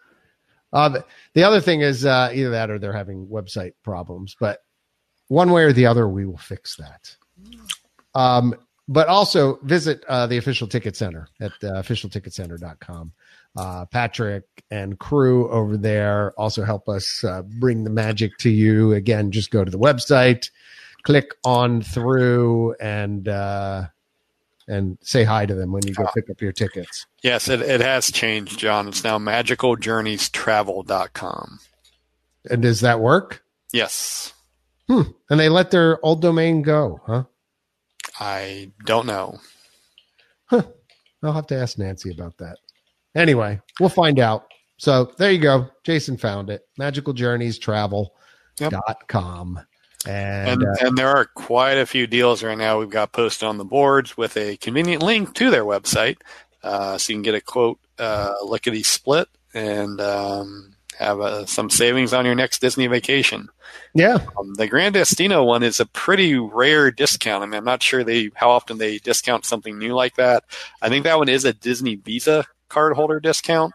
Uh, 0.74 0.90
the- 0.90 1.06
the 1.34 1.44
other 1.46 1.62
thing 1.62 1.80
is 1.80 2.06
uh, 2.06 2.30
either 2.34 2.50
that 2.50 2.70
or 2.70 2.78
they're 2.78 2.92
having 2.92 3.26
website 3.28 3.72
problems, 3.84 4.36
but 4.38 4.66
one 5.30 5.52
way 5.52 5.64
or 5.64 5.72
the 5.72 5.86
other, 5.86 6.10
we 6.10 6.26
will 6.26 6.38
fix 6.38 6.76
that. 6.76 7.16
Um, 8.14 8.54
but 8.88 9.08
also 9.08 9.58
visit 9.64 10.04
uh, 10.08 10.28
the 10.28 10.38
official 10.38 10.68
ticket 10.68 10.96
center 10.96 11.28
at 11.42 11.52
uh, 11.64 11.82
officialticketcenter.com. 11.82 13.12
Uh, 13.58 13.86
Patrick 13.86 14.44
and 14.70 15.00
crew 15.00 15.50
over 15.50 15.78
there 15.78 16.34
also 16.38 16.64
help 16.64 16.88
us 16.90 17.24
uh, 17.24 17.42
bring 17.60 17.86
the 17.86 17.90
magic 17.90 18.38
to 18.40 18.50
you. 18.50 18.92
Again, 18.94 19.32
just 19.32 19.50
go 19.50 19.64
to 19.64 19.72
the 19.72 19.80
website, 19.80 20.50
click 21.04 21.32
on 21.46 21.82
through, 21.82 22.76
and 22.82 23.30
uh, 23.30 23.86
and 24.68 24.98
say 25.02 25.24
hi 25.24 25.46
to 25.46 25.56
them 25.56 25.72
when 25.72 25.88
you 25.88 25.94
go 25.94 26.06
pick 26.14 26.30
up 26.30 26.42
your 26.42 26.52
tickets. 26.52 27.06
Yes, 27.24 27.48
it, 27.48 27.62
it 27.62 27.80
has 27.82 28.12
changed, 28.12 28.60
John. 28.60 28.90
It's 28.90 29.04
now 29.04 29.18
magicaljourneystravel.com. 29.20 31.60
And 32.50 32.62
does 32.62 32.82
that 32.82 33.00
work? 33.00 33.44
Yes. 33.72 34.34
Hmm. 34.88 35.02
And 35.30 35.40
they 35.40 35.50
let 35.50 35.72
their 35.72 36.04
old 36.06 36.22
domain 36.22 36.62
go, 36.62 37.02
huh? 37.06 37.24
I 38.20 38.72
don't 38.86 39.08
know. 39.08 39.40
I'll 40.52 41.34
have 41.34 41.48
to 41.48 41.60
ask 41.60 41.78
Nancy 41.78 42.12
about 42.12 42.38
that. 42.38 42.58
Anyway, 43.16 43.60
we'll 43.80 43.90
find 43.90 44.20
out. 44.20 44.46
So 44.78 45.12
there 45.18 45.32
you 45.32 45.40
go. 45.40 45.70
Jason 45.84 46.18
found 46.18 46.50
it. 46.50 46.68
Magicaljourneystravel.com. 46.80 49.60
And, 50.08 50.08
And, 50.08 50.64
uh, 50.64 50.76
and 50.82 50.98
there 50.98 51.10
are 51.10 51.26
quite 51.26 51.78
a 51.78 51.86
few 51.86 52.08
deals 52.08 52.44
right 52.44 52.58
now 52.58 52.80
we've 52.80 52.90
got 52.90 53.12
posted 53.12 53.48
on 53.48 53.58
the 53.58 53.66
boards 53.66 54.16
with 54.16 54.38
a 54.38 54.58
convenient 54.58 55.02
link 55.02 55.34
to 55.36 55.50
their 55.50 55.64
website. 55.64 56.18
Uh, 56.62 56.98
so 56.98 57.14
you 57.14 57.18
can 57.18 57.24
get 57.24 57.36
a 57.36 57.42
quote, 57.42 57.80
uh, 57.98 58.34
lickety 58.44 58.84
split 58.84 59.28
and 59.54 60.02
um, 60.02 60.75
have 60.98 61.20
uh, 61.20 61.46
some 61.46 61.70
savings 61.70 62.14
on 62.14 62.26
your 62.26 62.36
next 62.36 62.60
Disney 62.60 62.88
vacation. 62.88 63.50
yeah, 63.94 64.20
Um, 64.38 64.54
the 64.56 64.68
Gran 64.68 64.94
Destino 64.94 65.44
one 65.44 65.64
is 65.64 65.80
a 65.80 65.86
pretty 65.86 66.36
rare 66.36 66.92
discount. 66.92 67.44
I 67.44 67.46
mean, 67.46 67.56
I'm 67.56 67.66
not 67.66 67.84
sure 67.84 68.04
they 68.04 68.32
how 68.36 68.50
often 68.50 68.78
they 68.78 68.98
discount 69.00 69.46
something 69.46 69.78
new 69.78 69.94
like 69.94 70.16
that. 70.16 70.44
I 70.82 70.90
think 70.90 71.04
that 71.04 71.18
one 71.18 71.30
is 71.30 71.46
a 71.46 71.54
Disney 71.54 71.96
Visa 71.96 72.46
card 72.70 72.94
holder 72.94 73.20
discount. 73.20 73.74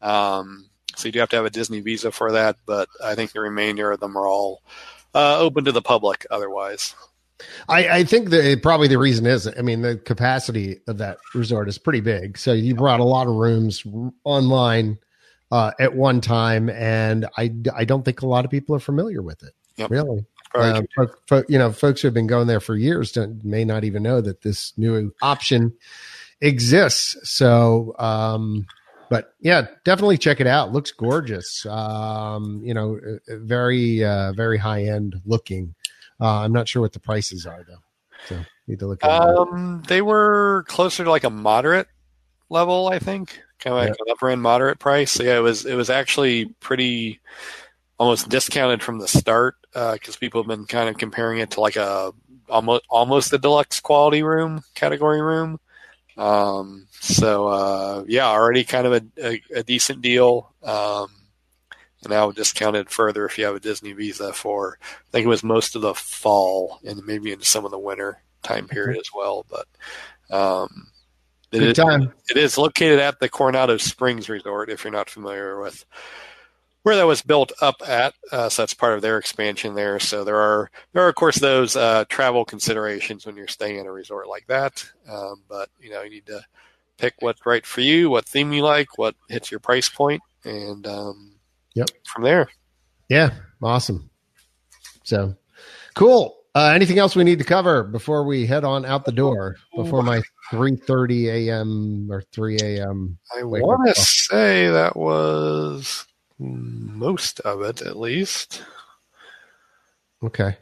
Um, 0.00 0.68
so 0.96 1.08
you 1.08 1.12
do 1.12 1.20
have 1.20 1.30
to 1.30 1.36
have 1.36 1.46
a 1.46 1.50
Disney 1.50 1.80
Visa 1.80 2.12
for 2.12 2.32
that, 2.32 2.56
but 2.66 2.88
I 3.02 3.14
think 3.14 3.32
the 3.32 3.40
remainder 3.40 3.90
of 3.90 4.00
them 4.00 4.16
are 4.16 4.26
all 4.26 4.62
uh, 5.14 5.38
open 5.38 5.64
to 5.64 5.72
the 5.72 5.82
public 5.82 6.26
otherwise. 6.30 6.94
I, 7.68 7.88
I 7.88 8.04
think 8.04 8.30
that 8.30 8.60
probably 8.62 8.88
the 8.88 8.98
reason 8.98 9.26
is, 9.26 9.48
I 9.48 9.62
mean, 9.62 9.82
the 9.82 9.96
capacity 9.96 10.80
of 10.86 10.98
that 10.98 11.18
resort 11.34 11.68
is 11.68 11.78
pretty 11.78 12.00
big. 12.00 12.38
So 12.38 12.52
you 12.52 12.74
brought 12.74 13.00
a 13.00 13.04
lot 13.04 13.26
of 13.26 13.34
rooms 13.34 13.84
online 14.24 14.98
uh, 15.52 15.70
at 15.78 15.94
one 15.94 16.22
time, 16.22 16.70
and 16.70 17.26
I, 17.36 17.52
I 17.76 17.84
don't 17.84 18.04
think 18.04 18.22
a 18.22 18.26
lot 18.26 18.46
of 18.46 18.50
people 18.50 18.74
are 18.74 18.80
familiar 18.80 19.20
with 19.20 19.42
it. 19.42 19.52
Yep. 19.76 19.90
Really. 19.90 20.24
Fo- 21.28 21.44
you 21.46 21.58
know, 21.58 21.72
folks 21.72 22.00
who 22.00 22.08
have 22.08 22.14
been 22.14 22.26
going 22.26 22.46
there 22.46 22.60
for 22.60 22.74
years 22.74 23.12
don't, 23.12 23.44
may 23.44 23.62
not 23.64 23.84
even 23.84 24.02
know 24.02 24.22
that 24.22 24.40
this 24.40 24.72
new 24.78 25.14
option 25.20 25.74
exists. 26.40 27.16
So, 27.30 27.94
um, 27.98 28.66
but 29.10 29.34
yeah, 29.40 29.66
definitely 29.84 30.16
check 30.16 30.40
it 30.40 30.46
out. 30.46 30.72
Looks 30.72 30.90
gorgeous. 30.90 31.66
Um, 31.66 32.62
you 32.64 32.72
know, 32.72 32.98
uh, 33.06 33.32
uh, 33.32 33.36
very, 33.40 34.02
uh, 34.02 34.32
very 34.32 34.56
high 34.56 34.84
end 34.84 35.20
looking. 35.26 35.74
Uh, 36.18 36.40
I'm 36.40 36.52
not 36.52 36.66
sure 36.66 36.80
what 36.80 36.94
the 36.94 37.00
prices 37.00 37.46
are 37.46 37.62
though, 37.68 37.82
so 38.26 38.40
need 38.66 38.78
to 38.78 38.86
look. 38.86 39.04
At 39.04 39.10
Um, 39.10 39.82
they 39.86 40.00
were 40.00 40.64
closer 40.68 41.04
to 41.04 41.10
like 41.10 41.24
a 41.24 41.30
moderate 41.30 41.88
level, 42.48 42.88
I 42.88 42.98
think, 42.98 43.42
kind 43.62 43.76
of 43.76 43.82
like 43.82 43.90
an 43.90 44.12
upper 44.12 44.30
end 44.30 44.42
moderate 44.42 44.78
price. 44.78 45.12
So 45.12 45.22
yeah, 45.22 45.36
it 45.36 45.42
was 45.42 45.64
it 45.64 45.74
was 45.74 45.90
actually 45.90 46.46
pretty 46.60 47.20
almost 47.98 48.28
discounted 48.28 48.82
from 48.82 48.98
the 48.98 49.08
start 49.08 49.56
because 49.72 50.16
people 50.16 50.42
have 50.42 50.48
been 50.48 50.66
kind 50.66 50.88
of 50.88 50.98
comparing 50.98 51.38
it 51.38 51.52
to 51.52 51.60
like 51.60 51.76
a 51.76 52.12
almost 52.48 52.84
almost 52.90 53.32
a 53.32 53.38
deluxe 53.38 53.80
quality 53.80 54.22
room 54.22 54.62
category 54.74 55.22
room. 55.22 55.58
Um, 56.16 56.86
so 57.00 57.48
uh, 57.48 58.04
yeah, 58.06 58.26
already 58.26 58.64
kind 58.64 58.86
of 58.86 58.92
a, 58.92 59.02
a, 59.24 59.42
a 59.56 59.62
decent 59.62 60.02
deal. 60.02 60.52
Um, 60.62 61.08
and 62.02 62.10
now 62.10 62.32
discounted 62.32 62.90
further 62.90 63.24
if 63.24 63.38
you 63.38 63.44
have 63.44 63.54
a 63.54 63.60
Disney 63.60 63.92
Visa 63.92 64.32
for 64.32 64.78
I 64.82 65.10
think 65.12 65.24
it 65.24 65.28
was 65.28 65.44
most 65.44 65.76
of 65.76 65.82
the 65.82 65.94
fall 65.94 66.80
and 66.84 67.04
maybe 67.06 67.32
into 67.32 67.44
some 67.44 67.64
of 67.64 67.70
the 67.70 67.78
winter 67.78 68.20
time 68.42 68.66
period 68.66 68.98
as 69.00 69.10
well. 69.14 69.46
But 69.48 70.36
um, 70.36 70.88
Good 71.60 71.70
is, 71.70 71.76
time. 71.76 72.12
it 72.30 72.36
is 72.36 72.56
located 72.58 72.98
at 72.98 73.20
the 73.20 73.28
Coronado 73.28 73.76
Springs 73.76 74.28
Resort. 74.28 74.70
If 74.70 74.84
you're 74.84 74.92
not 74.92 75.10
familiar 75.10 75.60
with 75.60 75.84
where 76.82 76.96
that 76.96 77.06
was 77.06 77.22
built 77.22 77.52
up 77.60 77.76
at, 77.86 78.14
uh, 78.32 78.48
so 78.48 78.62
that's 78.62 78.74
part 78.74 78.94
of 78.94 79.02
their 79.02 79.18
expansion 79.18 79.74
there. 79.74 80.00
So 80.00 80.24
there 80.24 80.36
are 80.36 80.70
there 80.92 81.04
are 81.04 81.08
of 81.08 81.14
course 81.14 81.38
those 81.38 81.76
uh, 81.76 82.04
travel 82.08 82.44
considerations 82.44 83.26
when 83.26 83.36
you're 83.36 83.46
staying 83.48 83.78
at 83.78 83.86
a 83.86 83.92
resort 83.92 84.28
like 84.28 84.46
that. 84.48 84.84
Um, 85.08 85.42
but 85.48 85.68
you 85.80 85.90
know 85.90 86.02
you 86.02 86.10
need 86.10 86.26
to 86.26 86.44
pick 86.98 87.14
what's 87.20 87.44
right 87.46 87.64
for 87.66 87.80
you, 87.80 88.10
what 88.10 88.26
theme 88.26 88.52
you 88.52 88.62
like, 88.62 88.98
what 88.98 89.14
hits 89.28 89.50
your 89.50 89.60
price 89.60 89.88
point, 89.88 90.22
and 90.44 90.86
um, 90.86 91.32
Yep. 91.74 91.88
from 92.04 92.22
there. 92.22 92.48
Yeah, 93.08 93.30
awesome. 93.62 94.10
So 95.04 95.34
cool. 95.94 96.41
Uh, 96.54 96.72
anything 96.74 96.98
else 96.98 97.16
we 97.16 97.24
need 97.24 97.38
to 97.38 97.44
cover 97.44 97.82
before 97.82 98.24
we 98.24 98.46
head 98.46 98.62
on 98.62 98.84
out 98.84 99.06
the 99.06 99.12
door? 99.12 99.56
Before 99.74 100.02
my 100.02 100.22
three 100.50 100.76
thirty 100.76 101.28
a.m. 101.30 102.08
or 102.10 102.22
three 102.32 102.58
a.m. 102.60 103.18
I 103.34 103.42
want 103.42 103.88
to 103.88 104.00
say 104.00 104.68
that 104.68 104.94
was 104.94 106.06
most 106.38 107.40
of 107.40 107.62
it, 107.62 107.80
at 107.80 107.98
least. 107.98 108.62
Okay. 110.22 110.56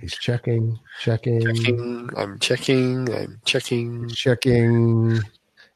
He's 0.00 0.14
checking, 0.14 0.78
checking, 1.00 1.40
checking. 1.40 2.10
I'm 2.16 2.38
checking. 2.38 3.12
I'm 3.12 3.40
checking. 3.44 4.08
Checking. 4.08 5.20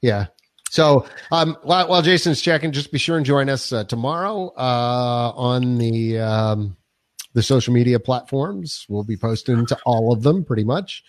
Yeah. 0.00 0.26
So 0.70 1.06
um, 1.30 1.56
while, 1.62 1.88
while 1.88 2.02
Jason's 2.02 2.42
checking, 2.42 2.72
just 2.72 2.92
be 2.92 2.98
sure 2.98 3.16
and 3.16 3.24
join 3.24 3.48
us 3.48 3.72
uh, 3.72 3.84
tomorrow 3.84 4.48
uh, 4.56 5.32
on 5.36 5.78
the 5.78 6.18
um, 6.18 6.76
the 7.34 7.42
social 7.42 7.72
media 7.72 8.00
platforms. 8.00 8.84
We'll 8.88 9.04
be 9.04 9.16
posting 9.16 9.66
to 9.66 9.78
all 9.86 10.12
of 10.12 10.22
them 10.22 10.44
pretty 10.44 10.64
much. 10.64 11.04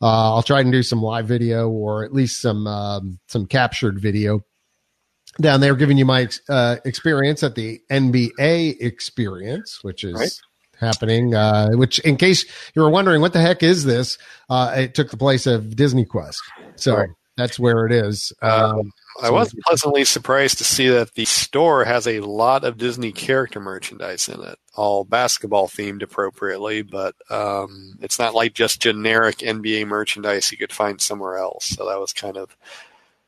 Uh, 0.00 0.34
I'll 0.34 0.42
try 0.42 0.60
and 0.60 0.70
do 0.70 0.82
some 0.82 1.02
live 1.02 1.26
video 1.26 1.68
or 1.68 2.04
at 2.04 2.12
least 2.12 2.40
some 2.40 2.66
um, 2.66 3.18
some 3.28 3.46
captured 3.46 3.98
video 4.00 4.44
down 5.40 5.60
there, 5.60 5.74
giving 5.74 5.98
you 5.98 6.04
my 6.04 6.22
ex- 6.22 6.40
uh, 6.48 6.76
experience 6.84 7.42
at 7.42 7.54
the 7.54 7.80
NBA 7.90 8.76
experience, 8.80 9.82
which 9.82 10.04
is 10.04 10.14
Right. 10.14 10.32
happening. 10.80 11.34
Uh, 11.34 11.70
which, 11.72 11.98
in 12.00 12.16
case 12.16 12.44
you 12.74 12.82
were 12.82 12.90
wondering, 12.90 13.20
what 13.20 13.32
the 13.32 13.40
heck 13.40 13.62
is 13.62 13.84
this? 13.84 14.18
Uh, 14.50 14.74
it 14.76 14.94
took 14.94 15.10
the 15.10 15.16
place 15.16 15.46
of 15.46 15.74
Disney 15.76 16.04
Quest, 16.04 16.40
so 16.76 16.96
Right. 16.96 17.08
That's 17.38 17.58
where 17.58 17.86
it 17.86 17.92
is. 17.92 18.32
Um, 18.42 18.78
Um, 18.78 18.92
I 19.22 19.30
was 19.30 19.54
pleasantly 19.64 20.04
surprised 20.04 20.58
to 20.58 20.64
see 20.64 20.88
that 20.88 21.14
the 21.14 21.24
store 21.24 21.84
has 21.84 22.06
a 22.06 22.20
lot 22.20 22.64
of 22.64 22.78
Disney 22.78 23.10
character 23.10 23.58
merchandise 23.58 24.28
in 24.28 24.42
it, 24.42 24.58
all 24.76 25.04
basketball 25.04 25.66
themed 25.66 26.02
appropriately, 26.02 26.82
but 26.82 27.16
um, 27.30 27.98
it's 28.00 28.18
not 28.18 28.34
like 28.34 28.54
just 28.54 28.80
generic 28.80 29.38
NBA 29.38 29.86
merchandise 29.86 30.52
you 30.52 30.58
could 30.58 30.72
find 30.72 31.00
somewhere 31.00 31.36
else. 31.36 31.66
So 31.66 31.86
that 31.88 31.98
was 31.98 32.12
kind 32.12 32.36
of 32.36 32.56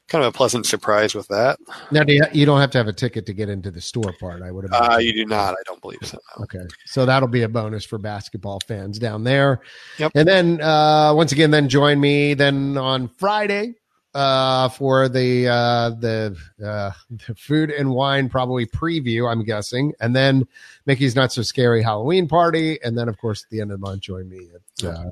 kind 0.07 0.25
of 0.25 0.35
a 0.35 0.37
pleasant 0.37 0.67
surprise 0.67 1.15
with 1.15 1.29
that. 1.29 1.59
now, 1.93 2.03
do 2.03 2.13
you, 2.13 2.25
you 2.33 2.45
don't 2.45 2.61
have 2.61 2.73
to 2.73 2.79
have 2.79 2.89
a 2.89 2.93
ticket 2.93 3.27
to 3.27 3.33
get 3.33 3.49
into 3.49 3.71
the 3.71 3.81
store 3.81 4.13
part. 4.19 4.43
I 4.43 4.51
would 4.51 4.65
have. 4.71 4.93
Uh, 4.93 4.97
you 4.99 5.13
do 5.13 5.25
not, 5.25 5.55
I 5.55 5.63
don't 5.67 5.81
believe 5.81 6.01
so. 6.03 6.19
no. 6.37 6.45
Okay. 6.45 6.67
So 6.85 7.07
that'll 7.07 7.29
be 7.29 7.43
a 7.43 7.49
bonus 7.49 7.85
for 7.85 7.97
basketball 7.97 8.61
fans 8.67 8.99
down 8.99 9.25
there. 9.25 9.61
Yep. 9.99 10.13
And 10.15 10.29
then 10.29 10.61
uh 10.61 11.15
once 11.15 11.33
again 11.33 11.51
then 11.51 11.69
join 11.69 12.01
me 12.01 12.35
then 12.35 12.77
on 12.77 13.09
Friday 13.09 13.75
uh 14.13 14.69
for 14.71 15.09
the 15.09 15.47
uh 15.47 15.91
the 15.91 16.37
uh 16.65 16.91
the 17.29 17.35
food 17.37 17.71
and 17.71 17.91
wine 17.91 18.29
probably 18.29 18.67
preview 18.67 19.31
I'm 19.31 19.45
guessing 19.45 19.93
and 20.01 20.17
then 20.17 20.49
Mickey's 20.85 21.15
not 21.15 21.33
so 21.33 21.43
scary 21.43 21.81
Halloween 21.83 22.27
party 22.27 22.81
and 22.83 22.99
then 22.99 23.09
of 23.09 23.19
course 23.19 23.45
at 23.45 23.51
the 23.51 23.61
end 23.61 23.71
of 23.71 23.81
the 23.81 23.87
month 23.87 24.01
join 24.01 24.29
me 24.29 24.49
at, 24.83 24.85
uh, 24.89 25.11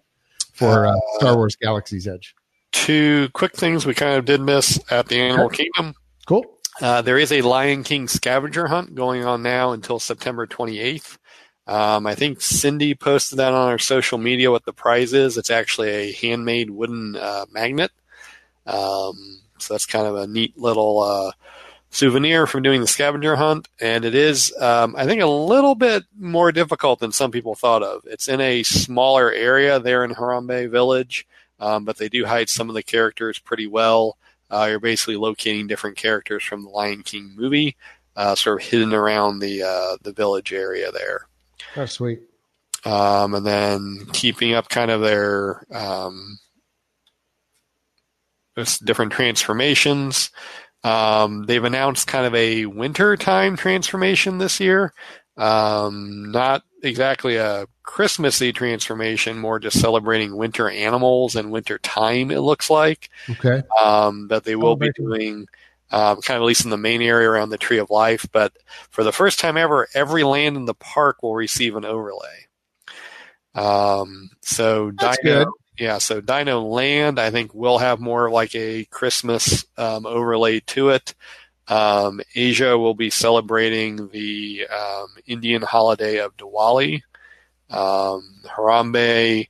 for 0.52 0.86
uh, 0.86 0.94
Star 1.14 1.36
Wars 1.36 1.54
Galaxy's 1.54 2.08
Edge. 2.08 2.34
Two 2.72 3.28
quick 3.32 3.54
things 3.54 3.86
we 3.86 3.94
kind 3.94 4.16
of 4.16 4.24
did 4.24 4.40
miss 4.40 4.80
at 4.90 5.06
the 5.06 5.20
Animal 5.20 5.48
Kingdom. 5.48 5.94
Cool. 6.26 6.44
Uh, 6.80 7.02
there 7.02 7.18
is 7.18 7.32
a 7.32 7.42
Lion 7.42 7.82
King 7.82 8.08
scavenger 8.08 8.66
hunt 8.66 8.94
going 8.94 9.24
on 9.24 9.42
now 9.42 9.72
until 9.72 9.98
September 9.98 10.46
28th. 10.46 11.18
Um, 11.66 12.06
I 12.06 12.14
think 12.14 12.40
Cindy 12.40 12.94
posted 12.94 13.38
that 13.38 13.52
on 13.52 13.68
our 13.68 13.78
social 13.78 14.18
media 14.18 14.50
what 14.50 14.64
the 14.64 14.72
prize 14.72 15.12
is. 15.12 15.36
It's 15.36 15.50
actually 15.50 15.90
a 15.90 16.12
handmade 16.12 16.70
wooden 16.70 17.16
uh, 17.16 17.46
magnet. 17.52 17.90
Um, 18.68 19.40
so 19.58 19.74
that's 19.74 19.86
kind 19.86 20.06
of 20.06 20.14
a 20.16 20.26
neat 20.26 20.56
little 20.56 21.00
uh, 21.00 21.32
souvenir 21.90 22.46
from 22.46 22.62
doing 22.62 22.80
the 22.80 22.86
scavenger 22.86 23.34
hunt. 23.34 23.68
And 23.80 24.04
it 24.04 24.14
is, 24.14 24.54
um, 24.60 24.94
I 24.96 25.04
think, 25.06 25.22
a 25.22 25.26
little 25.26 25.74
bit 25.74 26.04
more 26.18 26.52
difficult 26.52 27.00
than 27.00 27.10
some 27.12 27.30
people 27.30 27.54
thought 27.54 27.82
of. 27.82 28.02
It's 28.04 28.28
in 28.28 28.40
a 28.40 28.62
smaller 28.62 29.32
area 29.32 29.80
there 29.80 30.04
in 30.04 30.12
Harambe 30.14 30.70
Village, 30.70 31.26
um, 31.58 31.84
but 31.84 31.96
they 31.96 32.08
do 32.08 32.24
hide 32.26 32.48
some 32.48 32.68
of 32.68 32.74
the 32.74 32.82
characters 32.82 33.38
pretty 33.38 33.66
well. 33.66 34.16
Uh, 34.50 34.66
you're 34.70 34.80
basically 34.80 35.16
locating 35.16 35.66
different 35.66 35.96
characters 35.96 36.42
from 36.44 36.62
the 36.62 36.70
Lion 36.70 37.02
King 37.02 37.32
movie, 37.36 37.76
uh, 38.16 38.34
sort 38.34 38.60
of 38.62 38.68
hidden 38.68 38.94
around 38.94 39.40
the 39.40 39.62
uh, 39.62 39.96
the 40.02 40.12
village 40.12 40.52
area 40.52 40.90
there, 40.90 41.26
Oh 41.76 41.84
sweet. 41.84 42.20
um, 42.86 43.34
and 43.34 43.44
then 43.46 44.06
keeping 44.14 44.54
up 44.54 44.68
kind 44.70 44.90
of 44.90 45.02
their 45.02 45.66
um, 45.70 46.38
different 48.84 49.12
transformations. 49.12 50.30
Um, 50.84 51.44
they've 51.46 51.64
announced 51.64 52.06
kind 52.06 52.26
of 52.26 52.34
a 52.34 52.66
winter 52.66 53.16
time 53.16 53.56
transformation 53.56 54.38
this 54.38 54.60
year. 54.60 54.92
Um, 55.36 56.30
not 56.32 56.62
exactly 56.82 57.36
a 57.36 57.66
Christmassy 57.82 58.52
transformation, 58.52 59.38
more 59.38 59.58
just 59.58 59.80
celebrating 59.80 60.36
winter 60.36 60.68
animals 60.68 61.36
and 61.36 61.50
winter 61.50 61.78
time. 61.78 62.30
It 62.30 62.40
looks 62.40 62.70
like 62.70 63.10
Okay. 63.30 63.62
um, 63.82 64.28
that 64.28 64.44
they 64.44 64.56
will 64.56 64.70
Oh, 64.70 64.76
be 64.76 64.90
doing, 64.92 65.46
um, 65.90 66.20
kind 66.20 66.36
of 66.36 66.42
at 66.42 66.46
least 66.46 66.64
in 66.64 66.70
the 66.70 66.76
main 66.76 67.02
area 67.02 67.28
around 67.28 67.50
the 67.50 67.58
Tree 67.58 67.78
of 67.78 67.90
Life. 67.90 68.26
But 68.32 68.52
for 68.90 69.04
the 69.04 69.12
first 69.12 69.38
time 69.38 69.56
ever, 69.56 69.88
every 69.94 70.24
land 70.24 70.56
in 70.56 70.64
the 70.64 70.74
park 70.74 71.22
will 71.22 71.34
receive 71.34 71.76
an 71.76 71.84
overlay. 71.84 72.46
Um, 73.54 74.30
so 74.42 74.92
That's 74.98 75.18
Dino, 75.22 75.44
good. 75.44 75.48
Yeah, 75.78 75.98
so 75.98 76.20
Dino 76.20 76.60
Land, 76.60 77.20
I 77.20 77.30
think 77.30 77.54
will 77.54 77.78
have 77.78 78.00
more 78.00 78.30
like 78.30 78.54
a 78.54 78.84
Christmas 78.86 79.64
um, 79.76 80.06
overlay 80.06 80.60
to 80.60 80.90
it. 80.90 81.14
Um, 81.68 82.20
Asia 82.34 82.76
will 82.76 82.94
be 82.94 83.10
celebrating 83.10 84.08
the 84.08 84.66
um, 84.66 85.08
Indian 85.26 85.62
holiday 85.62 86.18
of 86.18 86.36
Diwali. 86.36 87.02
Um, 87.70 88.40
Harambe 88.46 89.48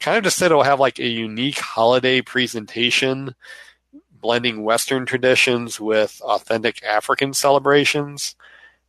kind 0.00 0.18
of 0.18 0.24
just 0.24 0.36
said 0.36 0.50
it'll 0.50 0.64
have 0.64 0.80
like 0.80 0.98
a 0.98 1.06
unique 1.06 1.58
holiday 1.58 2.20
presentation, 2.20 3.34
blending 4.10 4.62
Western 4.62 5.06
traditions 5.06 5.80
with 5.80 6.20
authentic 6.22 6.82
African 6.82 7.32
celebrations. 7.32 8.34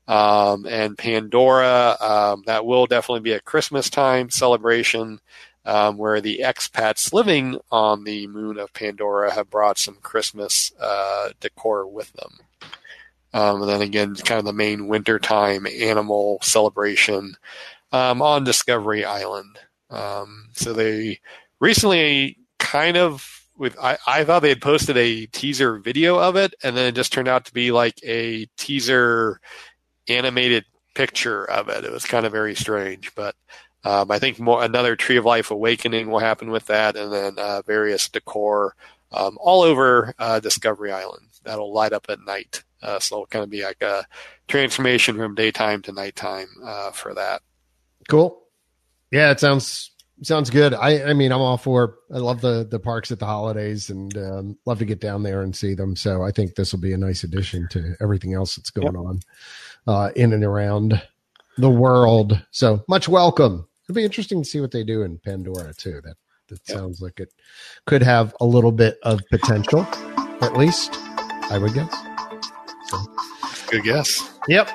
Um, 0.08 0.66
and 0.66 0.98
Pandora, 0.98 1.96
um, 2.02 2.44
that 2.48 2.66
will 2.66 2.86
definitely 2.86 3.22
be 3.22 3.34
a 3.34 3.40
Christmas 3.40 3.90
time 3.90 4.30
celebration 4.30 5.22
um, 5.66 5.98
where 5.98 6.22
the 6.22 6.42
expats 6.44 7.14
living 7.14 7.60
on 7.72 8.04
the 8.04 8.28
moon 8.28 8.58
of 8.58 8.74
Pandora 8.74 9.34
have 9.34 9.50
brought 9.50 9.78
some 9.78 9.96
Christmas 10.02 10.72
uh, 10.80 11.30
decor 11.40 11.88
with 11.88 12.12
them. 12.14 12.40
Um, 13.34 13.62
and 13.62 13.70
then 13.70 13.82
again, 13.82 14.16
kind 14.16 14.40
of 14.40 14.46
the 14.46 14.54
main 14.54 14.88
wintertime 14.88 15.66
animal 15.68 16.40
celebration 16.42 17.36
um, 17.92 18.22
on 18.22 18.44
Discovery 18.44 19.06
Island. 19.06 19.60
Um, 19.90 20.50
so 20.54 20.74
they 20.74 21.20
recently 21.60 22.38
kind 22.60 22.98
of 22.98 23.42
with 23.58 23.78
I, 23.80 23.98
I 24.08 24.24
thought 24.24 24.42
they 24.42 24.50
had 24.50 24.62
posted 24.62 24.98
a 24.98 25.28
teaser 25.28 25.78
video 25.78 26.18
of 26.18 26.36
it, 26.36 26.56
and 26.64 26.76
then 26.76 26.88
it 26.88 26.96
just 26.96 27.14
turned 27.14 27.28
out 27.28 27.46
to 27.46 27.54
be 27.54 27.72
like 27.72 28.00
a 28.04 28.46
teaser 28.58 29.40
animated 30.08 30.66
picture 30.96 31.46
of 31.46 31.70
it. 31.70 31.86
It 31.86 31.92
was 31.92 32.06
kind 32.06 32.26
of 32.26 32.32
very 32.32 32.56
strange, 32.56 33.14
but 33.16 33.36
um, 33.84 34.12
I 34.12 34.20
think 34.20 34.40
more 34.40 34.64
another 34.64 34.96
Tree 34.96 35.18
of 35.18 35.26
Life 35.26 35.52
awakening 35.52 36.10
will 36.10 36.20
happen 36.20 36.52
with 36.52 36.68
that, 36.68 36.96
and 36.96 37.12
then 37.12 37.34
uh, 37.38 37.62
various 37.66 38.10
decor 38.10 38.76
um, 39.12 39.38
all 39.42 39.62
over 39.62 40.14
uh, 40.20 40.40
Discovery 40.40 40.92
Island 40.92 41.28
that'll 41.44 41.74
light 41.74 41.94
up 41.94 42.06
at 42.10 42.20
night 42.26 42.64
Uh, 42.82 43.00
so 43.00 43.16
it'll 43.16 43.26
kind 43.28 43.44
of 43.44 43.50
be 43.50 43.64
like 43.64 43.82
a 43.82 44.06
transformation 44.48 45.16
from 45.18 45.36
daytime 45.36 45.82
to 45.84 45.92
nighttime 45.92 46.48
uh, 46.64 46.92
for 46.92 47.14
that. 47.14 47.42
Cool. 48.10 48.42
Yeah, 49.12 49.32
it 49.32 49.40
sounds 49.40 49.92
sounds 50.24 50.50
good. 50.50 50.74
I 50.74 51.10
I 51.10 51.14
mean, 51.14 51.32
I'm 51.32 51.42
all 51.42 51.58
for. 51.58 51.98
I 52.14 52.18
love 52.18 52.42
the 52.42 52.68
the 52.70 52.80
parks 52.80 53.12
at 53.12 53.20
the 53.20 53.26
holidays 53.26 53.90
and 53.90 54.18
um, 54.18 54.58
love 54.66 54.80
to 54.80 54.86
get 54.86 55.00
down 55.00 55.24
there 55.24 55.42
and 55.42 55.56
see 55.56 55.74
them. 55.74 55.96
So 55.96 56.24
I 56.24 56.32
think 56.32 56.56
this 56.56 56.72
will 56.74 56.80
be 56.80 56.94
a 56.94 56.98
nice 56.98 57.24
addition 57.24 57.68
to 57.72 57.96
everything 58.02 58.34
else 58.34 58.56
that's 58.56 58.72
going 58.72 58.94
yep. 58.94 58.96
on 58.96 59.20
uh, 59.88 60.12
in 60.16 60.34
and 60.34 60.44
around 60.44 61.02
the 61.58 61.70
world. 61.70 62.44
So 62.52 62.84
much 62.88 63.08
welcome. 63.08 63.68
It'll 63.84 63.96
be 63.96 64.04
interesting 64.04 64.44
to 64.44 64.50
see 64.50 64.62
what 64.62 64.72
they 64.72 64.84
do 64.84 65.02
in 65.04 65.18
Pandora 65.18 65.74
too. 65.74 66.02
That 66.04 66.16
that 66.50 66.60
yep. 66.68 66.78
sounds 66.78 67.02
like 67.02 67.20
it 67.20 67.34
could 67.86 68.04
have 68.04 68.36
a 68.42 68.46
little 68.46 68.72
bit 68.72 68.98
of 69.04 69.22
potential, 69.30 69.82
at 70.42 70.58
least. 70.58 70.92
I 71.50 71.58
would 71.58 71.74
guess. 71.74 71.94
So. 72.88 72.98
Good 73.70 73.84
guess. 73.84 74.38
Yep 74.48 74.70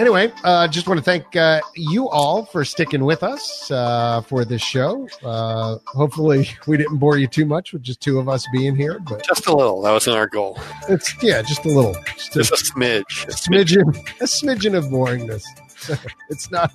anyway, 0.00 0.32
uh, 0.44 0.66
just 0.66 0.88
want 0.88 0.98
to 0.98 1.04
thank 1.04 1.36
uh, 1.36 1.60
you 1.76 2.08
all 2.08 2.44
for 2.46 2.64
sticking 2.64 3.04
with 3.04 3.22
us 3.22 3.70
uh, 3.70 4.22
for 4.22 4.44
this 4.44 4.62
show. 4.62 5.08
Uh, 5.22 5.78
hopefully, 5.86 6.48
we 6.66 6.76
didn't 6.76 6.98
bore 6.98 7.18
you 7.18 7.26
too 7.26 7.44
much 7.44 7.72
with 7.72 7.82
just 7.82 8.00
two 8.00 8.18
of 8.18 8.28
us 8.28 8.46
being 8.52 8.74
here, 8.74 8.98
but 9.00 9.24
just 9.24 9.46
a 9.46 9.54
little. 9.54 9.82
That 9.82 9.92
wasn't 9.92 10.16
our 10.16 10.26
goal. 10.26 10.58
It's 10.88 11.14
yeah, 11.22 11.42
just 11.42 11.64
a 11.64 11.68
little, 11.68 11.94
just, 12.16 12.32
just 12.32 12.50
a, 12.50 12.54
a, 12.54 12.58
smidge, 12.58 13.24
a 13.24 13.32
smidgen, 13.32 13.96
a 14.20 14.24
smidgen 14.24 14.76
of 14.76 14.84
boringness. 14.86 15.42
it's 16.30 16.50
not 16.50 16.72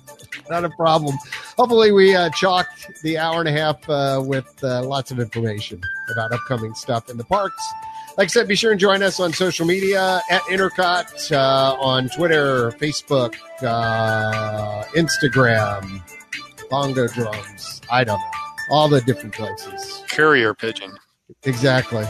not 0.50 0.64
a 0.64 0.70
problem. 0.70 1.16
Hopefully, 1.56 1.92
we 1.92 2.14
uh, 2.14 2.30
chalked 2.30 3.02
the 3.02 3.18
hour 3.18 3.40
and 3.40 3.48
a 3.48 3.52
half 3.52 3.88
uh, 3.88 4.22
with 4.24 4.62
lots 4.62 5.10
of 5.10 5.20
information 5.20 5.80
about 6.12 6.32
upcoming 6.32 6.74
stuff 6.74 7.08
in 7.10 7.16
the 7.16 7.24
parks 7.24 7.62
like 8.16 8.26
I 8.26 8.28
said, 8.28 8.48
be 8.48 8.54
sure 8.54 8.70
and 8.70 8.80
join 8.80 9.02
us 9.02 9.20
on 9.20 9.32
social 9.32 9.66
media 9.66 10.22
at 10.30 10.40
Intercot 10.42 11.32
uh, 11.32 11.76
on 11.78 12.08
Twitter, 12.08 12.70
Facebook, 12.72 13.34
uh, 13.62 14.84
Instagram, 14.96 16.02
bongo 16.70 17.06
drums. 17.08 17.82
I 17.90 18.04
don't 18.04 18.18
know. 18.18 18.26
All 18.70 18.88
the 18.88 19.02
different 19.02 19.34
places. 19.34 20.02
Courier 20.08 20.54
pigeon. 20.54 20.96
Exactly. 21.44 22.04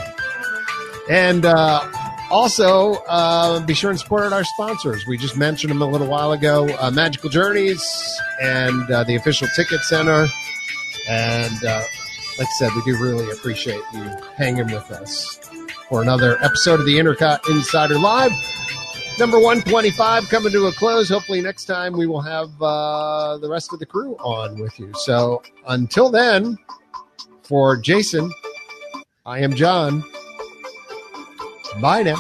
And 1.11 1.45
uh, 1.45 1.81
also, 2.31 2.95
uh, 3.09 3.61
be 3.61 3.75
sure 3.75 3.91
and 3.91 3.99
support 3.99 4.33
our 4.33 4.45
sponsors. 4.45 5.07
We 5.07 5.17
just 5.17 5.37
mentioned 5.37 5.71
them 5.71 5.83
a 5.83 5.87
little 5.87 6.07
while 6.07 6.33
ago 6.33 6.69
uh, 6.81 6.91
Magical 6.91 7.31
Journeys 7.31 7.83
and 8.43 8.91
uh, 8.91 9.05
the 9.05 9.15
official 9.15 9.49
ticket 9.55 9.81
center. 9.83 10.27
And 11.09 11.65
uh, 11.65 11.83
like 12.39 12.49
I 12.49 12.53
said, 12.59 12.71
we 12.75 12.83
do 12.83 13.01
really 13.01 13.31
appreciate 13.31 13.81
you 13.95 14.11
hanging 14.37 14.67
with 14.67 14.91
us 14.91 15.39
for 15.89 16.03
another 16.03 16.43
episode 16.43 16.81
of 16.81 16.87
the 16.87 16.99
Intercot 16.99 17.49
Insider 17.49 17.99
Live. 17.99 18.33
Number 19.19 19.39
125 19.39 20.29
coming 20.29 20.53
to 20.53 20.67
a 20.67 20.73
close. 20.73 21.09
Hopefully, 21.09 21.41
next 21.41 21.65
time 21.65 21.97
we 21.97 22.07
will 22.07 22.21
have 22.21 22.51
uh, 22.61 23.39
the 23.39 23.49
rest 23.49 23.73
of 23.73 23.79
the 23.79 23.87
crew 23.87 24.15
on 24.17 24.61
with 24.61 24.79
you. 24.79 24.93
So 24.97 25.43
until 25.67 26.11
then, 26.11 26.59
for 27.43 27.77
Jason, 27.77 28.31
I 29.25 29.39
am 29.39 29.55
John. 29.55 30.05
Bye 31.81 32.03
now. 32.03 32.17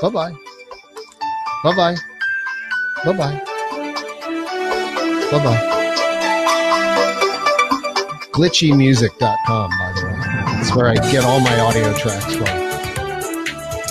Bye 0.00 0.08
bye. 0.08 0.32
Bye 1.64 1.76
bye. 1.76 1.96
Bye 3.04 3.12
bye. 3.12 3.44
Bye 5.30 5.44
bye. 5.44 5.64
Glitchymusic.com, 8.32 9.70
by 9.70 9.92
the 9.96 10.06
way. 10.06 10.12
That's 10.22 10.74
where 10.74 10.88
I 10.88 10.94
get 11.10 11.24
all 11.24 11.40
my 11.40 11.58
audio 11.60 11.92
tracks 11.94 12.34
from. 12.34 12.46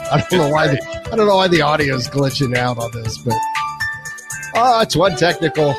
I 0.10 0.26
don't 0.30 0.40
know 0.40 0.50
why 0.50 0.68
the, 0.68 1.02
I 1.12 1.16
don't 1.16 1.28
know 1.28 1.36
why 1.36 1.50
the 1.50 1.62
audio 1.62 1.96
is 1.96 2.08
glitching 2.08 2.56
out 2.56 2.78
on 2.78 2.92
this, 2.92 3.18
but 3.18 3.36
oh, 4.56 4.82
it's 4.82 4.96
one 4.96 5.16
technical 5.18 5.74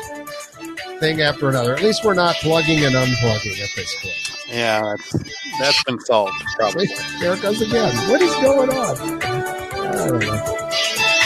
thing 0.99 1.21
after 1.21 1.49
another. 1.49 1.73
At 1.73 1.81
least 1.81 2.05
we're 2.05 2.13
not 2.13 2.35
plugging 2.35 2.85
and 2.85 2.93
unplugging 2.93 3.59
at 3.59 3.69
this 3.75 3.95
point. 4.01 4.39
Yeah, 4.49 4.81
that's, 4.81 5.15
that's 5.59 5.83
been 5.83 5.99
solved. 6.01 6.33
Probably. 6.55 6.87
there 7.19 7.33
it 7.33 7.41
goes 7.41 7.61
again. 7.61 7.95
What 8.09 8.21
is 8.21 8.33
going 8.35 8.69
on? 8.69 9.19
Know. 9.19 10.59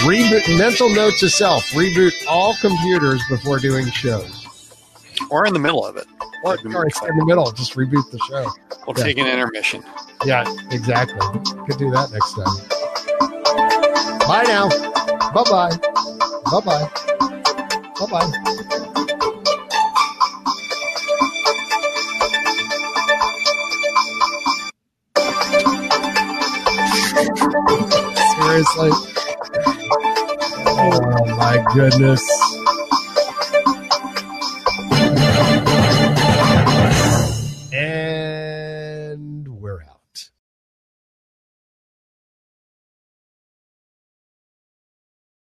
Reboot. 0.04 0.58
Mental 0.58 0.90
note 0.94 1.14
to 1.20 1.30
self: 1.30 1.64
reboot 1.70 2.14
all 2.28 2.56
computers 2.60 3.22
before 3.30 3.60
doing 3.60 3.90
shows, 3.92 4.48
or 5.30 5.46
in 5.46 5.54
the 5.54 5.60
middle 5.60 5.86
of 5.86 5.96
it. 5.96 6.08
Or, 6.44 6.56
or 6.56 6.86
in 6.86 7.18
the 7.18 7.26
middle, 7.26 7.50
just 7.54 7.76
reboot 7.76 8.12
the 8.12 8.20
show. 8.28 8.52
We'll 8.86 8.98
yeah. 8.98 9.04
take 9.06 9.18
an 9.18 9.28
intermission. 9.28 9.82
Yeah, 10.26 10.44
exactly. 10.72 11.20
Could 11.68 11.78
do 11.78 11.90
that 11.92 12.12
next 12.12 12.34
time. 12.34 12.84
Bye 14.28 14.44
now. 14.44 14.68
Bye 15.32 15.44
bye. 15.50 15.78
Bye 16.52 16.60
bye. 16.66 16.90
Bye 18.00 18.08
bye. 18.12 18.80
Seriously. 28.54 28.92
Oh 30.68 31.26
my 31.38 31.66
goodness. 31.74 32.43